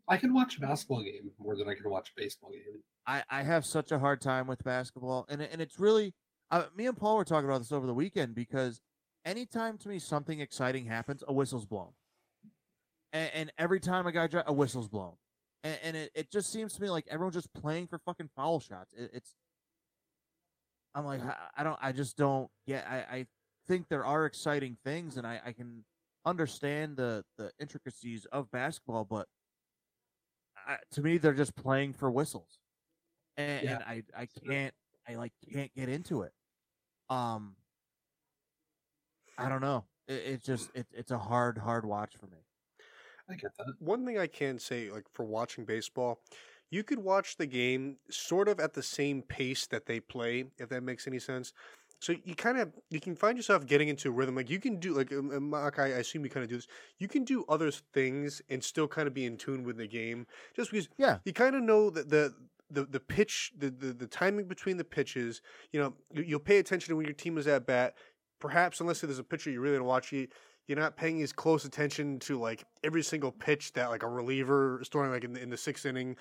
I 0.08 0.18
can 0.18 0.34
watch 0.34 0.58
a 0.58 0.62
basketball 0.62 1.04
game 1.04 1.30
more 1.38 1.56
than 1.56 1.70
I 1.70 1.76
can 1.76 1.88
watch 1.92 2.10
a 2.10 2.20
baseball 2.20 2.50
game. 2.50 2.82
I, 3.06 3.24
I 3.30 3.44
have 3.44 3.64
such 3.64 3.92
a 3.92 4.00
hard 4.00 4.20
time 4.20 4.48
with 4.48 4.64
basketball, 4.64 5.28
and 5.30 5.44
and 5.44 5.62
it's 5.62 5.80
really 5.80 6.16
uh, 6.50 6.64
me 6.76 6.88
and 6.88 6.98
Paul 6.98 7.18
were 7.18 7.24
talking 7.24 7.48
about 7.48 7.60
this 7.60 7.72
over 7.72 7.86
the 7.86 7.94
weekend 7.94 8.34
because 8.34 8.82
anytime 9.26 9.78
to 9.78 9.90
me 9.90 10.00
something 10.00 10.40
exciting 10.40 10.86
happens, 10.86 11.24
a 11.28 11.34
whistle's 11.34 11.68
blown, 11.68 11.92
and, 13.14 13.30
and 13.36 13.54
every 13.60 13.80
time 13.80 14.08
a 14.08 14.12
guy 14.12 14.26
dri- 14.26 14.42
a 14.48 14.54
whistle's 14.54 14.88
blown, 14.88 15.14
and, 15.64 15.78
and 15.84 15.98
it, 15.98 16.12
it 16.16 16.32
just 16.32 16.52
seems 16.52 16.74
to 16.74 16.82
me 16.82 16.90
like 16.90 17.06
everyone's 17.10 17.36
just 17.36 17.54
playing 17.54 17.88
for 17.88 18.00
fucking 18.00 18.30
foul 18.36 18.60
shots. 18.60 18.94
It, 18.94 19.12
it's 19.14 19.36
I'm 20.96 21.06
like 21.06 21.22
I, 21.24 21.36
I 21.58 21.64
don't 21.64 21.80
I 21.82 21.92
just 21.92 22.18
don't 22.18 22.50
get 22.68 22.86
I, 22.88 22.98
I 22.98 23.26
think 23.68 23.88
there 23.90 24.06
are 24.06 24.26
exciting 24.26 24.78
things, 24.84 25.18
and 25.18 25.26
I, 25.26 25.40
I 25.46 25.52
can 25.54 25.86
understand 26.26 26.98
the 26.98 27.24
the 27.38 27.52
intricacies 27.60 28.26
of 28.32 28.52
basketball, 28.52 29.06
but 29.06 29.28
I, 30.68 30.78
to 30.92 31.02
me 31.02 31.18
they're 31.18 31.34
just 31.34 31.56
playing 31.56 31.94
for 31.94 32.12
whistles 32.12 32.60
and, 33.38 33.64
Yeah. 33.64 33.76
and 33.76 33.84
I 33.84 34.04
I 34.16 34.28
can't 34.48 34.74
I 35.08 35.16
like 35.16 35.32
can't 35.52 35.74
get 35.74 35.90
into 35.90 36.22
it. 36.24 36.34
Um, 37.10 37.56
I 39.38 39.50
don't 39.50 39.62
know. 39.62 39.86
It, 40.08 40.14
it's 40.26 40.46
just 40.46 40.70
it, 40.76 40.88
it's 40.94 41.12
a 41.12 41.18
hard 41.18 41.58
hard 41.58 41.86
watch 41.86 42.16
for 42.20 42.28
me. 42.28 42.38
I 43.32 43.36
get 43.36 43.56
that. 43.58 43.74
One 43.80 44.06
thing 44.06 44.18
I 44.18 44.28
can 44.28 44.60
say, 44.60 44.90
like 44.92 45.06
for 45.14 45.26
watching 45.26 45.66
baseball, 45.66 46.20
you 46.70 46.84
could 46.84 47.00
watch 47.00 47.38
the 47.38 47.46
game 47.46 47.98
sort 48.10 48.48
of 48.48 48.60
at 48.60 48.74
the 48.74 48.84
same 48.84 49.22
pace 49.24 49.66
that 49.68 49.86
they 49.86 50.00
play, 50.00 50.46
if 50.58 50.70
that 50.70 50.84
makes 50.84 51.08
any 51.08 51.20
sense. 51.20 51.54
So 52.00 52.16
you 52.24 52.34
kind 52.34 52.58
of 52.58 52.72
you 52.90 53.00
can 53.00 53.16
find 53.16 53.38
yourself 53.38 53.66
getting 53.68 53.88
into 53.88 54.10
a 54.10 54.12
rhythm. 54.12 54.36
Like 54.36 54.50
you 54.50 54.60
can 54.60 54.80
do 54.80 54.94
like 54.94 55.12
um, 55.12 55.32
um, 55.32 55.50
Mark, 55.52 55.78
I 55.78 55.88
assume 55.88 56.24
you 56.24 56.32
kind 56.32 56.44
of 56.44 56.50
do 56.50 56.56
this. 56.56 56.68
You 56.98 57.08
can 57.08 57.24
do 57.24 57.46
other 57.48 57.70
things 57.72 58.42
and 58.50 58.64
still 58.64 58.88
kind 58.88 59.08
of 59.08 59.14
be 59.14 59.26
in 59.26 59.38
tune 59.38 59.64
with 59.64 59.78
the 59.78 59.88
game, 59.88 60.26
just 60.56 60.72
because 60.72 60.90
Yeah. 60.98 61.20
you 61.26 61.34
kind 61.34 61.56
of 61.56 61.62
know 61.62 61.90
that 61.92 62.10
the 62.10 62.34
the 62.72 62.86
the 62.86 63.00
pitch, 63.00 63.52
the, 63.58 63.70
the 63.70 63.94
the 63.94 64.08
timing 64.08 64.48
between 64.48 64.78
the 64.78 64.84
pitches. 64.84 65.42
You 65.72 65.80
know, 65.82 65.94
you, 66.12 66.24
you'll 66.24 66.40
pay 66.40 66.58
attention 66.58 66.90
to 66.90 66.96
when 66.96 67.06
your 67.06 67.14
team 67.14 67.38
is 67.38 67.46
at 67.48 67.68
bat. 67.68 67.96
Perhaps 68.40 68.80
unless 68.80 69.02
there's 69.02 69.20
a 69.20 69.24
pitcher 69.24 69.52
you 69.52 69.62
really 69.62 69.78
want 69.78 69.84
to 69.84 69.88
watch, 69.88 70.12
you 70.12 70.28
you're 70.68 70.78
not 70.80 70.96
paying 70.96 71.22
as 71.22 71.34
close 71.34 71.66
attention 71.66 72.20
to 72.20 72.40
like 72.40 72.64
every 72.84 73.04
single 73.04 73.32
pitch 73.32 73.74
that 73.74 73.90
like 73.90 74.04
a 74.04 74.08
reliever 74.08 74.82
is 74.82 74.88
throwing 74.88 75.12
like 75.12 75.24
in 75.24 75.34
the, 75.34 75.42
in 75.42 75.50
the 75.50 75.58
sixth 75.58 75.86
inning. 75.86 76.16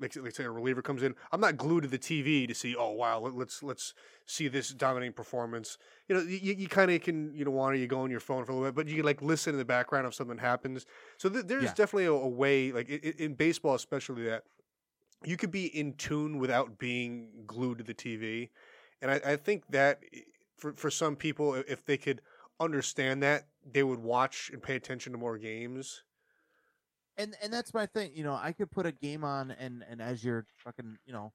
Like, 0.00 0.16
like 0.16 0.34
say 0.34 0.42
a 0.42 0.50
reliever 0.50 0.82
comes 0.82 1.04
in, 1.04 1.14
I'm 1.30 1.40
not 1.40 1.56
glued 1.56 1.82
to 1.82 1.88
the 1.88 2.00
TV 2.00 2.48
to 2.48 2.54
see. 2.54 2.74
Oh 2.74 2.90
wow, 2.90 3.20
let, 3.20 3.36
let's 3.36 3.62
let's 3.62 3.94
see 4.26 4.48
this 4.48 4.70
dominating 4.70 5.12
performance. 5.12 5.78
You 6.08 6.16
know, 6.16 6.22
you, 6.22 6.52
you 6.54 6.66
kind 6.66 6.90
of 6.90 7.00
can 7.00 7.32
you 7.32 7.44
know 7.44 7.52
want 7.52 7.76
to 7.76 7.78
you 7.78 7.86
go 7.86 8.00
on 8.00 8.10
your 8.10 8.18
phone 8.18 8.44
for 8.44 8.50
a 8.50 8.54
little 8.56 8.68
bit, 8.70 8.74
but 8.74 8.88
you 8.88 8.96
can 8.96 9.04
like 9.04 9.22
listen 9.22 9.54
in 9.54 9.58
the 9.58 9.64
background 9.64 10.04
if 10.08 10.14
something 10.14 10.38
happens. 10.38 10.84
So 11.16 11.28
th- 11.28 11.44
there's 11.46 11.62
Yeah. 11.62 11.74
definitely 11.76 12.06
a, 12.06 12.12
a 12.12 12.28
way, 12.28 12.72
like 12.72 12.90
i- 12.90 13.00
i- 13.04 13.14
in 13.18 13.34
baseball 13.34 13.76
especially, 13.76 14.24
that 14.24 14.42
you 15.24 15.36
could 15.36 15.52
be 15.52 15.66
in 15.66 15.92
tune 15.94 16.38
without 16.38 16.76
being 16.76 17.44
glued 17.46 17.78
to 17.78 17.84
the 17.84 17.94
TV. 17.94 18.50
And 19.00 19.12
I, 19.12 19.20
I 19.24 19.36
think 19.36 19.62
that 19.70 20.00
for 20.56 20.72
for 20.72 20.90
some 20.90 21.14
people, 21.14 21.54
if 21.54 21.84
they 21.84 21.96
could 21.98 22.20
understand 22.60 23.22
that, 23.22 23.44
they 23.64 23.82
would 23.82 24.00
watch 24.00 24.50
and 24.52 24.62
pay 24.62 24.76
attention 24.76 25.12
to 25.12 25.18
more 25.18 25.38
games. 25.38 26.02
And 27.16 27.34
and 27.42 27.52
that's 27.52 27.72
my 27.72 27.86
thing. 27.86 28.10
You 28.14 28.24
know, 28.24 28.34
I 28.34 28.52
could 28.52 28.70
put 28.70 28.86
a 28.86 28.92
game 28.92 29.22
on, 29.24 29.52
and 29.52 29.84
and 29.88 30.02
as 30.02 30.24
you're 30.24 30.46
fucking, 30.56 30.98
you 31.06 31.12
know, 31.12 31.32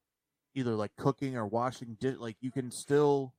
either 0.54 0.72
like 0.72 0.94
cooking 0.96 1.36
or 1.36 1.46
washing, 1.46 1.96
di- 1.98 2.16
like 2.16 2.36
you 2.40 2.50
can 2.50 2.70
still 2.70 3.34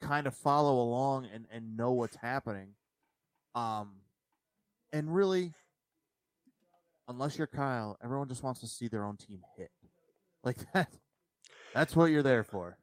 kind 0.00 0.26
of 0.26 0.34
follow 0.34 0.80
along 0.82 1.28
and 1.32 1.46
and 1.52 1.76
know 1.76 1.92
what's 1.92 2.16
happening. 2.16 2.70
Um, 3.54 3.92
and 4.92 5.14
really, 5.14 5.52
unless 7.06 7.38
you're 7.38 7.46
Kyle, 7.46 7.96
everyone 8.02 8.28
just 8.28 8.42
wants 8.42 8.60
to 8.60 8.66
see 8.66 8.88
their 8.88 9.04
own 9.04 9.16
team 9.16 9.40
hit. 9.56 9.70
Like 10.42 10.56
that. 10.72 10.88
That's 11.74 11.96
what 11.96 12.06
you're 12.06 12.22
there 12.22 12.44
for. 12.44 12.78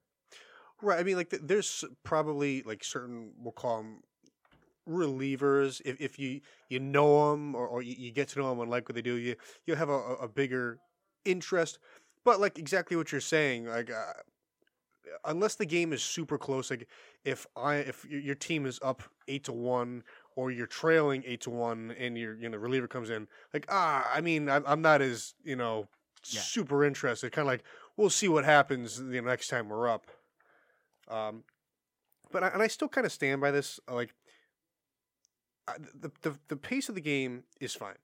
Right. 0.81 0.99
I 0.99 1.03
mean, 1.03 1.15
like, 1.17 1.29
th- 1.29 1.43
there's 1.45 1.83
probably 2.03 2.63
like 2.63 2.83
certain 2.83 3.31
we'll 3.37 3.51
call 3.51 3.77
them 3.77 4.01
relievers. 4.87 5.81
If, 5.85 5.99
if 5.99 6.19
you 6.19 6.41
you 6.69 6.79
know 6.79 7.31
them 7.31 7.55
or, 7.55 7.67
or 7.67 7.81
you, 7.81 8.11
get 8.11 8.29
to 8.29 8.39
know 8.39 8.49
them 8.49 8.59
and 8.59 8.71
like 8.71 8.87
what 8.87 8.95
they 8.95 9.01
do, 9.01 9.15
you 9.15 9.35
you'll 9.65 9.77
have 9.77 9.89
a, 9.89 10.15
a 10.21 10.27
bigger 10.27 10.79
interest. 11.25 11.79
But 12.23 12.39
like 12.39 12.59
exactly 12.59 12.97
what 12.97 13.11
you're 13.11 13.21
saying, 13.21 13.65
like 13.65 13.91
uh, 13.91 14.13
unless 15.25 15.55
the 15.55 15.65
game 15.65 15.93
is 15.93 16.03
super 16.03 16.37
close, 16.37 16.69
like 16.69 16.87
if 17.25 17.45
I 17.55 17.75
if 17.75 18.05
your, 18.05 18.35
team 18.35 18.65
is 18.65 18.79
up 18.81 19.03
eight 19.27 19.43
to 19.45 19.51
one 19.51 20.03
or 20.35 20.51
you're 20.51 20.67
trailing 20.67 21.23
eight 21.25 21.41
to 21.41 21.49
one 21.49 21.93
and 21.97 22.17
your 22.17 22.35
you 22.35 22.43
know 22.43 22.51
the 22.51 22.59
reliever 22.59 22.87
comes 22.87 23.09
in, 23.09 23.27
like 23.53 23.65
ah, 23.69 24.09
I 24.13 24.21
mean, 24.21 24.49
I'm, 24.49 24.63
I'm 24.65 24.81
not 24.81 25.01
as 25.01 25.33
you 25.43 25.55
know 25.55 25.87
Yeah. 26.29 26.41
super 26.41 26.83
interested. 26.83 27.31
Kind 27.31 27.47
of 27.47 27.51
like 27.51 27.63
we'll 27.97 28.09
see 28.09 28.27
what 28.27 28.45
happens 28.45 28.97
the 28.97 29.21
next 29.21 29.47
time 29.47 29.69
we're 29.69 29.87
up. 29.87 30.07
Um, 31.11 31.43
but 32.31 32.43
I, 32.43 32.47
and 32.49 32.61
I 32.61 32.67
still 32.67 32.87
kind 32.87 33.05
of 33.05 33.11
stand 33.11 33.41
by 33.41 33.51
this. 33.51 33.79
uh, 33.89 33.95
Like, 33.95 34.13
I, 35.67 35.73
the, 35.77 36.11
the 36.21 36.37
the 36.47 36.55
pace 36.55 36.89
of 36.89 36.95
the 36.95 37.01
game 37.01 37.43
is 37.59 37.73
fine. 37.75 37.95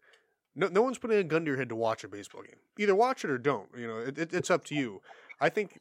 No, 0.56 0.68
no 0.68 0.82
one's 0.82 0.98
putting 0.98 1.18
a 1.18 1.24
gun 1.24 1.46
to 1.46 1.52
your 1.52 1.58
head 1.58 1.70
to 1.70 1.76
watch 1.76 2.04
a 2.04 2.08
baseball 2.08 2.42
game. 2.42 2.60
Either 2.78 2.96
watch 2.96 3.24
it 3.24 3.30
or 3.30 3.38
don't. 3.38 3.70
You 3.78 3.88
know, 3.88 3.98
it, 4.00 4.18
it, 4.18 4.34
it's 4.34 4.50
up 4.52 4.66
to 4.66 4.76
you. 4.76 5.02
I 5.40 5.50
think 5.50 5.80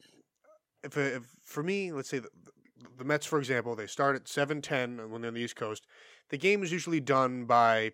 if, 0.83 0.97
if 0.97 1.23
for 1.43 1.63
me, 1.63 1.91
let's 1.91 2.09
say 2.09 2.19
the, 2.19 2.29
the 2.97 3.03
Mets, 3.03 3.25
for 3.25 3.39
example, 3.39 3.75
they 3.75 3.87
start 3.87 4.15
at 4.15 4.27
seven 4.27 4.61
ten 4.61 5.09
when 5.09 5.21
they're 5.21 5.29
on 5.29 5.33
the 5.35 5.41
East 5.41 5.55
Coast. 5.55 5.85
The 6.29 6.37
game 6.37 6.63
is 6.63 6.71
usually 6.71 6.99
done 6.99 7.45
by, 7.45 7.91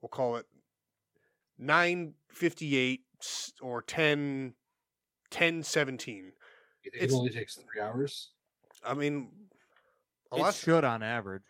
we'll 0.00 0.08
call 0.08 0.36
it 0.36 0.46
nine 1.58 2.14
fifty 2.28 2.76
eight 2.76 3.02
or 3.60 3.82
10, 3.82 4.54
10 5.30 5.62
17. 5.62 6.32
You 6.86 6.92
think 6.92 7.02
It's- 7.02 7.12
it 7.14 7.18
only 7.18 7.30
takes 7.32 7.56
three 7.56 7.80
hours? 7.80 8.30
I 8.84 8.94
mean, 8.94 9.48
a 10.30 10.36
It 10.36 10.40
lot. 10.40 10.54
should 10.54 10.84
on 10.84 11.02
average. 11.02 11.42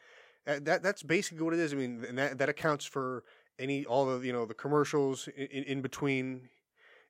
Uh, 0.46 0.60
that 0.62 0.82
that's 0.82 1.02
basically 1.02 1.44
what 1.44 1.52
it 1.52 1.60
is. 1.60 1.72
I 1.72 1.76
mean, 1.76 2.02
and 2.04 2.16
that 2.18 2.38
that 2.38 2.48
accounts 2.48 2.86
for 2.86 3.22
any 3.58 3.84
all 3.84 4.06
the 4.06 4.26
you 4.26 4.32
know 4.32 4.46
the 4.46 4.54
commercials 4.54 5.28
in, 5.28 5.46
in, 5.48 5.64
in 5.64 5.82
between 5.82 6.48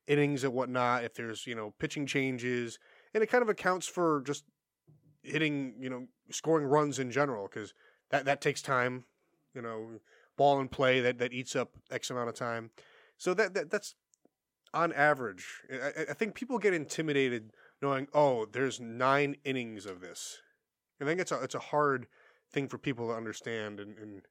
innings 0.07 0.43
and 0.43 0.53
whatnot. 0.53 1.03
If 1.05 1.13
there's 1.13 1.47
you 1.47 1.55
know 1.55 1.71
pitching 1.79 2.05
changes, 2.05 2.79
and 3.13 3.23
it 3.23 3.27
kind 3.27 3.41
of 3.41 3.47
accounts 3.49 3.87
for 3.87 4.21
just 4.23 4.43
hitting 5.23 5.75
you 5.79 5.89
know 5.89 6.07
scoring 6.31 6.65
runs 6.67 6.99
in 6.99 7.09
general 7.11 7.47
because 7.47 7.73
that 8.09 8.25
that 8.25 8.41
takes 8.41 8.61
time. 8.61 9.05
You 9.53 9.61
know, 9.61 10.01
ball 10.35 10.59
and 10.59 10.69
play 10.69 10.99
that 10.99 11.17
that 11.19 11.31
eats 11.31 11.55
up 11.55 11.71
x 11.89 12.09
amount 12.09 12.27
of 12.29 12.35
time. 12.35 12.71
So 13.17 13.33
that, 13.35 13.53
that 13.53 13.69
that's 13.71 13.95
on 14.73 14.91
average. 14.93 15.63
I, 15.71 15.75
I- 15.75 16.05
I 16.09 16.13
think 16.13 16.35
people 16.35 16.57
get 16.59 16.73
intimidated 16.73 17.51
knowing 17.81 18.07
oh 18.13 18.45
there's 18.45 18.79
nine 18.79 19.35
innings 19.43 19.85
of 19.85 20.01
this. 20.01 20.37
And 20.99 21.07
I 21.07 21.11
think 21.11 21.21
it's 21.21 21.31
a 21.31 21.41
it's 21.43 21.55
a 21.55 21.59
hard 21.59 22.07
thing 22.51 22.67
for 22.67 22.77
people 22.77 23.07
to 23.09 23.13
understand 23.13 23.79
and 23.79 23.97
and, 23.97 24.21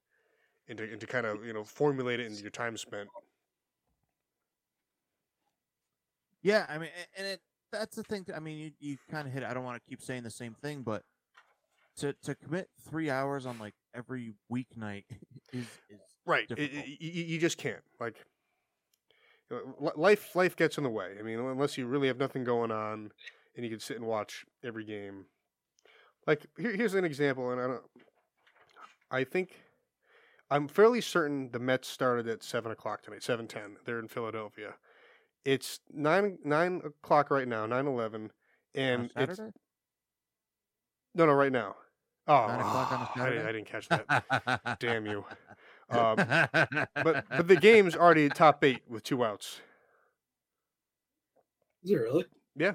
and, 0.69 0.79
to, 0.79 0.85
and 0.85 1.01
to 1.01 1.07
kind 1.07 1.27
of 1.27 1.45
you 1.45 1.53
know 1.53 1.65
formulate 1.65 2.21
it 2.21 2.27
into 2.27 2.43
your 2.43 2.51
time 2.51 2.77
spent. 2.77 3.09
Yeah, 6.43 6.67
I 6.69 6.79
mean, 6.79 6.91
and 7.17 7.27
it 7.27 7.41
that's 7.73 7.97
the 7.97 8.05
thing. 8.05 8.27
I 8.35 8.41
mean, 8.41 8.59
you, 8.59 8.71
you 8.79 8.97
kind 9.11 9.27
of 9.27 9.33
hit. 9.33 9.43
it. 9.43 9.47
I 9.47 9.55
don't 9.55 9.65
want 9.65 9.83
to 9.83 9.89
keep 9.91 10.01
saying 10.01 10.23
the 10.23 10.31
same 10.31 10.55
thing, 10.55 10.83
but 10.83 11.03
to 11.99 12.13
to 12.25 12.35
commit 12.35 12.69
three 12.89 13.11
hours 13.11 13.47
on 13.47 13.59
like 13.59 13.75
every 13.95 14.35
weeknight 14.53 15.05
is 15.53 15.67
is 15.91 16.01
Right. 16.27 16.47
It, 16.51 16.59
it- 16.59 17.01
you, 17.01 17.39
just 17.39 17.57
can't. 17.57 17.83
Like 18.01 18.17
uh, 19.51 19.59
li- 19.79 19.93
life 19.97 20.35
life 20.35 20.57
gets 20.57 20.77
in 20.77 20.85
the 20.85 20.91
way. 20.91 21.15
I 21.19 21.23
mean, 21.23 21.39
unless 21.39 21.79
you 21.79 21.87
really 21.87 22.09
have 22.09 22.19
nothing 22.19 22.43
going 22.45 22.73
on 22.73 23.13
and 23.57 23.65
you 23.65 23.71
could 23.71 23.83
sit 23.83 23.97
and 23.97 24.07
watch 24.07 24.45
every 24.63 24.85
game. 24.85 25.25
Like 26.27 26.47
here, 26.59 26.75
here's 26.77 26.95
an 26.95 27.05
example, 27.05 27.51
and 27.51 27.61
I 27.61 27.67
don't. 27.67 27.83
I 29.11 29.25
think 29.25 29.57
I'm 30.51 30.69
fairly 30.69 31.01
certain 31.01 31.51
the 31.53 31.59
Mets 31.59 31.89
started 31.89 32.29
at 32.29 32.43
seven 32.43 32.71
o'clock 32.73 33.03
tonight, 33.03 33.23
seven 33.23 33.47
ten. 33.47 33.77
They're 33.85 33.99
in 33.99 34.09
Philadelphia. 34.09 34.75
It's 35.45 35.81
nine 35.93 36.39
nine 36.45 36.83
o'clock 36.85 37.31
right 37.31 37.47
now, 37.49 37.67
nine 37.67 37.87
eleven, 37.87 38.23
on 38.25 38.31
and 38.75 39.05
it's 39.17 39.37
Saturday. 39.37 39.53
no 41.15 41.27
no 41.27 41.33
right 41.33 41.53
now. 41.53 41.77
Oh, 42.29 42.47
Nine 42.49 42.59
o'clock 42.61 42.93
on 42.93 43.01
a 43.01 43.11
I, 43.27 43.31
didn't, 43.31 43.47
I 43.47 43.53
didn't 43.53 43.67
catch 43.67 43.89
that. 43.89 44.79
Damn 44.81 45.07
you. 45.07 45.25
Um, 45.89 46.17
but 46.17 47.25
but 47.29 47.47
the 47.47 47.55
game's 47.55 47.95
already 47.95 48.29
top 48.29 48.65
eight 48.65 48.83
with 48.89 49.05
two 49.05 49.25
outs. 49.25 49.61
Is 51.85 51.93
it 51.93 51.95
really? 51.95 52.25
Yeah, 52.57 52.73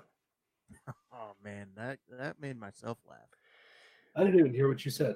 oh 1.13 1.31
man, 1.43 1.67
that 1.75 1.99
that 2.19 2.39
made 2.41 2.59
myself 2.59 2.97
laugh. 3.09 3.19
I 4.15 4.23
didn't 4.23 4.39
even 4.39 4.53
hear 4.53 4.67
what 4.67 4.83
you 4.85 4.91
said. 4.91 5.15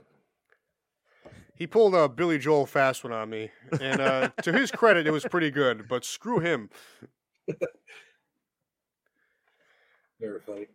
he 1.56 1.68
pulled 1.68 1.96
a 1.96 2.08
Billy 2.10 2.38
Joel 2.38 2.66
fast 2.66 3.04
one 3.04 3.14
on 3.14 3.30
me, 3.30 3.52
and 3.82 4.00
uh, 4.02 4.30
to 4.44 4.52
his 4.54 4.72
credit, 4.72 5.06
it 5.08 5.12
was 5.12 5.26
pretty 5.26 5.52
good. 5.52 5.88
But 5.88 6.06
screw 6.06 6.40
him, 6.40 6.70
Very 10.20 10.40
funny. 10.40 10.68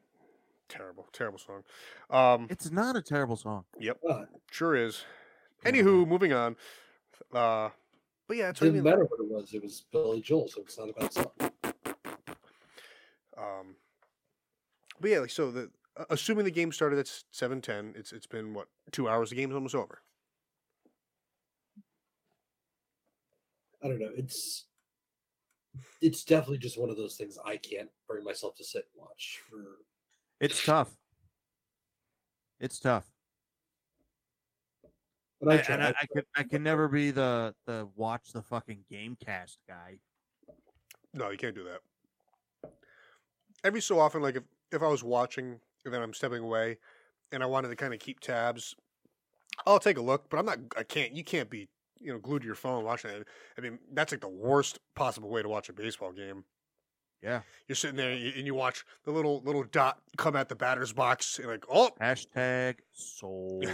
terrible, 0.68 1.06
terrible 1.12 1.38
song. 1.38 1.62
Um, 2.10 2.46
It's 2.50 2.70
not 2.70 2.94
a 2.96 3.02
terrible 3.02 3.36
song. 3.36 3.64
yep, 3.78 3.98
Uh, 4.08 4.26
sure 4.50 4.76
is. 4.76 5.04
Anywho, 5.64 6.06
moving 6.06 6.32
on. 6.32 6.56
Uh, 7.32 7.70
but 8.28 8.36
yeah, 8.36 8.44
It 8.44 8.46
that's 8.48 8.60
what 8.60 8.66
I 8.66 8.70
didn't 8.70 8.84
mean. 8.84 8.92
matter 8.92 9.04
what 9.04 9.20
it 9.20 9.28
was. 9.30 9.54
It 9.54 9.62
was 9.62 9.84
Billy 9.92 10.20
Joel, 10.20 10.48
so 10.48 10.60
it's 10.62 10.78
not 10.78 10.90
about 10.90 11.12
song. 11.12 11.30
Um, 13.36 13.74
but 15.00 15.10
yeah, 15.10 15.18
like 15.20 15.30
so 15.30 15.50
the 15.50 15.70
assuming 16.10 16.44
the 16.44 16.50
game 16.50 16.72
started 16.72 16.98
at 16.98 17.10
seven 17.30 17.60
ten, 17.60 17.94
it's 17.96 18.12
it's 18.12 18.26
been 18.26 18.54
what 18.54 18.68
two 18.92 19.08
hours. 19.08 19.30
The 19.30 19.36
game's 19.36 19.54
almost 19.54 19.74
over. 19.74 20.02
I 23.82 23.88
don't 23.88 23.98
know. 23.98 24.10
It's 24.14 24.66
it's 26.02 26.24
definitely 26.24 26.58
just 26.58 26.78
one 26.78 26.90
of 26.90 26.96
those 26.96 27.16
things 27.16 27.38
I 27.44 27.56
can't 27.56 27.88
bring 28.08 28.24
myself 28.24 28.56
to 28.56 28.64
sit 28.64 28.86
and 28.94 29.00
watch 29.02 29.40
for 29.48 29.78
It's 30.40 30.64
tough. 30.66 30.90
It's 32.60 32.78
tough. 32.78 33.06
but 35.40 35.54
I 35.54 35.54
I, 35.54 35.62
try. 35.62 35.74
and 35.76 35.84
I, 35.84 35.88
I 35.88 36.06
can 36.12 36.22
I 36.36 36.42
can 36.42 36.62
never 36.70 36.88
be 36.88 37.10
the 37.10 37.54
the 37.66 37.88
watch 37.96 38.32
the 38.32 38.42
fucking 38.42 38.84
game 38.90 39.16
cast 39.24 39.58
guy. 39.66 39.98
No, 41.14 41.30
you 41.30 41.38
can't 41.38 41.54
do 41.54 41.64
that. 41.64 42.70
Every 43.64 43.80
so 43.80 43.98
often, 43.98 44.22
like 44.22 44.36
if 44.36 44.42
if 44.72 44.82
I 44.82 44.88
was 44.88 45.02
watching 45.04 45.60
and 45.84 45.94
then 45.94 46.02
I'm 46.02 46.14
stepping 46.14 46.42
away, 46.42 46.78
and 47.32 47.42
I 47.42 47.46
wanted 47.46 47.68
to 47.68 47.76
kind 47.76 47.94
of 47.94 48.00
keep 48.00 48.20
tabs, 48.20 48.74
I'll 49.66 49.78
take 49.78 49.98
a 49.98 50.02
look. 50.02 50.28
But 50.30 50.38
I'm 50.38 50.46
not. 50.46 50.58
I 50.76 50.82
can't. 50.82 51.12
You 51.14 51.24
can't 51.24 51.48
be 51.50 51.68
you 52.00 52.12
know 52.12 52.18
glued 52.18 52.40
to 52.42 52.46
your 52.46 52.54
phone 52.54 52.84
watching 52.84 53.10
it. 53.10 53.26
I 53.58 53.60
mean, 53.60 53.78
that's 53.92 54.12
like 54.12 54.20
the 54.20 54.28
worst 54.28 54.78
possible 54.94 55.28
way 55.30 55.42
to 55.42 55.48
watch 55.48 55.68
a 55.68 55.72
baseball 55.72 56.12
game. 56.12 56.44
Yeah. 57.22 57.42
You're 57.68 57.76
sitting 57.76 57.96
there 57.96 58.12
and 58.12 58.46
you- 58.46 58.54
watch 58.54 58.84
the 59.04 59.10
little 59.10 59.42
little 59.44 59.62
dot 59.64 60.00
come 60.16 60.36
at 60.36 60.48
the 60.48 60.54
batter's 60.56 60.92
box, 60.92 61.38
and 61.38 61.48
like, 61.48 61.64
oh, 61.70 61.90
Hashtag 62.00 62.76
souls. 62.92 63.64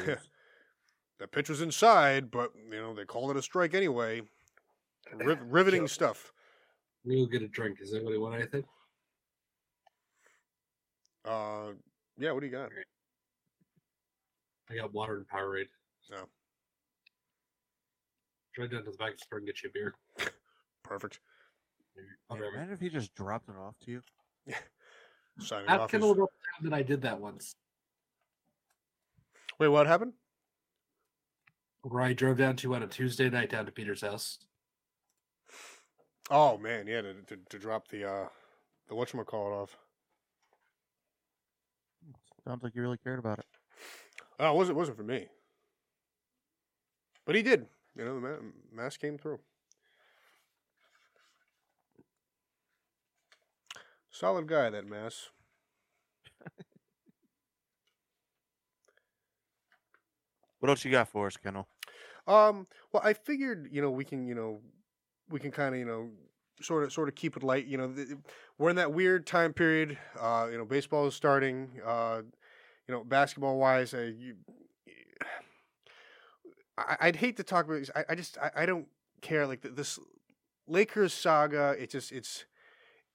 the 1.18 1.26
pitch 1.28 1.48
was 1.48 1.60
inside, 1.60 2.30
but 2.30 2.52
you 2.70 2.76
know 2.80 2.92
they 2.94 3.04
called 3.04 3.30
it 3.30 3.36
a 3.36 3.42
strike 3.42 3.74
anyway. 3.74 4.22
Riv- 5.14 5.38
riveting 5.48 5.82
Sure. 5.82 5.88
stuff. 5.88 6.32
We'll 7.04 7.26
get 7.26 7.42
a 7.42 7.48
drink. 7.48 7.78
Does 7.78 7.94
anybody 7.94 8.18
want 8.18 8.34
anything? 8.34 8.64
Uh, 11.26 11.72
yeah. 12.18 12.32
What 12.32 12.40
do 12.40 12.46
you 12.46 12.52
got? 12.52 12.70
I 14.70 14.74
got 14.76 14.92
water 14.92 15.16
and 15.16 15.26
Powerade. 15.28 15.66
No. 16.10 16.18
Drive 18.54 18.70
down 18.70 18.84
to 18.84 18.90
the 18.90 18.96
back 18.96 19.12
of 19.12 19.18
the 19.18 19.24
store 19.24 19.38
and 19.38 19.46
get 19.46 19.62
you 19.62 19.70
a 19.70 19.72
beer. 19.72 19.94
Perfect. 20.84 21.20
I'll 22.30 22.38
Yeah. 22.38 22.48
Imagine 22.54 22.72
if 22.74 22.80
he 22.80 22.88
just 22.88 23.14
dropped 23.14 23.48
it 23.48 23.56
off 23.56 23.74
to 23.84 23.90
you. 23.90 24.02
Yeah. 24.46 24.56
Signing 25.40 25.68
Ask 25.68 25.80
off. 25.82 25.90
Kendall 25.90 26.12
is- 26.12 26.16
about 26.18 26.30
the 26.30 26.60
time 26.62 26.70
that 26.70 26.76
I 26.76 26.82
did 26.82 27.02
that 27.02 27.20
once, 27.20 27.54
Wait, 29.58 29.68
what 29.68 29.86
happened? 29.86 30.12
where 31.82 32.02
I 32.02 32.12
drove 32.14 32.36
down 32.38 32.56
to 32.56 32.74
on 32.74 32.82
a 32.82 32.86
Tuesday 32.88 33.30
night 33.30 33.50
down 33.50 33.64
to 33.66 33.70
Peter's 33.72 34.00
house. 34.00 34.38
Oh 36.30 36.58
man, 36.58 36.88
yeah, 36.88 37.00
to, 37.02 37.14
to, 37.14 37.36
to 37.50 37.58
drop 37.60 37.86
the 37.88 38.04
uh 38.10 38.28
the 38.88 38.94
whatchamacallit 38.94 39.62
off. 39.62 39.76
Sounds 42.46 42.62
like 42.62 42.74
you 42.74 42.82
really 42.82 42.98
cared 42.98 43.18
about 43.18 43.38
it. 43.40 43.46
Oh, 44.38 44.50
it 44.52 44.56
wasn't 44.56 44.78
wasn't 44.78 44.96
for 44.96 45.02
me. 45.04 45.28
But 47.26 47.34
he 47.34 47.42
did. 47.42 47.68
You 47.94 48.04
know, 48.04 48.14
the 48.14 48.20
ma- 48.20 48.52
mask 48.82 49.00
came 49.00 49.18
through. 49.18 49.40
Solid 54.10 54.48
guy, 54.48 54.68
that 54.70 54.84
mass. 54.86 55.30
What 60.60 60.70
else 60.70 60.84
you 60.84 60.90
got 60.90 61.08
for 61.08 61.26
us, 61.26 61.36
Kendall? 61.36 61.68
Um, 62.26 62.66
well, 62.92 63.02
I 63.04 63.12
figured, 63.14 63.68
you 63.70 63.82
know, 63.82 63.90
we 63.90 64.04
can, 64.04 64.26
you 64.26 64.34
know, 64.34 64.60
we 65.30 65.40
can 65.40 65.50
kind 65.50 65.74
of, 65.74 65.78
you 65.78 65.86
know, 65.86 66.10
sort 66.60 66.84
of, 66.84 66.92
sort 66.92 67.08
of 67.08 67.14
keep 67.14 67.36
it 67.36 67.42
light. 67.42 67.66
You 67.66 67.78
know, 67.78 67.92
th- 67.92 68.08
we're 68.58 68.70
in 68.70 68.76
that 68.76 68.92
weird 68.92 69.26
time 69.26 69.52
period. 69.52 69.98
Uh, 70.18 70.48
you 70.50 70.58
know, 70.58 70.64
baseball 70.64 71.06
is 71.06 71.14
starting. 71.14 71.70
Uh, 71.84 72.22
you 72.88 72.94
know, 72.94 73.02
basketball 73.02 73.58
wise, 73.58 73.92
uh, 73.94 74.10
you, 74.16 74.36
I, 76.78 76.96
I'd 77.00 77.16
hate 77.16 77.36
to 77.38 77.42
talk 77.42 77.64
about. 77.64 77.80
This. 77.80 77.90
I, 77.94 78.04
I 78.10 78.14
just, 78.14 78.38
I, 78.38 78.50
I 78.62 78.66
don't 78.66 78.86
care. 79.20 79.46
Like 79.46 79.62
th- 79.62 79.74
this 79.74 79.98
Lakers 80.68 81.12
saga, 81.12 81.74
it 81.78 81.90
just, 81.90 82.12
it's. 82.12 82.44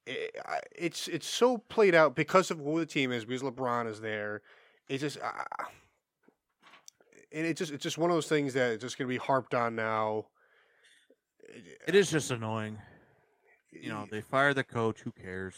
It, 0.08 0.36
it's 0.76 1.08
it's 1.08 1.28
so 1.28 1.60
played 1.60 1.94
out 1.94 2.16
because 2.16 2.50
of 2.50 2.58
who 2.58 2.80
the 2.80 2.88
team 2.88 3.12
is 3.12 3.24
because 3.24 3.44
LeBron 3.44 3.88
is 3.88 4.02
there. 4.02 4.42
It's 4.90 5.02
just 5.02 5.20
uh, 5.22 5.66
and 7.32 7.46
it 7.46 7.56
just 7.56 7.72
it's 7.72 7.84
just 7.84 8.00
one 8.00 8.10
of 8.10 8.16
those 8.16 8.28
things 8.28 8.54
that 8.56 8.72
it's 8.72 8.82
just 8.82 8.98
gonna 8.98 9.08
be 9.08 9.18
harped 9.18 9.54
on 9.54 9.76
now. 9.76 10.26
It 11.88 11.96
is 11.96 12.10
just 12.10 12.32
annoying. 12.32 12.80
You 13.72 13.90
know, 13.90 14.06
they 14.10 14.22
fire 14.22 14.54
the 14.54 14.64
coach. 14.64 15.02
Who 15.02 15.12
cares? 15.12 15.56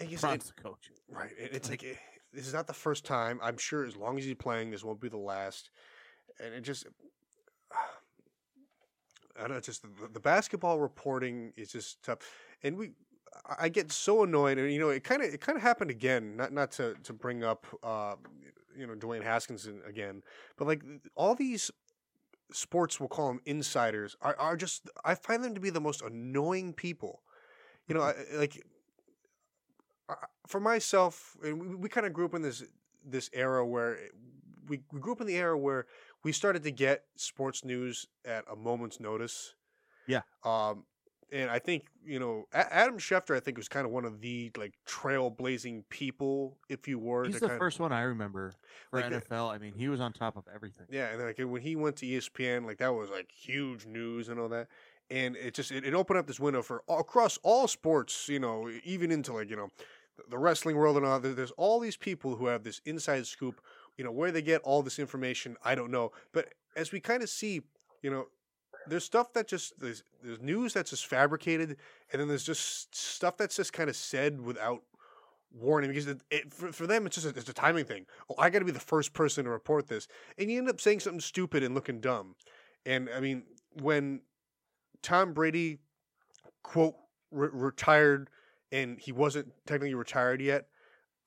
I 0.00 0.04
guess 0.04 0.20
Bron's 0.20 0.48
it- 0.50 0.56
the 0.56 0.62
coach. 0.62 0.90
right. 1.08 1.30
it- 1.38 1.52
It's 1.54 1.70
like 1.70 1.82
eh, 1.84 1.94
this 2.32 2.46
is 2.46 2.52
not 2.54 2.66
the 2.66 2.74
first 2.74 3.04
time. 3.04 3.40
I'm 3.42 3.56
sure 3.56 3.84
as 3.84 3.96
long 3.96 4.18
as 4.18 4.24
he's 4.24 4.34
playing, 4.34 4.70
this 4.70 4.84
won't 4.84 5.00
be 5.00 5.08
the 5.08 5.16
last. 5.16 5.70
And 6.38 6.52
it 6.54 6.60
just, 6.62 6.86
I 7.72 9.40
don't 9.42 9.50
know. 9.52 9.60
Just 9.60 9.82
the, 9.82 10.08
the 10.12 10.20
basketball 10.20 10.78
reporting 10.80 11.52
is 11.56 11.70
just 11.72 12.02
tough, 12.02 12.18
and 12.62 12.76
we. 12.76 12.92
I- 13.58 13.68
get 13.68 13.92
so 13.92 14.22
annoyed, 14.22 14.56
and 14.56 14.72
you 14.72 14.78
know, 14.80 14.88
it 14.88 15.04
kind 15.04 15.20
of 15.22 15.32
it 15.32 15.40
kind 15.42 15.56
of 15.56 15.62
happened 15.62 15.90
again. 15.90 16.36
Not 16.36 16.52
not 16.52 16.70
to 16.72 16.94
to 17.02 17.12
bring 17.12 17.44
up, 17.44 17.66
uh, 17.82 18.14
you 18.74 18.86
know, 18.86 18.94
Dwayne 18.94 19.22
Haskins 19.22 19.68
again, 19.86 20.22
but 20.56 20.66
like 20.66 20.82
all 21.14 21.34
these 21.34 21.70
sports, 22.52 22.98
we'll 22.98 23.10
call 23.10 23.28
them 23.28 23.40
insiders, 23.44 24.16
are 24.22 24.36
are 24.38 24.56
just. 24.56 24.88
I 25.04 25.16
find 25.16 25.44
them 25.44 25.54
to 25.54 25.60
be 25.60 25.68
the 25.68 25.82
most 25.82 26.00
annoying 26.00 26.72
people. 26.72 27.22
You 27.88 27.94
know, 27.94 28.02
I, 28.02 28.14
like 28.36 28.62
I- 30.08 30.14
for 30.46 30.60
myself, 30.60 31.36
and 31.44 31.60
we, 31.60 31.74
we 31.74 31.88
kind 31.88 32.06
of 32.06 32.12
grew 32.12 32.24
up 32.26 32.34
in 32.34 32.42
this 32.42 32.62
this 33.04 33.30
era 33.32 33.64
where 33.66 33.98
we, 34.68 34.80
we 34.92 35.00
grew 35.00 35.12
up 35.12 35.20
in 35.20 35.26
the 35.26 35.36
era 35.36 35.56
where 35.56 35.86
we 36.24 36.32
started 36.32 36.62
to 36.64 36.70
get 36.72 37.04
sports 37.16 37.64
news 37.64 38.06
at 38.24 38.44
a 38.50 38.56
moment's 38.56 38.98
notice. 38.98 39.54
Yeah. 40.08 40.22
Um, 40.44 40.84
and 41.32 41.50
I 41.50 41.58
think 41.58 41.86
you 42.04 42.20
know 42.20 42.44
A- 42.52 42.72
Adam 42.72 42.98
Schefter. 42.98 43.36
I 43.36 43.40
think 43.40 43.56
was 43.56 43.68
kind 43.68 43.84
of 43.84 43.90
one 43.92 44.04
of 44.04 44.20
the 44.20 44.52
like 44.56 44.74
trailblazing 44.86 45.82
people, 45.88 46.58
if 46.68 46.86
you 46.86 47.00
were. 47.00 47.24
He's 47.24 47.40
the 47.40 47.48
first 47.48 47.80
one 47.80 47.92
I 47.92 48.02
remember 48.02 48.52
for 48.90 49.00
Like 49.00 49.10
the- 49.10 49.20
NFL. 49.20 49.52
I 49.52 49.58
mean, 49.58 49.74
he 49.76 49.88
was 49.88 50.00
on 50.00 50.12
top 50.12 50.36
of 50.36 50.44
everything. 50.54 50.86
Yeah, 50.90 51.08
and 51.08 51.20
like 51.22 51.38
when 51.38 51.62
he 51.62 51.74
went 51.74 51.96
to 51.96 52.06
ESPN, 52.06 52.64
like 52.64 52.78
that 52.78 52.94
was 52.94 53.10
like 53.10 53.30
huge 53.32 53.86
news 53.86 54.28
and 54.28 54.38
all 54.38 54.48
that. 54.50 54.68
And 55.10 55.36
it 55.36 55.54
just 55.54 55.70
it, 55.70 55.84
it 55.84 55.94
opened 55.94 56.18
up 56.18 56.26
this 56.26 56.40
window 56.40 56.62
for 56.62 56.82
across 56.88 57.38
all 57.42 57.68
sports, 57.68 58.28
you 58.28 58.40
know, 58.40 58.68
even 58.84 59.10
into 59.10 59.32
like 59.32 59.50
you 59.50 59.56
know 59.56 59.70
the- 60.16 60.24
the 60.30 60.38
wrestling 60.38 60.76
world 60.76 60.96
and 60.96 61.06
all. 61.06 61.20
There's 61.20 61.52
all 61.52 61.78
these 61.78 61.96
people 61.96 62.36
who 62.36 62.46
have 62.46 62.64
this 62.64 62.80
inside 62.84 63.26
scoop. 63.26 63.60
You 63.96 64.04
know 64.04 64.12
where 64.12 64.32
they 64.32 64.42
get 64.42 64.62
all 64.62 64.82
this 64.82 64.98
information, 64.98 65.56
I 65.64 65.74
don't 65.74 65.90
know. 65.90 66.12
But 66.32 66.54
as 66.74 66.92
we 66.92 67.00
kind 67.00 67.22
of 67.22 67.30
see, 67.30 67.62
you 68.02 68.10
know, 68.10 68.26
there's 68.86 69.04
stuff 69.04 69.32
that 69.34 69.48
just 69.48 69.78
there's 69.80 70.02
there's 70.22 70.40
news 70.40 70.72
that's 70.72 70.90
just 70.90 71.06
fabricated, 71.06 71.76
and 72.12 72.20
then 72.20 72.28
there's 72.28 72.44
just 72.44 72.94
stuff 72.94 73.36
that's 73.36 73.56
just 73.56 73.72
kind 73.72 73.88
of 73.88 73.96
said 73.96 74.40
without 74.40 74.82
warning 75.52 75.90
because 75.90 76.06
it, 76.06 76.20
it, 76.30 76.52
for, 76.52 76.72
for 76.72 76.86
them 76.86 77.06
it's 77.06 77.14
just 77.16 77.26
a, 77.26 77.38
it's 77.38 77.48
a 77.48 77.52
timing 77.52 77.84
thing. 77.84 78.06
Oh, 78.28 78.34
I 78.38 78.50
got 78.50 78.58
to 78.58 78.64
be 78.64 78.72
the 78.72 78.80
first 78.80 79.12
person 79.12 79.44
to 79.44 79.50
report 79.50 79.86
this, 79.88 80.08
and 80.38 80.50
you 80.50 80.58
end 80.58 80.68
up 80.68 80.80
saying 80.80 81.00
something 81.00 81.20
stupid 81.20 81.62
and 81.62 81.74
looking 81.74 82.00
dumb. 82.00 82.34
And 82.84 83.08
I 83.14 83.20
mean, 83.20 83.44
when 83.80 84.20
Tom 85.02 85.32
Brady 85.32 85.78
quote 86.62 86.96
re- 87.30 87.48
retired 87.52 88.30
and 88.72 88.98
he 89.00 89.12
wasn't 89.12 89.52
technically 89.66 89.94
retired 89.94 90.40
yet, 90.40 90.66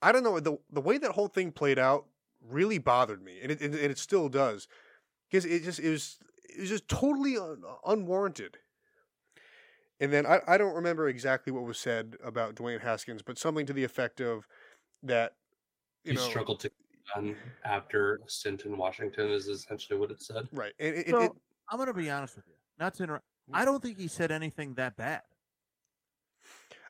I 0.02 0.12
don't 0.12 0.22
know 0.22 0.38
the 0.40 0.58
the 0.70 0.80
way 0.80 0.98
that 0.98 1.12
whole 1.12 1.28
thing 1.28 1.52
played 1.52 1.78
out 1.78 2.06
really 2.40 2.78
bothered 2.78 3.22
me, 3.22 3.38
and 3.42 3.52
it 3.52 3.60
and 3.60 3.74
it 3.74 3.98
still 3.98 4.28
does 4.28 4.68
because 5.30 5.44
it 5.44 5.62
just 5.62 5.78
it 5.78 5.90
was 5.90 6.18
it 6.48 6.60
was 6.60 6.68
just 6.68 6.88
totally 6.88 7.36
un- 7.36 7.62
unwarranted. 7.86 8.58
And 10.02 10.12
then 10.12 10.24
I, 10.24 10.40
I 10.48 10.56
don't 10.56 10.74
remember 10.74 11.08
exactly 11.08 11.52
what 11.52 11.64
was 11.64 11.78
said 11.78 12.16
about 12.24 12.54
Dwayne 12.54 12.80
Haskins, 12.80 13.20
but 13.20 13.38
something 13.38 13.66
to 13.66 13.74
the 13.74 13.84
effect 13.84 14.20
of 14.20 14.46
that 15.02 15.34
you 16.04 16.12
he 16.12 16.16
know 16.16 16.28
struggled 16.28 16.60
to 16.60 16.70
on 17.16 17.36
after 17.64 18.16
a 18.24 18.28
stint 18.28 18.64
in 18.64 18.76
Washington 18.78 19.28
is 19.30 19.48
essentially 19.48 19.98
what 19.98 20.10
it 20.10 20.22
said. 20.22 20.48
right. 20.52 20.72
And 20.78 20.96
it, 20.96 21.08
it, 21.08 21.10
So 21.10 21.22
it, 21.22 21.32
I'm 21.68 21.78
gonna 21.78 21.92
be 21.92 22.10
honest 22.10 22.36
with 22.36 22.46
you. 22.46 22.54
Not 22.78 22.94
to 22.94 23.02
interrupt. 23.02 23.24
I 23.52 23.64
don't 23.64 23.82
think 23.82 23.98
he 23.98 24.08
said 24.08 24.30
anything 24.30 24.74
that 24.74 24.96
bad. 24.96 25.22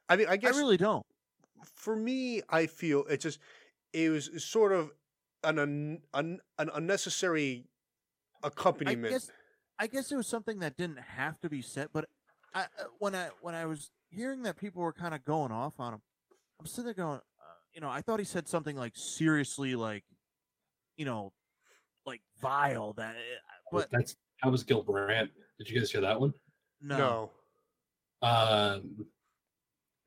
I 0.09 0.17
mean, 0.17 0.27
I 0.29 0.37
guess 0.37 0.57
I 0.57 0.59
really 0.59 0.77
don't. 0.77 1.07
for 1.65 1.95
me, 1.97 2.43
I 2.49 2.67
feel 2.67 3.05
it 3.05 3.21
just 3.21 3.39
it 3.93 4.11
was 4.11 4.31
sort 4.45 4.73
of 4.73 4.91
an 5.45 5.59
un, 5.59 5.99
un, 6.15 6.39
an 6.59 6.71
unnecessary 6.75 7.65
I 8.43 8.49
accompaniment. 8.49 9.11
guess 9.11 9.31
I 9.79 9.87
guess 9.87 10.13
it 10.13 10.17
was 10.17 10.27
something 10.27 10.59
that 10.61 10.77
didn't 10.77 10.99
have 10.99 11.41
to 11.41 11.49
be 11.49 11.63
said, 11.63 11.89
but 11.93 12.07
I 12.55 12.63
uh, 12.63 12.85
when 12.99 13.15
I 13.15 13.29
when 13.41 13.55
I 13.55 13.67
was 13.67 13.91
hearing 14.11 14.43
that 14.43 14.57
people 14.57 14.83
were 14.83 14.93
kind 14.93 15.15
of 15.15 15.25
going 15.25 15.53
off 15.53 15.75
on 15.79 15.95
him, 15.95 16.03
I'm 16.59 16.67
sitting 16.67 16.85
there 16.87 16.95
going, 16.95 17.19
uh, 17.19 17.59
you 17.73 17.81
know, 17.81 17.89
I 17.89 18.03
thought 18.03 18.19
he 18.19 18.25
said 18.25 18.49
something 18.49 18.77
like 18.77 18.93
seriously, 18.97 19.77
like, 19.77 20.05
you 20.97 21.05
know, 21.05 21.33
like 22.05 22.21
vile. 22.43 22.93
That, 22.95 23.15
uh, 23.15 23.71
but 23.73 23.89
that's 23.91 24.17
that 24.43 24.51
was 24.51 24.65
Gil 24.65 24.83
Brandt. 24.83 25.31
Did 25.59 25.71
you 25.71 25.79
guys 25.79 25.91
hear 25.91 26.01
that 26.01 26.21
one? 26.21 26.35
No. 26.83 27.31
No. 28.23 28.29
um, 28.29 29.07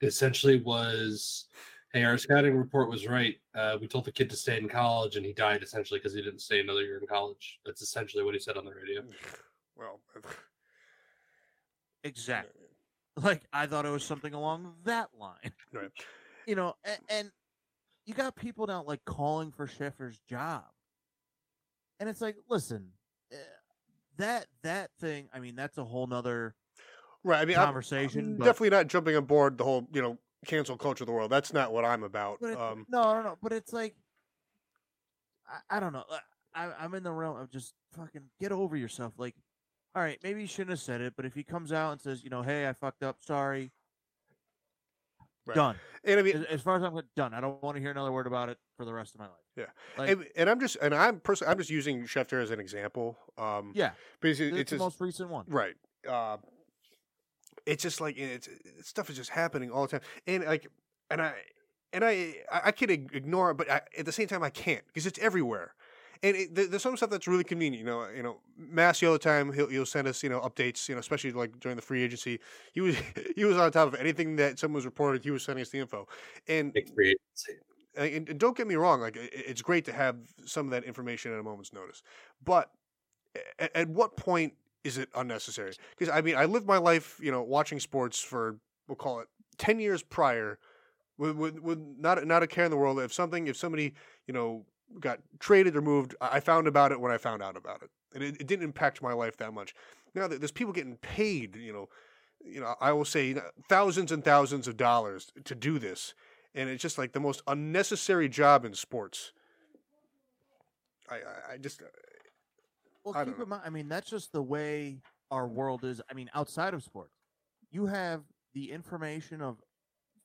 essentially 0.02 0.60
was, 0.62 1.45
hey, 1.94 2.04
our 2.04 2.18
scouting 2.18 2.56
report 2.56 2.90
was 2.90 3.08
right. 3.08 3.36
Uh, 3.56 3.78
we 3.80 3.88
told 3.88 4.06
the 4.06 4.12
kid 4.12 4.30
to 4.30 4.36
stay 4.36 4.58
in 4.58 4.68
college, 4.68 5.16
and 5.16 5.26
he 5.26 5.34
died 5.34 5.64
essentially 5.64 6.00
because 6.00 6.14
he 6.14 6.22
didn't 6.22 6.41
stay 6.41 6.60
another 6.60 6.82
year 6.84 6.98
in 7.00 7.08
college. 7.08 7.60
That's 7.66 7.82
essentially 7.82 8.24
what 8.24 8.34
he 8.34 8.40
said 8.40 8.58
on 8.58 8.66
the 8.66 8.74
radio. 8.74 9.02
Well, 9.76 10.00
Exactly. 12.04 12.68
Like 13.16 13.44
I 13.54 13.68
thought 13.68 13.86
it 13.86 13.90
was 13.91 14.04
something 14.04 14.34
along 14.34 14.74
that 14.84 15.10
line. 15.18 15.52
Right. 15.72 15.91
You 16.45 16.56
know, 16.56 16.74
and, 16.84 17.00
and 17.08 17.32
you 18.06 18.14
got 18.14 18.36
people 18.36 18.68
now 18.68 18.84
like 18.86 19.06
calling 19.06 19.54
for 19.54 19.66
Schefter's 19.66 20.20
job, 20.30 20.66
and 22.02 22.10
it's 22.10 22.20
like, 22.20 22.36
listen, 22.50 22.90
eh, 23.32 23.38
that 24.18 24.48
that 24.62 24.90
thing. 25.00 25.30
I 25.34 25.40
mean, 25.40 25.56
that's 25.56 25.78
a 25.78 25.86
whole 25.86 26.06
nother 26.06 26.54
right. 27.24 27.41
I 27.41 27.45
mean, 27.45 27.58
I'm- 27.58 27.66
conversation. 27.68 28.34
I'm 28.34 28.38
definitely 28.38 28.70
not 28.72 28.88
jumping 28.88 29.16
aboard 29.16 29.58
the 29.58 29.64
whole, 29.64 29.88
you 29.94 30.02
know, 30.02 30.18
cancel 30.45 30.78
culture 30.78 31.04
of 31.04 31.08
the 31.08 31.14
world. 31.14 31.32
That's 31.32 31.54
not 31.54 31.72
what 31.74 31.86
I'm 31.86 32.04
about. 32.04 32.40
but 32.41 32.50
it- 32.52 32.58
Um, 32.58 32.86
no, 32.90 33.14
no, 33.14 33.22
no. 33.22 33.38
But 33.41 33.54
it's 33.54 33.72
like, 33.74 33.95
I, 35.48 35.78
I 35.78 35.80
don't 35.80 35.94
know. 35.94 36.04
I, 36.56 36.72
I'm 36.80 36.94
in 36.94 37.04
the 37.04 37.12
realm 37.12 37.38
of 37.38 37.50
just 37.50 37.74
fucking 37.98 38.24
get 38.40 38.52
over 38.52 38.76
yourself. 38.78 39.14
Like, 39.18 39.36
all 39.95 40.02
right, 40.02 40.20
maybe 40.24 40.41
you 40.41 40.48
shouldn't 40.48 40.72
have 40.72 40.80
said 40.80 41.02
it, 41.02 41.14
but 41.16 41.26
if 41.26 41.34
he 41.34 41.44
comes 41.44 41.72
out 41.72 41.91
and 41.94 42.02
says, 42.02 42.24
you 42.24 42.30
know, 42.30 42.41
hey, 42.41 42.68
I 42.68 42.74
fucked 42.74 43.04
up, 43.04 43.18
sorry, 43.22 43.72
Right. 45.45 45.56
done. 45.56 45.76
and 46.06 46.20
I 46.20 46.24
mean, 46.24 46.38
As, 46.38 46.44
as 46.45 46.62
far 46.62 46.78
as 46.78 46.84
I'm 46.84 47.00
done, 47.18 47.34
I 47.34 47.41
don't 47.41 47.62
want 47.62 47.76
to 47.76 47.82
hear 47.82 47.91
another 47.91 48.12
word 48.14 48.28
about 48.28 48.48
it 48.50 48.58
for 48.78 48.86
the 48.86 48.94
rest 48.94 49.14
of 49.14 49.20
my 49.20 49.26
life. 49.26 49.34
Yeah. 49.58 49.66
like, 49.98 50.10
and, 50.12 50.26
and 50.38 50.50
I'm 50.50 50.60
just, 50.60 50.78
and 50.82 50.95
I'm 50.95 51.20
personally, 51.20 51.52
I'm 51.52 51.58
just 51.58 51.70
using 51.70 52.04
Schefter 52.04 52.41
as 52.41 52.50
an 52.50 52.60
example. 52.62 53.18
Um, 53.38 53.72
yeah, 53.76 53.91
because 54.22 54.40
it- 54.40 54.48
it's, 54.54 54.58
it's 54.62 54.70
the 54.72 54.76
just, 54.78 54.84
most 54.86 55.02
recent 55.02 55.30
one. 55.30 55.45
right. 55.48 55.76
Uh, 56.08 56.38
it's 57.65 57.84
just 57.84 58.02
like 58.02 58.18
it's 58.18 58.48
it's- 58.48 58.88
stuff 58.88 59.10
is 59.10 59.15
just 59.18 59.30
happening 59.30 59.72
all 59.72 59.84
the 59.84 59.99
time, 59.99 60.02
and 60.27 60.44
like, 60.45 60.68
and 61.10 61.22
I, 61.22 61.34
and 61.94 62.03
I, 62.03 62.35
I 62.52 62.72
can 62.72 62.90
ig- 62.90 63.11
ignore 63.14 63.52
it, 63.52 63.56
but 63.57 63.69
I, 63.69 63.81
at 63.98 64.06
the 64.06 64.11
same 64.11 64.27
time 64.27 64.44
I 64.44 64.49
can't 64.49 64.85
because 64.88 65.06
it's 65.06 65.19
everywhere. 65.19 65.73
And 66.22 66.38
it, 66.38 66.56
there's 66.56 66.81
some 66.81 66.95
stuff 66.95 67.10
that's 67.10 67.27
really 67.27 67.44
convenient, 67.44 67.80
you 67.80 67.85
know. 67.85 68.03
Uh, 68.03 68.10
you 68.11 68.23
know, 68.23 68.38
Massey 68.57 69.06
all 69.06 69.11
the 69.11 69.19
time. 69.19 69.52
He'll 69.52 69.68
he'll 69.68 69.85
send 69.85 70.07
us, 70.07 70.23
you 70.23 70.30
know, 70.30 70.40
updates. 70.40 70.88
You 70.88 70.95
know, 70.95 70.99
especially 70.99 71.34
like 71.34 71.60
during 71.60 71.76
the 71.76 71.81
free 71.81 72.02
agency. 72.02 72.40
He 72.72 72.80
was 72.80 72.95
he 73.35 73.44
was 73.44 73.57
on 73.57 73.69
top 73.73 73.90
of 73.90 73.95
anything 73.95 74.38
that 74.38 74.57
someone 74.57 74.76
was 74.76 74.85
reported. 74.85 75.22
He 75.23 75.31
was 75.31 75.44
sending 75.44 75.61
us 75.61 75.69
the 75.69 75.80
info. 75.80 76.07
And 76.48 76.72
Big 76.72 76.94
free 76.94 77.10
agency. 77.10 77.61
and, 78.31 78.40
don't 78.40 78.56
get 78.56 78.68
me 78.68 78.76
wrong, 78.76 79.02
like 79.02 79.18
it's 79.19 79.61
great 79.61 79.84
to 79.85 79.91
have 79.91 80.15
some 80.45 80.65
of 80.68 80.72
that 80.72 80.85
information 80.85 81.34
at 81.34 81.40
a 81.40 81.44
moment's 81.44 81.73
notice. 81.73 82.02
But 82.44 82.72
at 83.73 83.90
what 83.90 84.15
point 84.15 84.53
is 84.84 84.97
it 84.97 85.10
unnecessary? 85.15 85.73
Because 85.97 86.14
I 86.14 86.22
mean, 86.22 86.35
I 86.35 86.45
lived 86.45 86.68
my 86.68 86.77
life, 86.77 87.19
you 87.22 87.31
know, 87.31 87.41
watching 87.41 87.80
sports 87.80 88.19
for 88.19 88.57
we'll 88.88 88.95
call 88.95 89.19
it 89.19 89.27
ten 89.57 89.80
years 89.80 90.03
prior, 90.03 90.60
with, 91.18 91.35
with, 91.35 91.60
with 91.60 91.80
not 91.97 92.26
not 92.26 92.43
a 92.43 92.47
care 92.47 92.65
in 92.65 92.72
the 92.72 92.77
world. 92.77 92.99
If 92.99 93.14
something, 93.14 93.47
if 93.47 93.57
somebody, 93.57 93.93
you 94.27 94.34
know, 94.34 94.65
got 94.99 95.19
traded 95.39 95.76
or 95.76 95.81
moved, 95.81 96.15
I 96.22 96.39
found 96.39 96.68
about 96.68 96.91
it 96.91 96.99
when 96.99 97.11
I 97.11 97.18
found 97.18 97.41
out 97.41 97.57
about 97.57 97.81
it, 97.84 97.89
and 98.14 98.23
it, 98.23 98.41
it 98.41 98.47
didn't 98.47 98.64
impact 98.64 99.01
my 99.01 99.14
life 99.14 99.38
that 99.38 99.53
much. 99.53 99.73
Now 100.15 100.27
that 100.27 100.39
there's 100.39 100.51
people 100.51 100.73
getting 100.73 100.97
paid, 100.97 101.55
you 101.55 101.73
know, 101.73 101.89
you 102.45 102.60
know, 102.60 102.76
I 102.80 102.91
will 102.91 103.05
say 103.05 103.35
thousands 103.69 104.11
and 104.11 104.23
thousands 104.23 104.68
of 104.68 104.77
dollars 104.77 105.31
to 105.45 105.55
do 105.55 105.80
this 105.80 106.14
and 106.55 106.69
it's 106.69 106.81
just 106.81 106.97
like 106.97 107.14
the 107.14 107.19
most 107.19 107.41
unnecessary 107.47 108.30
job 108.30 108.65
in 108.65 108.73
sports. 108.73 109.31
I 111.10 111.15
I, 111.15 111.53
I 111.53 111.57
just 111.57 111.81
uh, 111.81 111.85
Well, 113.03 113.15
I 113.15 113.25
keep 113.25 113.39
in 113.39 113.49
mind. 113.49 113.63
I 113.65 113.69
mean, 113.69 113.89
that's 113.89 114.09
just 114.09 114.31
the 114.31 114.41
way 114.41 114.99
our 115.31 115.47
world 115.47 115.84
is. 115.84 116.01
I 116.09 116.13
mean, 116.13 116.30
outside 116.34 116.73
of 116.73 116.84
sports, 116.84 117.13
you 117.71 117.88
have 117.88 118.21
the 118.53 118.71
information 118.71 119.41
of 119.41 119.57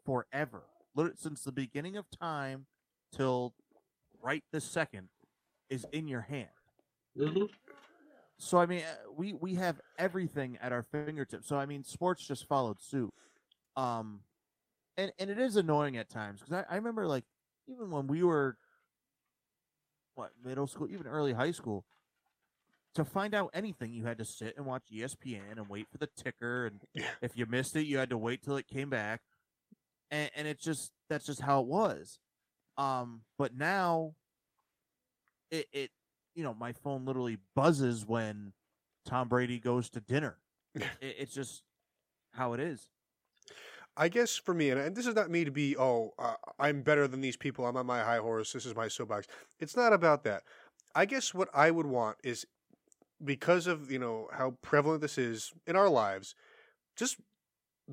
forever, 0.05 0.63
since 1.17 1.43
the 1.43 1.53
beginning 1.53 1.97
of 1.97 2.07
time 2.21 2.67
till 3.13 3.55
right 4.23 4.45
this 4.53 4.65
second, 4.65 5.09
is 5.71 5.87
in 5.93 6.09
your 6.09 6.23
hand. 6.23 6.49
hmm 7.17 7.45
So 8.39 8.59
I 8.59 8.67
mean, 8.67 8.83
uh, 8.83 9.11
we 9.17 9.33
we 9.33 9.55
have 9.57 9.81
everything 9.99 10.59
at 10.63 10.73
our 10.73 10.83
fingertips. 10.83 11.49
So 11.49 11.57
I 11.57 11.67
mean, 11.67 11.85
sports 11.85 12.27
just 12.27 12.47
followed 12.47 12.81
suit. 12.81 13.13
Um, 13.77 14.21
and 14.97 15.13
and 15.19 15.31
it 15.31 15.39
is 15.39 15.57
annoying 15.57 15.97
at 15.97 16.09
times 16.09 16.41
because 16.41 16.65
I, 16.69 16.75
I 16.75 16.77
remember 16.77 17.07
like 17.07 17.25
even 17.69 17.91
when 17.91 18.07
we 18.07 18.23
were 18.23 18.57
what 20.15 20.31
middle 20.45 20.67
school, 20.67 20.89
even 20.91 21.07
early 21.07 21.33
high 21.33 21.53
school, 21.53 21.85
to 22.95 23.05
find 23.05 23.35
out 23.35 23.51
anything, 23.55 23.93
you 23.93 24.05
had 24.07 24.19
to 24.19 24.25
sit 24.25 24.57
and 24.57 24.67
watch 24.67 24.85
ESPN 24.93 25.53
and 25.57 25.69
wait 25.69 25.87
for 25.91 25.99
the 25.99 26.09
ticker, 26.17 26.67
and 26.67 26.81
Yeah. 26.95 27.11
if 27.23 27.37
you 27.37 27.47
missed 27.47 27.77
it, 27.77 27.87
you 27.87 27.99
had 27.99 28.11
to 28.11 28.19
wait 28.19 28.43
till 28.43 28.57
it 28.57 28.67
came 28.67 28.91
back, 28.91 29.21
and 30.11 30.31
and 30.35 30.49
it's 30.49 30.63
just 30.65 30.93
that's 31.09 31.27
just 31.27 31.41
how 31.43 31.61
it 31.61 31.67
was. 31.67 32.19
Um, 32.77 33.23
but 33.39 33.55
now, 33.57 34.15
it 35.51 35.67
it 35.73 35.91
you 36.35 36.43
know 36.45 36.55
my 36.55 36.73
phone 36.73 37.05
literally 37.05 37.39
buzzes 37.55 38.05
when 38.07 38.53
Tom 39.07 39.29
Brady 39.29 39.59
goes 39.59 39.91
to 39.91 40.01
dinner. 40.01 40.39
it, 40.75 40.87
it's 41.01 41.35
just 41.35 41.63
how 42.33 42.53
it 42.53 42.61
is. 42.61 42.89
I 43.97 44.09
guess 44.09 44.37
for 44.37 44.55
me, 44.55 44.71
and, 44.71 44.81
and 44.81 44.95
this 44.95 45.07
is 45.09 45.15
not 45.17 45.31
me 45.31 45.45
to 45.45 45.51
be 45.51 45.77
oh 45.77 46.13
uh, 46.19 46.35
I'm 46.59 46.83
better 46.83 47.09
than 47.09 47.21
these 47.21 47.37
people. 47.37 47.67
I'm 47.67 47.77
on 47.77 47.87
my 47.87 48.03
high 48.03 48.19
horse. 48.19 48.53
This 48.53 48.67
is 48.67 48.75
my 48.75 48.89
soapbox. 48.89 49.27
It's 49.61 49.77
not 49.77 49.93
about 49.93 50.25
that. 50.25 50.43
I 50.95 51.05
guess 51.05 51.35
what 51.35 51.49
I 51.53 51.71
would 51.71 51.87
want 51.87 52.17
is 52.23 52.47
because 53.25 53.67
of 53.67 53.91
you 53.91 53.99
know 53.99 54.29
how 54.33 54.57
prevalent 54.63 55.01
this 55.01 55.19
is 55.19 55.53
in 55.67 55.77
our 55.77 55.89
lives, 55.89 56.35
just 56.97 57.19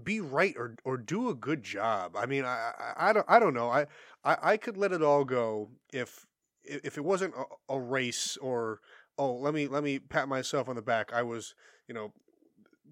be 0.03 0.19
right 0.19 0.55
or 0.57 0.75
or 0.83 0.97
do 0.97 1.29
a 1.29 1.35
good 1.35 1.63
job. 1.63 2.15
I 2.17 2.25
mean, 2.25 2.45
I 2.45 2.71
I, 2.77 3.09
I 3.09 3.13
don't 3.13 3.25
I 3.29 3.39
don't 3.39 3.53
know. 3.53 3.69
I, 3.69 3.85
I 4.23 4.37
I 4.53 4.57
could 4.57 4.77
let 4.77 4.91
it 4.91 5.01
all 5.01 5.23
go 5.25 5.69
if 5.93 6.25
if 6.63 6.97
it 6.97 7.05
wasn't 7.05 7.33
a, 7.35 7.75
a 7.75 7.79
race 7.79 8.37
or 8.37 8.79
oh 9.17 9.33
let 9.35 9.53
me 9.53 9.67
let 9.67 9.83
me 9.83 9.99
pat 9.99 10.27
myself 10.27 10.67
on 10.69 10.75
the 10.75 10.81
back. 10.81 11.13
I 11.13 11.23
was 11.23 11.55
you 11.87 11.93
know 11.93 12.13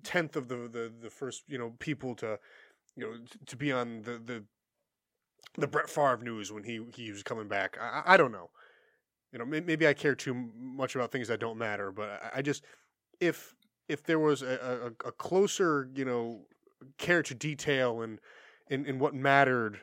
tenth 0.04 0.36
of 0.36 0.48
the, 0.50 0.56
the 0.70 0.92
the 1.02 1.10
first 1.10 1.44
you 1.48 1.58
know 1.58 1.74
people 1.80 2.16
to 2.16 2.40
you 2.96 3.04
know 3.06 3.18
to 3.48 3.58
be 3.58 3.72
on 3.72 4.04
the 4.04 4.22
the 4.24 4.44
the 5.58 5.68
Brett 5.68 5.90
Favre 5.90 6.18
news 6.24 6.52
when 6.52 6.64
he 6.64 6.82
he 6.96 7.12
was 7.12 7.24
coming 7.24 7.48
back. 7.48 7.78
I- 7.80 8.04
I 8.06 8.18
don't 8.18 8.32
know. 8.32 8.50
You 9.34 9.40
know, 9.40 9.46
maybe 9.46 9.88
I 9.88 9.94
care 9.94 10.14
too 10.14 10.36
much 10.56 10.96
about 10.96 11.12
things 11.12 11.28
that 11.28 11.40
don't 11.40 11.58
matter, 11.58 11.92
but 11.92 12.22
I, 12.24 12.38
I 12.38 12.42
just 12.44 12.64
if 13.20 13.56
if 13.90 14.04
there 14.04 14.20
was 14.20 14.44
a, 14.44 14.92
a, 15.04 15.08
a 15.08 15.12
closer 15.12 15.90
you 15.96 16.06
know 16.06 16.46
care 17.00 17.24
to 17.24 17.34
detail 17.34 18.02
and 18.04 18.20
in, 18.70 18.86
in 18.86 19.00
what 19.00 19.16
mattered, 19.16 19.82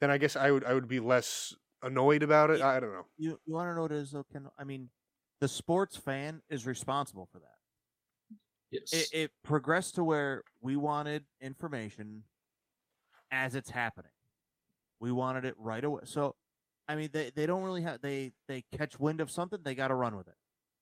then 0.00 0.10
I 0.10 0.18
guess 0.18 0.36
I 0.36 0.50
would 0.50 0.64
I 0.64 0.74
would 0.74 0.86
be 0.86 1.00
less 1.00 1.54
annoyed 1.82 2.22
about 2.22 2.50
it. 2.50 2.58
Yeah. 2.58 2.68
I 2.68 2.80
don't 2.80 2.92
know. 2.92 3.06
You 3.16 3.40
you 3.46 3.54
want 3.54 3.70
to 3.70 3.74
know 3.74 3.82
what 3.82 3.92
it 3.92 3.98
is 3.98 4.10
though? 4.10 4.26
Ken? 4.30 4.46
I 4.58 4.64
mean, 4.64 4.90
the 5.40 5.48
sports 5.48 5.96
fan 5.96 6.42
is 6.50 6.66
responsible 6.66 7.26
for 7.32 7.38
that. 7.38 8.36
Yes. 8.70 8.92
It, 8.92 9.08
it 9.12 9.30
progressed 9.42 9.96
to 9.96 10.04
where 10.04 10.44
we 10.60 10.76
wanted 10.76 11.24
information 11.40 12.24
as 13.32 13.54
it's 13.54 13.70
happening. 13.70 14.12
We 15.00 15.10
wanted 15.10 15.44
it 15.44 15.54
right 15.58 15.82
away. 15.82 16.02
So, 16.04 16.36
I 16.90 16.96
mean, 16.96 17.10
they, 17.12 17.30
they 17.34 17.46
don't 17.46 17.62
really 17.62 17.82
have 17.82 18.00
they 18.00 18.32
they 18.48 18.64
catch 18.76 18.98
wind 18.98 19.20
of 19.20 19.30
something, 19.30 19.60
they 19.62 19.74
got 19.76 19.88
to 19.88 19.94
run 19.94 20.16
with 20.16 20.26
it. 20.28 20.34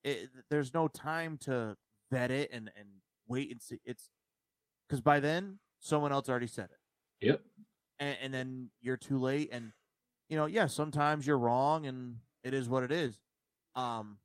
it. 0.05 0.31
There's 0.51 0.73
no 0.73 0.89
time 0.89 1.37
to 1.43 1.77
vet 2.11 2.31
it 2.31 2.51
and 2.53 2.71
and 2.77 2.89
wait 3.27 3.51
and 3.51 3.61
see. 3.61 3.79
It's 3.85 4.09
because 4.89 5.03
by 5.03 5.21
then 5.21 5.59
someone 5.81 6.11
else 6.13 6.29
already 6.29 6.47
said 6.47 6.71
it. 6.71 7.27
Yep. 7.27 7.41
and, 7.99 8.17
and 8.23 8.35
then 8.35 8.71
you're 8.81 8.97
too 8.97 9.19
late 9.19 9.51
and 9.53 9.73
you 10.29 10.37
know 10.37 10.47
yeah 10.47 10.67
sometimes 10.67 11.27
you're 11.27 11.39
wrong 11.39 11.85
and 11.87 12.17
it 12.45 12.55
is 12.55 12.69
what 12.69 12.85
it 12.85 12.93
is 12.93 13.19
um 13.75 14.19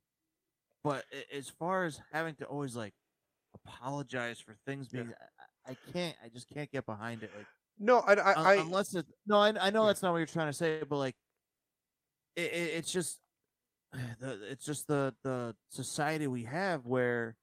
but 0.84 1.04
as 1.32 1.48
far 1.48 1.84
as 1.84 2.00
having 2.12 2.34
to 2.36 2.44
always 2.44 2.76
like 2.76 2.94
apologize 3.54 4.38
for 4.38 4.54
things 4.66 4.88
Yeah. 4.92 5.02
being 5.02 5.14
I, 5.66 5.72
I 5.72 5.76
can't 5.92 6.16
i 6.24 6.28
just 6.28 6.48
can't 6.48 6.70
get 6.70 6.86
behind 6.86 7.22
it 7.24 7.30
like 7.36 7.46
No, 7.78 7.98
I, 7.98 8.14
I, 8.14 8.32
I 8.32 8.54
unless 8.56 8.94
it 8.94 9.06
no 9.26 9.38
I, 9.38 9.48
I 9.60 9.70
know 9.70 9.82
Yeah. 9.82 9.86
that's 9.88 10.02
not 10.02 10.12
what 10.12 10.18
you're 10.18 10.26
trying 10.26 10.50
to 10.50 10.56
say 10.56 10.82
but 10.88 10.96
like 10.96 11.16
it, 12.36 12.42
it, 12.52 12.70
it's 12.76 12.92
just 12.92 13.20
the 14.20 14.38
it's 14.50 14.64
just 14.64 14.86
the 14.86 15.14
the 15.22 15.54
society 15.70 16.26
we 16.26 16.44
have 16.44 16.84
where 16.86 17.36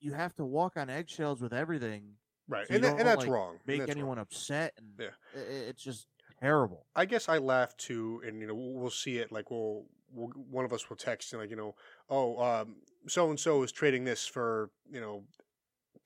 you 0.00 0.12
have 0.12 0.34
to 0.36 0.44
walk 0.44 0.76
on 0.76 0.88
eggshells 0.88 1.40
with 1.42 1.52
everything 1.52 2.14
right, 2.48 2.66
so 2.68 2.74
and, 2.74 2.84
that, 2.84 2.98
and 2.98 3.06
that's 3.06 3.22
like, 3.22 3.28
wrong. 3.30 3.58
make 3.66 3.78
that's 3.80 3.90
wrong. 3.90 3.98
anyone 3.98 4.18
upset 4.18 4.72
and 4.78 4.88
Yeah. 4.98 5.08
i- 5.36 5.38
i- 5.38 5.68
it's 5.68 5.82
just 5.82 6.06
terrible 6.40 6.86
I 6.96 7.04
guess 7.04 7.28
I 7.28 7.38
laugh 7.38 7.76
too, 7.76 8.22
and 8.26 8.40
you 8.40 8.46
know 8.46 8.54
we'll 8.54 8.90
see 8.90 9.18
it. 9.18 9.30
Like 9.30 9.50
we'll, 9.50 9.84
we'll 10.12 10.28
one 10.50 10.64
of 10.64 10.72
us 10.72 10.88
will 10.88 10.96
text 10.96 11.32
and 11.32 11.42
like 11.42 11.50
you 11.50 11.56
know, 11.56 11.74
oh, 12.08 12.38
um, 12.42 12.76
so 13.08 13.28
and 13.30 13.38
so 13.38 13.62
is 13.62 13.72
trading 13.72 14.04
this 14.04 14.26
for 14.26 14.70
you 14.90 15.00
know, 15.00 15.24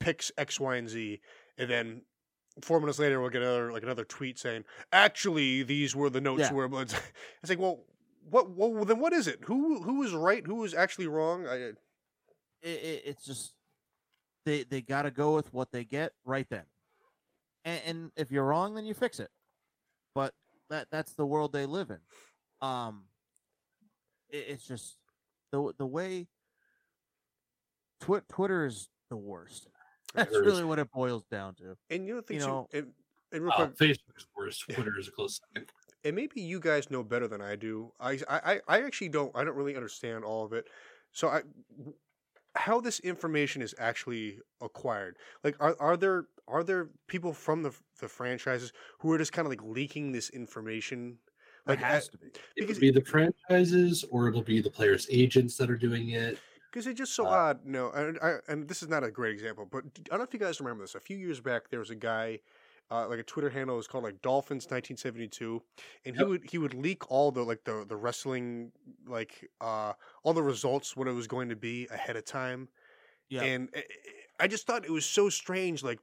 picks 0.01 0.33
X, 0.37 0.59
Y, 0.59 0.75
and 0.77 0.89
Z, 0.89 1.21
and 1.59 1.71
then 1.71 2.03
four 2.63 2.81
minutes 2.81 2.99
later 2.99 3.21
we'll 3.21 3.31
get 3.31 3.43
another 3.43 3.73
like 3.73 3.83
another 3.85 4.05
tweet 4.05 4.39
saying, 4.39 4.65
actually 4.93 5.63
these 5.63 5.95
were 5.95 6.11
the 6.11 6.21
notes 6.21 6.51
Yeah. 6.53 6.67
But 6.69 6.83
it's, 6.83 6.95
it's 7.43 7.51
like, 7.51 7.59
well, 7.61 7.85
what? 8.29 8.51
Well, 8.51 8.85
then 8.85 8.99
what 8.99 9.13
is 9.13 9.27
it? 9.27 9.41
Who 9.45 9.83
who 9.83 10.03
is 10.03 10.13
right? 10.13 10.45
Who 10.47 10.65
is 10.65 10.75
actually 10.75 11.07
wrong? 11.09 11.47
I, 11.47 11.55
it, 11.57 11.77
it, 12.63 13.03
it's 13.07 13.25
just 13.25 13.55
they 14.47 14.65
they 14.65 14.81
got 14.81 15.03
to 15.03 15.11
go 15.11 15.35
with 15.35 15.53
what 15.53 15.71
they 15.73 15.85
get 15.85 16.13
right 16.25 16.47
then. 16.51 16.65
And, 17.65 17.81
and 17.87 18.13
if 18.17 18.31
you're 18.31 18.45
wrong, 18.45 18.75
then 18.75 18.85
you 18.87 18.95
fix 18.95 19.21
it. 19.21 19.31
But 20.15 20.35
that 20.71 20.89
that's 20.91 21.13
the 21.15 21.27
world 21.27 21.53
they 21.53 21.67
live 21.67 21.91
in. 21.91 21.99
Um, 22.67 23.05
it, 24.31 24.47
it's 24.49 24.67
just 24.67 24.97
the 25.53 25.73
the 25.79 25.87
way 25.87 26.27
Twi- 28.01 28.23
Twitter 28.29 28.67
is 28.67 28.89
the 29.11 29.17
worst. 29.17 29.69
That's 30.15 30.31
really 30.37 30.63
what 30.65 30.79
it 30.79 30.91
boils 30.93 31.25
down 31.31 31.55
to. 31.57 31.77
And 31.91 32.07
you 32.07 32.15
know, 32.17 32.21
things 32.21 32.45
You 32.45 32.49
you 32.49 32.55
know- 32.55 32.69
and, 32.73 32.87
and 33.33 33.43
real 33.43 33.53
Uh, 33.53 33.67
quick, 33.67 33.77
Facebook's 33.77 34.27
worse. 34.37 34.59
Twitter 34.59 34.97
is 34.99 35.09
a 35.09 35.11
close 35.11 35.41
second. 35.55 35.69
And 36.05 36.15
maybe 36.15 36.41
you 36.41 36.61
guys 36.61 36.91
know 36.91 37.03
better 37.03 37.27
than 37.27 37.41
I 37.41 37.57
do. 37.57 37.93
I, 37.99 38.19
I, 38.29 38.61
I 38.69 38.83
actually 38.83 39.09
don't. 39.09 39.33
I 39.35 39.45
don't 39.45 39.57
really 39.57 39.77
understand 39.77 40.25
all 40.25 40.45
of 40.45 40.53
it. 40.53 40.67
So 41.13 41.29
I, 41.29 41.43
how 42.55 42.81
this 42.81 43.01
information 43.01 43.63
is 43.63 43.75
actually 43.79 44.39
acquired? 44.61 45.17
Like, 45.43 45.57
are 45.61 45.77
are 45.81 45.97
there 45.97 46.27
are 46.47 46.63
there 46.63 46.89
people 47.09 47.33
from 47.33 47.63
the 47.63 47.73
the 48.01 48.09
franchises 48.09 48.73
who 49.01 49.11
are 49.13 49.19
just 49.19 49.33
kind 49.33 49.47
of 49.47 49.51
like 49.51 49.63
leaking 49.63 50.13
this 50.13 50.31
information? 50.31 51.19
Like 51.67 51.79
it 51.79 51.85
has 51.85 52.09
to 52.11 52.19
be. 52.19 52.27
It 52.27 52.41
Because- 52.57 52.77
would 52.77 52.81
be 52.81 52.91
the 52.91 53.05
franchises, 53.05 54.05
or 54.11 54.29
it'll 54.29 54.43
be 54.43 54.61
the 54.61 54.71
players' 54.71 55.07
agents 55.11 55.57
that 55.57 55.71
are 55.71 55.79
doing 55.79 56.11
it. 56.11 56.39
Because 56.71 56.87
it's 56.89 56.99
just 56.99 57.15
so 57.15 57.25
Uh, 57.25 57.31
odd. 57.31 57.65
No, 57.65 57.91
and, 57.93 58.19
I, 58.21 58.35
and 58.49 58.69
this 58.69 58.83
is 58.83 58.89
not 58.89 59.05
a 59.05 59.11
great 59.11 59.33
example, 59.33 59.65
but 59.65 59.85
I 59.85 60.03
don't 60.11 60.19
know 60.19 60.25
if 60.25 60.35
you 60.35 60.41
guys 60.41 60.61
remember 60.61 60.83
this. 60.83 60.97
A 60.97 61.01
few 61.01 61.17
years 61.17 61.41
back, 61.41 61.71
there 61.71 61.79
was 61.79 61.91
a 61.91 61.95
guy, 61.95 62.41
uh, 62.91 63.09
like 63.09 63.19
a 63.19 63.23
Twitter 63.23 63.51
handle 63.51 63.77
was 63.77 63.87
called 63.87 64.05
like 64.05 64.21
Dolphins 64.23 64.71
nineteen 64.71 64.97
seventy 64.97 65.29
two, 65.29 65.63
and 66.05 66.15
he 66.15 66.21
Yep. 66.21 66.29
would 66.29 66.51
he 66.51 66.59
would 66.59 66.75
leak 66.75 67.11
all 67.11 67.31
the 67.33 67.43
like 67.43 67.65
the 67.65 67.85
the 67.89 67.97
wrestling 67.97 68.73
like 69.07 69.49
uh 69.61 69.93
all 70.23 70.33
the 70.35 70.43
results 70.43 70.97
what 70.97 71.09
it 71.09 71.13
was 71.13 71.27
going 71.27 71.49
to 71.49 71.57
be 71.57 71.87
ahead 71.91 72.17
of 72.17 72.25
time, 72.25 72.69
Yeah. 73.29 73.43
and 73.43 73.69
I- 73.75 73.85
I 74.41 74.49
just 74.49 74.67
thought 74.67 74.85
it 74.85 74.91
was 74.91 75.07
so 75.07 75.29
strange. 75.29 75.85
Like, 75.85 76.01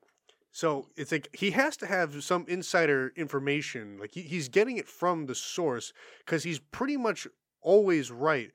so 0.53 0.87
it's 0.95 1.11
like 1.11 1.27
he 1.33 1.51
has 1.51 1.75
to 1.77 1.85
have 1.85 2.23
some 2.23 2.45
insider 2.47 3.11
information. 3.17 3.97
Like 3.99 4.11
he, 4.13 4.21
he's 4.21 4.47
getting 4.47 4.77
it 4.77 4.87
from 4.87 5.25
the 5.25 5.35
source 5.35 5.91
because 6.25 6.43
he's 6.43 6.59
pretty 6.59 6.95
much 6.95 7.27
always 7.61 8.09
right. 8.09 8.51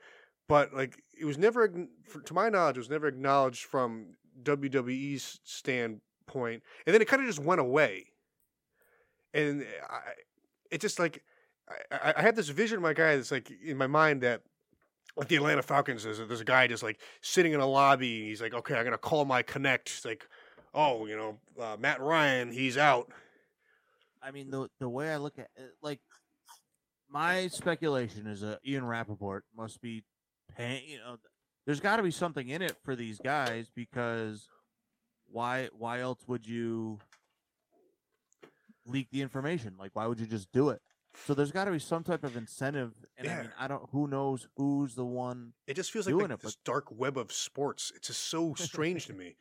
But 0.49 0.73
like 0.73 1.03
it 1.21 1.27
was 1.27 1.37
never, 1.37 1.69
to 1.69 2.35
my 2.35 2.49
knowledge, 2.49 2.77
it 2.77 2.81
was 2.81 2.91
never 2.91 3.07
acknowledged 3.07 3.65
from 3.65 4.15
WWE's 4.43 5.41
standpoint, 5.45 6.63
and 6.87 6.95
then 6.95 7.03
it 7.03 7.09
kind 7.09 7.21
of 7.21 7.29
just 7.29 7.39
went 7.41 7.61
away. 7.61 8.07
And 9.37 9.67
I, 9.89 10.01
it's 10.71 10.83
just 10.83 10.99
like 10.99 11.23
I, 11.91 12.15
I- 12.17 12.23
had 12.23 12.37
this 12.37 12.49
vision 12.49 12.77
of 12.77 12.83
my 12.83 12.93
guy 12.93 13.17
that's 13.17 13.31
like 13.31 13.51
in 13.65 13.77
my 13.77 13.87
mind 13.87 14.23
that 14.23 14.43
like 15.17 15.29
the 15.29 15.37
Atlanta 15.37 15.63
Falcons 15.63 16.05
is 16.05 16.19
there's 16.19 16.41
a 16.41 16.45
guy 16.45 16.67
just 16.67 16.83
like 16.83 17.01
sitting 17.21 17.53
in 17.53 17.61
a 17.61 17.67
lobby 17.67 18.27
he's 18.27 18.41
like, 18.43 18.55
okay, 18.55 18.77
I'm 18.77 18.85
gonna 18.85 18.99
call 18.99 19.25
my 19.25 19.43
connect. 19.43 19.89
It's 19.91 20.05
like, 20.05 20.27
oh, 20.75 21.07
you 21.07 21.17
know, 21.17 21.39
uh, 21.63 21.77
Matt 21.79 22.01
Ryan, 22.01 22.51
he's 22.53 22.77
out. 22.77 23.11
I 24.23 24.31
mean, 24.31 24.51
the 24.51 24.69
the 24.81 24.89
way 24.89 25.11
I 25.13 25.17
look 25.19 25.39
at 25.39 25.49
it, 25.57 25.75
like 25.83 26.01
my 27.09 27.49
speculation 27.49 28.27
is 28.27 28.43
uh, 28.43 28.57
Ian 28.67 28.85
Rapoport 28.85 29.45
must 29.57 29.81
be 29.81 30.03
paying. 30.57 30.83
You 30.89 30.99
know, 30.99 31.17
there's 31.65 31.81
got 31.81 31.97
to 31.97 32.03
be 32.03 32.11
something 32.11 32.49
in 32.49 32.63
it 32.63 32.77
for 32.85 32.97
these 32.97 33.19
guys 33.19 33.71
because 33.75 34.49
why 35.31 35.69
why 35.77 36.01
else 36.01 36.21
would 36.27 36.47
you 36.47 36.99
leak 38.87 39.09
the 39.11 39.23
information? 39.23 39.75
Like, 39.79 39.91
why 39.95 40.07
would 40.07 40.21
you 40.21 40.27
just 40.27 40.51
do 40.53 40.71
it? 40.71 40.81
So 41.27 41.33
there's 41.35 41.51
got 41.53 41.65
to 41.65 41.71
be 41.71 41.79
some 41.79 42.05
type 42.05 42.25
of 42.25 42.37
incentive, 42.37 42.93
and 43.17 43.27
I 43.27 43.31
Yeah. 43.31 43.43
mean, 43.43 43.53
I 43.59 43.69
don't. 43.69 43.89
Who 43.91 44.07
knows 44.07 44.49
who's 44.57 44.95
the 44.95 45.05
one? 45.05 45.55
It 45.67 45.75
just 45.75 45.91
feels 45.91 46.07
like, 46.07 46.13
Doing 46.13 46.29
like 46.31 46.39
it, 46.39 46.43
this 46.43 46.57
dark 46.65 46.87
web 46.91 47.17
of 47.17 47.33
sports. 47.33 47.91
It's 47.97 48.09
just 48.09 48.25
so 48.25 48.53
strange 48.55 49.07
to 49.07 49.13
me. 49.15 49.37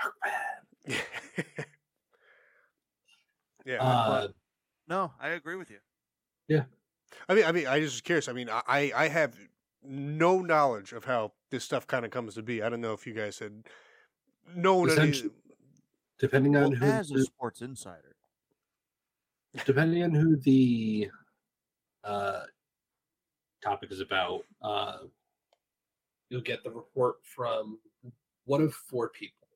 Dark 0.00 0.14
web. 0.24 0.96
yeah. 3.64 3.82
Uh, 3.82 4.28
No, 4.88 5.12
I 5.20 5.30
agree 5.30 5.56
with 5.56 5.70
you. 5.70 5.78
Yeah. 6.48 6.64
I 7.28 7.34
mean, 7.34 7.44
I 7.44 7.52
mean, 7.52 7.66
I 7.66 7.80
just 7.80 7.94
was 7.96 8.00
curious. 8.02 8.28
I 8.28 8.32
mean, 8.32 8.48
I- 8.50 8.62
I, 8.66 8.92
I 8.94 9.08
have 9.08 9.34
no 9.82 10.40
knowledge 10.40 10.92
of 10.92 11.04
how 11.04 11.32
this 11.50 11.64
stuff 11.64 11.86
kind 11.86 12.04
of 12.04 12.10
comes 12.10 12.34
to 12.34 12.42
be. 12.42 12.62
I 12.62 12.68
don't 12.68 12.80
know 12.80 12.92
if 12.92 13.06
you 13.06 13.14
guys 13.14 13.38
had 13.38 13.64
known 14.54 14.90
any. 14.90 15.22
Depending 16.18 16.54
on 16.56 16.62
Well, 16.62 16.72
who, 16.72 16.86
as 16.86 17.10
a 17.10 17.22
sports 17.22 17.60
insider, 17.60 18.13
depending 19.66 20.02
on 20.02 20.12
who 20.12 20.36
the 20.36 21.08
uh, 22.04 22.42
topic 23.62 23.90
is 23.92 24.00
about, 24.00 24.44
uh, 24.62 24.98
You'll 26.34 26.42
get 26.42 26.64
the 26.64 26.70
report 26.70 27.16
from 27.22 27.78
one 28.46 28.60
of 28.60 28.74
four 28.74 29.10
people. 29.10 29.46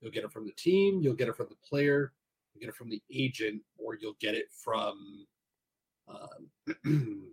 You'll 0.00 0.10
get 0.10 0.24
it 0.24 0.32
from 0.32 0.46
the 0.46 0.52
team, 0.52 1.00
you'll 1.00 1.14
get 1.14 1.28
it 1.28 1.36
from 1.36 1.46
the 1.48 1.68
player, 1.68 2.12
you'll 2.52 2.60
get 2.60 2.68
it 2.68 2.74
from 2.74 2.90
the 2.90 3.00
agent, 3.12 3.62
or 3.76 3.96
you'll 4.00 4.16
get 4.20 4.34
it 4.34 4.46
from 4.50 5.26
um, 6.08 7.32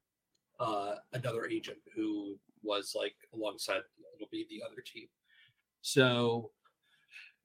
uh, 0.60 0.94
another 1.12 1.46
agent 1.46 1.78
who 1.94 2.38
was 2.62 2.94
like 2.96 3.14
alongside. 3.34 3.82
It'll 4.16 4.28
be 4.30 4.46
the 4.48 4.62
other 4.64 4.80
team. 4.80 5.08
So, 5.80 6.52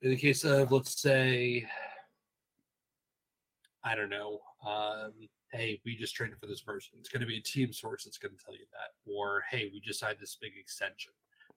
in 0.02 0.10
the 0.10 0.16
case 0.16 0.44
of, 0.44 0.70
let's 0.70 1.02
say, 1.02 1.66
I 3.84 3.94
don't 3.94 4.10
know, 4.10 4.40
um, 4.66 5.12
hey, 5.52 5.80
we 5.84 5.96
just 5.96 6.14
traded 6.14 6.38
for 6.40 6.46
this 6.46 6.60
person. 6.60 6.98
It's 6.98 7.08
going 7.08 7.20
to 7.20 7.26
be 7.26 7.38
a 7.38 7.42
team 7.42 7.72
source 7.72 8.04
that's 8.04 8.18
going 8.18 8.36
to 8.36 8.44
tell 8.44 8.54
you 8.54 8.66
that. 8.72 9.10
Or, 9.10 9.44
hey, 9.50 9.70
we 9.72 9.80
just 9.80 10.00
signed 10.00 10.18
this 10.20 10.36
big 10.40 10.52
extension. 10.58 11.12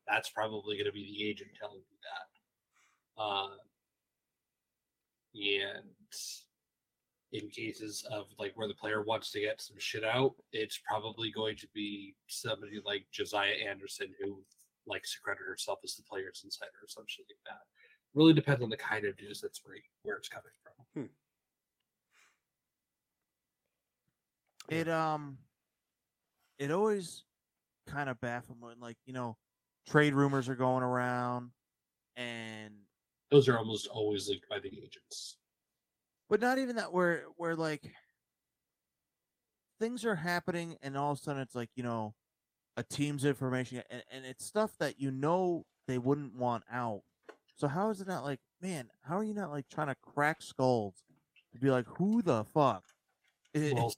That's 0.08 0.30
probably 0.30 0.76
going 0.78 0.86
to 0.86 0.92
be 0.92 1.06
the 1.06 1.30
agent 1.30 1.52
telling 1.60 1.80
you 1.80 1.98
that. 3.18 3.24
Uh, 3.24 3.58
and 5.34 5.86
in 7.32 7.50
cases 7.50 8.06
of 8.12 8.26
like 8.38 8.52
where 8.56 8.68
the 8.68 8.74
player 8.74 9.04
wants 9.04 9.32
to 9.32 9.40
get 9.40 9.62
some 9.62 9.78
shit 9.80 10.04
out, 10.04 10.34
it's 10.52 10.80
probably 10.88 11.32
going 11.32 11.56
to 11.58 11.68
be 11.74 12.16
somebody 12.28 12.82
like 12.86 13.06
Josina 13.12 13.54
Anderson 13.70 14.08
who 14.22 14.44
likes 14.88 15.14
to 15.14 15.22
credit 15.22 15.42
herself 15.48 15.80
as 15.84 15.96
the 15.96 16.04
player's 16.04 16.42
insider 16.44 16.72
or 16.82 16.88
something 16.88 17.26
like 17.30 17.38
that. 17.46 17.62
Really 18.14 18.34
depends 18.34 18.62
on 18.62 18.70
the 18.70 18.78
kind 18.78 19.06
of 19.06 19.16
news 19.22 19.40
that's 19.42 19.62
where, 19.64 19.78
where 20.04 20.18
it's 20.18 20.28
coming 20.28 20.52
from. 20.64 21.04
It 24.72 24.88
um, 24.90 25.38
it 26.58 26.72
always 26.72 27.24
kind 27.88 28.10
of 28.10 28.20
baffled 28.22 28.60
me 28.60 28.68
when 28.68 28.80
like 28.80 28.98
you 29.06 29.14
know, 29.14 29.38
trade 29.88 30.14
rumors 30.14 30.48
are 30.50 30.56
going 30.56 30.84
around, 30.84 31.52
and 32.16 32.74
Those 33.30 33.48
are 33.48 33.58
almost 33.58 33.88
always 33.88 34.28
leaked 34.30 34.50
by 34.50 34.60
the 34.60 34.70
agents. 34.70 35.38
but 36.30 36.40
not 36.42 36.58
even 36.58 36.78
that 36.78 36.94
where 36.94 37.26
where 37.38 37.56
like 37.56 37.92
things 39.80 40.06
are 40.06 40.16
happening 40.16 40.78
and 40.82 40.96
all 40.98 41.12
of 41.12 41.18
a 41.20 41.22
sudden 41.22 41.42
it's 41.42 41.56
like 41.56 41.70
you 41.76 41.84
know 41.84 42.14
a 42.78 42.84
team's 42.84 43.26
information 43.26 43.82
and, 43.90 44.04
and 44.12 44.26
it's 44.26 44.46
stuff 44.46 44.72
that 44.80 45.00
you 45.00 45.12
know 45.12 45.66
they 45.88 45.98
wouldn't 45.98 46.36
want 46.36 46.64
out. 46.72 47.02
So 47.58 47.68
how 47.68 47.90
is 47.90 48.00
it 48.02 48.08
not 48.08 48.24
like 48.24 48.40
man 48.62 48.90
how 49.04 49.18
are 49.18 49.24
you 49.24 49.34
not 49.34 49.52
like 49.52 49.66
trying 49.70 49.88
to 49.88 49.96
crack 49.96 50.42
skulls 50.42 51.04
to 51.54 51.60
be 51.60 51.70
like 51.70 51.86
who 51.98 52.22
the 52.22 52.46
fuck? 52.46 52.84
I- 53.56 53.72
Well, 53.74 53.94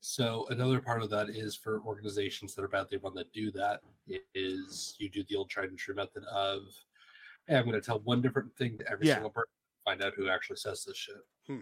so 0.00 0.46
another 0.50 0.80
part 0.80 1.02
of 1.02 1.10
that 1.10 1.28
is 1.30 1.56
for 1.56 1.80
organizations 1.82 2.54
that 2.54 2.62
are 2.62 2.68
badly 2.68 2.98
run 2.98 3.14
that 3.14 3.32
do 3.32 3.50
that 3.52 3.80
i- 4.10 4.20
you 4.34 5.08
do 5.10 5.24
the 5.28 5.36
old 5.36 5.50
tried 5.50 5.68
and 5.70 5.78
true 5.78 5.94
method 5.94 6.22
of, 6.24 6.62
hey, 7.48 7.56
I'm 7.56 7.64
going 7.64 7.74
to 7.74 7.84
tell 7.84 8.00
one 8.00 8.20
different 8.22 8.54
thing 8.56 8.78
to 8.78 8.90
every 8.90 9.06
Yeah. 9.06 9.14
single 9.14 9.30
person, 9.30 9.50
find 9.84 10.02
out 10.02 10.14
who 10.14 10.28
actually 10.28 10.56
says 10.56 10.84
this 10.84 10.96
shit. 10.96 11.16
Hmm. 11.46 11.60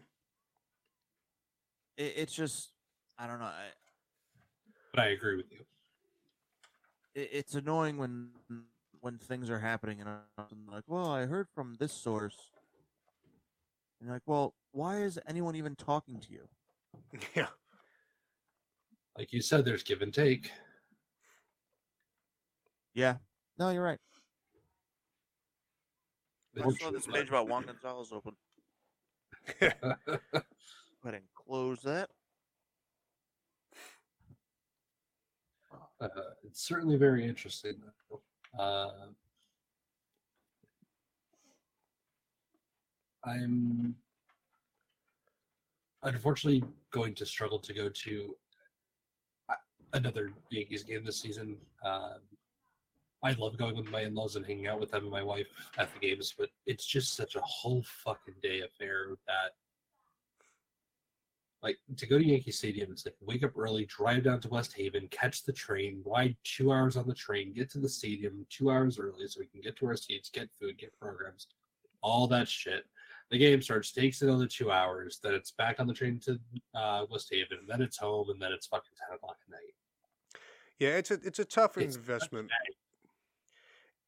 it, 1.96 2.12
it's 2.16 2.34
just 2.34 2.70
i 3.18 3.26
don't 3.26 3.38
know 3.38 3.44
I, 3.46 3.68
But 4.92 5.00
I 5.00 5.06
agree 5.08 5.36
with 5.36 5.50
you. 5.52 5.64
it, 7.14 7.28
it's 7.32 7.54
annoying 7.54 7.96
when 7.96 8.30
when 9.00 9.18
things 9.18 9.50
are 9.50 9.58
happening 9.60 10.00
and 10.00 10.08
I'm 10.08 10.66
like, 10.66 10.84
well, 10.86 11.10
I 11.10 11.26
heard 11.26 11.48
from 11.54 11.74
this 11.78 11.92
source. 11.92 12.50
And 14.00 14.06
you're 14.08 14.14
like, 14.16 14.22
well, 14.26 14.54
why 14.72 15.02
is 15.02 15.18
anyone 15.26 15.56
even 15.56 15.76
talking 15.76 16.18
to 16.20 16.32
you? 16.32 16.48
yeah. 17.36 17.48
Like 19.16 19.32
you 19.32 19.40
said, 19.40 19.64
there's 19.64 19.82
give 19.82 20.02
and 20.02 20.12
take. 20.12 20.50
Yeah. 22.94 23.16
No, 23.58 23.70
you're 23.70 23.82
right. 23.82 23.98
I 26.56 26.70
saw 26.80 26.90
this 26.90 27.06
page 27.06 27.28
about 27.28 27.48
Juan 27.48 27.64
Gonzalez 27.64 28.12
open. 28.12 28.34
Go 29.60 29.68
ahead 29.70 31.14
and 31.14 31.24
close 31.34 31.82
that. 31.82 32.10
Uh, 36.00 36.08
it's 36.44 36.66
certainly 36.66 36.96
very 36.96 37.26
interesting. 37.26 37.76
Uh, 38.58 38.90
I'm 43.24 43.94
unfortunately 46.02 46.62
going 46.90 47.14
to 47.14 47.26
struggle 47.26 47.58
to 47.58 47.72
go 47.72 47.88
to 47.88 48.36
another 49.94 50.30
Yankees 50.50 50.82
game 50.82 51.04
this 51.04 51.20
season. 51.20 51.56
Um, 51.84 52.20
I 53.22 53.32
love 53.32 53.56
going 53.56 53.76
with 53.76 53.90
my 53.90 54.02
in-laws 54.02 54.36
and 54.36 54.44
hanging 54.44 54.66
out 54.66 54.80
with 54.80 54.90
them 54.90 55.04
and 55.04 55.10
my 55.10 55.22
wife 55.22 55.46
at 55.78 55.88
the 55.94 56.00
games, 56.00 56.34
but 56.36 56.50
it's 56.66 56.84
just 56.84 57.16
such 57.16 57.36
a 57.36 57.40
whole 57.40 57.82
fucking 58.04 58.34
day 58.42 58.60
affair 58.60 59.14
that 59.26 59.52
like 61.62 61.78
to 61.96 62.06
go 62.06 62.18
to 62.18 62.24
Yankee 62.24 62.52
Stadium, 62.52 62.92
it's 62.92 63.06
like 63.06 63.16
wake 63.22 63.42
up 63.42 63.56
early, 63.56 63.86
drive 63.86 64.24
down 64.24 64.38
to 64.42 64.48
West 64.48 64.74
Haven, 64.76 65.08
catch 65.10 65.44
the 65.44 65.52
train, 65.52 66.02
ride 66.04 66.36
two 66.44 66.70
hours 66.70 66.98
on 66.98 67.06
the 67.08 67.14
train, 67.14 67.54
get 67.54 67.70
to 67.70 67.78
the 67.78 67.88
stadium 67.88 68.44
two 68.50 68.70
hours 68.70 68.98
early 68.98 69.26
so 69.26 69.40
we 69.40 69.46
can 69.46 69.62
get 69.62 69.74
to 69.78 69.86
our 69.86 69.96
seats, 69.96 70.28
get 70.28 70.50
food, 70.60 70.76
get 70.76 70.92
programs, 71.00 71.46
all 72.02 72.26
that 72.26 72.48
shit. 72.48 72.84
The 73.30 73.38
game 73.38 73.62
starts, 73.62 73.90
takes 73.90 74.20
another 74.20 74.46
two 74.46 74.70
hours, 74.70 75.18
then 75.22 75.32
it's 75.32 75.52
back 75.52 75.80
on 75.80 75.86
the 75.86 75.94
train 75.94 76.20
to 76.26 76.38
uh, 76.74 77.06
West 77.10 77.30
Haven, 77.32 77.60
then 77.66 77.80
it's 77.80 77.96
home, 77.96 78.28
and 78.28 78.40
then 78.40 78.52
it's 78.52 78.66
fucking 78.66 78.92
ten 79.00 79.16
o'clock 79.16 79.38
at 79.46 79.50
night. 79.50 79.74
Yeah, 80.78 80.90
it's 80.90 81.10
a 81.10 81.18
it's 81.22 81.38
a 81.38 81.44
tough 81.44 81.78
It's 81.78 81.96
investment. 81.96 82.50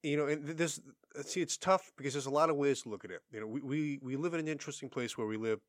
you 0.03 0.17
know, 0.17 0.27
and 0.27 0.47
this 0.47 0.81
uh, 1.19 1.23
see, 1.23 1.41
it's 1.41 1.57
tough 1.57 1.93
because 1.97 2.15
there's 2.15 2.27
a 2.27 2.31
lot 2.31 2.51
of 2.51 2.57
ways 2.57 2.83
to 2.83 2.89
look 2.89 3.05
at 3.05 3.11
it. 3.11 3.23
You 3.33 3.41
know, 3.41 3.47
we, 3.47 3.61
we 3.61 3.99
we 4.03 4.17
live 4.17 4.35
in 4.35 4.41
an 4.41 4.49
interesting 4.49 4.89
place 4.89 5.17
where 5.17 5.27
we 5.27 5.37
live 5.37 5.61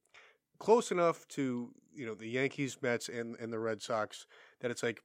close 0.60 0.92
enough 0.92 1.28
to 1.30 1.72
you 1.94 2.06
know 2.06 2.16
the 2.16 2.28
Yankees, 2.28 2.78
Mets, 2.82 3.10
and 3.10 3.36
and 3.40 3.52
the 3.54 3.60
Red 3.60 3.82
Sox 3.82 4.26
that 4.62 4.72
it's 4.72 4.84
like, 4.84 5.02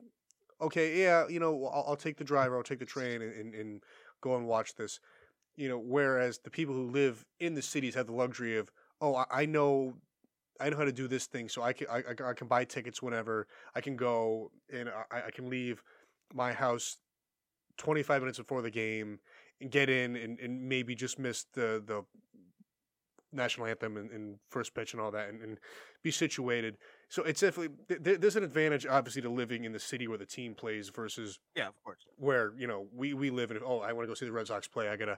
okay, 0.61 1.01
yeah, 1.03 1.29
you 1.29 1.41
know, 1.41 1.67
I'll, 1.67 1.85
I'll 1.89 1.97
take 1.97 2.17
the 2.17 2.25
driver, 2.25 2.57
I'll 2.57 2.63
take 2.63 2.79
the 2.79 2.87
train, 2.87 3.23
and, 3.23 3.33
and 3.33 3.55
and 3.55 3.83
go 4.21 4.37
and 4.37 4.47
watch 4.47 4.75
this. 4.75 4.99
You 5.57 5.69
know, 5.69 5.79
whereas 5.79 6.39
the 6.39 6.51
people 6.51 6.75
who 6.75 6.91
live 6.91 7.27
in 7.39 7.55
the 7.55 7.63
cities 7.63 7.95
have 7.95 8.07
the 8.07 8.15
luxury 8.15 8.57
of, 8.57 8.71
oh, 9.01 9.25
I 9.31 9.45
know. 9.47 9.95
I 10.63 10.71
know 10.71 10.77
how 10.79 10.85
to 10.85 10.93
do 10.93 11.09
this 11.09 11.27
thing, 11.27 11.49
so 11.49 11.63
I 11.63 11.73
can 11.73 11.87
I, 11.91 11.99
I- 11.99 12.31
I 12.31 12.35
can 12.35 12.47
buy 12.47 12.65
tickets 12.65 13.03
whenever. 13.03 13.47
I 13.75 13.81
can 13.81 13.97
go 13.97 14.51
and 14.73 14.89
I, 14.89 15.27
I 15.27 15.31
can 15.31 15.51
leave 15.51 15.83
my 16.35 16.53
house 16.53 16.99
25 17.79 18.23
minutes 18.23 18.39
before 18.39 18.63
the 18.63 18.71
game 18.71 19.19
and 19.61 19.71
get 19.71 19.89
in 19.91 20.17
and, 20.17 20.39
and 20.41 20.69
maybe 20.69 20.95
just 20.95 21.19
miss 21.19 21.45
the 21.55 21.83
the 21.85 22.05
national 23.35 23.67
anthem 23.67 23.97
and, 23.97 24.11
and 24.11 24.37
first 24.51 24.75
pitch 24.75 24.93
and 24.93 25.01
all 25.01 25.11
that 25.11 25.31
and, 25.31 25.41
and 25.43 25.59
be 26.03 26.11
situated. 26.11 26.77
So 27.09 27.23
it's 27.23 27.41
definitely 27.41 27.75
th- 27.89 28.03
th- 28.03 28.21
there's 28.21 28.37
an 28.37 28.45
advantage 28.45 28.87
obviously 28.87 29.23
to 29.23 29.31
living 29.31 29.65
in 29.65 29.73
the 29.73 29.79
city 29.79 30.07
where 30.07 30.19
the 30.19 30.27
team 30.27 30.55
plays 30.55 30.91
versus 30.91 31.39
Yeah, 31.57 31.69
of 31.69 31.75
course. 31.83 32.01
where 32.19 32.53
you 32.59 32.67
know 32.67 32.87
we 32.95 33.15
we 33.15 33.31
live 33.31 33.51
in 33.51 33.59
oh 33.65 33.81
i 33.81 33.93
want 33.93 34.05
to 34.05 34.09
go 34.09 34.15
see 34.15 34.27
the 34.27 34.33
red 34.33 34.47
sox 34.49 34.69
play. 34.69 34.89
I 34.89 34.97
gotta 34.97 35.17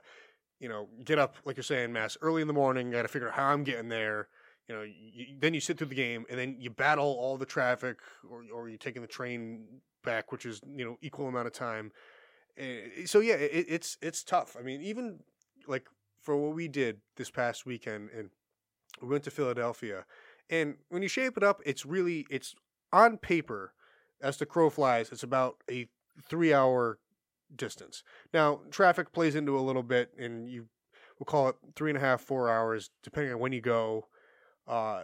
you 0.61 0.69
know 0.69 0.87
get 1.03 1.19
up 1.19 1.35
like 1.43 1.57
you're 1.57 1.63
saying 1.63 1.91
mass 1.91 2.17
early 2.21 2.41
in 2.41 2.47
the 2.47 2.53
morning 2.53 2.89
I 2.89 2.91
gotta 2.99 3.07
figure 3.09 3.27
out 3.27 3.33
how 3.35 3.47
i'm 3.51 3.63
getting 3.65 3.89
there 3.89 4.29
you 4.67 4.75
know 4.75 4.81
you, 4.83 5.37
then 5.39 5.53
you 5.53 5.59
sit 5.59 5.77
through 5.77 5.87
the 5.87 5.95
game 5.95 6.25
and 6.29 6.39
then 6.39 6.55
you 6.59 6.69
battle 6.69 7.05
all 7.19 7.37
the 7.37 7.45
traffic 7.45 7.99
or, 8.29 8.43
or 8.53 8.69
you're 8.69 8.77
taking 8.77 9.01
the 9.01 9.07
train 9.07 9.65
back 10.03 10.31
which 10.31 10.45
is 10.45 10.61
you 10.65 10.85
know 10.85 10.97
equal 11.01 11.27
amount 11.27 11.47
of 11.47 11.53
time. 11.53 11.91
Eh, 12.57 13.05
so 13.05 13.19
yeah 13.19 13.35
it, 13.35 13.65
it's 13.67 13.97
it's 14.01 14.23
tough. 14.23 14.55
I 14.59 14.63
mean 14.63 14.81
even 14.81 15.19
like 15.67 15.87
for 16.21 16.35
what 16.35 16.55
we 16.55 16.67
did 16.67 16.99
this 17.17 17.29
past 17.29 17.65
weekend 17.65 18.09
and 18.15 18.29
we 19.01 19.07
went 19.09 19.23
to 19.23 19.31
philadelphia 19.31 20.05
and 20.49 20.75
when 20.89 21.01
you 21.01 21.07
shape 21.07 21.37
it 21.37 21.43
up 21.43 21.61
it's 21.65 21.85
really 21.85 22.25
it's 22.29 22.55
on 22.93 23.17
paper 23.17 23.73
as 24.21 24.37
the 24.37 24.45
crow 24.45 24.69
flies 24.69 25.11
it's 25.11 25.23
about 25.23 25.57
a 25.69 25.87
three 26.29 26.53
hour 26.53 26.99
distance. 27.55 28.03
Now 28.33 28.61
traffic 28.71 29.11
plays 29.11 29.35
into 29.35 29.57
a 29.57 29.61
little 29.61 29.83
bit 29.83 30.11
and 30.17 30.49
you 30.49 30.67
we'll 31.19 31.25
call 31.25 31.49
it 31.49 31.55
three 31.75 31.91
and 31.91 31.97
a 31.97 32.01
half 32.01 32.21
four 32.21 32.49
hours 32.49 32.89
depending 33.03 33.33
on 33.33 33.39
when 33.39 33.53
you 33.53 33.61
go 33.61 34.07
uh 34.67 35.03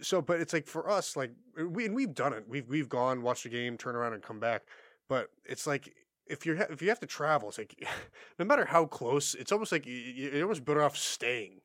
so 0.00 0.20
but 0.20 0.40
it's 0.40 0.52
like 0.52 0.66
for 0.66 0.90
us 0.90 1.16
like 1.16 1.32
we 1.70 1.86
and 1.86 1.94
we've 1.94 2.14
done 2.14 2.32
it. 2.32 2.44
We've 2.48 2.68
we've 2.68 2.88
gone 2.88 3.22
watched 3.22 3.46
a 3.46 3.48
game 3.48 3.76
turn 3.78 3.96
around 3.96 4.12
and 4.12 4.22
come 4.22 4.40
back. 4.40 4.62
But 5.08 5.28
it's 5.44 5.66
like 5.66 5.92
if 6.26 6.44
you're 6.44 6.56
if 6.56 6.82
you 6.82 6.88
have 6.88 7.00
to 7.00 7.06
travel 7.06 7.48
it's 7.48 7.58
like 7.58 7.74
no 8.38 8.44
matter 8.44 8.64
how 8.64 8.84
close 8.86 9.34
it's 9.34 9.52
almost 9.52 9.72
like 9.72 9.86
you, 9.86 9.94
you're 9.94 10.42
almost 10.42 10.64
better 10.64 10.82
off 10.82 10.96
staying. 10.96 11.60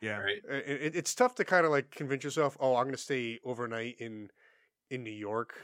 Yeah. 0.00 0.18
Right. 0.18 0.42
It, 0.48 0.82
it- 0.82 0.96
it's 0.96 1.14
tough 1.14 1.34
to 1.36 1.44
kind 1.44 1.66
of 1.66 1.72
like 1.72 1.90
convince 1.90 2.24
yourself 2.24 2.56
oh 2.60 2.76
i'm 2.76 2.84
going 2.84 2.94
to 2.94 2.98
stay 3.02 3.38
overnight 3.44 3.96
in 3.98 4.30
in 4.90 5.04
new 5.04 5.10
york 5.12 5.54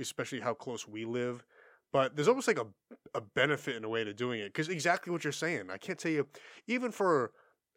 especially 0.00 0.40
how 0.40 0.54
close 0.54 0.86
we 0.86 1.04
live. 1.06 1.44
But 1.92 2.16
there's 2.16 2.28
almost 2.28 2.48
like 2.48 2.58
a, 2.58 2.66
a 3.14 3.20
benefit 3.22 3.76
in 3.76 3.84
a 3.84 3.88
way 3.88 4.04
to 4.04 4.12
doing 4.12 4.40
it 4.40 4.48
because 4.48 4.68
exactly 4.68 5.10
what 5.12 5.24
you're 5.24 5.32
saying. 5.32 5.70
I 5.70 5.78
can't 5.78 5.98
tell 5.98 6.12
you 6.12 6.26
even 6.66 6.92
for 6.92 7.32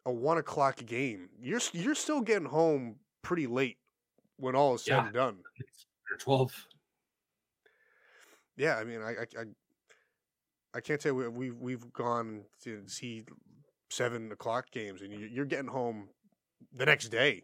a 0.06 0.12
one 0.12 0.38
o'clock 0.38 0.84
game 0.86 1.28
you're 1.40 1.60
you're 1.72 1.94
still 1.94 2.20
getting 2.20 2.48
home 2.48 2.96
pretty 3.22 3.46
late 3.46 3.76
when 4.36 4.54
all 4.54 4.74
is 4.74 4.84
said 4.84 4.92
Yeah. 4.96 5.04
and 5.04 5.12
done 5.14 5.36
or 6.10 6.16
twelve. 6.18 6.66
yeah 8.56 8.76
i 8.76 8.84
mean 8.84 9.00
i 9.02 9.10
i, 9.10 9.26
I, 9.40 9.44
I 10.74 10.80
can't 10.80 11.02
say 11.02 11.10
you 11.10 11.30
we've 11.30 11.56
we've 11.56 11.92
gone 11.92 12.44
to 12.64 12.82
see 12.86 13.24
seven 13.90 14.30
o'clock 14.32 14.70
games 14.70 15.02
and 15.02 15.12
you- 15.12 15.26
you're 15.26 15.44
getting 15.44 15.68
home 15.70 16.08
the 16.74 16.86
next 16.86 17.08
day 17.08 17.42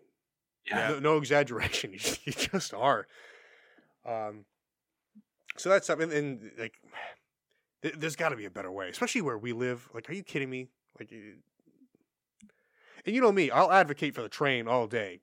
Yeah. 0.66 0.88
no, 0.90 0.98
no 1.00 1.16
exaggeration. 1.18 1.90
You 1.92 1.98
just, 1.98 2.50
just 2.52 2.74
are. 2.74 3.06
Um, 4.04 4.44
so 5.56 5.68
that's 5.70 5.86
something, 5.86 6.12
and 6.12 6.50
like, 6.58 6.74
th- 7.82 7.94
there's 7.98 8.14
got 8.14 8.28
to 8.28 8.36
be 8.36 8.44
a 8.44 8.50
better 8.50 8.70
way, 8.70 8.88
especially 8.90 9.22
where 9.22 9.38
we 9.38 9.52
live. 9.52 9.88
Like, 9.94 10.08
are 10.10 10.12
you 10.12 10.22
kidding 10.22 10.50
me? 10.50 10.68
Like, 11.00 11.10
you- 11.10 11.38
and 13.06 13.14
you 13.14 13.20
know 13.20 13.32
me, 13.32 13.50
I'll 13.50 13.72
advocate 13.72 14.14
for 14.14 14.22
the 14.22 14.28
train 14.28 14.68
all 14.68 14.86
day, 14.86 15.20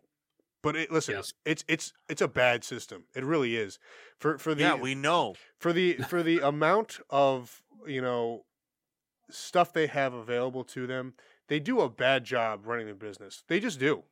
but 0.63 0.75
it, 0.75 0.91
listen, 0.91 1.15
Yes. 1.15 1.33
it's 1.45 1.65
it's 1.67 1.93
it's 2.09 2.21
a 2.21 2.27
bad 2.27 2.63
system. 2.63 3.05
It 3.15 3.23
really 3.25 3.55
is. 3.57 3.79
For 4.19 4.37
for 4.37 4.55
the 4.55 4.63
Yeah, 4.63 4.75
we 4.75 4.95
know. 4.95 5.35
for 5.59 5.73
the 5.73 5.95
for 5.95 6.23
the 6.23 6.39
amount 6.39 6.99
of 7.09 7.63
you 7.87 8.01
know 8.01 8.45
stuff 9.31 9.73
they 9.73 9.87
have 9.87 10.13
available 10.13 10.63
to 10.65 10.87
them, 10.87 11.15
they 11.47 11.59
do 11.59 11.81
a 11.81 11.89
bad 11.89 12.23
job 12.25 12.65
running 12.67 12.85
their 12.87 12.95
business. 12.95 13.43
They 13.47 13.59
just 13.59 13.79
do. 13.79 14.05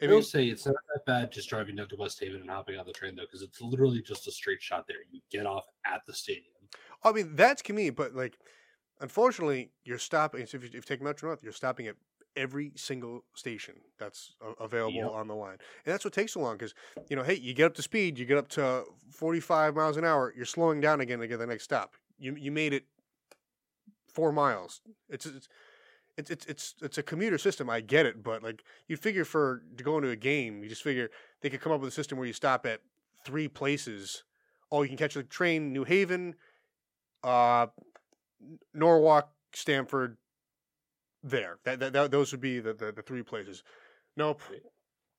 I 0.00 0.06
I 0.06 0.08
will 0.08 0.22
say 0.22 0.48
it's 0.48 0.66
not 0.66 0.74
that 0.94 1.04
bad 1.06 1.32
just 1.32 1.48
driving 1.48 1.76
down 1.76 1.88
to 1.88 1.96
West 1.96 2.20
Haven 2.20 2.40
and 2.40 2.50
hopping 2.50 2.78
on 2.78 2.86
the 2.86 2.92
train 2.92 3.14
though, 3.14 3.22
because 3.22 3.42
it's 3.42 3.60
literally 3.60 4.02
just 4.02 4.26
a 4.26 4.32
straight 4.32 4.62
shot 4.62 4.86
there. 4.86 4.98
You 5.10 5.20
get 5.30 5.46
off 5.46 5.66
at 5.86 6.02
the 6.06 6.12
stadium. 6.12 6.52
I 7.02 7.12
mean 7.12 7.36
that's 7.36 7.62
convenient, 7.62 7.96
but 7.96 8.14
like, 8.14 8.38
unfortunately, 9.00 9.72
you're 9.84 9.98
stopping. 9.98 10.46
So 10.46 10.56
if 10.58 10.64
you, 10.64 10.68
if 10.68 10.74
you 10.74 10.80
take 10.82 11.02
Metro 11.02 11.28
North, 11.28 11.42
you're 11.42 11.52
stopping 11.52 11.86
at 11.86 11.96
every 12.36 12.72
single 12.76 13.24
station 13.34 13.74
that's 13.98 14.34
available 14.60 14.96
Yep. 14.96 15.10
on 15.10 15.28
the 15.28 15.34
line, 15.34 15.58
and 15.84 15.92
that's 15.92 16.04
what 16.04 16.12
takes 16.14 16.32
so 16.32 16.40
long. 16.40 16.56
Because 16.56 16.74
you 17.08 17.16
know, 17.16 17.22
hey, 17.22 17.34
you 17.34 17.54
get 17.54 17.66
up 17.66 17.74
to 17.74 17.82
speed, 17.82 18.18
you 18.18 18.24
get 18.26 18.38
up 18.38 18.48
to 18.48 18.84
45 19.12 19.74
miles 19.76 19.96
an 19.96 20.04
hour, 20.04 20.32
you're 20.36 20.44
slowing 20.46 20.80
down 20.80 21.00
again 21.00 21.18
to 21.20 21.26
get 21.26 21.38
the 21.38 21.46
next 21.46 21.64
stop. 21.64 21.94
You 22.18 22.34
you 22.36 22.50
made 22.52 22.72
it 22.72 22.84
four 24.12 24.32
miles. 24.32 24.80
It's 25.08 25.26
it's. 25.26 25.48
It's, 26.16 26.30
it's 26.30 26.46
it's 26.46 26.74
it's 26.80 26.96
a 26.96 27.02
commuter 27.02 27.38
system. 27.38 27.68
I 27.68 27.80
get 27.80 28.06
it, 28.06 28.22
but 28.22 28.40
like 28.40 28.62
you 28.86 28.96
figure 28.96 29.24
for 29.24 29.62
to 29.76 29.82
go 29.82 29.96
into 29.96 30.10
a 30.10 30.14
game, 30.16 30.62
you 30.62 30.68
just 30.68 30.84
figure 30.84 31.10
they 31.40 31.50
could 31.50 31.60
come 31.60 31.72
up 31.72 31.80
with 31.80 31.88
a 31.88 31.90
system 31.92 32.18
where 32.18 32.26
you 32.28 32.32
stop 32.32 32.66
at 32.66 32.82
three 33.24 33.48
places. 33.48 34.22
Oh, 34.70 34.82
you 34.82 34.88
can 34.88 34.96
catch 34.96 35.14
the 35.14 35.24
train 35.24 35.72
New 35.72 35.82
Haven, 35.82 36.36
uh, 37.24 37.66
Norwalk, 38.72 39.30
Stamford, 39.52 40.16
there. 41.24 41.58
That, 41.64 41.80
that, 41.80 41.92
that 41.94 42.10
those 42.12 42.30
would 42.30 42.40
be 42.40 42.60
the, 42.60 42.74
the, 42.74 42.92
the 42.92 43.02
three 43.02 43.22
places. 43.22 43.64
Nope. 44.16 44.40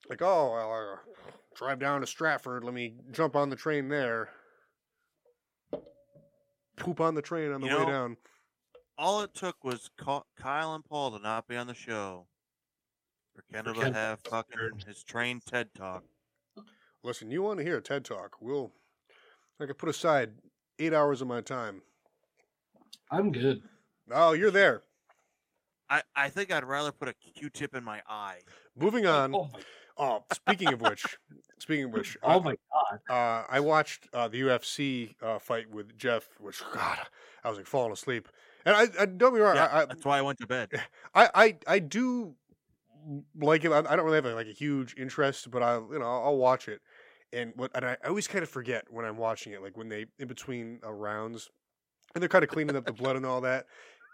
Like, 0.09 0.21
oh, 0.21 0.53
well, 0.53 0.71
uh, 0.71 1.11
drive 1.55 1.79
down 1.79 2.01
to 2.01 2.07
Stratford. 2.07 2.63
Let 2.63 2.73
me 2.73 2.93
jump 3.11 3.35
on 3.35 3.49
the 3.49 3.55
train 3.55 3.89
there. 3.89 4.29
Poop 6.77 7.01
on 7.01 7.15
the 7.15 7.21
train 7.21 7.51
on 7.51 7.61
the 7.61 7.67
You 7.67 7.73
way 7.73 7.85
know, 7.85 7.89
down. 7.89 8.17
All 8.97 9.21
it 9.21 9.33
took 9.33 9.63
was 9.63 9.89
Kyle 9.97 10.75
and 10.75 10.85
Paul 10.85 11.11
to 11.11 11.19
not 11.19 11.47
be 11.47 11.57
on 11.57 11.67
the 11.67 11.73
show 11.73 12.27
for 13.33 13.43
Kendall 13.51 13.73
to 13.75 13.91
have 13.91 14.23
to 14.23 14.29
fucking 14.29 14.59
his 14.87 15.03
train 15.03 15.41
TED 15.45 15.69
talk. 15.75 16.03
Listen, 17.03 17.31
you 17.31 17.41
want 17.41 17.59
to 17.59 17.65
hear 17.65 17.77
a 17.77 17.81
TED 17.81 18.05
talk? 18.05 18.37
We'll. 18.39 18.71
I 19.59 19.65
could 19.65 19.77
put 19.77 19.89
aside 19.89 20.31
eight 20.79 20.93
hours 20.93 21.21
of 21.21 21.27
my 21.27 21.41
time. 21.41 21.81
I'm 23.11 23.31
good. 23.31 23.61
Oh, 24.11 24.33
you're 24.33 24.51
there. 24.51 24.83
I, 25.89 26.01
I 26.15 26.29
think 26.29 26.51
I'd 26.51 26.63
rather 26.63 26.91
put 26.91 27.07
a 27.07 27.13
Q-tip 27.13 27.75
in 27.75 27.83
my 27.83 28.01
eye. 28.07 28.39
Moving 28.75 29.05
on. 29.05 29.35
Oh 29.35 29.49
Oh, 29.97 30.23
speaking 30.33 30.73
of 30.73 30.81
which, 30.81 31.17
speaking 31.57 31.85
of 31.85 31.91
which, 31.93 32.17
oh 32.21 32.31
uh, 32.31 32.39
my 32.39 32.55
god. 32.71 32.99
uh, 33.09 33.45
I 33.49 33.59
watched 33.61 34.07
uh, 34.13 34.27
the 34.27 34.41
UFC 34.41 35.15
uh, 35.21 35.39
fight 35.39 35.69
with 35.69 35.97
Jeff, 35.97 36.27
which 36.39 36.61
God, 36.73 36.99
I 37.43 37.49
was 37.49 37.57
like 37.57 37.67
falling 37.67 37.93
asleep. 37.93 38.27
And 38.65 38.75
I, 38.75 38.87
I 38.99 39.05
don't 39.05 39.33
be 39.33 39.39
wrong, 39.39 39.55
Yeah, 39.55 39.69
I, 39.71 39.85
that's 39.85 40.03
why 40.03 40.17
I 40.17 40.21
went 40.21 40.39
to 40.39 40.47
bed. 40.47 40.69
I, 41.15 41.29
I, 41.33 41.57
I 41.67 41.79
do 41.79 42.35
like 43.39 43.63
it. 43.63 43.71
I, 43.71 43.81
don't 43.95 44.03
really 44.03 44.15
have 44.15 44.25
like 44.25 44.47
a 44.47 44.51
huge 44.51 44.95
interest, 44.97 45.51
but 45.51 45.61
I, 45.61 45.75
you 45.77 45.99
know, 45.99 46.05
I'll, 46.05 46.37
watch 46.37 46.67
it. 46.67 46.81
And 47.31 47.53
what, 47.55 47.71
and 47.75 47.85
I, 47.85 47.97
I 48.03 48.07
always 48.07 48.27
kind 48.27 48.43
of 48.43 48.49
forget 48.49 48.85
when 48.89 49.05
I'm 49.05 49.17
watching 49.17 49.53
it, 49.53 49.61
like 49.61 49.77
when 49.77 49.87
they 49.87 50.07
in 50.19 50.27
between 50.27 50.79
uh, 50.83 50.91
rounds, 50.91 51.49
and 52.15 52.21
they're 52.21 52.29
kind 52.29 52.43
of 52.43 52.49
cleaning 52.49 52.75
up 52.75 52.85
the 52.85 52.93
blood 52.93 53.17
and 53.17 53.25
all 53.25 53.41
that, 53.41 53.65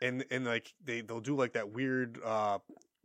and 0.02 0.26
and 0.32 0.46
like 0.46 0.74
they 0.84 1.02
they'll 1.02 1.20
do 1.20 1.36
like 1.36 1.54
that 1.54 1.72
weird 1.72 2.20
uh, 2.24 2.60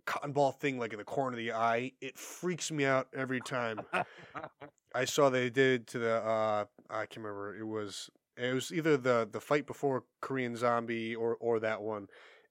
cotton 0.04 0.32
ball 0.32 0.52
thing 0.52 0.78
like 0.78 0.92
in 0.92 0.98
the 0.98 1.04
corner 1.04 1.36
of 1.36 1.38
the 1.38 1.52
eye. 1.52 1.92
It 2.00 2.18
freaks 2.18 2.70
me 2.70 2.84
out 2.84 3.08
every 3.14 3.40
time. 3.40 3.80
I 4.94 5.04
saw 5.04 5.28
they 5.28 5.50
did 5.50 5.86
to 5.88 5.98
the 5.98 6.14
uh, 6.16 6.64
I 6.88 7.06
can't 7.06 7.18
remember. 7.18 7.56
It 7.56 7.66
was 7.66 8.10
It 8.36 8.54
was 8.54 8.72
either 8.72 8.96
the 8.96 9.28
the 9.30 9.40
fight 9.40 9.66
before 9.66 10.04
Korean 10.20 10.56
Zombie 10.56 11.14
or 11.14 11.36
or 11.36 11.60
that 11.60 11.82
one, 11.82 12.08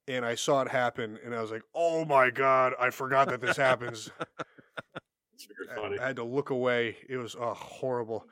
and 0.07 0.23
I 0.23 0.35
saw 0.35 0.61
it 0.61 0.69
happen, 0.69 1.17
and 1.25 1.33
I 1.33 1.41
was 1.41 1.51
like, 1.51 1.63
"Oh 1.73 2.05
my 2.05 2.29
god, 2.29 2.73
I 2.79 2.91
forgot 2.91 3.29
that 3.29 3.41
this 3.41 3.57
happens." 3.57 4.11
It's 5.33 5.47
very 5.47 5.69
I- 5.69 5.81
funny. 5.81 5.99
I 5.99 6.07
had 6.07 6.15
to 6.17 6.23
look 6.23 6.49
away. 6.49 6.95
It 7.09 7.17
was 7.17 7.35
oh, 7.37 7.53
horrible. 7.53 8.25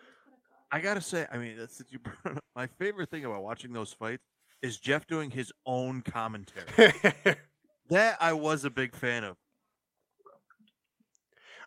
I 0.71 0.79
gotta 0.79 1.01
say, 1.01 1.27
I 1.31 1.37
mean, 1.37 1.57
that's 1.57 1.83
you 1.89 1.99
my 2.55 2.67
favorite 2.79 3.09
thing 3.09 3.25
about 3.25 3.43
watching 3.43 3.73
those 3.73 3.93
fights 3.93 4.23
is 4.63 4.79
Jeff 4.79 5.05
doing 5.05 5.29
his 5.29 5.51
own 5.65 6.01
commentary. 6.01 6.65
that 7.89 8.17
I 8.19 8.33
was 8.33 8.65
a 8.65 8.69
big 8.69 8.95
fan 8.95 9.23
of. 9.23 9.37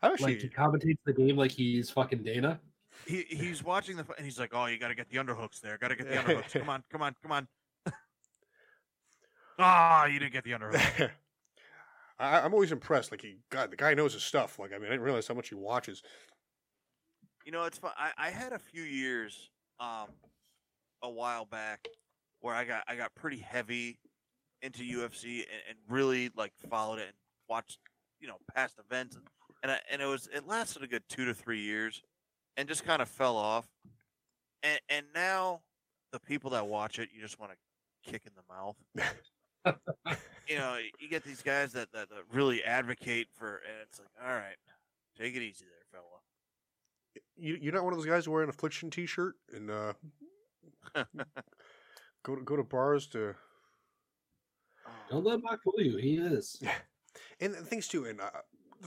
I'm 0.03 0.13
actually 0.13 0.33
Like 0.33 0.43
he 0.43 0.49
commentates 0.49 0.99
the 1.05 1.13
game 1.13 1.37
like 1.37 1.53
he's 1.53 1.91
fucking 1.91 2.23
Dana. 2.25 2.59
He 3.07 3.25
he's 3.29 3.63
watching 3.63 3.97
the 3.97 4.05
fight 4.05 4.17
and 4.17 4.25
he's 4.25 4.39
like, 4.39 4.51
"Oh, 4.53 4.67
you 4.67 4.79
got 4.79 4.89
to 4.89 4.95
get 4.95 5.09
the 5.11 5.19
underhooks 5.19 5.61
there. 5.61 5.79
Got 5.79 5.89
to 5.89 5.97
get 5.97 6.09
the 6.09 6.17
underhooks. 6.17 6.53
Come 6.53 6.69
on, 6.69 6.83
come 6.91 7.03
on, 7.03 7.15
come 7.23 7.33
on." 7.33 7.49
Ah, 9.59 10.05
you 10.05 10.19
didn't 10.19 10.35
get 10.35 10.45
the 10.45 10.51
underhooks. 10.51 11.11
I, 12.19 12.41
I'm 12.41 12.53
always 12.53 12.73
impressed. 12.73 13.11
Like 13.11 13.23
he, 13.23 13.39
God, 13.49 13.71
the 13.71 13.77
guy 13.77 13.95
knows 13.95 14.13
his 14.13 14.23
stuff. 14.23 14.59
Like 14.59 14.73
I 14.73 14.77
mean, 14.77 14.89
I 14.89 14.91
didn't 14.91 15.01
realize 15.01 15.27
how 15.27 15.35
much 15.35 15.49
he 15.49 15.55
watches. 15.55 16.03
You 17.47 17.53
know, 17.53 17.65
it's 17.65 17.79
fun. 17.79 17.93
I, 17.97 18.11
I 18.19 18.31
had 18.31 18.53
a 18.53 18.59
few 18.59 18.83
years, 18.83 19.49
um, 19.81 20.09
a 21.03 21.09
while 21.09 21.47
back, 21.47 21.89
where 22.47 22.55
I 22.55 22.65
got 22.65 22.85
I 22.87 22.95
got 22.95 23.15
pretty 23.15 23.39
heavy 23.39 23.99
into 24.63 24.83
UFC 24.83 25.41
and, 25.41 25.63
and 25.69 25.79
really 25.89 26.31
like 26.37 26.53
followed 26.71 27.01
it 27.01 27.09
and 27.09 27.17
watched, 27.49 27.79
you 28.21 28.29
know, 28.29 28.37
past 28.55 28.75
events 28.79 29.17
and 29.17 29.25
and, 29.63 29.73
I, 29.73 29.79
and 29.91 30.01
it 30.01 30.07
was 30.07 30.29
it 30.33 30.47
lasted 30.47 30.85
a 30.85 30.87
good 30.87 31.03
two 31.09 31.25
to 31.25 31.35
three 31.35 31.61
years, 31.61 32.01
and 32.57 32.69
just 32.69 32.85
kind 32.85 33.03
of 33.03 33.09
fell 33.09 33.37
off. 33.37 33.67
And 34.63 34.79
and 34.89 35.07
now 35.13 35.63
the 36.13 36.21
people 36.21 36.51
that 36.51 36.69
watch 36.69 37.01
it, 37.01 37.09
you 37.13 37.21
just 37.21 37.41
want 37.41 37.51
to 37.51 38.13
kick 38.13 38.23
in 38.27 38.33
the 38.37 38.55
mouth. 38.55 38.77
you 40.49 40.57
know, 40.57 40.79
you 41.01 41.09
get 41.09 41.25
these 41.25 41.43
guys 41.43 41.73
that, 41.73 41.91
that, 41.93 42.09
that 42.11 42.19
really 42.33 42.63
advocate 42.63 43.27
for, 43.37 43.57
and 43.57 43.75
it's 43.83 43.99
like, 43.99 44.09
all 44.25 44.35
right, 44.35 44.55
take 45.19 45.35
it 45.35 45.43
easy 45.43 45.65
there, 45.65 46.01
fella. 46.01 46.05
You, 47.37 47.59
you're 47.61 47.75
not 47.75 47.83
one 47.83 47.93
of 47.93 47.99
those 47.99 48.07
guys 48.07 48.29
wearing 48.29 48.45
an 48.45 48.51
affliction 48.51 48.89
T-shirt 48.89 49.35
and 49.53 49.69
uh, 49.69 49.93
go 52.27 52.35
to 52.35 52.43
go 52.43 52.57
to 52.57 52.65
bars 52.65 53.07
to 53.07 53.35
Don't 55.09 55.25
let 55.25 55.41
Mock 55.43 55.63
fool 55.63 55.75
you. 55.79 55.97
He 55.97 56.17
is. 56.17 56.59
Yeah, 56.61 56.75
and 57.41 57.55
things 57.55 57.87
too. 57.87 58.07
And 58.07 58.21
uh, 58.21 58.31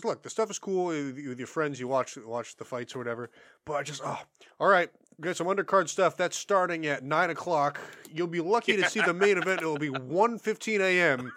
look, 0.04 0.22
the 0.22 0.30
stuff 0.30 0.52
is 0.52 0.60
cool 0.60 0.86
with, 0.88 1.18
your 1.18 1.48
friends. 1.48 1.80
You 1.80 1.88
watch 1.88 2.18
watch 2.18 2.58
the 2.58 2.66
fights 2.66 2.94
or 2.96 3.00
whatever. 3.00 3.32
But 3.66 3.74
I 3.74 3.84
just 3.84 4.02
oh, 4.04 4.20
all 4.60 4.68
right, 4.68 4.90
we 5.18 5.24
got 5.24 5.38
some 5.38 5.48
undercard 5.48 5.88
stuff 5.88 6.18
that's 6.18 6.36
starting 6.36 6.86
at 6.86 7.04
nine 7.04 7.30
o'clock. 7.30 7.80
You'll 8.14 8.28
be 8.28 8.42
lucky 8.42 8.76
to 8.76 8.88
see 8.90 9.00
the 9.00 9.14
main 9.14 9.38
event. 9.38 9.62
It 9.62 9.66
will 9.66 9.78
be 9.78 9.90
1.15 9.90 10.80
a.m. 10.82 11.32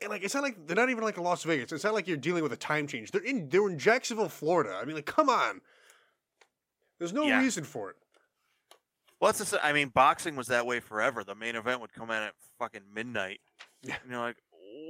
And 0.00 0.10
like 0.10 0.22
it's 0.22 0.34
not 0.34 0.44
like 0.44 0.64
they're 0.68 0.76
not 0.76 0.90
even 0.90 1.02
like 1.02 1.16
in 1.16 1.24
Las 1.24 1.42
Vegas. 1.42 1.72
It's 1.72 1.82
not 1.82 1.94
like 1.94 2.06
you're 2.06 2.16
dealing 2.16 2.44
with 2.44 2.52
a 2.52 2.56
time 2.56 2.86
change. 2.86 3.10
They're 3.10 3.24
in 3.24 3.48
they're 3.48 3.68
in 3.68 3.80
Jacksonville, 3.80 4.28
Florida. 4.28 4.78
I 4.80 4.84
mean, 4.84 4.94
like, 4.94 5.06
come 5.06 5.28
on. 5.28 5.60
There's 7.00 7.12
no 7.12 7.26
Yeah. 7.26 7.40
reason 7.40 7.64
for 7.64 7.90
it. 7.90 7.96
Well, 9.20 9.32
that's 9.32 9.50
the, 9.50 9.56
s- 9.58 9.62
I 9.64 9.72
mean, 9.72 9.88
boxing 9.88 10.36
was 10.36 10.46
that 10.48 10.64
way 10.66 10.80
forever. 10.80 11.24
The 11.24 11.34
main 11.34 11.56
event 11.56 11.80
would 11.80 11.92
come 11.92 12.10
in 12.10 12.22
at 12.22 12.34
fucking 12.58 12.82
midnight. 12.94 13.40
Yeah. 13.82 13.96
And 14.02 14.12
you're 14.12 14.20
like, 14.20 14.36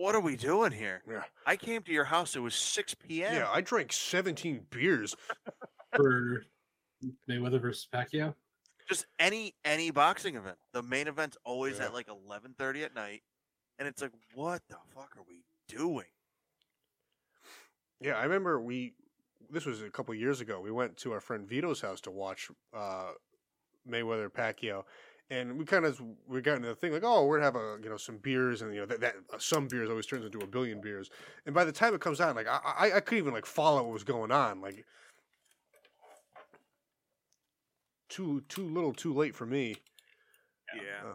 what 0.00 0.14
are 0.14 0.20
we 0.20 0.36
doing 0.36 0.72
here? 0.72 1.02
Yeah. 1.10 1.22
I 1.46 1.56
came 1.56 1.82
to 1.82 1.92
your 1.92 2.04
house. 2.04 2.36
It 2.36 2.40
was 2.40 2.54
6 2.54 2.94
p.m. 2.94 3.34
Yeah, 3.34 3.48
I 3.52 3.60
drank 3.62 3.92
17 3.92 4.66
beers. 4.70 5.14
For 5.96 6.42
Mayweather 7.28 7.60
versus 7.60 7.88
Pacquiao. 7.92 8.34
Just 8.88 9.06
any 9.18 9.54
any 9.64 9.90
boxing 9.90 10.36
event. 10.36 10.56
The 10.72 10.82
main 10.82 11.08
event's 11.08 11.36
always 11.44 11.78
Yeah. 11.78 11.86
at 11.86 11.94
like 11.94 12.06
11:30 12.08 12.84
at 12.84 12.94
night, 12.94 13.22
and 13.78 13.86
it's 13.88 14.00
like, 14.00 14.12
what 14.34 14.62
the 14.68 14.76
fuck 14.94 15.14
are 15.16 15.24
we 15.28 15.42
doing? 15.68 16.06
Yeah, 18.00 18.14
I 18.14 18.22
remember 18.24 18.60
we. 18.60 18.94
This 19.50 19.64
was 19.66 19.82
a 19.82 19.90
couple 19.90 20.14
years 20.14 20.40
ago. 20.40 20.60
We 20.60 20.70
went 20.70 20.96
to 20.98 21.12
our 21.12 21.20
friend 21.20 21.46
Vito's 21.48 21.80
house 21.80 22.00
to 22.02 22.10
watch 22.10 22.48
uh, 22.76 23.10
Mayweather 23.88 24.30
Pacquiao, 24.30 24.84
and 25.30 25.58
we 25.58 25.64
kind 25.64 25.84
of 25.84 26.00
we 26.26 26.40
got 26.40 26.56
into 26.56 26.68
the 26.68 26.74
thing 26.74 26.92
like, 26.92 27.04
oh, 27.04 27.24
we're 27.24 27.38
gonna 27.38 27.46
have 27.46 27.56
a 27.56 27.78
you 27.82 27.90
know 27.90 27.96
some 27.96 28.18
beers, 28.18 28.62
and 28.62 28.74
you 28.74 28.80
know 28.80 28.86
that, 28.86 29.00
that 29.00 29.14
uh, 29.32 29.38
some 29.38 29.68
beers 29.68 29.90
always 29.90 30.06
turns 30.06 30.24
into 30.24 30.38
a 30.38 30.46
billion 30.46 30.80
beers, 30.80 31.10
and 31.46 31.54
by 31.54 31.64
the 31.64 31.72
time 31.72 31.94
it 31.94 32.00
comes 32.00 32.20
out, 32.20 32.36
like 32.36 32.48
I 32.48 32.60
I, 32.64 32.92
I 32.96 33.00
couldn't 33.00 33.18
even 33.18 33.34
like 33.34 33.46
follow 33.46 33.82
what 33.82 33.92
was 33.92 34.04
going 34.04 34.30
on, 34.30 34.60
like 34.60 34.84
too 38.08 38.42
too 38.48 38.68
little, 38.68 38.92
too 38.92 39.12
late 39.12 39.34
for 39.34 39.46
me. 39.46 39.76
Yeah. 40.74 41.10
Uh, 41.10 41.14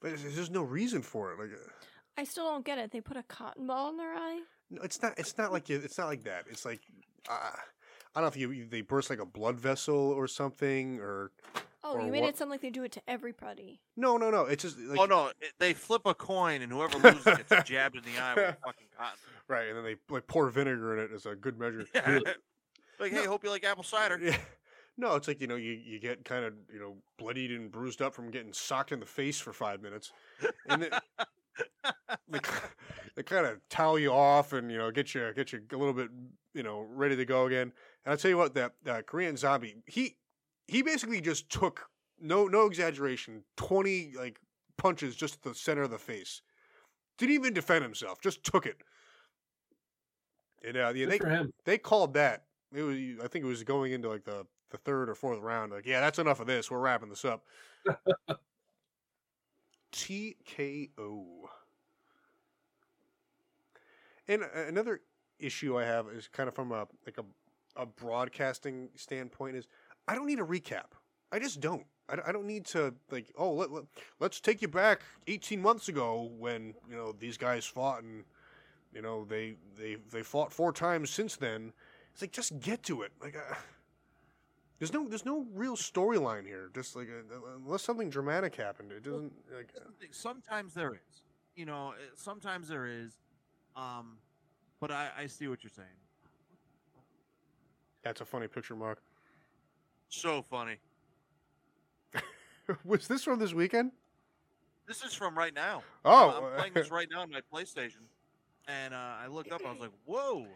but 0.00 0.08
there's, 0.08 0.22
there's 0.22 0.36
just 0.36 0.50
no 0.50 0.62
reason 0.62 1.00
for 1.00 1.32
it. 1.32 1.38
Like, 1.38 1.50
uh, 1.52 1.70
I 2.18 2.24
still 2.24 2.44
don't 2.44 2.64
get 2.64 2.78
it. 2.78 2.90
They 2.90 3.00
put 3.00 3.16
a 3.16 3.22
cotton 3.22 3.66
ball 3.66 3.90
in 3.90 3.96
their 3.96 4.12
eye. 4.12 4.40
no, 4.70 4.82
it's 4.82 5.00
not. 5.00 5.14
It's 5.16 5.38
not 5.38 5.52
like 5.52 5.68
you. 5.68 5.80
It's 5.82 5.98
not 5.98 6.08
like 6.08 6.24
that. 6.24 6.44
It's 6.50 6.64
like 6.64 6.80
uh, 7.30 7.50
I 8.14 8.20
don't 8.20 8.24
know 8.24 8.28
if 8.28 8.36
you, 8.36 8.50
you 8.50 8.66
they 8.66 8.80
burst 8.82 9.10
like 9.10 9.18
a 9.20 9.26
blood 9.26 9.58
vessel 9.58 9.94
or 9.96 10.26
something 10.28 11.00
or 11.00 11.30
Oh, 11.84 11.94
Or 11.96 12.02
you 12.02 12.12
made 12.12 12.20
what- 12.20 12.28
it 12.30 12.38
sound 12.38 12.48
like 12.50 12.60
they 12.60 12.70
do 12.70 12.84
it 12.84 12.92
to 12.92 13.02
everybody. 13.08 13.80
no 13.96 14.16
no 14.16 14.30
no. 14.30 14.42
It's 14.46 14.62
just 14.62 14.78
like 14.78 15.00
oh 15.00 15.04
no, 15.06 15.32
it- 15.40 15.52
they 15.58 15.74
flip 15.74 16.02
a 16.06 16.14
coin, 16.14 16.62
and 16.62 16.70
whoever 16.72 16.96
loses 16.98 17.24
gets 17.24 17.68
jabbed 17.68 17.96
in 17.96 18.02
the 18.04 18.18
eye 18.20 18.34
with 18.34 18.44
a 18.44 18.52
fucking 18.64 18.86
cotton. 18.96 19.18
right, 19.48 19.66
and 19.68 19.76
then 19.76 19.84
they 19.84 19.96
like 20.08 20.26
pour 20.28 20.48
vinegar 20.48 20.96
in 20.96 21.04
it 21.04 21.10
as 21.12 21.26
a 21.26 21.34
good 21.34 21.58
measure. 21.58 21.84
Yeah. 21.94 22.20
like, 23.00 23.10
hey, 23.12 23.24
hope 23.26 23.42
you 23.42 23.50
like 23.50 23.64
apple 23.64 23.82
cider. 23.82 24.18
Yeah. 24.22 24.36
No, 24.96 25.16
it's 25.16 25.26
like 25.26 25.40
you 25.40 25.46
know 25.48 25.56
you, 25.56 25.72
you 25.72 25.98
get 25.98 26.24
kind 26.24 26.44
of 26.44 26.52
you 26.72 26.78
know 26.78 26.96
bloodied 27.18 27.50
and 27.50 27.72
bruised 27.72 28.00
up 28.00 28.14
from 28.14 28.30
getting 28.30 28.52
socked 28.52 28.92
in 28.92 29.00
the 29.00 29.06
face 29.06 29.40
for 29.40 29.52
five 29.52 29.82
minutes, 29.82 30.12
and 30.68 30.82
then 30.82 30.90
they, 32.28 32.38
they 33.16 33.22
kind 33.22 33.46
of 33.46 33.58
towel 33.70 33.98
you 33.98 34.12
off 34.12 34.52
and 34.52 34.70
you 34.70 34.78
know 34.78 34.90
get 34.92 35.14
you 35.14 35.32
get 35.34 35.52
you 35.52 35.60
a 35.72 35.76
little 35.76 35.94
bit 35.94 36.10
you 36.54 36.62
know 36.62 36.86
ready 36.94 37.16
to 37.16 37.24
go 37.24 37.46
again. 37.46 37.72
And 38.04 38.12
I'll 38.12 38.18
tell 38.18 38.30
you 38.30 38.36
what, 38.36 38.54
that 38.54 38.72
uh, 38.86 39.02
Korean 39.02 39.36
zombie 39.36 39.76
he 39.86 40.16
he 40.66 40.82
basically 40.82 41.20
just 41.20 41.50
took 41.50 41.86
no 42.20 42.46
no 42.46 42.66
exaggeration 42.66 43.44
twenty 43.56 44.12
like 44.16 44.40
punches 44.76 45.14
just 45.14 45.34
at 45.34 45.42
the 45.42 45.54
center 45.54 45.82
of 45.82 45.90
the 45.90 45.98
face. 45.98 46.42
Didn't 47.18 47.34
even 47.34 47.54
defend 47.54 47.84
himself, 47.84 48.20
just 48.20 48.42
took 48.42 48.66
it. 48.66 48.82
And 50.64 50.76
uh, 50.76 50.92
yeah, 50.94 51.06
they 51.06 51.20
they 51.64 51.78
called 51.78 52.14
that. 52.14 52.44
It 52.74 52.82
was 52.82 52.96
I 53.22 53.28
think 53.28 53.44
it 53.44 53.48
was 53.48 53.64
going 53.64 53.92
into 53.92 54.08
like 54.08 54.24
the 54.24 54.46
the 54.72 54.78
third 54.78 55.08
or 55.08 55.14
fourth 55.14 55.38
round. 55.40 55.70
Like, 55.70 55.86
yeah, 55.86 56.00
that's 56.00 56.18
enough 56.18 56.40
of 56.40 56.48
this. 56.48 56.70
We're 56.70 56.78
wrapping 56.80 57.10
this 57.10 57.24
up. 57.24 57.44
TKO. 59.92 61.24
And 64.28 64.42
another 64.42 65.00
issue 65.38 65.78
I 65.78 65.84
have 65.84 66.08
is 66.08 66.28
kind 66.28 66.48
of 66.48 66.54
from 66.54 66.72
a 66.72 66.86
like 67.04 67.18
a 67.18 67.24
a 67.76 67.86
broadcasting 67.86 68.88
standpoint 68.94 69.56
is 69.56 69.66
I 70.08 70.14
don't 70.14 70.26
need 70.26 70.40
a 70.40 70.44
recap. 70.44 70.92
I 71.30 71.38
just 71.38 71.60
don't. 71.60 71.84
I, 72.08 72.16
don't- 72.16 72.28
I 72.28 72.32
don't 72.32 72.46
need 72.46 72.66
to 72.66 72.94
like 73.10 73.32
oh 73.38 73.52
let, 73.52 73.70
let 73.70 73.84
let's 74.20 74.40
take 74.40 74.60
you 74.62 74.68
back 74.68 75.02
18 75.28 75.60
months 75.62 75.88
ago 75.88 76.30
when 76.38 76.74
you 76.90 76.96
know 76.96 77.12
these 77.18 77.36
guys 77.38 77.64
fought 77.64 78.02
and 78.02 78.24
you 78.92 79.00
know 79.02 79.24
they 79.24 79.54
they 79.78 79.96
they 80.10 80.22
fought 80.22 80.52
four 80.52 80.72
times 80.72 81.10
since 81.10 81.36
then. 81.36 81.72
It's 82.12 82.20
like 82.20 82.32
just 82.32 82.58
get 82.60 82.82
to 82.84 83.02
it. 83.02 83.12
Like 83.22 83.36
uh, 83.36 83.54
there's 84.78 84.92
no 84.92 85.08
there's 85.08 85.24
no 85.24 85.46
real 85.54 85.76
storyline 85.76 86.44
here. 86.46 86.70
Just 86.74 86.96
like 86.96 87.08
uh, 87.08 87.36
unless 87.64 87.82
something 87.82 88.10
dramatic 88.10 88.54
happened, 88.56 88.92
it 88.92 89.04
doesn't 89.04 89.32
like. 89.56 89.72
uh, 89.76 89.84
Sometimes 90.10 90.74
there 90.74 90.92
is, 90.94 91.22
you 91.54 91.64
know. 91.64 91.90
uh, 91.90 91.92
Sometimes 92.16 92.68
there 92.68 92.86
is, 92.86 93.12
um, 93.76 94.18
but 94.80 94.90
I, 94.90 95.08
I 95.20 95.26
see 95.28 95.48
what 95.48 95.62
you're 95.62 95.70
saying. 95.70 95.88
That's 98.02 98.20
a 98.20 98.24
funny 98.24 98.48
picture, 98.48 98.74
Mark. 98.74 99.00
So 100.08 100.42
funny. 100.42 100.76
Was 102.84 103.08
this 103.08 103.24
from 103.24 103.38
this 103.38 103.54
weekend? 103.54 103.92
This 104.86 105.02
is 105.04 105.14
from 105.14 105.36
right 105.36 105.54
now. 105.54 105.82
Oh, 106.04 106.30
I'm, 106.30 106.44
I'm 106.44 106.58
playing 106.58 106.74
this 106.74 106.90
right 106.90 107.08
now 107.10 107.22
on 107.22 107.30
my 107.30 107.40
PlayStation, 107.52 108.02
and 108.68 108.92
uh, 108.92 109.14
I 109.22 109.28
looked 109.28 109.52
up. 109.52 109.62
I 109.64 109.70
was 109.70 109.80
like, 109.80 109.92
"Whoa!" 110.04 110.46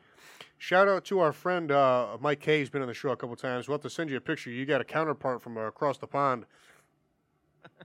Shout 0.58 0.88
out 0.88 1.04
to 1.06 1.20
our 1.20 1.32
friend 1.32 1.70
uh, 1.70 2.16
Mike 2.20 2.40
Kay. 2.40 2.58
He's 2.58 2.70
been 2.70 2.82
on 2.82 2.88
the 2.88 2.94
show 2.94 3.10
a 3.10 3.16
couple 3.16 3.36
times. 3.36 3.68
We'll 3.68 3.76
have 3.76 3.82
to 3.82 3.90
send 3.90 4.10
you 4.10 4.16
a 4.16 4.20
picture. 4.20 4.50
You 4.50 4.66
got 4.66 4.80
a 4.80 4.84
counterpart 4.84 5.42
from 5.42 5.56
uh, 5.56 5.62
across 5.62 5.98
the 5.98 6.06
pond. 6.06 6.44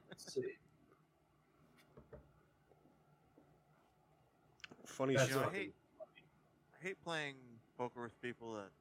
Let's 0.10 0.34
see. 0.34 0.42
Funny 4.86 5.16
That's 5.16 5.30
You 5.30 5.36
know, 5.38 5.50
I 5.50 5.54
hate, 5.54 5.74
I 6.80 6.88
hate 6.88 7.04
playing 7.04 7.36
poker 7.78 8.04
with 8.04 8.22
people 8.22 8.54
that 8.54 8.60
are 8.60 8.64
just 8.64 8.81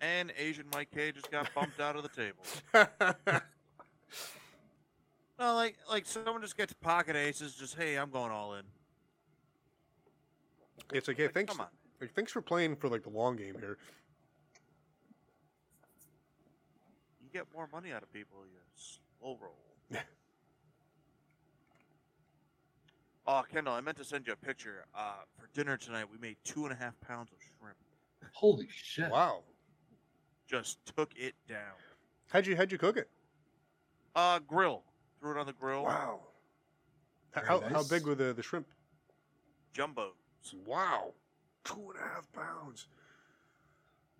And 0.00 0.32
Asian 0.36 0.66
Mike 0.72 0.88
K 0.94 1.12
just 1.12 1.30
got 1.30 1.52
bumped 1.54 1.80
out 1.80 1.96
of 1.96 2.02
the 2.02 2.08
table. 2.10 3.40
No, 5.38 5.54
like 5.54 5.76
like 5.90 6.06
someone 6.06 6.40
just 6.42 6.56
gets 6.56 6.72
pocket 6.72 7.16
aces. 7.16 7.54
Just 7.54 7.76
hey, 7.76 7.96
I'm 7.96 8.10
going 8.10 8.30
all 8.30 8.54
in. 8.54 8.62
it's 10.92 11.08
like, 11.08 11.16
hey, 11.16 11.24
Like, 11.24 11.34
thanks. 11.34 11.52
Come 11.52 11.62
on. 11.62 11.68
Like, 12.00 12.14
thanks 12.14 12.32
for 12.32 12.40
playing 12.40 12.76
for 12.76 12.88
like 12.88 13.02
the 13.02 13.10
long 13.10 13.36
game 13.36 13.56
here. 13.58 13.78
You 17.22 17.28
get 17.32 17.46
more 17.54 17.68
money 17.72 17.92
out 17.92 18.02
of 18.02 18.12
people. 18.12 18.38
You 18.44 18.58
slow 18.76 19.38
roll. 19.40 19.56
oh, 23.26 23.42
Kendall, 23.52 23.74
I 23.74 23.80
meant 23.80 23.96
to 23.98 24.04
send 24.04 24.26
you 24.26 24.34
a 24.34 24.36
picture. 24.36 24.84
Uh, 24.96 25.14
for 25.36 25.48
dinner 25.52 25.76
tonight, 25.76 26.04
we 26.10 26.18
made 26.18 26.36
two 26.44 26.64
and 26.64 26.72
a 26.72 26.76
half 26.76 26.98
pounds 27.00 27.30
of 27.32 27.38
shrimp. 27.42 27.76
Holy 28.32 28.68
shit! 28.72 29.10
Wow. 29.10 29.42
Just 30.46 30.78
took 30.96 31.12
it 31.16 31.34
down. 31.48 31.74
How'd 32.28 32.46
you 32.46 32.56
how'd 32.56 32.70
you 32.72 32.78
cook 32.78 32.96
it? 32.96 33.08
Uh, 34.14 34.38
grill. 34.40 34.82
Threw 35.20 35.32
it 35.32 35.38
on 35.38 35.46
the 35.46 35.52
grill. 35.52 35.84
Wow. 35.84 36.20
H- 37.36 37.44
Very 37.44 37.60
How 37.60 37.68
how 37.68 37.82
big 37.84 38.06
were 38.06 38.14
the 38.14 38.32
the 38.32 38.42
shrimp? 38.42 38.66
Jumbo. 39.72 40.12
Wow. 40.66 41.12
Two 41.64 41.92
and 41.94 41.98
a 41.98 42.14
half 42.14 42.30
pounds. 42.32 42.88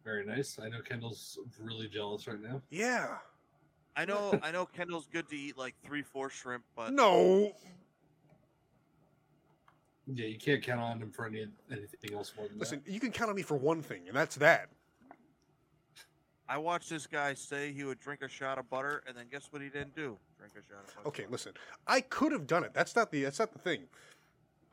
Very 0.04 0.24
nice. 0.24 0.58
I 0.62 0.68
know 0.68 0.80
Kendall's 0.80 1.38
really 1.60 1.88
jealous 1.88 2.26
right 2.26 2.40
now. 2.40 2.60
Yeah. 2.70 3.16
I 3.96 4.04
know. 4.04 4.38
I 4.42 4.50
know. 4.50 4.66
Kendall's 4.66 5.06
good 5.12 5.28
to 5.28 5.36
eat 5.36 5.56
like 5.56 5.74
three, 5.84 6.02
four 6.02 6.30
shrimp, 6.30 6.64
but 6.74 6.92
No. 6.92 7.52
Yeah, 10.06 10.26
you 10.26 10.38
can't 10.38 10.62
count 10.62 10.80
on 10.80 11.00
him 11.00 11.10
for 11.10 11.26
any 11.26 11.46
anything 11.70 12.14
else 12.14 12.32
more 12.36 12.46
than 12.46 12.58
Listen, 12.58 12.82
you 12.86 13.00
can 13.00 13.10
count 13.10 13.30
on 13.30 13.36
me 13.36 13.42
for 13.42 13.56
one 13.56 13.80
thing, 13.80 14.02
and 14.06 14.14
that's 14.16 14.36
that. 14.36 14.68
I 16.48 16.58
watched 16.58 16.90
this 16.90 17.06
guy 17.06 17.34
say 17.34 17.72
he 17.72 17.84
would 17.84 18.00
drink 18.00 18.22
a 18.22 18.28
shot 18.28 18.58
of 18.58 18.68
butter, 18.68 19.02
and 19.06 19.16
then 19.16 19.26
guess 19.30 19.48
what 19.50 19.62
he 19.62 19.68
didn't 19.68 19.94
do? 19.94 20.16
Drink 20.38 20.52
a 20.54 20.56
shot 20.56 20.84
of 20.86 20.94
butter. 20.96 21.08
Okay, 21.08 21.24
listen. 21.30 21.52
I 21.86 22.00
could 22.02 22.32
have 22.32 22.46
done 22.46 22.64
it. 22.64 22.72
That's 22.74 22.94
not 22.94 23.10
the 23.10 23.22
that's 23.22 23.38
not 23.38 23.52
the 23.52 23.58
thing. 23.58 23.84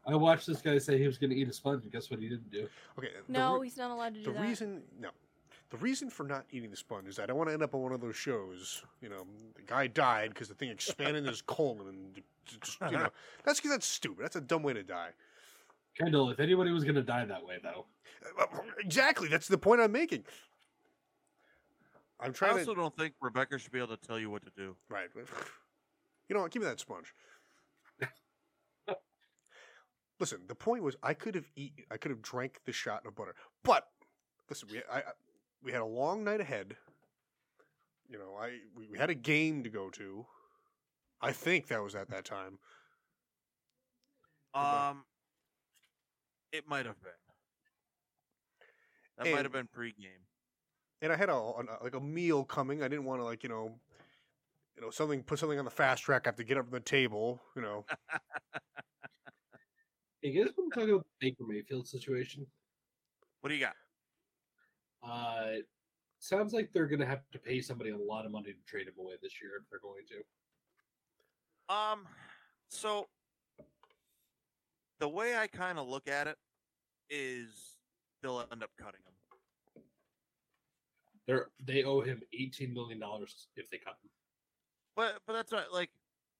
I 0.05 0.15
watched 0.15 0.47
this 0.47 0.61
guy 0.61 0.79
say 0.79 0.97
he 0.97 1.05
was 1.05 1.17
going 1.17 1.29
to 1.29 1.35
eat 1.35 1.47
a 1.47 1.53
sponge, 1.53 1.83
and 1.83 1.91
guess 1.91 2.09
what 2.09 2.19
he 2.19 2.27
didn't 2.27 2.51
do? 2.51 2.67
Okay. 2.97 3.09
No, 3.27 3.59
re- 3.59 3.67
he's 3.67 3.77
not 3.77 3.91
allowed 3.91 4.15
to 4.15 4.19
do 4.19 4.25
the 4.25 4.33
that. 4.33 4.41
reason 4.41 4.81
no 4.99 5.09
the 5.69 5.77
reason 5.77 6.09
for 6.09 6.23
not 6.23 6.45
eating 6.51 6.69
the 6.69 6.75
sponge 6.75 7.07
is 7.07 7.17
I 7.17 7.25
don't 7.25 7.37
want 7.37 7.49
to 7.49 7.53
end 7.53 7.63
up 7.63 7.73
on 7.73 7.81
one 7.81 7.93
of 7.93 8.01
those 8.01 8.15
shows. 8.15 8.83
You 9.01 9.09
know, 9.09 9.25
the 9.55 9.61
guy 9.61 9.87
died 9.87 10.29
because 10.29 10.49
the 10.49 10.53
thing 10.53 10.69
expanded 10.69 11.25
his 11.25 11.41
colon, 11.47 11.87
and 11.87 12.21
just 12.61 12.77
you 12.81 12.91
know 12.97 13.07
that's 13.45 13.59
because 13.59 13.71
that's 13.71 13.87
stupid. 13.87 14.23
That's 14.23 14.35
a 14.35 14.41
dumb 14.41 14.63
way 14.63 14.73
to 14.73 14.83
die. 14.83 15.11
Kendall, 15.97 16.29
if 16.29 16.39
anybody 16.39 16.71
was 16.71 16.83
going 16.83 16.95
to 16.95 17.01
die 17.01 17.25
that 17.25 17.45
way, 17.45 17.57
though, 17.63 17.85
Uh, 18.39 18.45
Exactly. 18.79 19.27
That's 19.27 19.47
the 19.47 19.57
point 19.57 19.81
I'm 19.81 19.91
making. 19.91 20.23
I'm 22.21 22.33
trying. 22.33 22.51
I 22.51 22.53
trying 22.53 22.59
also 22.67 22.75
to 22.75 22.81
don't 22.81 22.95
think 22.97 23.13
Rebecca 23.21 23.57
should 23.57 23.71
be 23.71 23.79
able 23.79 23.95
to 23.97 24.07
tell 24.07 24.19
you 24.19 24.29
what 24.29 24.43
to 24.43 24.51
do. 24.55 24.75
right. 24.89 25.09
You 26.29 26.35
know 26.35 26.43
what? 26.43 26.51
Give 26.51 26.61
me 26.61 26.67
that 26.69 26.79
sponge. 26.79 27.13
Listen, 30.19 30.39
the 30.47 30.55
point 30.55 30.81
was 30.83 30.95
I 31.03 31.13
could 31.13 31.35
have 31.35 31.49
eaten, 31.57 31.83
I 31.91 31.97
could 31.97 32.11
have 32.11 32.21
drank 32.21 32.59
the 32.65 32.71
shot 32.71 33.05
of 33.05 33.15
butter, 33.15 33.35
but 33.63 33.87
listen, 34.49 34.69
we 34.71 34.77
I, 34.89 34.99
I- 34.99 35.03
we 35.63 35.71
had 35.71 35.81
a 35.81 35.85
long 35.85 36.23
night 36.23 36.39
ahead. 36.39 36.75
You 38.09 38.17
know, 38.17 38.35
I 38.39 38.59
we, 38.75 38.87
we 38.87 38.97
had 38.97 39.09
a 39.09 39.15
game 39.15 39.63
to 39.63 39.69
go 39.69 39.89
to. 39.89 40.25
I 41.21 41.31
think 41.33 41.67
that 41.67 41.83
was 41.83 41.95
at 41.95 42.09
that 42.11 42.23
time. 42.23 42.59
Um, 44.53 45.03
it 46.51 46.67
might 46.67 46.85
have 46.85 47.01
been. 47.01 47.11
That 49.17 49.31
might 49.33 49.43
have 49.45 49.51
been 49.51 49.67
pregame. 49.67 50.23
And 51.01 51.11
I 51.11 51.15
had 51.15 51.29
a, 51.29 51.33
a 51.33 51.63
like 51.83 51.95
a 51.95 51.99
meal 51.99 52.43
coming. 52.43 52.83
I 52.83 52.87
didn't 52.87 53.05
want 53.05 53.21
to 53.21 53.25
like 53.25 53.43
you 53.43 53.49
know, 53.49 53.73
you 54.75 54.81
know 54.81 54.89
something 54.89 55.23
put 55.23 55.39
something 55.39 55.59
on 55.59 55.65
the 55.65 55.71
fast 55.71 56.03
track. 56.03 56.23
I 56.25 56.29
have 56.29 56.35
to 56.37 56.43
get 56.43 56.57
up 56.57 56.65
from 56.65 56.73
the 56.73 56.79
table. 56.79 57.41
You 57.55 57.61
know, 57.61 57.85
hey, 60.21 60.29
you 60.29 60.43
guys 60.43 60.53
want 60.57 60.73
to 60.73 60.79
talk 60.79 60.89
about 60.89 61.05
the 61.05 61.27
Baker 61.27 61.43
Mayfield 61.47 61.87
situation? 61.87 62.45
What 63.41 63.49
do 63.49 63.55
you 63.55 63.61
got? 63.61 63.75
Uh, 65.03 65.61
sounds 66.19 66.53
like 66.53 66.69
they're 66.73 66.87
going 66.87 66.99
to 66.99 67.05
have 67.05 67.21
to 67.31 67.39
pay 67.39 67.59
somebody 67.59 67.89
a 67.89 67.97
lot 67.97 68.25
of 68.25 68.31
money 68.31 68.53
to 68.53 68.71
trade 68.71 68.87
him 68.87 68.93
away 68.99 69.15
this 69.21 69.41
year 69.41 69.51
if 69.59 69.63
they're 69.69 69.79
going 69.79 70.03
to. 70.07 71.75
Um, 71.75 72.05
so 72.69 73.07
the 74.99 75.09
way 75.09 75.35
I 75.35 75.47
kind 75.47 75.79
of 75.79 75.87
look 75.87 76.07
at 76.07 76.27
it 76.27 76.37
is 77.09 77.77
they'll 78.21 78.45
end 78.51 78.61
up 78.61 78.69
cutting 78.77 79.01
him. 79.05 79.10
They're 81.31 81.47
they 81.65 81.83
owe 81.83 82.01
him 82.01 82.21
eighteen 82.33 82.73
million 82.73 82.99
dollars 82.99 83.47
if 83.55 83.69
they 83.69 83.77
cut 83.77 83.95
him. 84.03 84.09
But 84.97 85.19
but 85.25 85.31
that's 85.31 85.53
right. 85.53 85.71
Like 85.71 85.89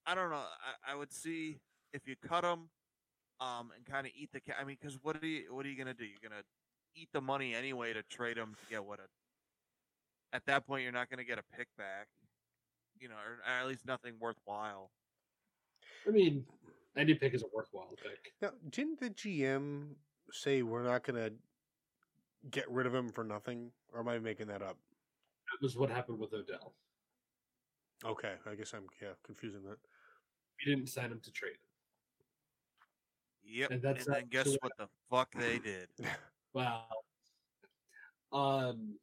I 0.06 0.16
don't 0.16 0.30
know. 0.30 0.36
I, 0.36 0.92
I 0.92 0.96
would 0.96 1.14
see 1.14 1.60
if 1.94 2.02
you 2.06 2.16
cut 2.28 2.44
him, 2.44 2.68
um, 3.40 3.72
and 3.74 3.86
kind 3.90 4.06
of 4.06 4.12
eat 4.14 4.32
the. 4.34 4.42
Ca- 4.42 4.60
I 4.60 4.66
mean, 4.66 4.76
because 4.82 4.98
what 5.02 5.16
are 5.24 5.26
you 5.26 5.54
what 5.54 5.66
are 5.66 5.70
you 5.70 5.78
gonna 5.78 5.94
do? 5.94 6.04
You're 6.04 6.30
gonna 6.30 6.42
eat 6.94 7.08
the 7.14 7.22
money 7.22 7.56
anyway 7.56 7.94
to 7.94 8.04
trade 8.04 8.36
him 8.36 8.54
to 8.54 8.70
get 8.70 8.84
what 8.84 9.00
a. 9.00 10.36
At 10.36 10.46
that 10.48 10.68
point, 10.68 10.84
you're 10.84 10.92
not 10.92 11.10
gonna 11.10 11.24
get 11.24 11.40
a 11.40 11.58
pick 11.58 11.68
back, 11.78 12.08
you 13.00 13.08
know, 13.08 13.16
or, 13.16 13.40
or 13.50 13.62
at 13.62 13.68
least 13.68 13.86
nothing 13.86 14.16
worthwhile. 14.20 14.92
I 16.06 16.12
mean, 16.12 16.44
any 16.98 17.14
pick 17.14 17.34
is 17.34 17.44
a 17.44 17.48
worthwhile 17.56 17.96
pick. 18.04 18.34
now 18.42 18.50
didn't 18.70 19.00
the 19.00 19.12
GM 19.12 19.92
say 20.34 20.64
we're 20.64 20.84
not 20.84 21.04
going 21.04 21.16
to 21.16 21.34
get 22.50 22.70
rid 22.70 22.88
of 22.88 22.96
him 22.96 23.10
for 23.10 23.24
nothing, 23.24 23.72
or 23.94 24.00
am 24.00 24.08
I 24.08 24.20
making 24.20 24.48
that 24.48 24.62
up? 24.62 24.78
That 25.52 25.62
was 25.62 25.76
what 25.76 25.90
happened 25.90 26.20
with 26.20 26.34
Odell. 26.34 26.74
Okay, 28.04 28.34
I 28.50 28.56
guess 28.56 28.74
I'm 28.74 28.88
yeah 29.02 29.10
confusing 29.24 29.64
that. 29.64 29.78
We 30.60 30.74
didn't 30.74 30.90
sign 30.90 31.12
him 31.12 31.20
to 31.24 31.32
trade 31.32 31.52
him. 31.52 31.58
Yep. 33.44 33.72
And 33.72 33.76
And, 33.76 33.84
that's 33.84 34.06
then 34.06 34.16
not 34.16 34.30
guess 34.30 34.56
what 34.62 34.72
the 34.78 34.88
fuck 35.10 35.34
they 35.36 35.60
did? 35.60 35.88
Wow. 36.54 36.84
Um 38.34 38.96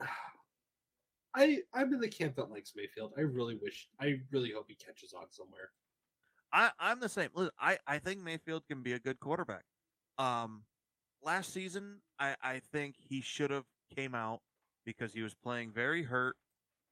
I 1.34 1.58
I'm 1.74 1.92
in 1.92 2.00
the 2.00 2.08
camp 2.08 2.36
that 2.36 2.50
likes 2.50 2.72
Mayfield. 2.74 3.12
I 3.18 3.20
really 3.22 3.56
wish 3.56 3.88
I 4.00 4.20
really 4.30 4.52
hope 4.52 4.66
he 4.68 4.74
catches 4.74 5.12
on 5.12 5.26
somewhere. 5.30 5.70
I, 6.52 6.70
I'm 6.78 7.00
the 7.00 7.08
same. 7.08 7.30
Listen, 7.34 7.52
I, 7.58 7.78
I 7.86 7.98
think 7.98 8.20
Mayfield 8.22 8.62
can 8.68 8.82
be 8.82 8.92
a 8.92 8.98
good 8.98 9.18
quarterback. 9.20 9.64
Um, 10.18 10.62
last 11.22 11.52
season, 11.52 12.00
I, 12.18 12.36
I 12.42 12.60
think 12.72 12.96
he 12.98 13.20
should 13.20 13.50
have 13.50 13.64
came 13.94 14.14
out 14.14 14.40
because 14.84 15.12
he 15.12 15.22
was 15.22 15.34
playing 15.34 15.72
very 15.72 16.02
hurt 16.02 16.36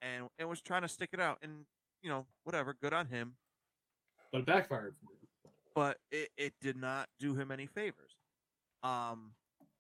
and, 0.03 0.29
and 0.39 0.49
was 0.49 0.61
trying 0.61 0.83
to 0.83 0.89
stick 0.89 1.11
it 1.13 1.21
out. 1.21 1.39
And, 1.43 1.65
you 2.03 2.11
know, 2.11 2.27
whatever, 2.45 2.75
good 2.81 2.93
on 2.93 3.07
him. 3.07 3.35
But 4.33 4.41
it 4.41 4.47
backfired 4.47 4.95
for 5.05 5.13
him. 5.13 5.53
But 5.75 5.99
it, 6.11 6.31
it 6.37 6.55
did 6.61 6.77
not 6.77 7.09
do 7.19 7.35
him 7.35 7.51
any 7.51 7.67
favors. 7.67 8.17
Um, 8.83 9.33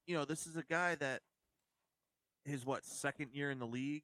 you 0.06 0.14
know, 0.14 0.24
this 0.24 0.46
is 0.46 0.56
a 0.56 0.64
guy 0.68 0.94
that 0.96 1.20
his, 2.44 2.64
what, 2.64 2.84
second 2.84 3.30
year 3.32 3.50
in 3.50 3.58
the 3.58 3.66
league 3.66 4.02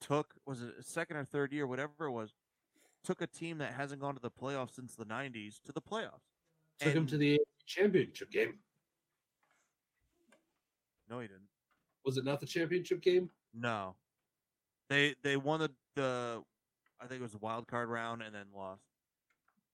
took, 0.00 0.34
was 0.46 0.62
it 0.62 0.74
second 0.80 1.16
or 1.16 1.24
third 1.24 1.52
year, 1.52 1.66
whatever 1.66 2.06
it 2.06 2.10
was, 2.10 2.32
took 3.04 3.20
a 3.20 3.26
team 3.26 3.58
that 3.58 3.72
hasn't 3.72 4.00
gone 4.00 4.14
to 4.14 4.20
the 4.20 4.30
playoffs 4.30 4.74
since 4.74 4.94
the 4.94 5.04
90s 5.04 5.60
to 5.64 5.72
the 5.72 5.80
playoffs. 5.80 6.22
Took 6.80 6.94
him 6.94 7.06
to 7.06 7.16
the 7.16 7.40
championship 7.66 8.30
game. 8.30 8.54
No, 11.08 11.20
he 11.20 11.26
didn't. 11.28 11.48
Was 12.04 12.16
it 12.16 12.24
not 12.24 12.40
the 12.40 12.46
championship 12.46 13.00
game? 13.02 13.30
No, 13.54 13.94
they 14.88 15.14
they 15.22 15.36
won 15.36 15.60
the, 15.60 15.70
the 15.94 16.42
I 17.00 17.06
think 17.06 17.20
it 17.20 17.22
was 17.22 17.32
the 17.32 17.38
wild 17.38 17.66
card 17.68 17.88
round 17.88 18.22
and 18.22 18.34
then 18.34 18.46
lost 18.54 18.82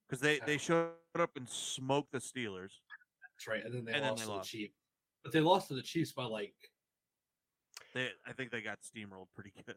because 0.09 0.21
they 0.21 0.41
they 0.47 0.55
Oh. 0.55 0.59
showed 0.59 0.93
up 1.19 1.37
and 1.37 1.49
smoked 1.49 2.13
the 2.13 2.19
Steelers. 2.19 2.73
That's 3.35 3.47
right. 3.47 3.65
And 3.65 3.73
then 3.73 3.85
they 3.85 3.93
And 3.93 4.03
then 4.05 4.11
lost 4.11 4.21
they 4.21 4.27
to 4.27 4.33
lost. 4.33 4.51
the 4.53 4.59
Chiefs. 4.59 4.75
But 5.23 5.33
they 5.33 5.41
lost 5.41 5.69
to 5.69 5.75
the 5.75 5.83
Chiefs 5.83 6.13
by 6.13 6.25
like 6.25 6.55
They 7.95 8.11
I 8.27 8.33
think 8.33 8.51
they 8.51 8.61
got 8.61 8.81
steamrolled 8.81 9.29
pretty 9.35 9.53
good. 9.65 9.77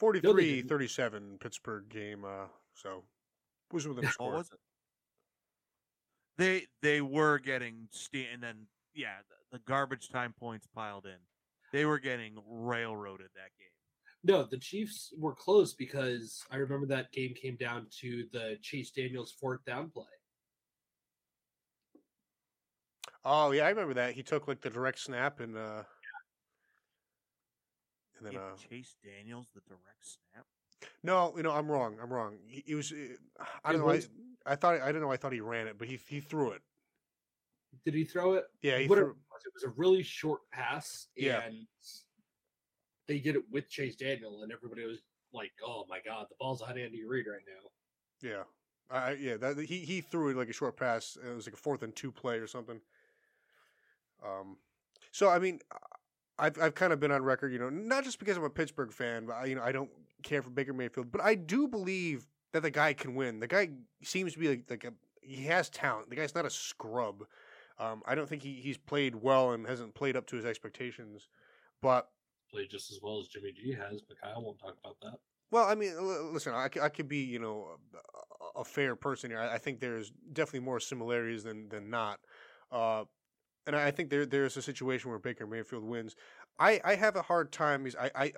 43-37 0.00 1.38
Pittsburgh 1.40 1.88
game. 1.88 2.24
Uh, 2.24 2.46
so 2.74 3.04
was 3.72 3.86
within 3.86 4.04
a 4.04 4.06
What 4.06 4.14
score. 4.14 4.32
was 4.34 4.50
it? 4.52 4.58
They 6.38 6.66
they 6.80 7.00
were 7.00 7.38
getting 7.38 7.88
steam 7.90 8.26
and 8.32 8.42
then 8.42 8.66
yeah 8.94 9.16
the, 9.28 9.58
the 9.58 9.62
garbage 9.64 10.08
time 10.08 10.34
points 10.38 10.66
piled 10.74 11.06
in. 11.06 11.18
They 11.72 11.84
were 11.86 11.98
getting 11.98 12.34
railroaded 12.46 13.28
that 13.34 13.50
game. 13.58 13.68
no, 14.24 14.44
the 14.44 14.58
Chiefs 14.58 15.12
were 15.18 15.34
close 15.34 15.74
because 15.74 16.42
I 16.50 16.56
remember 16.56 16.86
that 16.86 17.12
game 17.12 17.34
came 17.34 17.56
down 17.56 17.86
to 18.00 18.24
the 18.32 18.56
Chase 18.62 18.90
Daniels 18.90 19.32
fourth 19.40 19.64
down 19.64 19.90
play. 19.90 20.04
Oh 23.24 23.52
yeah, 23.52 23.66
I 23.66 23.68
remember 23.70 23.94
that. 23.94 24.14
He 24.14 24.22
took 24.22 24.48
like 24.48 24.60
the 24.60 24.70
direct 24.70 24.98
snap 24.98 25.40
and 25.40 25.56
uh, 25.56 25.82
and 28.18 28.26
then 28.26 28.36
uh, 28.36 28.56
Chase 28.56 28.96
Daniels 29.04 29.48
the 29.54 29.60
direct 29.68 30.02
snap. 30.02 30.44
no, 31.02 31.32
you 31.36 31.42
know 31.42 31.52
I'm 31.52 31.70
wrong. 31.70 31.96
I'm 32.02 32.12
wrong. 32.12 32.38
He, 32.46 32.62
he 32.66 32.74
was. 32.74 32.92
uh, 32.92 33.44
I 33.64 33.72
don't 33.72 33.80
know. 33.80 33.86
Was- 33.86 34.06
I 34.06 34.31
thought 34.56 34.80
I 34.80 34.86
didn't 34.86 35.02
know. 35.02 35.10
I 35.12 35.16
thought 35.16 35.32
he 35.32 35.40
ran 35.40 35.66
it, 35.66 35.78
but 35.78 35.88
he 35.88 35.98
he 36.08 36.20
threw 36.20 36.50
it. 36.50 36.62
Did 37.84 37.94
he 37.94 38.04
throw 38.04 38.34
it? 38.34 38.44
Yeah, 38.60 38.78
he 38.78 38.86
Whatever 38.86 39.08
threw. 39.08 39.12
it 39.12 39.16
was, 39.32 39.42
it 39.46 39.52
was 39.54 39.62
a 39.64 39.74
really 39.80 40.02
short 40.02 40.40
pass, 40.50 41.08
Yeah. 41.16 41.48
they 43.08 43.18
did 43.18 43.34
it 43.36 43.42
with 43.50 43.68
Chase 43.68 43.96
Daniel, 43.96 44.42
and 44.42 44.52
everybody 44.52 44.84
was 44.86 45.02
like, 45.32 45.52
"Oh 45.64 45.86
my 45.88 46.00
god, 46.04 46.26
the 46.28 46.36
ball's 46.38 46.60
on 46.62 46.78
Andy 46.78 47.04
Reid 47.04 47.26
right 47.26 47.42
now." 47.46 47.70
Yeah, 48.20 48.44
I 48.90 49.12
yeah, 49.12 49.36
that 49.38 49.58
he 49.58 49.78
he 49.78 50.00
threw 50.00 50.28
it 50.30 50.36
like 50.36 50.48
a 50.48 50.52
short 50.52 50.76
pass. 50.76 51.16
It 51.16 51.34
was 51.34 51.46
like 51.46 51.54
a 51.54 51.58
fourth 51.58 51.82
and 51.82 51.94
two 51.94 52.12
play 52.12 52.38
or 52.38 52.46
something. 52.46 52.80
Um, 54.24 54.58
so 55.10 55.28
I 55.28 55.38
mean, 55.38 55.60
I've 56.38 56.60
I've 56.60 56.74
kind 56.74 56.92
of 56.92 57.00
been 57.00 57.10
on 57.10 57.22
record, 57.22 57.52
you 57.52 57.58
know, 57.58 57.70
not 57.70 58.04
just 58.04 58.18
because 58.18 58.36
I'm 58.36 58.44
a 58.44 58.50
Pittsburgh 58.50 58.92
fan, 58.92 59.26
but 59.26 59.34
I, 59.34 59.44
you 59.46 59.54
know, 59.54 59.62
I 59.62 59.72
don't 59.72 59.90
care 60.22 60.42
for 60.42 60.50
Baker 60.50 60.72
Mayfield, 60.72 61.10
but 61.10 61.20
I 61.20 61.34
do 61.34 61.66
believe 61.68 62.26
that 62.52 62.62
the 62.62 62.70
guy 62.70 62.92
can 62.92 63.14
win. 63.14 63.40
The 63.40 63.46
guy 63.46 63.70
seems 64.02 64.34
to 64.34 64.38
be 64.38 64.48
like 64.48 64.64
like 64.70 64.84
a 64.84 64.92
he 65.22 65.44
has 65.44 65.70
talent. 65.70 66.10
The 66.10 66.16
guy's 66.16 66.34
not 66.34 66.46
a 66.46 66.50
scrub. 66.50 67.24
Um, 67.78 68.02
I 68.06 68.14
don't 68.14 68.28
think 68.28 68.42
he, 68.42 68.54
he's 68.54 68.76
played 68.78 69.16
well 69.16 69.52
and 69.52 69.66
hasn't 69.66 69.94
played 69.94 70.16
up 70.16 70.26
to 70.26 70.36
his 70.36 70.44
expectations, 70.44 71.28
but 71.80 72.08
Played 72.50 72.70
just 72.70 72.90
as 72.92 73.00
well 73.02 73.18
as 73.18 73.28
Jimmy 73.28 73.52
G 73.52 73.72
has, 73.72 74.02
but 74.02 74.20
Kyle 74.20 74.42
won't 74.42 74.58
talk 74.58 74.76
about 74.84 74.96
that. 75.00 75.18
Well, 75.50 75.66
I 75.66 75.74
mean, 75.74 75.92
l- 75.96 76.30
listen, 76.32 76.52
I, 76.52 76.68
c- 76.72 76.80
I 76.80 76.90
could 76.90 77.08
be, 77.08 77.18
you 77.24 77.38
know, 77.38 77.78
a, 78.56 78.60
a 78.60 78.64
fair 78.64 78.94
person 78.94 79.30
here. 79.30 79.38
I, 79.40 79.54
I 79.54 79.58
think 79.58 79.80
there's 79.80 80.12
definitely 80.32 80.60
more 80.60 80.78
similarities 80.78 81.44
than 81.44 81.68
than 81.70 81.88
not. 81.88 82.20
Uh, 82.70 83.04
and 83.66 83.76
I 83.76 83.90
think 83.90 84.10
there 84.10 84.26
there's 84.26 84.56
a 84.56 84.62
situation 84.62 85.10
where 85.10 85.18
Baker 85.18 85.46
Mayfield 85.46 85.84
wins. 85.84 86.14
I, 86.58 86.80
I 86.84 86.94
have 86.96 87.16
a 87.16 87.22
hard 87.22 87.52
time. 87.52 87.86
Is 87.86 87.96
I, 87.96 88.10
I 88.14 88.32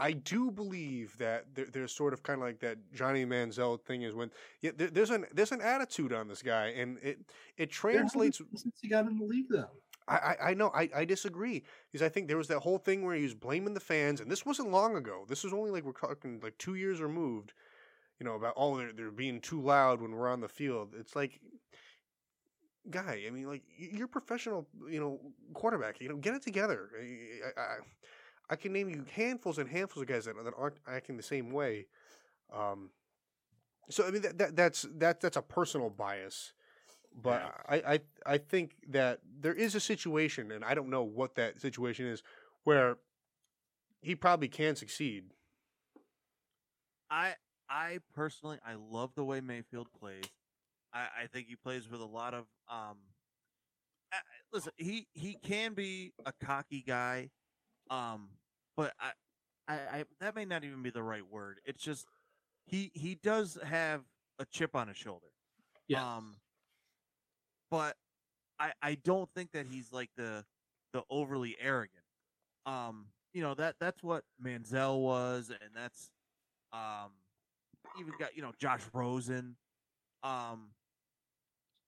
I 0.00 0.12
do 0.12 0.50
believe 0.50 1.16
that 1.18 1.44
there, 1.54 1.66
there's 1.70 1.92
sort 1.92 2.14
of 2.14 2.22
kind 2.22 2.40
of 2.40 2.46
like 2.46 2.58
that 2.60 2.78
Johnny 2.94 3.26
Manziel 3.26 3.78
thing 3.82 4.02
is 4.02 4.14
when 4.14 4.30
yeah, 4.62 4.70
there, 4.74 4.88
there's 4.88 5.10
an 5.10 5.26
there's 5.34 5.52
an 5.52 5.60
attitude 5.60 6.14
on 6.14 6.26
this 6.26 6.40
guy, 6.40 6.68
and 6.68 6.98
it 7.02 7.18
it 7.58 7.70
translates. 7.70 8.40
Since 8.54 8.78
he 8.80 8.88
got 8.88 9.06
in 9.06 9.18
the 9.18 9.24
league, 9.24 9.46
though. 9.50 9.68
I, 10.08 10.14
I, 10.14 10.50
I 10.50 10.54
know 10.54 10.70
I, 10.74 10.88
I 10.96 11.04
disagree 11.04 11.62
because 11.92 12.04
I 12.04 12.08
think 12.08 12.28
there 12.28 12.38
was 12.38 12.48
that 12.48 12.60
whole 12.60 12.78
thing 12.78 13.04
where 13.04 13.14
he 13.14 13.22
was 13.22 13.34
blaming 13.34 13.74
the 13.74 13.80
fans, 13.80 14.20
and 14.20 14.30
this 14.30 14.46
wasn't 14.46 14.70
long 14.70 14.96
ago. 14.96 15.26
This 15.28 15.44
was 15.44 15.52
only 15.52 15.70
like 15.70 15.84
we're 15.84 15.92
talking 15.92 16.40
like 16.42 16.56
two 16.56 16.76
years 16.76 17.02
removed. 17.02 17.52
You 18.18 18.24
know 18.24 18.36
about 18.36 18.54
oh 18.56 18.78
they're 18.78 18.92
they're 18.92 19.10
being 19.10 19.40
too 19.40 19.60
loud 19.60 20.00
when 20.00 20.12
we're 20.12 20.30
on 20.30 20.40
the 20.40 20.48
field. 20.48 20.94
It's 20.98 21.14
like, 21.14 21.40
guy, 22.90 23.24
I 23.26 23.30
mean 23.30 23.46
like 23.46 23.62
you're 23.76 24.08
professional, 24.08 24.66
you 24.88 24.98
know, 24.98 25.20
quarterback. 25.52 26.00
You 26.00 26.08
know, 26.08 26.16
get 26.16 26.34
it 26.34 26.42
together. 26.42 26.88
I, 26.98 27.60
I, 27.60 27.76
I 28.50 28.56
can 28.56 28.72
name 28.72 28.90
you 28.90 29.04
handfuls 29.14 29.58
and 29.58 29.68
handfuls 29.70 30.02
of 30.02 30.08
guys 30.08 30.26
that, 30.26 30.36
that 30.44 30.54
aren't 30.58 30.78
acting 30.88 31.16
the 31.16 31.22
same 31.24 31.52
way. 31.52 31.86
Um, 32.54 32.90
so 33.90 34.06
I 34.06 34.10
mean 34.10 34.22
that, 34.22 34.38
that 34.38 34.56
that's 34.56 34.86
that 34.96 35.20
that's 35.20 35.36
a 35.36 35.42
personal 35.42 35.90
bias 35.90 36.52
but 37.22 37.42
I, 37.68 37.76
I 37.76 38.00
I 38.26 38.38
think 38.38 38.72
that 38.90 39.20
there 39.40 39.54
is 39.54 39.74
a 39.74 39.80
situation, 39.80 40.52
and 40.52 40.64
I 40.64 40.74
don't 40.74 40.90
know 40.90 41.02
what 41.02 41.34
that 41.36 41.60
situation 41.60 42.06
is, 42.06 42.22
where 42.64 42.98
he 44.02 44.14
probably 44.14 44.48
can 44.48 44.76
succeed. 44.76 45.24
I 47.10 47.34
I 47.68 47.98
personally 48.14 48.58
I 48.66 48.74
love 48.74 49.14
the 49.14 49.24
way 49.24 49.40
Mayfield 49.40 49.88
plays. 49.98 50.24
I, 50.92 51.06
I 51.22 51.26
think 51.32 51.48
he 51.48 51.56
plays 51.56 51.88
with 51.90 52.00
a 52.00 52.06
lot 52.06 52.34
of 52.34 52.46
um. 52.68 52.98
I- 54.12 54.18
Listen, 54.52 54.72
he 54.76 55.06
he 55.14 55.34
can 55.42 55.74
be 55.74 56.12
a 56.26 56.32
cocky 56.44 56.82
guy, 56.86 57.30
um, 57.90 58.28
but 58.80 58.94
I, 58.98 59.10
I, 59.68 59.74
I 59.74 60.04
that 60.20 60.34
may 60.34 60.46
not 60.46 60.64
even 60.64 60.82
be 60.82 60.88
the 60.88 61.02
right 61.02 61.28
word. 61.30 61.60
It's 61.66 61.82
just 61.82 62.06
he 62.64 62.90
he 62.94 63.14
does 63.14 63.58
have 63.62 64.00
a 64.38 64.46
chip 64.46 64.74
on 64.74 64.88
his 64.88 64.96
shoulder. 64.96 65.26
Yes. 65.86 66.00
Um, 66.00 66.36
but 67.70 67.94
I 68.58 68.72
I 68.80 68.94
don't 69.04 69.28
think 69.34 69.52
that 69.52 69.66
he's 69.70 69.92
like 69.92 70.08
the 70.16 70.46
the 70.94 71.02
overly 71.10 71.58
arrogant. 71.60 72.04
Um, 72.64 73.08
you 73.34 73.42
know 73.42 73.52
that 73.52 73.74
that's 73.78 74.02
what 74.02 74.24
Manziel 74.42 75.02
was, 75.02 75.50
and 75.50 75.70
that's 75.74 76.10
um 76.72 77.10
even 77.98 78.14
got 78.18 78.34
you 78.34 78.40
know 78.40 78.52
Josh 78.58 78.80
Rosen. 78.94 79.56
Um, 80.22 80.70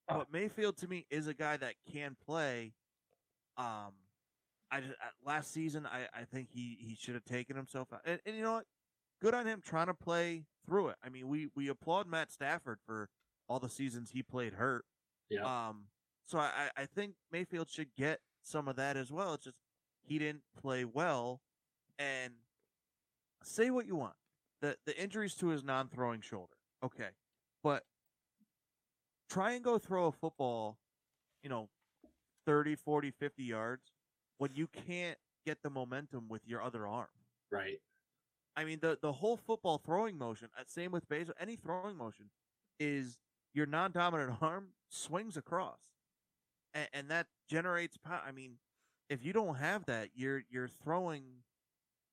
but 0.06 0.31
Mayfield 0.31 0.77
to 0.78 0.89
me 0.89 1.06
is 1.09 1.27
a 1.27 1.32
guy 1.32 1.56
that 1.56 1.73
can 1.90 2.19
play. 2.27 2.74
Um, 3.56 3.94
I 4.73 4.81
just, 4.81 4.93
uh, 4.93 5.11
last 5.24 5.53
season 5.53 5.86
I 5.86 6.09
I 6.19 6.24
think 6.24 6.49
he 6.51 6.78
he 6.81 6.97
should 6.99 7.15
have 7.15 7.24
taken 7.24 7.57
himself 7.57 7.93
out, 7.93 8.01
and, 8.07 8.19
and 8.24 8.35
you 8.35 8.43
know 8.43 8.55
what, 8.55 8.66
good 9.20 9.35
on 9.35 9.47
him 9.47 9.61
trying 9.65 9.86
to 9.86 9.94
play 9.94 10.47
through 10.66 10.89
it. 10.89 10.97
I 11.05 11.11
mean 11.11 11.28
we 11.28 11.49
we 11.55 11.69
applaud 11.69 12.07
Matt 12.09 12.32
Stafford 12.32 12.78
for 12.86 13.11
all 13.49 13.61
the 13.61 13.69
seasons 13.69 14.11
he 14.11 14.23
played 14.23 14.55
hurt. 14.55 14.85
yeah. 15.28 15.43
Um, 15.43 15.85
so 16.24 16.39
I, 16.39 16.51
I 16.77 16.82
I 16.82 16.86
think 16.86 17.15
Mayfield 17.31 17.70
should 17.70 17.94
get 17.97 18.20
some 18.43 18.66
of 18.66 18.77
that 18.77 18.97
as 18.97 19.12
well. 19.12 19.35
It's 19.35 19.44
just 19.44 19.59
he 20.01 20.19
didn't 20.19 20.43
play 20.61 20.85
well, 20.85 21.43
and 21.99 22.32
say 23.43 23.70
what 23.70 23.86
you 23.86 23.97
want. 23.97 24.15
The 24.62 24.77
the 24.86 25.01
injuries 25.01 25.35
to 25.36 25.49
his 25.49 25.62
non-throwing 25.62 26.23
shoulder, 26.23 26.55
okay, 26.82 27.11
but 27.62 27.85
try 29.28 29.53
and 29.53 29.62
go 29.62 29.78
throw 29.78 30.07
a 30.07 30.12
football, 30.12 30.78
you 31.43 31.51
know, 31.51 31.69
30, 32.47 32.77
40, 32.77 33.11
50 33.11 33.43
yards 33.43 33.93
when 34.43 34.51
you 34.56 34.66
can't 34.89 35.19
get 35.47 35.62
the 35.62 35.70
momentum 35.70 36.27
with 36.28 36.43
your 36.44 36.60
other 36.60 36.85
arm. 36.85 37.06
right. 37.52 37.78
I 38.56 38.64
mean, 38.64 38.81
the 38.82 38.98
the 39.01 39.12
whole 39.12 39.36
football 39.36 39.78
throwing 39.78 40.19
motion, 40.19 40.48
uh, 40.59 40.64
same 40.66 40.90
with 40.90 41.09
baseball, 41.09 41.36
any 41.40 41.55
throwing 41.55 41.97
motion, 41.97 42.28
is 42.81 43.19
your 43.55 43.66
non-dominant 43.66 44.32
arm 44.43 44.70
swings 44.89 45.36
across, 45.36 45.78
and, 46.74 46.89
and 46.93 47.09
that 47.09 47.28
generates 47.48 47.97
power. 47.97 48.20
I 48.27 48.32
mean, 48.32 48.56
if 49.09 49.24
you 49.24 49.32
don't 49.32 49.55
have 49.55 49.86
that, 49.86 50.09
you're 50.16 50.43
you're 50.51 50.69
throwing 50.82 51.23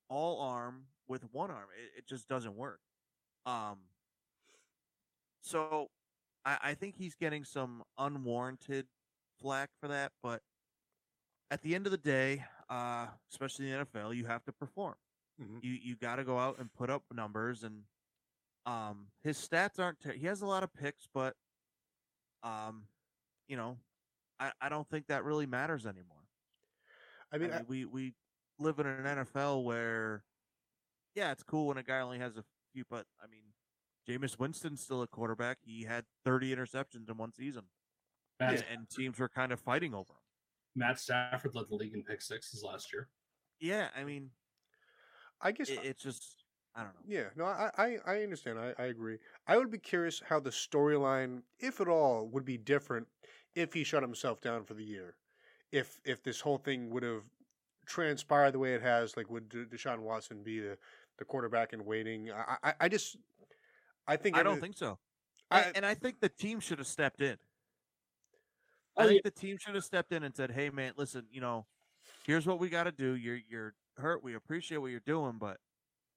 all 0.07 0.39
arm 0.39 0.83
with 1.07 1.23
one 1.31 1.49
arm. 1.49 1.67
It, 1.83 1.99
it 1.99 2.07
just 2.07 2.27
doesn't 2.29 2.55
work. 2.55 2.79
Um. 3.47 3.79
So, 5.41 5.87
I, 6.45 6.57
I 6.61 6.73
think 6.75 6.95
he's 6.95 7.15
getting 7.15 7.43
some 7.43 7.81
unwarranted 7.97 8.85
flack 9.41 9.71
for 9.81 9.87
that, 9.87 10.11
but 10.21 10.41
at 11.51 11.61
the 11.61 11.75
end 11.75 11.85
of 11.85 11.91
the 11.91 11.97
day, 11.97 12.43
uh, 12.69 13.07
especially 13.31 13.71
in 13.71 13.79
the 13.79 13.85
NFL, 13.85 14.15
you 14.15 14.25
have 14.25 14.43
to 14.45 14.51
perform. 14.51 14.95
Mhm. 15.41 15.63
you 15.63 15.71
you 15.71 15.95
got 15.95 16.17
to 16.17 16.25
go 16.25 16.37
out 16.37 16.59
and 16.59 16.69
put 16.73 16.89
up 16.89 17.03
numbers 17.13 17.63
and 17.63 17.83
um 18.65 19.07
his 19.23 19.37
stats 19.37 19.79
aren't 19.79 19.97
ter- 20.01 20.11
he 20.11 20.25
has 20.25 20.41
a 20.41 20.45
lot 20.45 20.63
of 20.63 20.73
picks 20.73 21.07
but 21.13 21.33
um 22.43 22.83
you 23.47 23.55
know 23.55 23.77
I, 24.37 24.51
I 24.59 24.67
don't 24.67 24.87
think 24.89 25.07
that 25.07 25.23
really 25.23 25.45
matters 25.45 25.85
anymore. 25.85 26.27
I 27.31 27.37
mean, 27.37 27.51
I 27.51 27.57
mean 27.59 27.65
we 27.69 27.85
we 27.85 28.13
live 28.57 28.79
in 28.79 28.85
an 28.87 29.05
NFL 29.25 29.63
where 29.63 30.25
yeah 31.15 31.31
it's 31.31 31.43
cool 31.43 31.67
when 31.67 31.77
a 31.77 31.83
guy 31.83 32.01
only 32.01 32.19
has 32.19 32.35
a 32.35 32.43
few 32.73 32.83
but 32.89 33.05
I 33.23 33.27
mean 33.27 33.43
Jameis 34.07 34.37
Winston's 34.37 34.81
still 34.81 35.01
a 35.03 35.07
quarterback. 35.07 35.59
He 35.61 35.83
had 35.83 36.03
30 36.25 36.53
interceptions 36.53 37.09
in 37.09 37.17
one 37.17 37.31
season. 37.31 37.63
And, 38.41 38.65
and 38.71 38.89
teams 38.89 39.19
were 39.19 39.29
kind 39.29 39.51
of 39.51 39.59
fighting 39.59 39.93
over 39.93 40.13
him 40.13 40.28
Matt 40.75 40.99
Stafford 40.99 41.55
led 41.55 41.65
the 41.69 41.75
league 41.75 41.93
in 41.93 42.03
pick 42.03 42.21
sixes 42.21 42.63
last 42.63 42.91
year. 42.93 43.09
yeah 43.59 43.87
I 43.95 44.03
mean 44.03 44.29
I 45.41 45.51
guess 45.51 45.69
it, 45.69 45.79
it's 45.83 46.03
just 46.03 46.43
I 46.75 46.83
don't 46.83 46.93
know 46.93 46.99
Yeah, 47.07 47.23
no, 47.35 47.45
I, 47.45 47.69
I, 47.77 47.97
I 48.05 48.23
understand. 48.23 48.59
I, 48.59 48.73
I 48.77 48.85
agree. 48.87 49.17
I 49.47 49.57
would 49.57 49.71
be 49.71 49.79
curious 49.79 50.21
how 50.29 50.39
the 50.39 50.51
storyline, 50.51 51.41
if 51.59 51.81
at 51.81 51.87
all, 51.87 52.27
would 52.27 52.45
be 52.45 52.57
different 52.57 53.07
if 53.55 53.73
he 53.73 53.83
shut 53.83 54.03
himself 54.03 54.39
down 54.41 54.63
for 54.65 54.75
the 54.75 54.83
year. 54.83 55.15
If 55.71 55.99
if 56.05 56.21
this 56.23 56.39
whole 56.41 56.57
thing 56.57 56.89
would 56.91 57.03
have 57.03 57.23
transpired 57.87 58.51
the 58.51 58.59
way 58.59 58.75
it 58.75 58.81
has, 58.81 59.17
like 59.17 59.29
would 59.31 59.49
De- 59.49 59.65
Deshaun 59.65 59.99
Watson 59.99 60.43
be 60.43 60.59
the, 60.59 60.77
the 61.17 61.25
quarterback 61.25 61.73
in 61.73 61.83
waiting? 61.85 62.29
I, 62.31 62.57
I, 62.63 62.73
I 62.81 62.87
just, 62.89 63.17
I 64.07 64.15
think 64.15 64.37
I 64.37 64.43
don't 64.43 64.53
every- 64.57 64.61
think 64.61 64.77
so 64.77 64.99
I- 65.49 65.61
and, 65.61 65.77
and 65.77 65.85
I 65.85 65.95
think 65.95 66.19
the 66.19 66.29
team 66.29 66.59
should 66.59 66.77
have 66.77 66.87
stepped 66.87 67.21
in. 67.21 67.37
I 68.99 69.07
think 69.07 69.23
the 69.23 69.31
team 69.31 69.57
should 69.57 69.75
have 69.75 69.83
stepped 69.83 70.11
in 70.11 70.23
and 70.23 70.35
said, 70.35 70.51
"Hey, 70.51 70.69
man, 70.69 70.93
listen, 70.97 71.25
you 71.31 71.41
know, 71.41 71.65
here's 72.25 72.45
what 72.45 72.59
we 72.59 72.69
got 72.69 72.83
to 72.83 72.91
do. 72.91 73.15
You're 73.15 73.39
you're 73.49 73.73
hurt. 73.97 74.23
We 74.23 74.35
appreciate 74.35 74.77
what 74.77 74.91
you're 74.91 75.01
doing, 75.05 75.37
but 75.39 75.57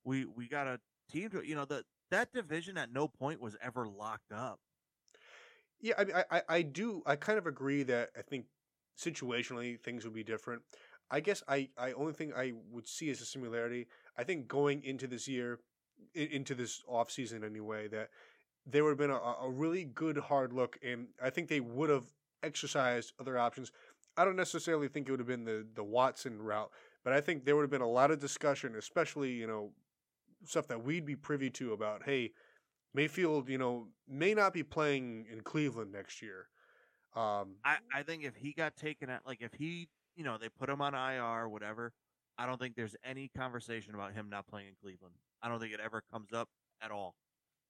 we 0.04 0.24
we 0.24 0.48
got 0.48 0.66
a 0.66 0.80
team 1.10 1.30
to, 1.30 1.46
you 1.46 1.54
know, 1.54 1.64
that 1.66 1.84
that 2.10 2.32
division 2.32 2.76
at 2.76 2.92
no 2.92 3.08
point 3.08 3.40
was 3.40 3.56
ever 3.62 3.86
locked 3.86 4.32
up. 4.32 4.60
Yeah, 5.80 5.94
I, 5.98 6.04
mean, 6.04 6.16
I, 6.16 6.24
I, 6.30 6.42
I 6.48 6.62
do. 6.62 7.02
I 7.06 7.16
kind 7.16 7.38
of 7.38 7.46
agree 7.46 7.82
that 7.84 8.10
I 8.16 8.22
think 8.22 8.46
situationally 8.98 9.80
things 9.80 10.04
would 10.04 10.14
be 10.14 10.22
different. 10.22 10.62
I 11.10 11.20
guess 11.20 11.42
I, 11.48 11.68
I 11.76 11.92
only 11.92 12.12
thing 12.12 12.32
I 12.34 12.52
would 12.70 12.86
see 12.86 13.10
as 13.10 13.20
a 13.20 13.26
similarity. 13.26 13.86
I 14.16 14.24
think 14.24 14.48
going 14.48 14.82
into 14.84 15.06
this 15.06 15.26
year, 15.28 15.58
into 16.14 16.54
this 16.54 16.82
off 16.88 17.10
season 17.10 17.44
anyway, 17.44 17.88
that 17.88 18.10
there 18.64 18.84
would 18.84 18.90
have 18.90 18.98
been 18.98 19.10
a, 19.10 19.14
a 19.14 19.50
really 19.50 19.84
good 19.84 20.16
hard 20.16 20.52
look, 20.52 20.78
and 20.82 21.08
I 21.22 21.30
think 21.30 21.48
they 21.48 21.60
would 21.60 21.90
have 21.90 22.04
exercised 22.42 23.12
other 23.20 23.38
options. 23.38 23.72
I 24.16 24.24
don't 24.24 24.36
necessarily 24.36 24.88
think 24.88 25.08
it 25.08 25.10
would 25.10 25.20
have 25.20 25.26
been 25.26 25.44
the 25.44 25.66
the 25.74 25.84
Watson 25.84 26.40
route, 26.40 26.70
but 27.04 27.12
I 27.12 27.20
think 27.20 27.44
there 27.44 27.56
would 27.56 27.62
have 27.62 27.70
been 27.70 27.80
a 27.80 27.88
lot 27.88 28.10
of 28.10 28.20
discussion, 28.20 28.74
especially 28.76 29.32
you 29.32 29.46
know 29.46 29.72
stuff 30.44 30.66
that 30.68 30.82
we'd 30.82 31.06
be 31.06 31.16
privy 31.16 31.50
to 31.50 31.72
about, 31.72 32.02
hey, 32.04 32.32
Mayfield, 32.94 33.48
you 33.48 33.58
know, 33.58 33.88
may 34.08 34.34
not 34.34 34.52
be 34.52 34.62
playing 34.62 35.26
in 35.30 35.40
Cleveland 35.40 35.92
next 35.92 36.20
year. 36.20 36.48
Um, 37.14 37.56
I 37.64 37.76
I 37.94 38.02
think 38.02 38.24
if 38.24 38.36
he 38.36 38.52
got 38.52 38.76
taken 38.76 39.10
out, 39.10 39.20
like 39.26 39.40
if 39.40 39.52
he, 39.54 39.88
you 40.16 40.24
know, 40.24 40.38
they 40.38 40.48
put 40.48 40.68
him 40.68 40.80
on 40.80 40.94
IR, 40.94 41.48
whatever. 41.48 41.92
I 42.38 42.46
don't 42.46 42.58
think 42.58 42.76
there's 42.76 42.96
any 43.04 43.30
conversation 43.36 43.94
about 43.94 44.14
him 44.14 44.30
not 44.30 44.46
playing 44.46 44.68
in 44.68 44.74
Cleveland. 44.82 45.14
I 45.42 45.48
don't 45.48 45.60
think 45.60 45.74
it 45.74 45.80
ever 45.84 46.02
comes 46.10 46.32
up 46.32 46.48
at 46.82 46.90
all. 46.90 47.14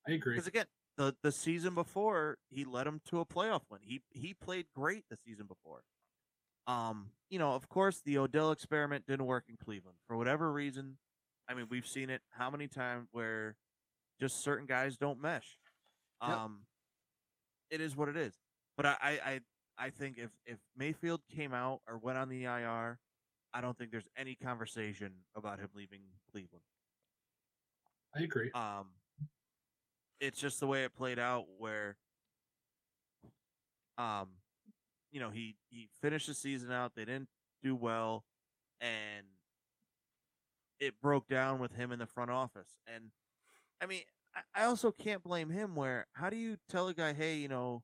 I 0.06 0.12
agree. 0.12 0.34
Because 0.34 0.46
again, 0.46 0.66
the 0.96 1.14
the 1.22 1.32
season 1.32 1.74
before 1.74 2.38
he 2.50 2.64
led 2.64 2.86
him 2.86 3.00
to 3.08 3.20
a 3.20 3.26
playoff 3.26 3.62
win. 3.70 3.80
He 3.82 4.02
he 4.10 4.34
played 4.34 4.66
great 4.74 5.04
the 5.10 5.16
season 5.24 5.46
before. 5.46 5.82
Um, 6.66 7.10
you 7.28 7.38
know, 7.38 7.52
of 7.52 7.68
course, 7.68 8.00
the 8.04 8.18
Odell 8.18 8.52
experiment 8.52 9.06
didn't 9.06 9.26
work 9.26 9.44
in 9.48 9.56
Cleveland 9.56 9.98
for 10.06 10.16
whatever 10.16 10.52
reason. 10.52 10.98
I 11.48 11.54
mean, 11.54 11.66
we've 11.70 11.86
seen 11.86 12.08
it 12.08 12.22
how 12.30 12.50
many 12.50 12.68
times 12.68 13.08
where 13.10 13.56
just 14.20 14.42
certain 14.44 14.66
guys 14.66 14.96
don't 14.96 15.20
mesh. 15.20 15.58
Yep. 16.22 16.30
Um, 16.30 16.60
it 17.70 17.80
is 17.80 17.96
what 17.96 18.08
it 18.08 18.16
is. 18.16 18.34
But 18.76 18.86
I, 18.86 18.96
I, 19.02 19.10
I, 19.10 19.40
I 19.78 19.90
think 19.90 20.18
if 20.18 20.30
if 20.46 20.58
Mayfield 20.76 21.20
came 21.34 21.52
out 21.52 21.80
or 21.88 21.98
went 21.98 22.18
on 22.18 22.28
the 22.28 22.44
IR, 22.44 22.98
I 23.52 23.60
don't 23.60 23.76
think 23.76 23.90
there's 23.90 24.08
any 24.16 24.34
conversation 24.34 25.12
about 25.34 25.58
him 25.58 25.68
leaving 25.74 26.00
Cleveland. 26.30 26.64
I 28.14 28.22
agree. 28.22 28.50
Um, 28.52 28.88
it's 30.22 30.40
just 30.40 30.60
the 30.60 30.68
way 30.68 30.84
it 30.84 30.94
played 30.94 31.18
out 31.18 31.46
where, 31.58 31.96
um, 33.98 34.28
you 35.10 35.18
know, 35.18 35.30
he 35.30 35.56
he 35.68 35.88
finished 36.00 36.28
the 36.28 36.34
season 36.34 36.70
out. 36.70 36.92
They 36.94 37.04
didn't 37.04 37.28
do 37.62 37.74
well, 37.74 38.24
and 38.80 39.26
it 40.78 40.94
broke 41.02 41.28
down 41.28 41.58
with 41.58 41.74
him 41.74 41.90
in 41.90 41.98
the 41.98 42.06
front 42.06 42.30
office. 42.30 42.78
And 42.94 43.06
I 43.82 43.86
mean, 43.86 44.02
I, 44.54 44.64
also 44.64 44.92
can't 44.92 45.24
blame 45.24 45.50
him. 45.50 45.74
Where 45.74 46.06
how 46.12 46.30
do 46.30 46.36
you 46.36 46.56
tell 46.70 46.86
a 46.86 46.94
guy, 46.94 47.12
hey, 47.12 47.34
you 47.34 47.48
know, 47.48 47.82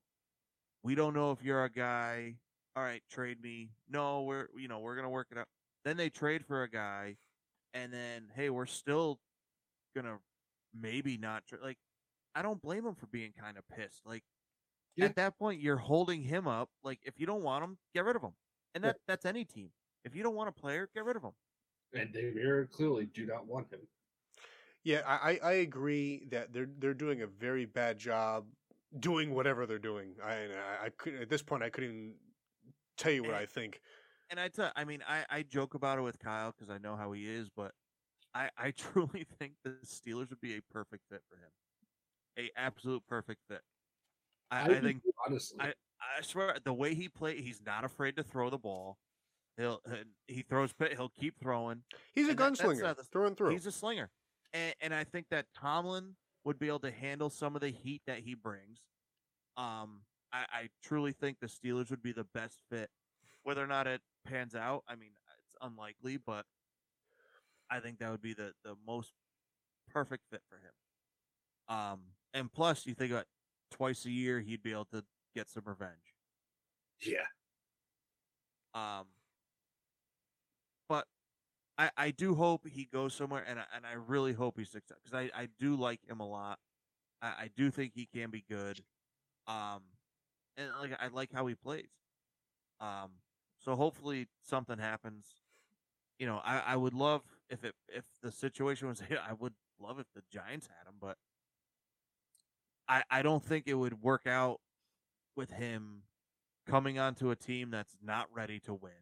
we 0.85 0.95
don't 0.95 1.15
know 1.15 1.33
if 1.33 1.43
you're 1.43 1.65
a 1.65 1.71
guy. 1.71 2.37
All 2.77 2.85
right, 2.85 3.03
trade 3.11 3.43
me. 3.43 3.71
No, 3.91 4.23
we're 4.23 4.47
you 4.57 4.69
know 4.69 4.79
we're 4.79 4.95
gonna 4.95 5.11
work 5.11 5.27
it 5.33 5.39
out. 5.39 5.49
Then 5.85 5.97
they 5.97 6.09
trade 6.09 6.47
for 6.47 6.63
a 6.63 6.71
guy, 6.71 7.17
and 7.75 7.93
then 7.93 8.29
hey, 8.37 8.49
we're 8.49 8.67
still 8.67 9.19
gonna 9.97 10.19
maybe 10.73 11.19
not 11.19 11.43
tra- 11.49 11.59
like. 11.61 11.79
I 12.39 12.43
don't 12.43 12.63
blame 12.63 12.87
him 12.87 12.95
for 12.95 13.07
being 13.09 13.33
kind 13.33 13.59
of 13.59 13.65
pissed. 13.69 14.07
Like 14.07 14.23
Yeah. 14.97 15.07
at 15.07 15.17
that 15.17 15.37
point, 15.39 15.61
you're 15.61 15.77
holding 15.77 16.23
him 16.23 16.47
up. 16.47 16.71
Like 16.85 17.01
if 17.05 17.19
you 17.19 17.27
don't 17.27 17.43
want 17.43 17.65
him, 17.65 17.79
get 17.95 18.05
rid 18.05 18.17
of 18.17 18.23
him. 18.23 18.35
And 18.75 18.85
Yeah. 18.85 18.93
that 18.93 19.01
that's 19.09 19.27
any 19.27 19.45
team. 19.45 19.73
If 20.05 20.15
you 20.15 20.23
don't 20.23 20.35
want 20.37 20.49
a 20.49 20.53
player, 20.53 20.89
get 20.95 21.05
rid 21.05 21.17
of 21.17 21.23
him. 21.25 21.33
And 21.93 22.13
They 22.15 22.31
very 22.31 22.67
clearly 22.69 23.07
do 23.07 23.27
not 23.27 23.47
want 23.47 23.73
him. 23.73 23.89
Yeah, 24.85 25.03
I, 25.07 25.33
I 25.33 25.39
I 25.43 25.53
agree 25.55 26.27
that 26.27 26.53
they're 26.53 26.69
they're 26.79 26.95
doing 26.95 27.23
a 27.23 27.27
very 27.27 27.67
bad 27.67 27.99
job 27.99 28.47
doing 29.01 29.35
whatever 29.35 29.67
they're 29.67 29.79
doing. 29.81 30.17
I 30.23 30.35
I, 30.55 30.85
I 30.87 30.91
could 30.91 31.15
at 31.17 31.29
this 31.29 31.43
point 31.43 31.63
I 31.65 31.71
couldn't 31.71 31.91
even 31.91 32.15
tell 32.97 33.13
you 33.13 33.23
what 33.23 33.31
And- 33.35 33.39
I 33.43 33.47
think. 33.47 33.81
And 34.31 34.39
I 34.39 34.49
tell, 34.49 34.71
I 34.77 34.85
mean, 34.85 35.03
I 35.07 35.25
I 35.31 35.43
joke 35.43 35.75
about 35.75 35.99
it 35.99 36.03
with 36.03 36.19
Kyle 36.19 36.53
because 36.53 36.69
I 36.71 36.77
know 36.79 36.97
how 36.97 37.13
he 37.13 37.27
is, 37.29 37.49
but 37.51 37.75
I 38.35 38.51
I 38.57 38.71
truly 39.17 39.25
think 39.25 39.55
the 39.65 39.71
Steelers 39.85 40.31
would 40.31 40.41
be 40.41 40.57
a 40.57 40.63
perfect 40.63 41.05
fit 41.11 41.23
for 41.29 41.37
him, 41.37 41.51
a 42.39 42.51
absolute 42.57 43.03
perfect 43.09 43.41
fit. 43.49 43.61
I, 44.51 44.65
I 44.65 44.69
do 44.69 44.81
think 44.81 45.03
too, 45.03 45.13
honestly. 45.27 45.59
I 45.61 45.73
I 46.01 46.23
swear 46.23 46.57
the 46.65 46.73
way 46.73 46.95
he 46.95 47.09
play, 47.09 47.41
he's 47.41 47.61
not 47.65 47.85
afraid 47.85 48.17
to 48.17 48.23
throw 48.23 48.51
the 48.51 48.59
ball. 48.59 48.99
He'll 49.57 49.81
he 50.29 50.43
throws. 50.43 50.73
He'll 50.97 51.13
keep 51.19 51.35
throwing. 51.41 51.83
He's 52.15 52.29
a 52.29 52.35
that- 52.35 52.53
gunslinger 52.55 52.85
uh, 52.85 52.95
the- 52.95 53.03
through 53.05 53.27
and 53.27 53.37
through. 53.37 53.51
He's 53.51 53.67
a 53.67 53.73
slinger, 53.73 54.09
and 54.53 54.75
and 54.81 54.95
I 54.95 55.05
think 55.05 55.27
that 55.31 55.47
Tomlin 55.59 56.15
would 56.45 56.59
be 56.59 56.69
able 56.69 56.79
to 56.81 56.91
handle 56.93 57.29
some 57.29 57.55
of 57.57 57.61
the 57.61 57.71
heat 57.71 58.03
that 58.07 58.21
he 58.21 58.35
brings. 58.35 58.79
Um, 59.57 60.03
I, 60.33 60.45
I 60.53 60.69
truly 60.85 61.13
think 61.13 61.39
the 61.41 61.49
Steelers 61.49 61.91
would 61.91 62.03
be 62.03 62.13
the 62.13 62.27
best 62.33 62.61
fit. 62.71 62.89
Whether 63.43 63.63
or 63.63 63.67
not 63.67 63.87
it 63.89 64.01
pans 64.25 64.55
out, 64.55 64.85
I 64.89 64.95
mean, 64.95 65.11
it's 65.45 65.57
unlikely, 65.61 66.19
but 66.25 66.45
I 67.71 67.81
think 67.81 67.99
that 67.99 68.11
would 68.13 68.23
be 68.23 68.35
the 68.35 68.53
the 68.65 68.77
most 68.87 69.11
perfect 69.93 70.25
fit 70.31 70.43
for 70.49 70.57
him. 70.57 71.77
Um, 71.77 72.01
and 72.35 72.53
plus, 72.53 72.87
you 72.87 72.95
think 72.95 73.13
about 73.13 73.27
twice 73.71 74.05
a 74.05 74.11
year 74.11 74.41
he'd 74.41 74.63
be 74.63 74.73
able 74.73 74.87
to 74.87 75.05
get 75.35 75.49
some 75.51 75.65
revenge. 75.67 76.15
yeah. 77.01 77.27
Um, 78.75 79.07
but 80.89 81.07
I 81.79 81.91
I 81.97 82.11
do 82.11 82.35
hope 82.35 82.67
he 82.67 82.85
goes 82.85 83.15
somewhere, 83.15 83.45
and 83.47 83.59
I, 83.61 83.65
and 83.75 83.87
I 83.87 83.95
really 83.95 84.33
hope 84.33 84.59
he's 84.59 84.71
successful 84.71 85.03
because 85.05 85.31
I 85.35 85.43
I 85.43 85.49
do 85.59 85.77
like 85.77 86.01
him 86.09 86.21
a 86.21 86.29
lot. 86.29 86.59
I, 87.23 87.29
I 87.29 87.51
do 87.57 87.71
think 87.71 87.93
he 87.95 88.07
can 88.07 88.31
be 88.31 88.45
good. 88.49 88.83
Um, 89.47 89.83
and 90.57 90.71
like 90.81 90.93
I 91.01 91.09
like 91.09 91.33
how 91.33 91.47
he 91.47 91.55
plays. 91.55 91.89
Um, 92.81 93.13
so 93.59 93.77
hopefully 93.77 94.29
something 94.45 94.79
happens. 94.79 95.27
You 96.19 96.27
know, 96.27 96.41
I 96.45 96.61
I 96.61 96.77
would 96.77 96.95
love 96.95 97.23
if 97.49 97.65
it 97.65 97.75
if 97.89 98.05
the 98.23 98.31
situation 98.33 98.89
was 98.89 99.03
I 99.29 99.33
would 99.35 99.55
love 99.81 99.99
if 99.99 100.07
the 100.15 100.23
Giants 100.33 100.69
had 100.69 100.89
him, 100.89 100.97
but 101.01 101.17
I 102.89 103.03
I 103.11 103.23
don't 103.23 103.45
think 103.45 103.67
it 103.67 103.75
would 103.75 104.03
work 104.03 104.27
out 104.27 104.61
with 105.37 105.51
him 105.51 106.03
coming 106.67 106.99
onto 106.99 107.31
a 107.31 107.37
team 107.37 107.71
that's 107.71 107.97
not 108.03 108.29
ready 108.35 108.61
to 108.61 108.75
win 108.75 108.93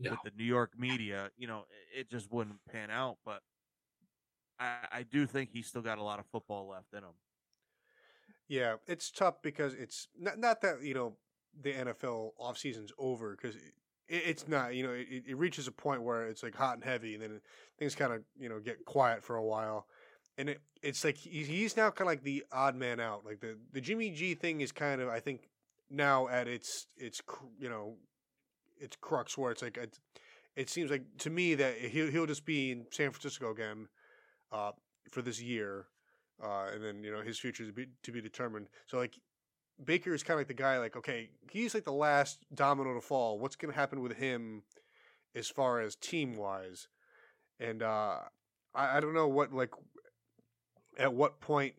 No. 0.00 0.10
with 0.12 0.22
the 0.22 0.30
New 0.36 0.44
York 0.44 0.72
media, 0.78 1.30
you 1.36 1.46
know, 1.46 1.64
it, 1.94 2.00
it 2.00 2.10
just 2.10 2.30
wouldn't 2.30 2.64
pan 2.70 2.90
out. 2.90 3.18
But 3.24 3.42
I, 4.58 4.76
I 4.92 5.02
do 5.04 5.26
think 5.26 5.50
he's 5.50 5.66
still 5.66 5.82
got 5.82 5.98
a 5.98 6.02
lot 6.02 6.18
of 6.18 6.26
football 6.26 6.68
left 6.68 6.92
in 6.92 7.00
him. 7.00 7.14
Yeah, 8.48 8.76
it's 8.86 9.10
tough 9.10 9.42
because 9.42 9.74
it's 9.74 10.08
not 10.18 10.38
not 10.38 10.60
that 10.62 10.82
you 10.82 10.94
know 10.94 11.16
the 11.60 11.72
NFL 11.72 12.32
offseason's 12.40 12.92
over 12.98 13.36
because 13.36 13.56
it, 13.56 13.72
it's 14.08 14.48
not. 14.48 14.74
You 14.74 14.84
know, 14.84 14.92
it, 14.92 15.24
it 15.26 15.36
reaches 15.36 15.66
a 15.68 15.72
point 15.72 16.02
where 16.02 16.26
it's 16.26 16.42
like 16.42 16.54
hot 16.54 16.74
and 16.76 16.84
heavy, 16.84 17.14
and 17.14 17.22
then 17.22 17.40
things 17.78 17.94
kind 17.94 18.12
of 18.12 18.22
you 18.38 18.48
know 18.48 18.58
get 18.60 18.84
quiet 18.84 19.22
for 19.22 19.36
a 19.36 19.44
while, 19.44 19.86
and 20.38 20.48
it 20.48 20.60
it's 20.82 21.04
like 21.04 21.16
he's 21.16 21.76
now 21.76 21.90
kind 21.90 22.02
of 22.02 22.12
like 22.12 22.22
the 22.22 22.44
odd 22.52 22.76
man 22.76 23.00
out. 23.00 23.24
Like 23.26 23.40
the 23.40 23.58
the 23.72 23.80
Jimmy 23.80 24.10
G 24.10 24.34
thing 24.34 24.60
is 24.60 24.72
kind 24.72 25.00
of 25.00 25.08
I 25.08 25.20
think 25.20 25.48
now 25.90 26.28
at 26.28 26.48
its 26.48 26.86
its 26.96 27.20
you 27.58 27.68
know 27.68 27.96
its 28.80 28.96
crux 28.96 29.36
where 29.36 29.50
it's 29.50 29.62
like 29.62 29.76
it, 29.76 29.98
it 30.56 30.70
seems 30.70 30.90
like 30.90 31.02
to 31.18 31.30
me 31.30 31.54
that 31.56 31.76
he'll 31.78 32.10
he'll 32.10 32.26
just 32.26 32.46
be 32.46 32.70
in 32.70 32.86
San 32.90 33.10
Francisco 33.10 33.50
again 33.50 33.88
uh, 34.52 34.72
for 35.10 35.20
this 35.20 35.42
year 35.42 35.86
uh, 36.42 36.66
and 36.72 36.82
then 36.82 37.02
you 37.02 37.10
know 37.10 37.20
his 37.20 37.38
future 37.38 37.66
to 37.66 37.72
be 37.72 37.86
to 38.02 38.12
be 38.12 38.20
determined. 38.20 38.68
So 38.86 38.98
like 38.98 39.18
Baker 39.84 40.14
is 40.14 40.22
kind 40.22 40.36
of 40.36 40.40
like 40.40 40.48
the 40.48 40.54
guy. 40.54 40.78
Like 40.78 40.96
okay, 40.96 41.30
he's 41.50 41.74
like 41.74 41.84
the 41.84 41.92
last 41.92 42.44
domino 42.54 42.94
to 42.94 43.00
fall. 43.00 43.38
What's 43.38 43.56
to 43.56 43.68
happen 43.70 44.00
with 44.00 44.12
him 44.12 44.62
as 45.34 45.48
far 45.48 45.80
as 45.80 45.96
team 45.96 46.36
wise? 46.36 46.88
And 47.60 47.82
uh, 47.82 48.18
I 48.74 48.98
I 48.98 49.00
don't 49.00 49.14
know 49.14 49.28
what 49.28 49.52
like 49.52 49.72
at 50.98 51.14
what 51.14 51.40
point 51.40 51.74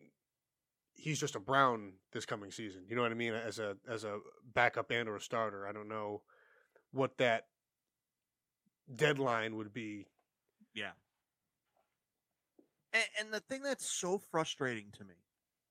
he's 0.94 1.20
just 1.20 1.36
a 1.36 1.40
Brown 1.40 1.92
this 2.12 2.26
coming 2.26 2.50
season. 2.50 2.82
You 2.88 2.96
know 2.96 3.02
what 3.02 3.10
I 3.10 3.14
mean? 3.14 3.34
As 3.34 3.58
a 3.58 3.76
as 3.88 4.04
a 4.04 4.18
backup 4.54 4.90
and 4.90 5.08
or 5.08 5.16
a 5.16 5.20
starter. 5.20 5.66
I 5.66 5.72
don't 5.72 5.88
know 5.88 6.22
what 6.92 7.18
that 7.18 7.46
deadline 8.94 9.56
would 9.56 9.72
be. 9.72 10.06
Yeah. 10.74 10.90
And, 12.92 13.04
and 13.20 13.32
the 13.32 13.40
thing 13.40 13.62
that's 13.62 13.88
so 13.88 14.18
frustrating 14.30 14.86
to 14.98 15.04
me 15.04 15.14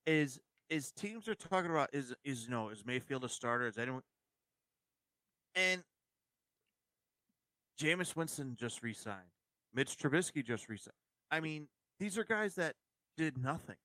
is 0.05 0.39
is 0.69 0.91
teams 0.91 1.27
are 1.27 1.35
talking 1.35 1.71
about 1.71 1.89
is 1.93 2.13
is 2.23 2.47
know 2.47 2.69
is 2.69 2.85
Mayfield 2.85 3.23
a 3.23 3.29
starter? 3.29 3.67
Is 3.67 3.77
anyone? 3.77 4.03
And 5.55 5.83
Jameis 7.79 8.15
Winston 8.15 8.55
just 8.59 8.83
re-signed. 8.83 9.17
Mitch 9.73 9.97
Trubisky 9.97 10.45
just 10.45 10.69
re-signed. 10.69 10.93
I 11.31 11.39
mean, 11.39 11.67
these 11.99 12.17
are 12.17 12.23
guys 12.23 12.55
that 12.55 12.75
did 13.19 13.37
nothing. 13.37 13.75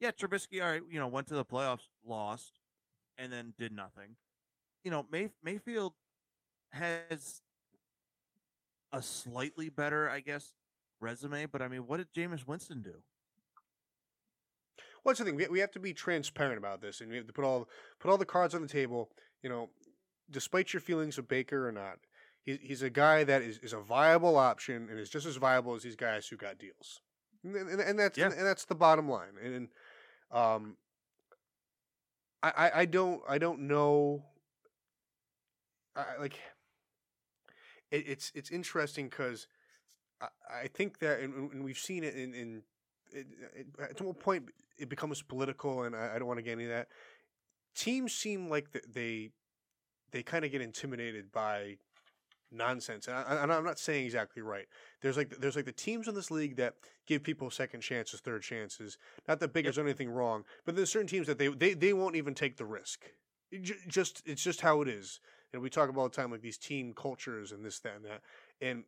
Yeah, 0.00 0.10
Trubisky, 0.10 0.62
all 0.62 0.70
right, 0.70 0.80
you 0.90 0.98
know, 0.98 1.06
went 1.06 1.26
to 1.28 1.34
the 1.34 1.44
playoffs, 1.44 1.86
lost, 2.04 2.52
and 3.18 3.30
then 3.30 3.52
did 3.58 3.72
nothing. 3.72 4.16
You 4.82 4.90
know, 4.90 5.04
May, 5.12 5.28
Mayfield 5.42 5.92
has 6.72 7.42
a 8.90 9.02
slightly 9.02 9.68
better, 9.68 10.08
I 10.08 10.20
guess, 10.20 10.54
resume, 10.98 11.44
but 11.44 11.60
I 11.60 11.68
mean, 11.68 11.80
what 11.80 11.98
did 11.98 12.12
Jameis 12.16 12.46
Winston 12.46 12.80
do? 12.80 12.94
What's 15.02 15.18
the 15.18 15.26
thing? 15.26 15.36
We, 15.36 15.46
we 15.48 15.60
have 15.60 15.72
to 15.72 15.80
be 15.80 15.92
transparent 15.92 16.56
about 16.56 16.80
this, 16.80 17.02
and 17.02 17.10
we 17.10 17.16
have 17.16 17.26
to 17.26 17.34
put 17.34 17.44
all 17.44 17.68
put 18.00 18.10
all 18.10 18.16
the 18.16 18.24
cards 18.24 18.54
on 18.54 18.62
the 18.62 18.68
table. 18.68 19.10
You 19.42 19.50
know, 19.50 19.68
despite 20.30 20.72
your 20.72 20.80
feelings 20.80 21.18
of 21.18 21.28
Baker 21.28 21.68
or 21.68 21.72
not, 21.72 21.98
he's 22.42 22.58
he's 22.62 22.82
a 22.82 22.88
guy 22.88 23.24
that 23.24 23.42
is, 23.42 23.58
is 23.58 23.74
a 23.74 23.80
viable 23.80 24.38
option 24.38 24.88
and 24.90 24.98
is 24.98 25.10
just 25.10 25.26
as 25.26 25.36
viable 25.36 25.74
as 25.74 25.82
these 25.82 25.96
guys 25.96 26.26
who 26.26 26.38
got 26.38 26.58
deals, 26.58 27.02
and, 27.44 27.56
and, 27.56 27.80
and 27.80 27.98
that's 27.98 28.18
Yeah. 28.18 28.26
and, 28.26 28.46
that's 28.46 28.64
the 28.64 28.74
bottom 28.74 29.08
line. 29.08 29.36
And 29.42 29.68
um, 30.30 30.76
I, 32.42 32.50
I 32.56 32.80
I 32.80 32.84
don't 32.86 33.22
I 33.28 33.38
don't 33.38 33.60
know. 33.60 34.24
I 35.96 36.16
like 36.18 36.38
it, 37.90 38.04
it's 38.08 38.32
it's 38.34 38.50
interesting 38.50 39.08
because 39.08 39.46
I, 40.20 40.28
I 40.62 40.66
think 40.68 40.98
that 41.00 41.20
and, 41.20 41.52
and 41.52 41.64
we've 41.64 41.78
seen 41.78 42.04
it 42.04 42.14
in 42.14 42.34
in 42.34 42.62
it, 43.12 43.26
it, 43.54 43.66
at 43.80 44.00
one 44.00 44.14
point 44.14 44.48
it 44.78 44.88
becomes 44.88 45.22
political, 45.22 45.84
and 45.84 45.94
I, 45.94 46.14
I 46.14 46.18
don't 46.18 46.26
want 46.26 46.38
to 46.38 46.42
get 46.42 46.54
into 46.54 46.68
that. 46.68 46.88
Teams 47.76 48.12
seem 48.12 48.48
like 48.48 48.72
th- 48.72 48.84
they 48.92 49.30
they 50.10 50.22
kind 50.22 50.44
of 50.44 50.50
get 50.50 50.60
intimidated 50.60 51.32
by 51.32 51.76
nonsense. 52.52 53.08
And, 53.08 53.16
I, 53.16 53.42
and 53.42 53.52
I'm 53.52 53.64
not 53.64 53.78
saying 53.78 54.06
exactly 54.06 54.42
right. 54.42 54.66
There's 55.00 55.16
like 55.16 55.30
there's 55.38 55.56
like 55.56 55.64
the 55.64 55.72
teams 55.72 56.08
in 56.08 56.14
this 56.14 56.30
league 56.30 56.56
that 56.56 56.74
give 57.06 57.22
people 57.22 57.50
second 57.50 57.80
chances, 57.80 58.20
third 58.20 58.42
chances. 58.42 58.98
Not 59.28 59.40
that 59.40 59.52
Baker's 59.52 59.76
done 59.76 59.86
anything 59.86 60.10
wrong, 60.10 60.44
but 60.64 60.76
there's 60.76 60.90
certain 60.90 61.08
teams 61.08 61.26
that 61.26 61.38
they 61.38 61.48
they, 61.48 61.74
they 61.74 61.92
won't 61.92 62.16
even 62.16 62.34
take 62.34 62.56
the 62.56 62.64
risk. 62.64 63.04
It 63.50 63.62
ju- 63.62 63.74
just 63.88 64.22
it's 64.26 64.42
just 64.42 64.60
how 64.60 64.82
it 64.82 64.88
is. 64.88 65.20
And 65.52 65.62
we 65.62 65.70
talk 65.70 65.88
about 65.88 66.00
all 66.00 66.08
the 66.08 66.16
time 66.16 66.30
like 66.30 66.42
these 66.42 66.58
team 66.58 66.92
cultures 66.94 67.52
and 67.52 67.64
this 67.64 67.78
that 67.80 67.96
and 67.96 68.04
that. 68.04 68.22
And 68.60 68.84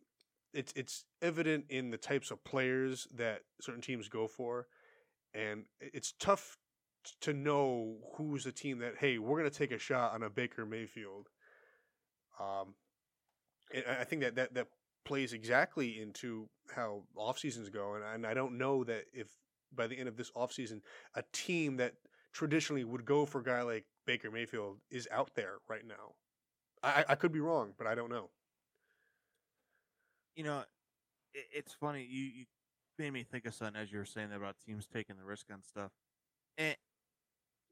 it's 0.53 0.73
it's 0.75 1.05
evident 1.23 1.67
in 1.69 1.91
the 1.91 1.99
types 1.99 2.31
of 2.31 2.43
players 2.45 3.07
that 3.15 3.43
certain 3.61 3.83
teams 3.83 4.09
go 4.09 4.27
for, 4.27 4.67
and 5.35 5.65
it's 5.81 6.13
tough 6.19 6.57
to 7.21 7.33
know 7.33 7.97
who's 8.17 8.43
the 8.43 8.53
team 8.53 8.79
that 8.81 8.95
hey 8.99 9.19
we're 9.19 9.39
gonna 9.39 9.51
take 9.51 9.71
a 9.71 9.79
shot 9.79 10.13
on 10.13 10.23
a 10.23 10.31
Baker 10.31 10.67
Mayfield. 10.67 11.29
Um, 12.41 12.75
I 13.89 14.05
think 14.05 14.23
that 14.23 14.37
that 14.37 14.55
that 14.55 14.69
plays 15.05 15.33
exactly 15.33 16.01
into 16.01 16.49
how 16.75 17.05
off 17.17 17.39
seasons 17.39 17.69
go, 17.69 17.95
and, 17.95 18.05
and 18.05 18.27
I 18.27 18.35
don't 18.35 18.59
know 18.59 18.85
that 18.85 19.05
if 19.13 19.29
by 19.75 19.87
the 19.87 19.97
end 19.99 20.09
of 20.09 20.17
this 20.17 20.31
off 20.35 20.53
season 20.53 20.83
a 21.15 21.23
team 21.33 21.77
that 21.79 21.95
traditionally 22.33 22.85
would 22.85 23.05
go 23.05 23.27
for 23.27 23.41
a 23.41 23.45
guy 23.45 23.63
like 23.63 23.85
Baker 24.07 24.31
Mayfield 24.31 24.79
is 24.91 25.09
out 25.11 25.31
there 25.35 25.57
right 25.69 25.87
now. 25.87 26.15
I, 26.83 27.05
I- 27.09 27.15
could 27.17 27.33
be 27.33 27.41
wrong, 27.41 27.73
but 27.79 27.87
I 27.87 27.95
don't 27.95 28.11
know. 28.11 28.31
you 30.35 30.45
know, 30.45 30.61
it, 31.35 31.45
it's 31.53 31.75
funny. 31.75 32.07
You, 32.09 32.23
you 32.25 32.45
made 32.99 33.13
me 33.13 33.25
think 33.25 33.47
of 33.47 33.55
something 33.55 33.81
as 33.81 33.93
you 33.93 33.99
were 33.99 34.05
saying 34.05 34.31
that 34.31 34.37
about 34.37 34.57
teams 34.65 34.87
taking 34.87 35.17
the 35.17 35.25
risk 35.25 35.47
on 35.53 35.63
stuff, 35.63 35.91
and 36.59 36.77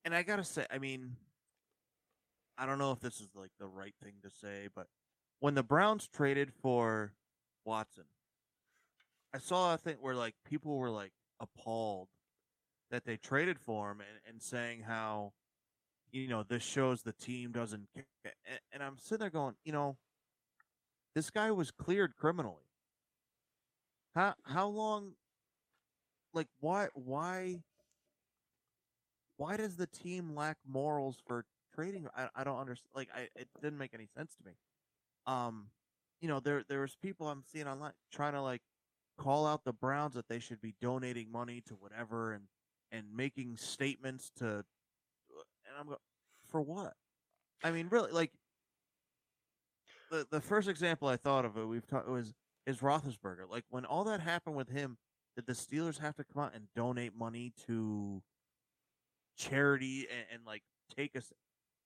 and 0.04 0.14
I 0.14 0.22
gotta 0.22 0.44
say, 0.44 0.66
I 0.70 0.78
mean, 0.78 1.16
I 2.58 2.66
don't 2.66 2.78
know 2.78 2.92
if 2.92 3.00
this 3.00 3.20
is 3.20 3.28
like 3.34 3.50
the 3.58 3.66
right 3.66 3.94
thing 4.02 4.14
to 4.22 4.30
say, 4.30 4.68
but 4.74 4.86
when 5.44 5.54
the 5.54 5.62
Browns 5.62 6.08
traded 6.08 6.50
for 6.62 7.12
Watson, 7.66 8.04
I 9.34 9.36
saw 9.36 9.74
a 9.74 9.76
thing 9.76 9.96
where 10.00 10.14
like 10.14 10.34
people 10.48 10.78
were 10.78 10.88
like 10.88 11.12
appalled 11.38 12.08
that 12.90 13.04
they 13.04 13.18
traded 13.18 13.58
for 13.58 13.90
him 13.90 14.00
and, 14.00 14.20
and 14.26 14.42
saying 14.42 14.84
how 14.86 15.34
you 16.10 16.28
know 16.28 16.44
this 16.44 16.62
shows 16.62 17.02
the 17.02 17.12
team 17.12 17.52
doesn't 17.52 17.88
care. 17.94 18.06
And, 18.24 18.58
and 18.72 18.82
I'm 18.82 18.96
sitting 18.96 19.18
there 19.18 19.28
going, 19.28 19.54
you 19.66 19.72
know, 19.72 19.98
this 21.14 21.28
guy 21.28 21.50
was 21.50 21.70
cleared 21.70 22.16
criminally. 22.16 22.70
How 24.14 24.32
how 24.44 24.68
long? 24.68 25.12
Like 26.32 26.48
why 26.60 26.88
why 26.94 27.60
why 29.36 29.58
does 29.58 29.76
the 29.76 29.88
team 29.88 30.34
lack 30.34 30.56
morals 30.66 31.18
for 31.26 31.44
trading? 31.74 32.06
I 32.16 32.28
I 32.34 32.44
don't 32.44 32.58
understand. 32.58 32.92
Like 32.94 33.10
I 33.14 33.28
it 33.36 33.48
didn't 33.60 33.76
make 33.76 33.92
any 33.92 34.08
sense 34.16 34.34
to 34.36 34.46
me. 34.46 34.54
Um, 35.26 35.68
you 36.20 36.28
know 36.28 36.40
there 36.40 36.64
there 36.68 36.80
was 36.80 36.96
people 37.02 37.28
I'm 37.28 37.42
seeing 37.52 37.66
online 37.66 37.92
trying 38.12 38.32
to 38.34 38.42
like 38.42 38.62
call 39.18 39.46
out 39.46 39.64
the 39.64 39.72
Browns 39.72 40.14
that 40.14 40.28
they 40.28 40.38
should 40.38 40.60
be 40.60 40.74
donating 40.80 41.30
money 41.30 41.62
to 41.68 41.74
whatever 41.74 42.32
and 42.32 42.44
and 42.92 43.06
making 43.14 43.56
statements 43.56 44.30
to 44.38 44.64
and 45.66 45.76
I'm 45.78 45.86
go 45.86 45.98
for 46.50 46.60
what? 46.60 46.94
I 47.62 47.70
mean, 47.70 47.88
really, 47.90 48.12
like 48.12 48.30
the 50.10 50.26
the 50.30 50.40
first 50.40 50.68
example 50.68 51.08
I 51.08 51.16
thought 51.16 51.44
of 51.44 51.56
it 51.56 51.64
we've 51.64 51.86
talked 51.86 52.08
was 52.08 52.32
is 52.66 52.78
Roethlisberger. 52.78 53.50
Like 53.50 53.64
when 53.70 53.84
all 53.84 54.04
that 54.04 54.20
happened 54.20 54.56
with 54.56 54.68
him, 54.68 54.96
did 55.36 55.46
the 55.46 55.52
Steelers 55.52 55.98
have 55.98 56.16
to 56.16 56.24
come 56.24 56.44
out 56.44 56.54
and 56.54 56.64
donate 56.76 57.16
money 57.16 57.52
to 57.66 58.22
charity 59.36 60.06
and, 60.10 60.26
and 60.32 60.46
like 60.46 60.62
take 60.96 61.16
us? 61.16 61.32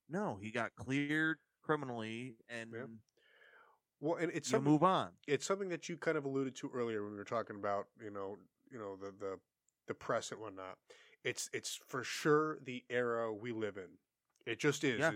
No, 0.09 0.39
he 0.41 0.51
got 0.51 0.75
cleared 0.77 1.39
criminally 1.63 2.37
and 2.49 2.71
Well, 4.01 4.17
and 4.17 4.31
it's 4.33 4.49
you 4.49 4.53
something, 4.53 4.71
move 4.71 4.83
on. 4.83 5.09
it's 5.27 5.47
something 5.47 5.69
that 5.71 5.89
you 5.89 5.97
kind 5.97 6.17
of 6.17 6.25
alluded 6.25 6.55
to 6.57 6.71
earlier 6.75 7.03
when 7.03 7.13
we 7.13 7.19
were 7.19 7.25
talking 7.25 7.57
about 7.57 7.87
you 8.03 8.11
know 8.11 8.37
you 8.71 8.79
know 8.79 8.97
the 8.97 9.13
the 9.19 9.39
the 9.87 9.95
press 9.95 10.31
and 10.31 10.41
whatnot. 10.41 10.79
It's 11.25 11.51
it's 11.53 11.81
for 11.87 12.05
sure 12.05 12.59
the 12.65 12.85
era 12.89 13.33
we 13.33 13.53
live 13.53 13.77
in. 13.77 13.89
It 14.47 14.59
just 14.59 14.83
is. 14.83 14.99
Yeah. 14.99 15.13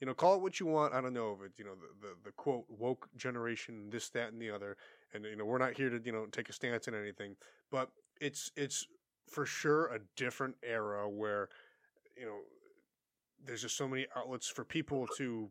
You 0.00 0.06
know, 0.06 0.14
call 0.14 0.34
it 0.34 0.42
what 0.42 0.60
you 0.60 0.66
want. 0.66 0.92
I 0.92 1.00
don't 1.00 1.14
know 1.14 1.38
if 1.38 1.46
it's 1.46 1.58
you 1.58 1.64
know 1.64 1.74
the, 1.74 2.08
the 2.08 2.14
the 2.24 2.32
quote 2.32 2.64
woke 2.68 3.08
generation, 3.16 3.88
this, 3.90 4.10
that, 4.10 4.32
and 4.32 4.40
the 4.40 4.50
other. 4.50 4.76
And 5.14 5.24
you 5.24 5.36
know, 5.36 5.44
we're 5.44 5.58
not 5.58 5.74
here 5.74 5.88
to 5.88 6.00
you 6.04 6.12
know 6.12 6.26
take 6.26 6.48
a 6.48 6.52
stance 6.52 6.88
on 6.88 6.94
anything, 6.94 7.36
but 7.70 7.90
it's 8.20 8.50
it's 8.56 8.86
for 9.28 9.46
sure 9.46 9.86
a 9.86 10.00
different 10.16 10.56
era 10.62 11.08
where 11.08 11.48
you 12.16 12.26
know 12.26 12.38
there's 13.44 13.62
just 13.62 13.76
so 13.76 13.88
many 13.88 14.06
outlets 14.16 14.48
for 14.48 14.64
people 14.64 15.06
to 15.16 15.50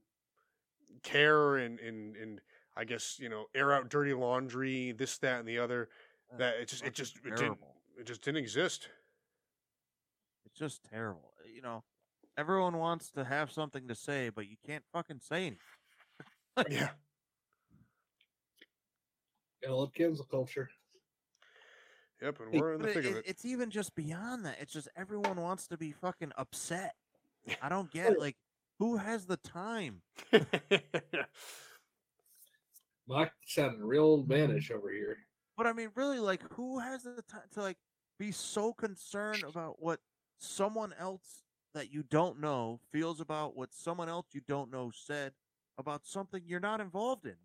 care 1.01 1.57
and 1.57 1.79
and 1.79 2.15
and 2.17 2.41
I 2.75 2.83
guess 2.85 3.17
you 3.19 3.29
know 3.29 3.45
air 3.53 3.73
out 3.73 3.89
dirty 3.89 4.13
laundry, 4.13 4.91
this, 4.93 5.17
that, 5.19 5.39
and 5.39 5.47
the 5.47 5.59
other. 5.59 5.89
That 6.37 6.55
it 6.55 6.67
just 6.67 6.83
it 6.83 6.93
just 6.93 7.17
it 7.25 7.35
didn't 7.35 7.59
it 7.99 8.05
just 8.05 8.21
didn't 8.23 8.37
exist. 8.41 8.89
It's 10.45 10.57
just 10.57 10.83
terrible. 10.83 11.33
Eh, 11.45 11.49
you 11.55 11.61
know, 11.61 11.83
everyone 12.37 12.77
wants 12.77 13.11
to 13.11 13.23
have 13.23 13.51
something 13.51 13.87
to 13.87 13.95
say, 13.95 14.29
but 14.29 14.47
you 14.47 14.55
can't 14.65 14.83
fucking 14.91 15.19
say 15.19 15.37
anything. 15.47 15.57
Yeah, 16.69 16.89
Gotta 19.63 19.75
love 19.75 19.91
cancel 19.93 20.25
culture. 20.25 20.69
yep, 22.21 22.39
and 22.39 22.59
we're 22.61 22.73
in 22.73 22.81
the 22.81 22.87
But 22.87 22.93
thick 22.93 23.05
it, 23.05 23.09
of 23.09 23.15
it- 23.15 23.19
it. 23.19 23.25
it's 23.27 23.45
even 23.45 23.71
just 23.71 23.95
beyond 23.95 24.45
that. 24.45 24.57
It's 24.59 24.71
just 24.73 24.87
everyone 24.95 25.39
wants 25.41 25.67
to 25.69 25.77
be 25.77 25.91
fucking 25.91 26.31
upset. 26.37 26.93
I 27.61 27.69
don't 27.69 27.91
get 27.91 28.19
like 28.19 28.35
who 28.79 28.97
has 28.97 29.25
the 29.25 29.37
time. 29.37 30.01
Mock 33.07 33.31
sounded 33.45 33.81
real 33.81 34.19
mm-hmm. 34.19 34.31
mannish 34.31 34.71
over 34.71 34.91
here. 34.91 35.17
But 35.57 35.67
I 35.67 35.73
mean, 35.73 35.89
really, 35.95 36.19
like 36.19 36.41
who 36.53 36.79
has 36.79 37.03
the 37.03 37.21
time 37.29 37.41
to 37.53 37.61
like 37.61 37.77
be 38.19 38.31
so 38.31 38.73
concerned 38.73 39.43
about 39.43 39.75
what 39.79 39.99
someone 40.39 40.93
else 40.99 41.43
that 41.73 41.91
you 41.91 42.03
don't 42.03 42.39
know 42.39 42.79
feels 42.91 43.19
about 43.19 43.55
what 43.55 43.73
someone 43.73 44.09
else 44.09 44.27
you 44.31 44.41
don't 44.47 44.71
know 44.71 44.91
said 44.93 45.33
about 45.77 46.05
something 46.05 46.41
you're 46.45 46.59
not 46.59 46.81
involved 46.81 47.25
in? 47.25 47.35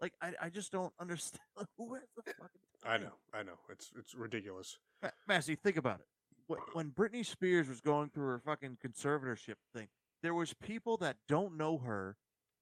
Like 0.00 0.12
I, 0.20 0.32
I 0.42 0.48
just 0.48 0.70
don't 0.70 0.92
understand 1.00 1.40
who 1.76 1.94
has 1.94 2.04
the 2.16 2.30
eh, 2.30 2.34
fucking 2.38 2.60
time. 2.84 2.92
I 2.92 2.98
know, 2.98 3.12
I 3.34 3.42
know. 3.42 3.58
It's 3.70 3.90
it's 3.98 4.14
ridiculous. 4.14 4.78
Ma- 5.02 5.10
Massey, 5.26 5.56
think 5.56 5.76
about 5.76 6.00
it. 6.00 6.06
Wh- 6.48 6.52
uh-huh. 6.52 6.70
When 6.74 6.90
Britney 6.90 7.24
Spears 7.24 7.68
was 7.68 7.80
going 7.80 8.10
through 8.10 8.26
her 8.26 8.42
fucking 8.44 8.78
conservatorship 8.86 9.56
thing, 9.74 9.88
there 10.22 10.34
was 10.34 10.54
people 10.54 10.96
that 10.98 11.16
don't 11.28 11.56
know 11.56 11.78
her 11.78 12.16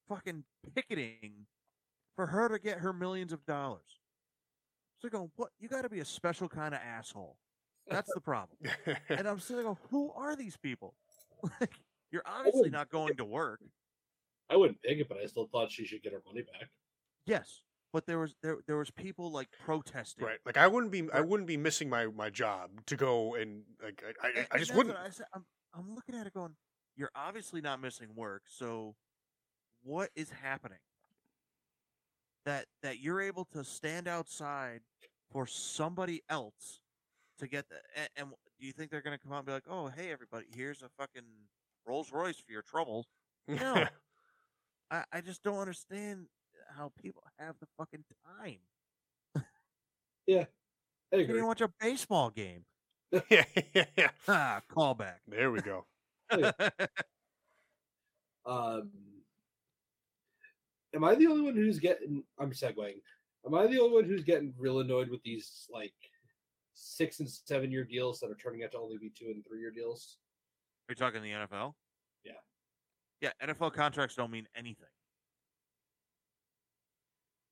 fucking 0.08 0.44
picketing 0.74 1.46
for 2.16 2.26
her 2.26 2.48
to 2.48 2.58
get 2.58 2.78
her 2.78 2.92
millions 2.92 3.32
of 3.32 3.44
dollars. 3.46 3.82
So 5.00 5.08
going, 5.08 5.30
what? 5.36 5.50
You 5.58 5.68
got 5.68 5.82
to 5.82 5.88
be 5.88 6.00
a 6.00 6.04
special 6.04 6.48
kind 6.48 6.74
of 6.74 6.80
asshole. 6.80 7.36
That's 7.88 8.10
the 8.14 8.20
problem. 8.20 8.56
And 9.10 9.28
I'm 9.28 9.38
sitting 9.38 9.56
there 9.56 9.64
going, 9.64 9.76
who 9.90 10.10
are 10.16 10.36
these 10.36 10.56
people? 10.56 10.94
Like, 11.60 11.74
you're 12.10 12.22
obviously 12.24 12.70
not 12.70 12.88
going 12.88 13.16
to 13.16 13.24
work. 13.24 13.60
I 14.48 14.56
wouldn't 14.56 14.80
pick 14.80 14.98
it, 14.98 15.08
but 15.10 15.18
I 15.18 15.26
still 15.26 15.46
thought 15.52 15.70
she 15.70 15.84
should 15.84 16.02
get 16.02 16.12
her 16.14 16.22
money 16.26 16.40
back. 16.40 16.70
Yes, 17.26 17.60
but 17.92 18.06
there 18.06 18.18
was 18.18 18.34
there 18.42 18.58
there 18.66 18.78
was 18.78 18.90
people 18.90 19.30
like 19.30 19.48
protesting. 19.62 20.24
right. 20.24 20.38
Like 20.46 20.56
I 20.56 20.66
wouldn't 20.66 20.90
be 20.90 21.06
I 21.12 21.20
wouldn't 21.20 21.46
be 21.46 21.58
missing 21.58 21.90
my 21.90 22.06
my 22.06 22.30
job 22.30 22.70
to 22.86 22.96
go 22.96 23.34
and 23.34 23.62
like 23.82 24.02
I 24.22 24.26
I, 24.26 24.30
And- 24.38 24.46
I 24.52 24.58
just 24.58 24.74
wouldn't. 24.74 24.96
I 24.96 25.10
said. 25.10 25.26
I'm, 25.34 25.44
I'm 25.74 25.94
looking 25.94 26.14
at 26.14 26.26
it 26.26 26.32
going, 26.32 26.54
you're 26.96 27.10
obviously 27.14 27.60
not 27.60 27.78
missing 27.82 28.08
work. 28.14 28.44
So 28.48 28.94
what 29.82 30.08
is 30.14 30.30
happening? 30.30 30.78
That 32.44 32.66
that 32.82 33.00
you're 33.00 33.20
able 33.22 33.46
to 33.46 33.64
stand 33.64 34.06
outside 34.06 34.80
for 35.32 35.46
somebody 35.46 36.22
else 36.28 36.80
to 37.38 37.46
get 37.48 37.68
the 37.68 37.76
and, 37.96 38.08
and 38.16 38.28
do 38.60 38.66
you 38.66 38.72
think 38.72 38.90
they're 38.90 39.00
going 39.02 39.16
to 39.16 39.22
come 39.22 39.32
out 39.32 39.38
and 39.38 39.46
be 39.46 39.52
like, 39.52 39.64
"Oh, 39.68 39.88
hey 39.88 40.12
everybody, 40.12 40.46
here's 40.54 40.82
a 40.82 40.88
fucking 40.98 41.24
Rolls 41.86 42.12
Royce 42.12 42.38
for 42.38 42.52
your 42.52 42.62
troubles." 42.62 43.06
No. 43.48 43.86
I, 44.90 45.04
I 45.12 45.20
just 45.22 45.42
don't 45.42 45.58
understand 45.58 46.26
how 46.76 46.92
people 47.02 47.22
have 47.38 47.56
the 47.60 47.66
fucking 47.78 48.04
time. 48.38 48.58
yeah, 50.26 50.44
I 51.12 51.16
You 51.16 51.22
agree. 51.22 51.38
can 51.38 51.46
watch 51.46 51.62
a 51.62 51.70
baseball 51.80 52.30
game. 52.30 52.64
yeah, 53.30 53.44
yeah, 53.74 53.84
yeah. 53.96 54.10
Ah, 54.28 54.60
callback. 54.70 55.16
There 55.26 55.50
we 55.50 55.60
go. 55.60 55.86
Um, 58.46 58.90
am 60.94 61.04
I 61.04 61.14
the 61.14 61.26
only 61.26 61.42
one 61.42 61.54
who's 61.54 61.78
getting? 61.78 62.22
I'm 62.38 62.52
segueing. 62.52 63.00
Am 63.46 63.54
I 63.54 63.66
the 63.66 63.80
only 63.80 63.94
one 63.94 64.04
who's 64.04 64.24
getting 64.24 64.54
real 64.58 64.80
annoyed 64.80 65.10
with 65.10 65.22
these 65.22 65.66
like 65.70 65.92
six 66.74 67.20
and 67.20 67.28
seven 67.28 67.70
year 67.70 67.84
deals 67.84 68.20
that 68.20 68.30
are 68.30 68.36
turning 68.36 68.62
out 68.64 68.72
to 68.72 68.78
only 68.78 68.98
be 68.98 69.10
two 69.16 69.26
and 69.26 69.44
three 69.46 69.60
year 69.60 69.70
deals? 69.70 70.18
Are 70.88 70.92
you 70.92 70.96
talking 70.96 71.22
the 71.22 71.30
NFL? 71.30 71.74
Yeah. 72.24 72.32
Yeah, 73.20 73.30
NFL 73.42 73.72
contracts 73.72 74.16
don't 74.16 74.30
mean 74.30 74.46
anything. 74.56 74.86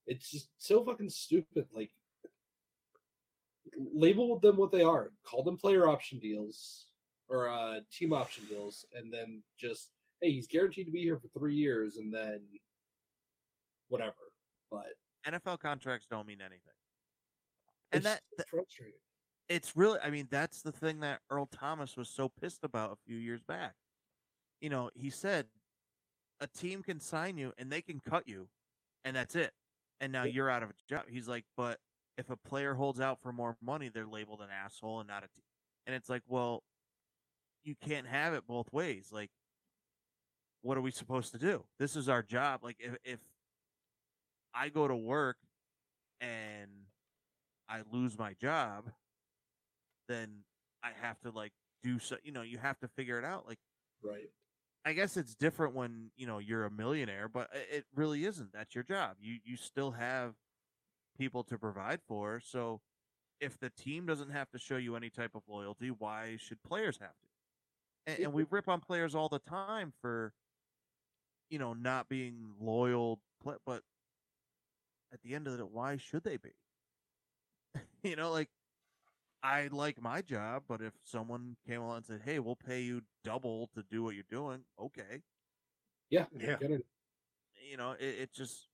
It's 0.07 0.31
just 0.31 0.49
so 0.59 0.85
fucking 0.85 1.11
stupid. 1.11 1.67
Like, 1.75 1.91
label 3.77 4.39
them 4.41 4.57
what 4.57 4.73
they 4.73 4.83
are. 4.83 5.13
Call 5.25 5.43
them 5.43 5.57
player 5.57 5.89
option 5.89 6.19
deals 6.19 6.87
or 7.29 7.49
uh, 7.49 7.77
team 7.91 8.13
option 8.13 8.45
deals, 8.49 8.85
and 8.95 9.13
then 9.13 9.43
just 9.59 9.91
hey, 10.21 10.33
he's 10.33 10.47
guaranteed 10.47 10.87
to 10.87 10.93
be 10.93 11.03
here 11.03 11.19
for 11.19 11.29
three 11.39 11.55
years, 11.55 11.97
and 11.97 12.13
then 12.13 12.41
whatever. 13.93 14.15
But 14.71 14.87
NFL 15.27 15.61
contracts 15.61 16.07
don't 16.11 16.27
mean 16.27 16.41
anything. 16.41 16.59
And 17.93 18.03
that, 18.05 18.21
that 18.39 18.49
frustrating. 18.49 18.99
it's 19.51 19.77
really 19.77 19.99
I 20.03 20.09
mean 20.11 20.27
that's 20.31 20.63
the 20.63 20.73
thing 20.73 21.01
that 21.01 21.21
Earl 21.31 21.47
Thomas 21.47 21.97
was 21.97 22.09
so 22.09 22.29
pissed 22.29 22.65
about 22.65 22.91
a 22.93 22.97
few 23.07 23.17
years 23.17 23.43
back. 23.43 23.75
You 24.61 24.71
know, 24.71 24.91
he 24.95 25.11
said 25.11 25.47
a 26.41 26.47
team 26.47 26.83
can 26.83 27.01
sign 27.01 27.37
you 27.37 27.53
and 27.59 27.71
they 27.71 27.83
can 27.83 28.01
cut 28.01 28.27
you 28.27 28.49
and 29.05 29.15
that's 29.15 29.35
it. 29.35 29.53
And 30.01 30.11
now 30.11 30.25
Yeah. 30.25 30.33
you're 30.33 30.51
out 30.51 30.63
of 30.63 30.71
a 30.71 30.75
job. 30.89 31.03
He's 31.09 31.29
like, 31.29 31.45
but 31.57 31.79
if 32.17 32.31
a 32.31 32.37
player 32.37 32.75
holds 32.75 32.99
out 33.01 33.21
for 33.23 33.33
more 33.33 33.57
money, 33.63 33.91
they're 33.93 34.07
labeled 34.07 34.41
an 34.41 34.49
asshole 34.51 35.01
and 35.01 35.09
not 35.09 35.19
a 35.25 35.29
team. 35.29 35.45
And 35.87 35.95
it's 35.95 36.09
like, 36.09 36.23
well, 36.27 36.63
you 37.65 37.75
can't 37.75 38.07
have 38.07 38.33
it 38.33 38.47
both 38.47 38.73
ways. 38.73 39.09
Like 39.13 39.31
what 40.63 40.79
are 40.79 40.83
we 40.83 40.91
supposed 40.93 41.33
to 41.33 41.39
do? 41.39 41.65
This 41.79 41.95
is 41.97 42.09
our 42.09 42.23
job. 42.23 42.61
Like 42.65 42.77
if 42.79 42.97
if 43.05 43.19
I 44.55 44.69
go 44.69 44.87
to 44.87 44.97
work 44.97 45.37
and 46.21 46.71
I 47.69 47.81
lose 47.91 48.19
my 48.19 48.35
job, 48.35 48.85
then 50.09 50.45
I 50.83 50.91
have 51.01 51.21
to 51.21 51.31
like 51.31 51.53
do 51.83 51.99
so. 51.99 52.17
You 52.23 52.33
know, 52.33 52.43
you 52.43 52.59
have 52.59 52.79
to 52.81 52.89
figure 52.89 53.19
it 53.19 53.25
out. 53.25 53.47
Like 53.47 53.59
Right. 54.03 54.31
I 54.85 54.95
guess 54.95 55.17
it's 55.17 55.35
different 55.35 55.75
when 55.75 56.11
you 56.17 56.27
know 56.27 56.39
you're 56.39 56.65
a 56.65 56.71
millionaire, 56.71 57.29
but 57.29 57.49
it 57.53 57.85
really 57.95 58.25
isn't. 58.25 58.53
That's 58.53 58.75
your 58.75 58.85
job. 58.85 59.17
You 59.21 59.39
you 59.45 59.57
still 59.57 59.93
have 59.93 60.35
people 61.17 61.45
to 61.45 61.59
provide 61.59 62.01
for. 62.09 62.41
So 62.45 62.81
if 63.41 63.59
the 63.59 63.71
team 63.71 64.07
doesn't 64.07 64.31
have 64.31 64.51
to 64.51 64.59
show 64.59 64.77
you 64.77 64.97
any 64.97 65.11
type 65.11 65.33
of 65.35 65.43
loyalty, 65.49 65.91
why 65.91 66.37
should 66.41 66.63
players 66.63 66.99
have 67.01 67.11
to? 67.11 68.13
And, 68.13 68.25
and 68.25 68.33
we 68.33 68.45
rip 68.51 68.69
on 68.69 68.81
players 68.81 69.15
all 69.15 69.29
the 69.29 69.39
time 69.39 69.93
for 70.01 70.33
you 71.49 71.61
know 71.61 71.75
not 71.75 72.09
being 72.09 72.55
loyal, 72.61 73.21
but 73.65 73.83
at 75.13 75.23
the 75.23 75.35
end 75.35 75.47
of 75.49 75.59
it, 75.61 75.69
why 75.71 75.97
should 75.97 76.25
they 76.25 76.37
be? 76.37 76.53
you 78.03 78.17
know, 78.17 78.31
like 78.33 78.51
I 79.43 79.69
like 79.69 80.01
my 80.01 80.23
job, 80.23 80.65
but 80.69 80.81
if 80.83 80.95
someone 81.05 81.57
came 81.67 81.81
along 81.83 81.99
and 81.99 82.07
said, 82.07 82.23
"Hey, 82.25 82.39
we'll 82.39 82.57
pay 82.57 82.83
you 82.83 83.03
double 83.25 83.69
to 83.75 83.83
do 83.83 84.03
what 84.03 84.15
you're 84.15 84.25
doing," 84.31 84.65
okay, 84.79 85.23
Yeah. 86.11 86.27
Yeah. 86.41 86.57
you 87.71 87.77
know, 87.77 87.93
it, 87.93 88.05
it 88.05 88.33
just 88.33 88.69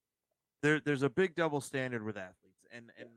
there. 0.63 0.81
There's 0.81 1.03
a 1.03 1.11
big 1.11 1.35
double 1.35 1.61
standard 1.61 2.03
with 2.05 2.17
athletes, 2.17 2.65
and 2.73 2.91
and 2.99 3.09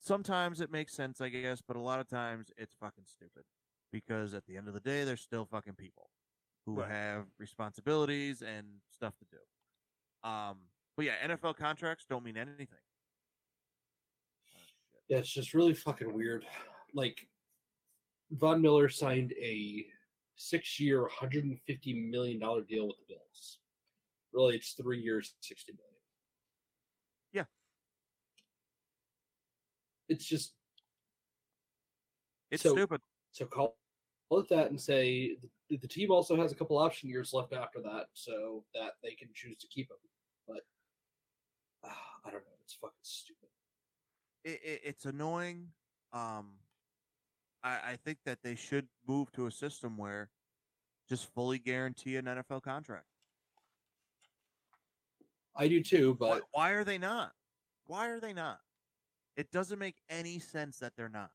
sometimes 0.00 0.60
it 0.60 0.70
makes 0.70 0.94
sense, 0.94 1.20
I 1.20 1.28
guess, 1.30 1.62
but 1.66 1.76
a 1.76 1.80
lot 1.80 2.00
of 2.00 2.08
times 2.08 2.50
it's 2.56 2.74
fucking 2.80 3.06
stupid 3.06 3.44
because 3.92 4.34
at 4.34 4.46
the 4.46 4.56
end 4.56 4.68
of 4.68 4.74
the 4.74 4.80
day, 4.80 5.04
they're 5.04 5.16
still 5.16 5.46
fucking 5.46 5.74
people 5.74 6.10
who 6.66 6.80
Right. 6.80 6.90
have 6.90 7.26
responsibilities 7.38 8.42
and 8.42 8.82
stuff 8.90 9.14
to 9.18 9.24
do. 9.30 10.28
Um, 10.28 10.58
but 10.98 11.04
yeah, 11.06 11.12
NFL 11.28 11.56
contracts 11.56 12.06
don't 12.10 12.24
mean 12.24 12.36
anything. 12.36 12.66
Oh. 12.72 14.58
Yeah, 15.08 15.18
it's 15.18 15.32
just 15.32 15.54
really 15.54 15.72
fucking 15.72 16.12
weird. 16.12 16.44
Like 16.92 17.24
Von 18.32 18.60
Miller 18.60 18.88
signed 18.88 19.32
a 19.40 19.86
six-year, 20.34 21.02
150 21.02 22.08
million 22.10 22.40
dollar 22.40 22.62
deal 22.62 22.88
with 22.88 22.96
the 22.98 23.14
Bills. 23.14 23.58
Really, 24.32 24.56
it's 24.56 24.72
three 24.72 24.98
years, 25.00 25.36
60 25.40 25.72
million. 25.72 25.84
Yeah. 27.32 27.44
It's 30.08 30.24
just 30.24 30.54
It's 32.50 32.64
So- 32.64 32.72
stupid. 32.74 33.00
so 33.30 33.46
call, 33.46 33.76
call 34.28 34.40
it 34.40 34.48
that 34.48 34.70
and 34.70 34.80
say 34.80 35.36
the, 35.68 35.76
the 35.76 35.86
team 35.86 36.10
also 36.10 36.34
has 36.34 36.50
a 36.50 36.56
couple 36.56 36.76
option 36.76 37.08
years 37.08 37.32
left 37.32 37.52
after 37.52 37.80
that, 37.82 38.06
so 38.14 38.64
that 38.74 38.94
they 39.00 39.12
can 39.12 39.28
choose 39.32 39.58
to 39.58 39.68
keep 39.68 39.88
him. 39.92 39.96
I 42.28 42.30
don't 42.30 42.40
know. 42.40 42.56
It's 42.62 42.74
fucking 42.74 42.96
stupid. 43.02 43.48
it, 44.44 44.60
it, 44.62 44.80
it's 44.84 45.04
annoying. 45.06 45.68
Um, 46.12 46.50
I, 47.62 47.70
I 47.92 47.98
think 48.04 48.18
that 48.26 48.38
they 48.42 48.54
should 48.54 48.86
move 49.06 49.32
to 49.32 49.46
a 49.46 49.50
system 49.50 49.96
where 49.96 50.30
just 51.08 51.32
fully 51.34 51.58
guarantee 51.58 52.16
an 52.16 52.26
NFL 52.26 52.62
contract. 52.62 53.06
I 55.56 55.66
do 55.68 55.82
too, 55.82 56.14
Why, 56.18 56.28
but 56.28 56.42
why 56.52 56.70
are 56.70 56.84
they 56.84 56.98
not? 56.98 57.32
Why 57.86 58.08
are 58.10 58.20
they 58.20 58.32
not? 58.32 58.60
It 59.36 59.50
doesn't 59.50 59.78
make 59.78 59.96
any 60.10 60.38
sense 60.38 60.78
that 60.78 60.92
they're 60.96 61.08
not. 61.08 61.30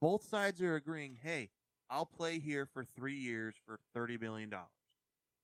Both 0.00 0.28
sides 0.28 0.60
are 0.60 0.74
agreeing, 0.74 1.16
hey, 1.22 1.50
I'll 1.88 2.06
play 2.06 2.38
here 2.38 2.66
for 2.66 2.84
three 2.96 3.14
years 3.14 3.54
for 3.64 3.78
$30 3.96 4.20
million. 4.20 4.52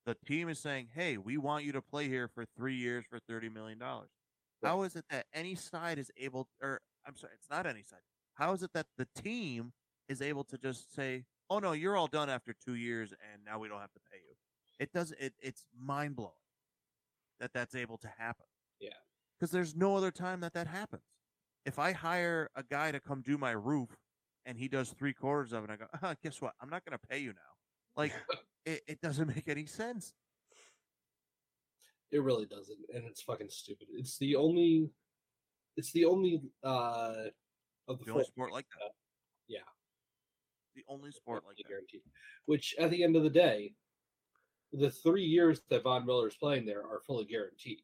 The 0.05 0.15
team 0.25 0.49
is 0.49 0.59
saying, 0.59 0.89
hey, 0.93 1.17
we 1.17 1.37
want 1.37 1.63
you 1.63 1.71
to 1.71 1.81
play 1.81 2.07
here 2.07 2.27
for 2.27 2.45
three 2.57 2.75
years 2.75 3.05
for 3.09 3.19
$30 3.31 3.53
million. 3.53 3.79
How 4.63 4.83
is 4.83 4.95
it 4.95 5.05
that 5.09 5.25
any 5.33 5.55
side 5.55 5.97
is 5.97 6.11
able, 6.17 6.47
or 6.61 6.81
I'm 7.05 7.15
sorry, 7.15 7.33
it's 7.35 7.49
not 7.49 7.65
any 7.65 7.83
side. 7.83 7.99
How 8.35 8.53
is 8.53 8.63
it 8.63 8.71
that 8.73 8.87
the 8.97 9.07
team 9.21 9.73
is 10.07 10.21
able 10.21 10.43
to 10.45 10.57
just 10.57 10.95
say, 10.95 11.25
oh 11.49 11.59
no, 11.59 11.73
you're 11.73 11.97
all 11.97 12.07
done 12.07 12.29
after 12.29 12.53
two 12.65 12.75
years 12.75 13.11
and 13.33 13.43
now 13.45 13.59
we 13.59 13.67
don't 13.67 13.79
have 13.79 13.93
to 13.93 13.99
pay 14.11 14.17
you? 14.17 14.35
It 14.79 14.91
doesn't, 14.93 15.19
it, 15.19 15.33
it's 15.41 15.65
mind 15.79 16.15
blowing 16.15 16.31
that 17.39 17.51
that's 17.53 17.75
able 17.75 17.97
to 17.99 18.07
happen. 18.17 18.45
Yeah. 18.79 18.89
Because 19.39 19.51
there's 19.51 19.75
no 19.75 19.95
other 19.95 20.11
time 20.11 20.41
that 20.41 20.53
that 20.53 20.67
happens. 20.67 21.03
If 21.65 21.79
I 21.79 21.91
hire 21.91 22.49
a 22.55 22.63
guy 22.63 22.91
to 22.91 22.99
come 22.99 23.21
do 23.21 23.37
my 23.37 23.51
roof 23.51 23.89
and 24.45 24.57
he 24.57 24.67
does 24.67 24.89
three 24.89 25.13
quarters 25.13 25.53
of 25.53 25.63
it, 25.63 25.69
I 25.69 25.75
go, 25.75 25.85
uh, 26.01 26.15
guess 26.23 26.41
what? 26.41 26.53
I'm 26.61 26.69
not 26.69 26.85
going 26.85 26.97
to 26.97 27.07
pay 27.07 27.19
you 27.19 27.29
now. 27.29 27.95
Like, 27.95 28.13
it, 28.65 28.81
it 28.87 29.01
doesn't 29.01 29.27
make 29.27 29.47
any 29.47 29.65
sense. 29.65 30.13
It 32.11 32.21
really 32.21 32.45
doesn't, 32.45 32.79
and 32.93 33.05
it's 33.05 33.21
fucking 33.21 33.49
stupid. 33.49 33.87
It's 33.93 34.17
the 34.17 34.35
only, 34.35 34.89
it's 35.77 35.91
the 35.93 36.05
only 36.05 36.41
uh 36.63 37.13
of 37.87 37.99
the, 37.99 38.05
The 38.05 38.11
only 38.11 38.25
sport 38.25 38.51
like 38.51 38.67
that. 38.79 38.91
yeah. 39.47 39.59
The 40.75 40.83
only 40.87 41.11
sport 41.11 41.43
like 41.45 41.57
that. 41.57 41.67
guaranteed. 41.67 42.01
Which 42.45 42.75
at 42.79 42.91
the 42.91 43.03
end 43.03 43.15
of 43.15 43.23
the 43.23 43.29
day, 43.29 43.73
the 44.73 44.89
three 44.89 45.23
years 45.23 45.61
that 45.69 45.83
Von 45.83 46.05
Miller 46.05 46.27
is 46.27 46.35
playing 46.35 46.65
there 46.65 46.81
are 46.81 47.01
fully 47.05 47.25
guaranteed. 47.25 47.81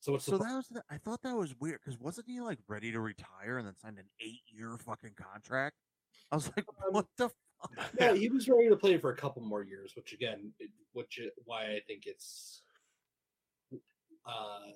So 0.00 0.12
what's 0.12 0.24
So 0.26 0.38
that 0.38 0.54
was 0.54 0.68
the, 0.68 0.82
I 0.90 0.98
thought 0.98 1.22
that 1.22 1.34
was 1.34 1.54
weird 1.58 1.80
because 1.84 1.98
wasn't 1.98 2.28
he 2.28 2.40
like 2.40 2.58
ready 2.68 2.92
to 2.92 3.00
retire 3.00 3.58
and 3.58 3.66
then 3.66 3.76
signed 3.76 3.98
an 3.98 4.08
eight 4.20 4.42
year 4.46 4.76
fucking 4.78 5.14
contract? 5.16 5.76
I 6.30 6.36
was 6.36 6.50
like, 6.56 6.64
Um, 6.86 6.92
what 6.92 7.06
the? 7.16 7.30
yeah, 7.98 8.14
he 8.14 8.28
was 8.28 8.48
ready 8.48 8.68
to 8.68 8.76
play 8.76 8.98
for 8.98 9.10
a 9.10 9.16
couple 9.16 9.42
more 9.42 9.62
years, 9.62 9.92
which 9.96 10.12
again, 10.12 10.52
which 10.92 11.18
why 11.44 11.62
I 11.62 11.80
think 11.86 12.06
it's 12.06 12.62
um, 14.26 14.74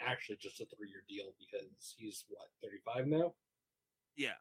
actually 0.00 0.38
just 0.40 0.60
a 0.60 0.66
three-year 0.66 1.02
deal 1.08 1.34
because 1.38 1.94
he's 1.96 2.24
what 2.28 2.48
thirty-five 2.62 3.06
now. 3.06 3.34
Yeah, 4.16 4.32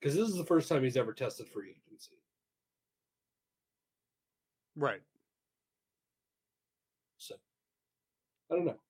Because 0.00 0.14
this 0.16 0.28
is 0.28 0.36
the 0.36 0.44
first 0.46 0.68
time 0.68 0.82
he's 0.82 0.96
ever 0.96 1.12
tested 1.12 1.48
free 1.48 1.70
agency. 1.70 2.14
Right. 4.76 5.02
So 7.18 7.34
I 8.50 8.54
don't 8.56 8.64
know. 8.64 8.80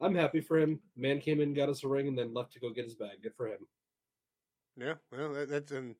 I'm 0.00 0.14
happy 0.14 0.40
for 0.40 0.58
him. 0.58 0.80
Man 0.96 1.20
came 1.20 1.40
in, 1.40 1.54
got 1.54 1.68
us 1.68 1.84
a 1.84 1.88
ring, 1.88 2.08
and 2.08 2.18
then 2.18 2.32
left 2.34 2.52
to 2.54 2.60
go 2.60 2.70
get 2.70 2.84
his 2.84 2.94
bag. 2.94 3.22
Good 3.22 3.34
for 3.36 3.48
him. 3.48 3.66
Yeah, 4.76 4.94
well, 5.12 5.32
that, 5.34 5.48
that's 5.48 5.72
and 5.72 5.94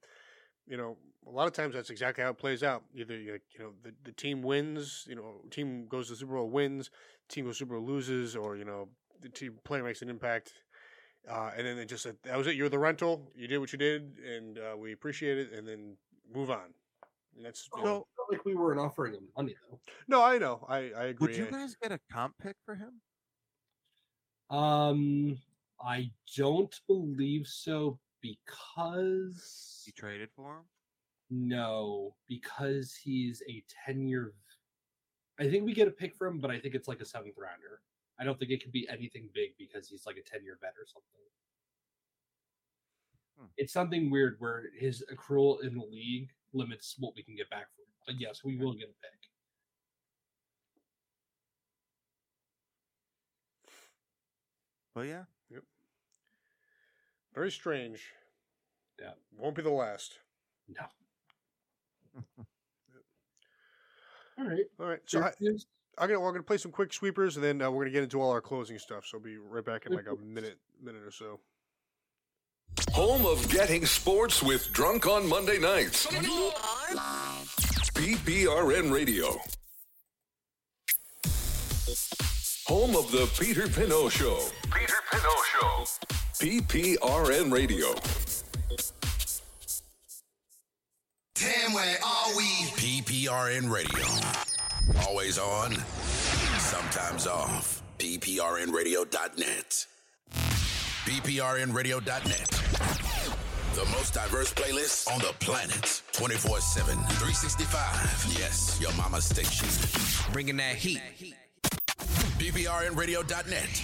you 0.66 0.76
know 0.76 0.96
a 1.26 1.30
lot 1.30 1.46
of 1.46 1.52
times 1.52 1.74
that's 1.74 1.90
exactly 1.90 2.24
how 2.24 2.30
it 2.30 2.38
plays 2.38 2.62
out. 2.62 2.82
Either 2.94 3.16
you 3.18 3.38
you 3.52 3.58
know 3.58 3.72
the, 3.82 3.92
the 4.04 4.12
team 4.12 4.42
wins, 4.42 5.04
you 5.08 5.14
know, 5.16 5.42
team 5.50 5.86
goes 5.88 6.06
to 6.06 6.12
the 6.12 6.18
Super 6.18 6.34
Bowl 6.34 6.48
wins, 6.50 6.90
team 7.28 7.44
goes 7.44 7.56
to 7.56 7.64
Super 7.64 7.76
Bowl 7.78 7.86
loses, 7.86 8.36
or 8.36 8.56
you 8.56 8.64
know 8.64 8.88
the 9.20 9.28
team 9.28 9.58
player 9.64 9.82
makes 9.82 10.02
an 10.02 10.08
impact, 10.08 10.52
uh, 11.28 11.50
and 11.56 11.66
then 11.66 11.76
they 11.76 11.84
just 11.84 12.02
said 12.02 12.16
that 12.24 12.36
was 12.38 12.46
it. 12.46 12.54
You're 12.56 12.68
the 12.70 12.78
rental. 12.78 13.30
You 13.34 13.46
did 13.48 13.58
what 13.58 13.72
you 13.72 13.78
did, 13.78 14.18
and 14.18 14.58
uh, 14.58 14.76
we 14.76 14.92
appreciate 14.92 15.36
it, 15.38 15.52
and 15.52 15.66
then 15.68 15.96
move 16.32 16.50
on. 16.50 16.72
And 17.36 17.44
that's 17.44 17.68
you 17.76 17.82
know- 17.82 17.86
So- 17.86 18.06
Not 18.18 18.32
like 18.32 18.44
we 18.44 18.54
weren't 18.54 18.80
offering 18.80 19.14
him 19.14 19.28
money 19.36 19.54
though. 19.70 19.78
no, 20.08 20.22
I 20.22 20.38
know, 20.38 20.64
I 20.68 20.76
I 20.76 21.04
agree. 21.06 21.28
would 21.28 21.36
you 21.36 21.46
guys 21.46 21.76
get 21.82 21.92
a 21.92 22.00
comp 22.12 22.34
pick 22.38 22.56
for 22.64 22.74
him? 22.76 23.00
Um, 24.50 25.38
I 25.84 26.10
don't 26.36 26.74
believe 26.88 27.46
so 27.46 27.98
because 28.20 29.82
You 29.86 29.92
traded 29.92 30.30
for 30.34 30.58
him? 30.58 30.64
no, 31.30 32.14
because 32.26 32.94
he's 32.94 33.42
a 33.48 33.62
ten-year. 33.86 34.32
I 35.38 35.48
think 35.48 35.64
we 35.64 35.72
get 35.72 35.88
a 35.88 35.92
pick 35.92 36.14
for 36.14 36.26
him, 36.26 36.38
but 36.40 36.50
I 36.50 36.58
think 36.58 36.74
it's 36.74 36.88
like 36.88 37.00
a 37.00 37.04
seventh 37.04 37.36
rounder. 37.38 37.80
I 38.18 38.24
don't 38.24 38.38
think 38.38 38.50
it 38.50 38.62
could 38.62 38.72
be 38.72 38.86
anything 38.90 39.28
big 39.32 39.50
because 39.58 39.88
he's 39.88 40.04
like 40.06 40.16
a 40.16 40.22
ten-year 40.22 40.58
vet 40.60 40.74
or 40.78 40.86
something. 40.86 41.20
Hmm. 43.38 43.46
It's 43.56 43.72
something 43.72 44.10
weird 44.10 44.36
where 44.40 44.64
his 44.78 45.04
accrual 45.12 45.62
in 45.64 45.74
the 45.74 45.84
league 45.84 46.30
limits 46.52 46.96
what 46.98 47.14
we 47.16 47.22
can 47.22 47.36
get 47.36 47.48
back 47.48 47.68
for 47.74 47.82
him. 47.82 47.94
But 48.06 48.20
yes, 48.20 48.42
we 48.44 48.56
will 48.56 48.74
get 48.74 48.84
a 48.90 49.00
pick. 49.00 49.20
But 54.94 55.06
yeah, 55.06 55.24
Very 57.34 57.50
strange. 57.50 58.12
Yeah. 59.00 59.12
won't 59.38 59.54
be 59.54 59.62
the 59.62 59.70
last. 59.70 60.18
No. 60.68 60.84
All 64.38 64.46
right. 64.46 64.64
All 64.78 64.86
right. 64.86 65.00
So 65.06 65.22
I, 65.22 65.32
I'm 65.98 66.08
gonna 66.08 66.20
we're 66.20 66.32
gonna 66.32 66.42
play 66.42 66.56
some 66.56 66.72
quick 66.72 66.92
sweepers, 66.92 67.36
and 67.36 67.44
then 67.44 67.60
uh, 67.60 67.70
we're 67.70 67.84
gonna 67.84 67.92
get 67.92 68.02
into 68.02 68.22
all 68.22 68.30
our 68.30 68.40
closing 68.40 68.78
stuff. 68.78 69.04
So 69.06 69.18
I'll 69.18 69.22
be 69.22 69.36
right 69.36 69.64
back 69.64 69.86
in 69.86 69.92
like 69.92 70.06
a 70.06 70.16
minute, 70.24 70.58
minute 70.82 71.02
or 71.02 71.10
so. 71.10 71.40
Home 72.92 73.26
of 73.26 73.48
getting 73.50 73.84
sports 73.84 74.42
with 74.42 74.72
Drunk 74.72 75.06
on 75.06 75.28
Monday 75.28 75.58
nights. 75.58 76.06
PPRN 77.96 78.92
Radio. 78.92 79.40
Home 82.70 82.94
of 82.94 83.10
the 83.10 83.26
Peter 83.36 83.66
Pino 83.66 84.08
Show. 84.08 84.38
Peter 84.72 84.94
Pino 85.10 85.34
Show. 85.50 85.84
PPRN 86.38 87.50
Radio. 87.52 87.92
Damn, 91.34 91.72
where 91.72 91.98
are 92.00 92.36
we? 92.36 92.44
PPRN 92.78 93.68
Radio. 93.68 94.06
Always 95.04 95.36
on, 95.36 95.74
sometimes 96.60 97.26
off. 97.26 97.82
PPRNradio.net. 97.98 99.86
PPRNradio.net. 100.30 102.50
The 103.74 103.84
most 103.90 104.14
diverse 104.14 104.54
playlist 104.54 105.12
on 105.12 105.18
the 105.18 105.34
planet. 105.40 106.02
24 106.12 106.60
7, 106.60 106.94
365. 106.94 108.36
Yes, 108.38 108.78
your 108.80 108.92
mama's 108.92 109.24
station. 109.24 109.66
Bringing 110.32 110.58
that 110.58 110.76
heat. 110.76 111.00
PPRNradio.net. 112.40 113.82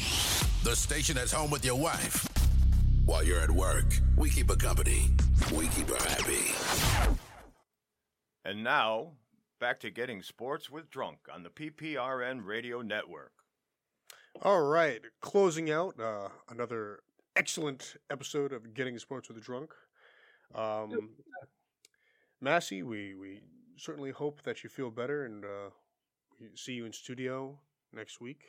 The 0.64 0.74
station 0.74 1.16
that's 1.16 1.30
home 1.30 1.50
with 1.50 1.62
your 1.62 1.76
wife. 1.76 2.26
While 3.04 3.22
you're 3.22 3.40
at 3.40 3.50
work, 3.50 3.84
we 4.16 4.30
keep 4.30 4.48
her 4.48 4.56
company. 4.56 5.10
We 5.54 5.68
keep 5.68 5.90
her 5.90 6.08
happy. 6.08 7.18
And 8.46 8.64
now, 8.64 9.12
back 9.60 9.78
to 9.80 9.90
getting 9.90 10.22
sports 10.22 10.70
with 10.70 10.88
Drunk 10.88 11.18
on 11.30 11.42
the 11.42 11.50
PPRN 11.50 12.46
Radio 12.46 12.80
Network. 12.80 13.32
All 14.40 14.62
right, 14.62 15.02
closing 15.20 15.70
out 15.70 16.00
uh, 16.00 16.28
another 16.48 17.00
excellent 17.36 17.96
episode 18.10 18.54
of 18.54 18.72
Getting 18.72 18.98
Sports 18.98 19.28
with 19.28 19.36
a 19.36 19.42
Drunk. 19.42 19.74
Um, 20.54 21.10
Massey, 22.40 22.82
we 22.82 23.14
we 23.14 23.42
certainly 23.76 24.12
hope 24.12 24.40
that 24.44 24.64
you 24.64 24.70
feel 24.70 24.90
better, 24.90 25.26
and 25.26 25.44
uh, 25.44 25.70
we 26.40 26.46
see 26.54 26.72
you 26.72 26.86
in 26.86 26.94
studio 26.94 27.58
next 27.96 28.20
week. 28.20 28.42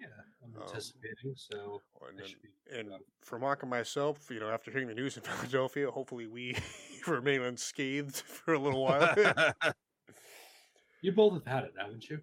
Yeah, 0.00 0.06
I'm 0.42 0.56
Um, 0.56 0.62
anticipating. 0.62 1.34
So 1.36 1.80
And, 2.08 2.18
then- 2.18 2.88
and 2.90 3.02
for 3.20 3.38
Mark 3.38 3.62
and 3.62 3.70
myself, 3.70 4.28
you 4.30 4.40
know, 4.40 4.48
after 4.50 4.70
hearing 4.72 4.88
the 4.88 4.94
news 4.94 5.16
in 5.16 5.22
Philadelphia, 5.52 5.90
hopefully 5.90 6.26
we 6.26 6.56
remain 7.06 7.42
unscathed 7.42 8.16
for 8.26 8.54
a 8.54 8.58
little 8.58 8.82
while. 8.82 9.14
you 11.02 11.12
both 11.12 11.34
have 11.34 11.46
had 11.46 11.64
it, 11.64 11.72
haven't 11.78 12.08
you? 12.08 12.20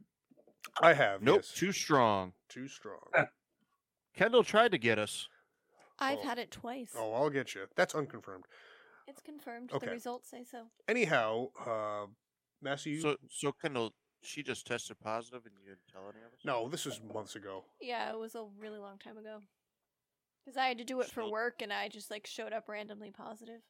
I 0.81 0.93
have. 0.93 1.21
Nope, 1.21 1.37
yes. 1.43 1.53
too 1.53 1.71
strong. 1.71 2.33
Too 2.49 2.67
strong. 2.67 2.99
Kendall 4.15 4.43
tried 4.43 4.71
to 4.71 4.77
get 4.77 4.99
us. 4.99 5.27
I've 5.99 6.19
Oh. 6.19 6.23
had 6.23 6.37
it 6.39 6.51
twice. 6.51 6.91
Oh, 6.97 7.13
I'll 7.13 7.29
get 7.29 7.55
you. 7.55 7.65
That's 7.75 7.93
unconfirmed. 7.95 8.45
It's 9.07 9.21
confirmed. 9.21 9.71
Okay. 9.73 9.85
The 9.87 9.91
results 9.91 10.29
say 10.29 10.43
so. 10.49 10.65
Anyhow, 10.87 11.47
uh, 11.65 12.07
Massey, 12.61 12.99
So, 12.99 13.17
so 13.29 13.51
Kendall, 13.51 13.93
she 14.21 14.43
just 14.43 14.67
tested 14.67 14.97
positive, 14.99 15.41
and 15.45 15.53
you 15.61 15.69
didn't 15.69 15.87
tell 15.91 16.03
any 16.03 16.19
of 16.25 16.33
us. 16.33 16.39
no, 16.43 16.67
this 16.67 16.85
was 16.85 16.99
months 17.13 17.35
ago. 17.35 17.63
Yeah, 17.81 18.11
it 18.11 18.19
was 18.19 18.35
a 18.35 18.45
really 18.59 18.79
long 18.79 18.97
time 18.97 19.17
ago. 19.17 19.39
Because 20.43 20.57
I 20.57 20.67
had 20.67 20.77
to 20.79 20.83
do 20.83 20.99
it 21.01 21.07
for 21.07 21.21
Still- 21.21 21.31
work, 21.31 21.61
and 21.61 21.71
I 21.71 21.87
just 21.89 22.09
like 22.11 22.25
showed 22.27 22.53
up 22.53 22.67
randomly 22.67 23.11
positive. 23.11 23.61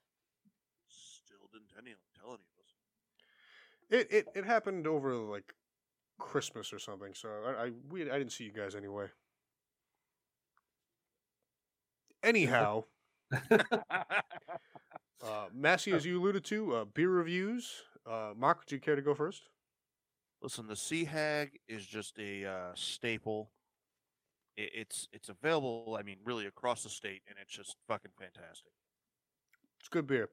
Still 0.88 1.50
didn't 1.52 1.72
any, 1.78 1.96
tell 2.20 2.30
any 2.30 2.44
of 2.44 2.60
us. 2.64 2.74
It 3.90 4.12
it, 4.12 4.28
it 4.36 4.46
happened 4.46 4.88
over 4.88 5.14
like 5.16 5.54
Christmas 6.20 6.72
or 6.74 6.80
something. 6.80 7.14
So 7.14 7.30
I 7.46 7.66
I, 7.66 7.72
we, 7.90 8.10
I 8.10 8.18
didn't 8.18 8.32
see 8.32 8.44
you 8.46 8.52
guys 8.52 8.76
anyway. 8.76 9.08
Anyhow, 12.22 12.84
uh, 13.52 13.56
Massey, 15.54 15.92
as 15.94 16.06
you 16.06 16.20
alluded 16.20 16.44
to, 16.46 16.76
uh, 16.76 16.86
beer 16.86 17.10
reviews. 17.10 17.84
Uh, 18.06 18.32
Mark, 18.36 18.60
would 18.60 18.72
you 18.72 18.80
care 18.80 18.96
to 18.98 19.02
go 19.02 19.14
first? 19.14 19.44
Listen, 20.41 20.68
the 20.68 20.76
Sea 20.76 21.06
Hag 21.06 21.60
is 21.68 21.86
just 21.86 22.18
a 22.18 22.45
uh, 22.45 22.72
staple. 22.74 23.52
It, 24.56 24.72
it's 24.74 25.07
it's 25.11 25.30
available. 25.30 25.98
I 25.99 26.03
mean, 26.03 26.18
really 26.24 26.45
across 26.45 26.84
the 26.84 26.90
state, 26.90 27.22
and 27.28 27.38
it's 27.41 27.52
just 27.52 27.76
fucking 27.88 28.11
fantastic. 28.18 28.72
It's 29.80 29.90
good 29.90 30.07
beer. 30.07 30.30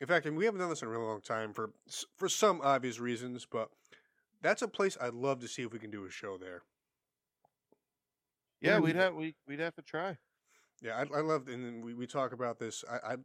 In 0.00 0.06
fact, 0.06 0.24
and 0.24 0.36
we 0.36 0.46
haven't 0.46 0.60
done 0.60 0.70
this 0.70 0.80
in 0.82 0.88
a 0.88 0.90
really 0.90 1.04
long 1.04 1.20
time 1.20 1.52
for 1.52 1.70
for 2.16 2.28
some 2.28 2.60
obvious 2.62 2.98
reasons, 2.98 3.46
but 3.50 3.68
that's 4.40 4.62
a 4.62 4.68
place 4.68 4.96
I'd 5.00 5.14
love 5.14 5.40
to 5.40 5.48
see 5.48 5.62
if 5.62 5.72
we 5.72 5.78
can 5.78 5.90
do 5.90 6.06
a 6.06 6.10
show 6.10 6.38
there. 6.38 6.62
Yeah, 8.60 8.78
we'd 8.78 8.96
have 8.96 9.14
we 9.14 9.34
we'd 9.46 9.60
have 9.60 9.74
to 9.76 9.82
try. 9.82 10.16
Yeah, 10.82 10.96
I, 10.96 11.18
I 11.18 11.20
love, 11.20 11.48
and 11.48 11.84
we, 11.84 11.92
we 11.92 12.06
talk 12.06 12.32
about 12.32 12.58
this. 12.58 12.84
I, 12.90 13.12
I 13.12 13.16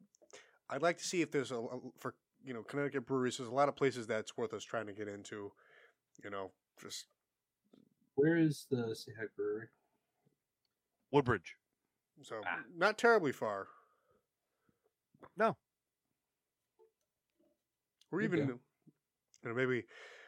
I'd 0.69 0.81
like 0.81 0.97
to 0.97 1.03
see 1.05 1.21
if 1.21 1.31
there's 1.31 1.51
a 1.51 1.57
a- 1.57 1.79
for 1.99 2.15
you 2.43 2.53
know 2.53 2.63
Connecticut 2.63 3.05
breweries. 3.05 3.37
There's 3.37 3.49
a 3.49 3.53
lot 3.53 3.69
of 3.69 3.75
places 3.75 4.07
that's 4.07 4.35
worth 4.37 4.53
us 4.53 4.63
trying 4.63 4.87
to 4.87 4.93
get 4.93 5.07
into. 5.07 5.51
You 6.23 6.29
know, 6.29 6.51
just 6.81 7.05
Where 8.15 8.37
is 8.37 8.65
the 8.69 8.95
Sea 8.95 9.11
Hag 9.19 9.29
Brewery? 9.35 9.67
Woodbridge. 11.11 11.55
so 12.23 12.41
Ah. 12.45 12.63
not 12.75 12.97
terribly 12.97 13.31
far. 13.31 13.67
No. 15.37 15.57
Or 18.11 18.19
There 18.19 18.21
you 18.21 18.25
even 18.33 18.47
go. 18.47 18.59
you 19.43 19.49
know 19.49 19.55
maybe 19.55 19.85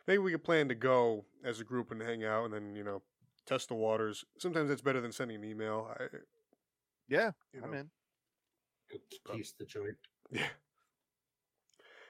maybe 0.08 0.18
we 0.20 0.32
could 0.32 0.44
plan 0.44 0.68
to 0.70 0.76
go 0.76 1.26
as 1.44 1.60
a 1.60 1.64
group 1.64 1.92
and 1.92 2.02
hang 2.02 2.24
out, 2.26 2.46
and 2.46 2.54
then 2.54 2.76
you 2.76 2.84
know 2.84 3.02
test 3.46 3.70
the 3.70 3.76
waters. 3.76 4.26
Sometimes 4.38 4.70
it's 4.70 4.82
better 4.82 5.00
than 5.02 5.12
sending 5.12 5.38
an 5.38 5.46
email. 5.50 5.90
I, 6.00 6.08
Yeah, 7.08 7.32
you 7.54 7.64
I'm 7.64 7.72
know. 7.72 7.78
in. 7.78 7.92
Go 9.26 9.34
taste 9.36 9.58
the 9.58 9.66
joint. 9.66 9.98
Yeah. 10.32 10.48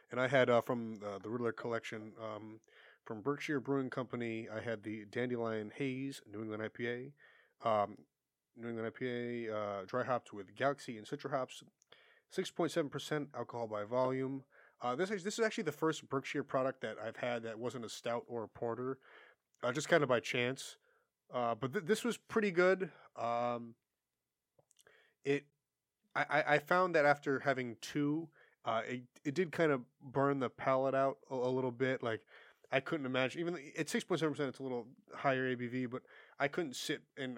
And 0.09 0.19
I 0.21 0.27
had 0.27 0.49
uh, 0.49 0.61
from 0.61 0.99
uh, 1.05 1.19
the 1.19 1.29
Riddler 1.29 1.51
collection 1.51 2.13
um, 2.21 2.59
from 3.07 3.21
Berkshire 3.21 3.61
Brewing 3.61 3.89
Company. 3.89 4.47
I 4.53 4.59
had 4.59 4.84
the 4.84 5.05
Dandelion 5.09 5.71
Haze 5.75 6.21
New 6.31 6.41
England 6.41 6.61
IPA, 6.61 7.11
um, 7.63 7.97
New 8.57 8.67
England 8.67 8.93
IPA 8.93 9.53
uh, 9.53 9.85
dry 9.88 10.03
hopped 10.03 10.34
with 10.34 10.53
Galaxy 10.55 10.97
and 10.97 11.07
Citra 11.07 11.31
hops, 11.31 11.63
six 12.29 12.51
point 12.51 12.71
seven 12.71 12.89
percent 12.89 13.29
alcohol 13.35 13.67
by 13.67 13.85
volume. 13.85 14.43
Uh, 14.81 14.93
this 14.93 15.09
is 15.09 15.23
this 15.23 15.39
is 15.39 15.45
actually 15.45 15.63
the 15.63 15.71
first 15.71 16.07
Berkshire 16.09 16.43
product 16.43 16.81
that 16.81 16.97
I've 17.03 17.15
had 17.15 17.43
that 17.43 17.57
wasn't 17.57 17.85
a 17.85 17.89
stout 17.89 18.25
or 18.27 18.43
a 18.43 18.47
porter, 18.47 18.99
uh, 19.63 19.71
just 19.71 19.88
kind 19.88 20.03
of 20.03 20.09
by 20.09 20.19
chance. 20.19 20.75
Uh, 21.34 21.55
but 21.55 21.73
th- 21.73 21.85
this 21.85 22.03
was 22.03 22.17
pretty 22.17 22.51
good. 22.51 22.91
Um, 23.17 23.73
it, 25.25 25.45
I, 26.15 26.43
I 26.47 26.59
found 26.59 26.95
that 26.95 27.05
after 27.05 27.39
having 27.39 27.75
two, 27.81 28.29
uh, 28.65 28.81
it, 28.88 29.01
it 29.25 29.34
did 29.34 29.51
kind 29.51 29.71
of 29.71 29.81
burn 30.01 30.39
the 30.39 30.49
palate 30.49 30.95
out 30.95 31.17
a, 31.29 31.35
a 31.35 31.49
little 31.49 31.71
bit. 31.71 32.01
Like 32.01 32.21
I 32.72 32.81
couldn't 32.81 33.06
imagine, 33.06 33.39
even 33.39 33.57
at 33.77 33.89
six 33.89 34.03
point 34.03 34.19
seven 34.19 34.34
percent, 34.34 34.49
it's 34.49 34.60
a 34.60 34.64
little 34.64 34.88
higher 35.15 35.56
ABV, 35.56 35.89
but 35.89 36.02
I 36.39 36.48
couldn't 36.48 36.76
sit 36.76 37.02
and 37.18 37.38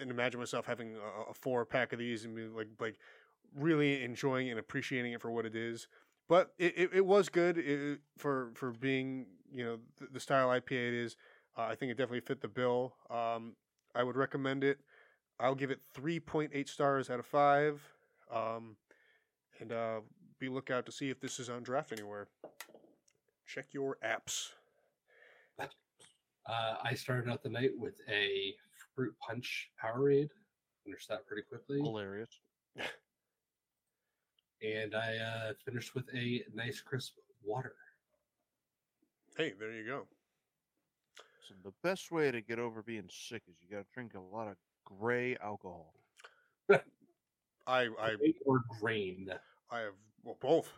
and 0.00 0.10
imagine 0.10 0.40
myself 0.40 0.66
having 0.66 0.96
a, 0.96 1.30
a 1.30 1.34
four 1.34 1.64
pack 1.66 1.92
of 1.92 1.98
these 1.98 2.24
and 2.24 2.34
be 2.34 2.46
like 2.46 2.68
like 2.80 2.98
really 3.54 4.02
enjoying 4.02 4.50
and 4.50 4.58
appreciating 4.58 5.12
it 5.12 5.20
for 5.20 5.30
what 5.30 5.44
it 5.44 5.54
is. 5.54 5.88
But 6.28 6.54
it, 6.58 6.72
it, 6.76 6.90
it 6.94 7.06
was 7.06 7.28
good 7.28 7.58
it, 7.58 8.00
for 8.16 8.52
for 8.54 8.70
being 8.70 9.26
you 9.52 9.64
know 9.64 9.78
the, 9.98 10.06
the 10.12 10.20
style 10.20 10.48
IPA 10.48 10.88
it 10.88 10.94
is. 10.94 11.16
Uh, 11.56 11.62
I 11.64 11.74
think 11.74 11.92
it 11.92 11.98
definitely 11.98 12.20
fit 12.20 12.40
the 12.40 12.48
bill. 12.48 12.94
Um, 13.10 13.56
I 13.94 14.02
would 14.02 14.16
recommend 14.16 14.64
it. 14.64 14.78
I'll 15.38 15.54
give 15.54 15.70
it 15.70 15.80
three 15.92 16.18
point 16.18 16.52
eight 16.54 16.68
stars 16.68 17.10
out 17.10 17.18
of 17.18 17.26
five. 17.26 17.82
Um, 18.32 18.76
and 19.60 19.70
uh, 19.70 20.00
be 20.38 20.48
lookout 20.48 20.86
to 20.86 20.92
see 20.92 21.10
if 21.10 21.20
this 21.20 21.38
is 21.38 21.50
on 21.50 21.62
draft 21.62 21.92
anywhere. 21.92 22.28
Check 23.46 23.66
your 23.72 23.98
apps. 24.04 24.48
Uh, 26.48 26.74
I 26.82 26.94
started 26.94 27.30
out 27.30 27.42
the 27.42 27.48
night 27.48 27.70
with 27.76 28.00
a 28.08 28.54
fruit 28.94 29.14
punch 29.26 29.70
Powerade. 29.82 30.28
Finished 30.84 31.08
that 31.08 31.26
pretty 31.26 31.42
quickly. 31.42 31.80
Hilarious. 31.80 32.30
And 34.64 34.94
I 34.94 35.16
uh, 35.16 35.52
finished 35.64 35.96
with 35.96 36.04
a 36.14 36.44
nice 36.54 36.80
crisp 36.80 37.14
water. 37.42 37.74
Hey, 39.36 39.54
there 39.58 39.72
you 39.72 39.84
go. 39.84 40.06
So 41.48 41.54
the 41.64 41.72
best 41.82 42.12
way 42.12 42.30
to 42.30 42.40
get 42.40 42.60
over 42.60 42.80
being 42.82 43.08
sick 43.10 43.42
is 43.48 43.56
you 43.60 43.74
got 43.74 43.82
to 43.82 43.86
drink 43.92 44.12
a 44.14 44.20
lot 44.20 44.46
of 44.46 44.54
gray 44.84 45.36
alcohol. 45.42 45.94
I 46.70 46.78
I 47.66 48.14
Grain 48.18 48.34
or 48.44 48.62
grain. 48.80 49.28
I 49.70 49.80
have 49.80 49.94
well 50.22 50.38
both. 50.40 50.70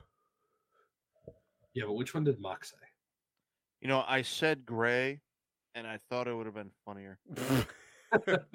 Yeah, 1.75 1.85
but 1.87 1.95
which 1.95 2.15
one 2.15 2.25
did 2.25 2.41
Mark 2.41 2.65
say? 2.65 2.77
You 3.81 3.89
know, 3.89 4.05
I 4.07 4.23
said 4.23 4.65
gray, 4.65 5.21
and 5.75 5.87
I 5.87 5.99
thought 6.09 6.29
it 6.29 6.35
would 6.35 6.47
have 6.47 6.55
been 6.55 6.71
funnier. 6.85 7.19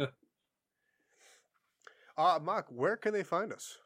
uh, 2.17 2.39
Mark, 2.41 2.67
where 2.69 2.97
can 2.97 3.13
they 3.13 3.23
find 3.23 3.51
us? 3.51 3.77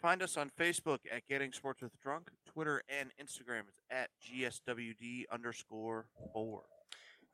Find 0.00 0.22
us 0.22 0.36
on 0.36 0.50
Facebook 0.58 0.98
at 1.10 1.26
Getting 1.28 1.52
Sports 1.52 1.82
with 1.82 1.98
Drunk. 2.00 2.28
Twitter 2.46 2.82
and 2.88 3.10
Instagram 3.20 3.68
is 3.68 3.80
at 3.90 4.10
GSWD 4.22 5.24
underscore 5.32 6.06
four. 6.32 6.62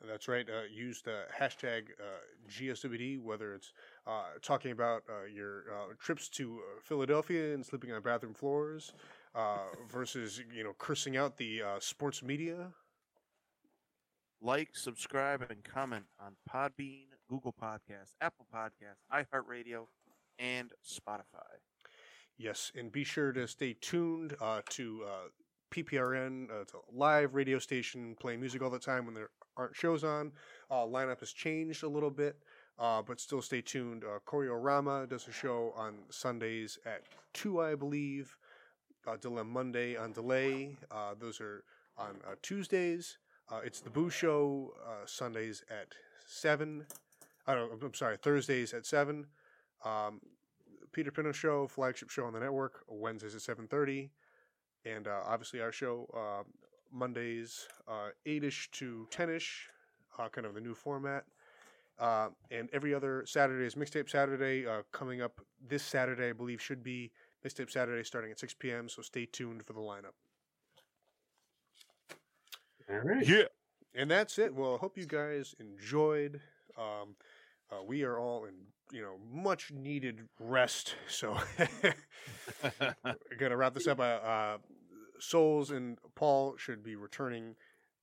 That's 0.06 0.26
right. 0.26 0.46
Uh, 0.48 0.62
use 0.72 1.02
the 1.02 1.24
hashtag 1.38 1.82
uh, 2.00 2.20
GSWD, 2.50 3.20
whether 3.20 3.54
it's 3.54 3.72
uh, 4.06 4.24
talking 4.40 4.72
about 4.72 5.02
uh, 5.08 5.26
your 5.32 5.64
uh, 5.70 5.94
trips 5.98 6.28
to 6.30 6.58
uh, 6.58 6.80
Philadelphia 6.82 7.54
and 7.54 7.64
sleeping 7.64 7.92
on 7.92 8.02
bathroom 8.02 8.34
floors 8.34 8.94
uh, 9.34 9.58
versus, 9.88 10.42
you 10.54 10.64
know, 10.64 10.72
cursing 10.78 11.16
out 11.16 11.36
the 11.36 11.62
uh, 11.62 11.78
sports 11.78 12.22
media. 12.22 12.72
Like, 14.44 14.70
subscribe, 14.72 15.46
and 15.48 15.62
comment 15.62 16.04
on 16.18 16.32
Podbean, 16.52 17.04
Google 17.28 17.54
Podcasts, 17.62 18.16
Apple 18.20 18.46
Podcasts, 18.52 19.04
iHeartRadio, 19.12 19.86
and 20.36 20.72
Spotify. 20.84 21.60
Yes, 22.36 22.72
and 22.74 22.90
be 22.90 23.04
sure 23.04 23.30
to 23.32 23.46
stay 23.46 23.76
tuned 23.80 24.34
uh, 24.40 24.62
to 24.70 25.04
uh, 25.06 25.28
PPRN. 25.72 26.50
Uh, 26.50 26.62
it's 26.62 26.74
a 26.74 26.78
live 26.92 27.34
radio 27.34 27.60
station 27.60 28.16
playing 28.18 28.40
music 28.40 28.62
all 28.62 28.70
the 28.70 28.80
time 28.80 29.06
when 29.06 29.14
there 29.14 29.30
aren't 29.56 29.76
shows 29.76 30.02
on. 30.02 30.32
Uh, 30.68 30.84
lineup 30.86 31.20
has 31.20 31.30
changed 31.30 31.84
a 31.84 31.88
little 31.88 32.10
bit, 32.10 32.36
uh, 32.80 33.00
but 33.00 33.20
still 33.20 33.42
stay 33.42 33.60
tuned. 33.60 34.02
Uh, 34.02 34.18
Choreorama 34.26 35.08
does 35.08 35.28
a 35.28 35.32
show 35.32 35.72
on 35.76 35.98
Sundays 36.10 36.80
at 36.84 37.02
2, 37.34 37.60
I 37.60 37.76
believe. 37.76 38.36
Uh, 39.06 39.16
Dilemma 39.16 39.50
Monday 39.50 39.96
on 39.96 40.12
Delay. 40.12 40.76
Uh, 40.90 41.14
those 41.18 41.40
are 41.40 41.62
on 41.96 42.16
uh, 42.26 42.34
Tuesdays. 42.42 43.18
Uh, 43.52 43.60
it's 43.64 43.80
the 43.80 43.90
Boo 43.90 44.08
Show 44.08 44.72
uh, 44.82 45.04
Sundays 45.04 45.62
at 45.70 45.88
7. 46.26 46.86
I 47.46 47.54
don't, 47.54 47.82
I'm 47.82 47.92
sorry, 47.92 48.16
Thursdays 48.16 48.72
at 48.72 48.86
7. 48.86 49.26
Um, 49.84 50.20
Peter 50.92 51.10
Pinno 51.10 51.34
Show, 51.34 51.66
flagship 51.66 52.08
show 52.08 52.24
on 52.24 52.32
the 52.32 52.40
network, 52.40 52.84
Wednesdays 52.88 53.34
at 53.34 53.42
7.30. 53.58 54.08
And 54.86 55.06
uh, 55.06 55.20
obviously 55.26 55.60
our 55.60 55.72
show, 55.72 56.08
uh, 56.16 56.44
Mondays, 56.90 57.68
uh, 57.86 58.10
8-ish 58.26 58.70
to 58.72 59.06
10-ish, 59.10 59.68
uh, 60.18 60.28
kind 60.30 60.46
of 60.46 60.54
the 60.54 60.60
new 60.60 60.74
format. 60.74 61.24
Uh, 61.98 62.28
and 62.50 62.70
every 62.72 62.94
other 62.94 63.22
Saturday 63.26 63.66
is 63.66 63.74
Mixtape 63.74 64.08
Saturday. 64.08 64.66
Uh, 64.66 64.82
coming 64.92 65.20
up 65.20 65.40
this 65.68 65.82
Saturday, 65.82 66.30
I 66.30 66.32
believe, 66.32 66.62
should 66.62 66.82
be 66.82 67.10
Mixtape 67.44 67.70
Saturday 67.70 68.02
starting 68.02 68.30
at 68.30 68.38
6 68.38 68.54
p.m., 68.54 68.88
so 68.88 69.02
stay 69.02 69.26
tuned 69.26 69.62
for 69.62 69.74
the 69.74 69.80
lineup. 69.80 70.14
All 72.92 72.98
right. 72.98 73.26
Yeah. 73.26 73.44
And 73.94 74.10
that's 74.10 74.38
it. 74.38 74.54
Well, 74.54 74.74
I 74.74 74.78
hope 74.78 74.98
you 74.98 75.06
guys 75.06 75.54
enjoyed. 75.58 76.40
Um, 76.78 77.16
uh, 77.70 77.82
we 77.86 78.02
are 78.02 78.18
all 78.18 78.44
in, 78.44 78.54
you 78.90 79.02
know, 79.02 79.16
much 79.30 79.70
needed 79.70 80.28
rest. 80.38 80.94
So, 81.08 81.36
gonna 83.38 83.56
wrap 83.56 83.74
this 83.74 83.86
up. 83.86 83.98
Uh, 83.98 84.02
uh, 84.02 84.58
Souls 85.18 85.70
and 85.70 85.98
Paul 86.14 86.56
should 86.56 86.82
be 86.82 86.96
returning 86.96 87.54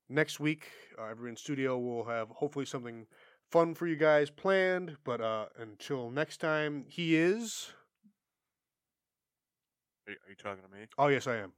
next 0.10 0.40
week. 0.40 0.70
Uh, 0.98 1.06
everyone 1.06 1.32
in 1.32 1.36
studio 1.38 1.78
will 1.78 2.06
have 2.06 2.30
hopefully 2.30 2.66
something 2.66 3.06
fun 3.52 3.76
for 3.76 3.88
you 3.88 3.96
guys 3.96 4.30
planned. 4.30 4.98
But 5.04 5.22
uh, 5.22 5.46
until 5.60 6.10
next 6.10 6.38
time, 6.38 6.86
he 6.88 7.16
is. 7.16 7.72
Are, 10.08 10.14
are 10.14 10.30
you 10.30 10.36
talking 10.36 10.64
to 10.64 10.70
me? 10.76 10.86
Oh 10.98 11.08
yes, 11.08 11.28
I 11.28 11.38
am. 11.38 11.54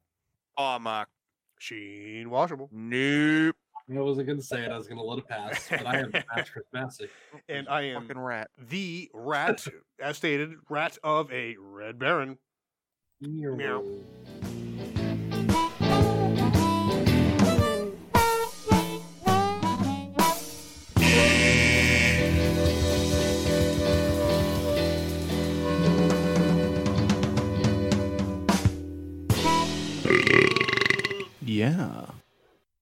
Oh, 0.58 0.80
Mark. 0.80 1.08
Sheen 1.62 2.32
Washable. 2.32 2.70
Nope. 2.72 3.56
I 3.94 4.00
wasn't 4.00 4.26
going 4.28 4.40
to 4.40 4.44
say 4.44 4.64
it. 4.64 4.72
I 4.72 4.78
was 4.78 4.88
going 4.88 4.98
to 4.98 5.04
let 5.04 5.20
it 5.20 5.28
pass, 5.28 5.68
but 5.70 5.86
I 5.86 5.98
am 6.00 6.12
Patrick 6.34 6.66
Massey. 6.74 7.08
And 7.50 7.68
I 7.70 7.82
am 7.84 8.08
Fucking 8.08 8.20
rat. 8.22 8.50
the 8.58 9.10
rat, 9.14 9.68
as 10.02 10.18
stated, 10.18 10.54
rat 10.70 10.98
of 11.04 11.32
a 11.32 11.56
red 11.60 12.00
baron. 12.00 12.38
Meow. 13.22 13.84
Yeah. 31.52 32.21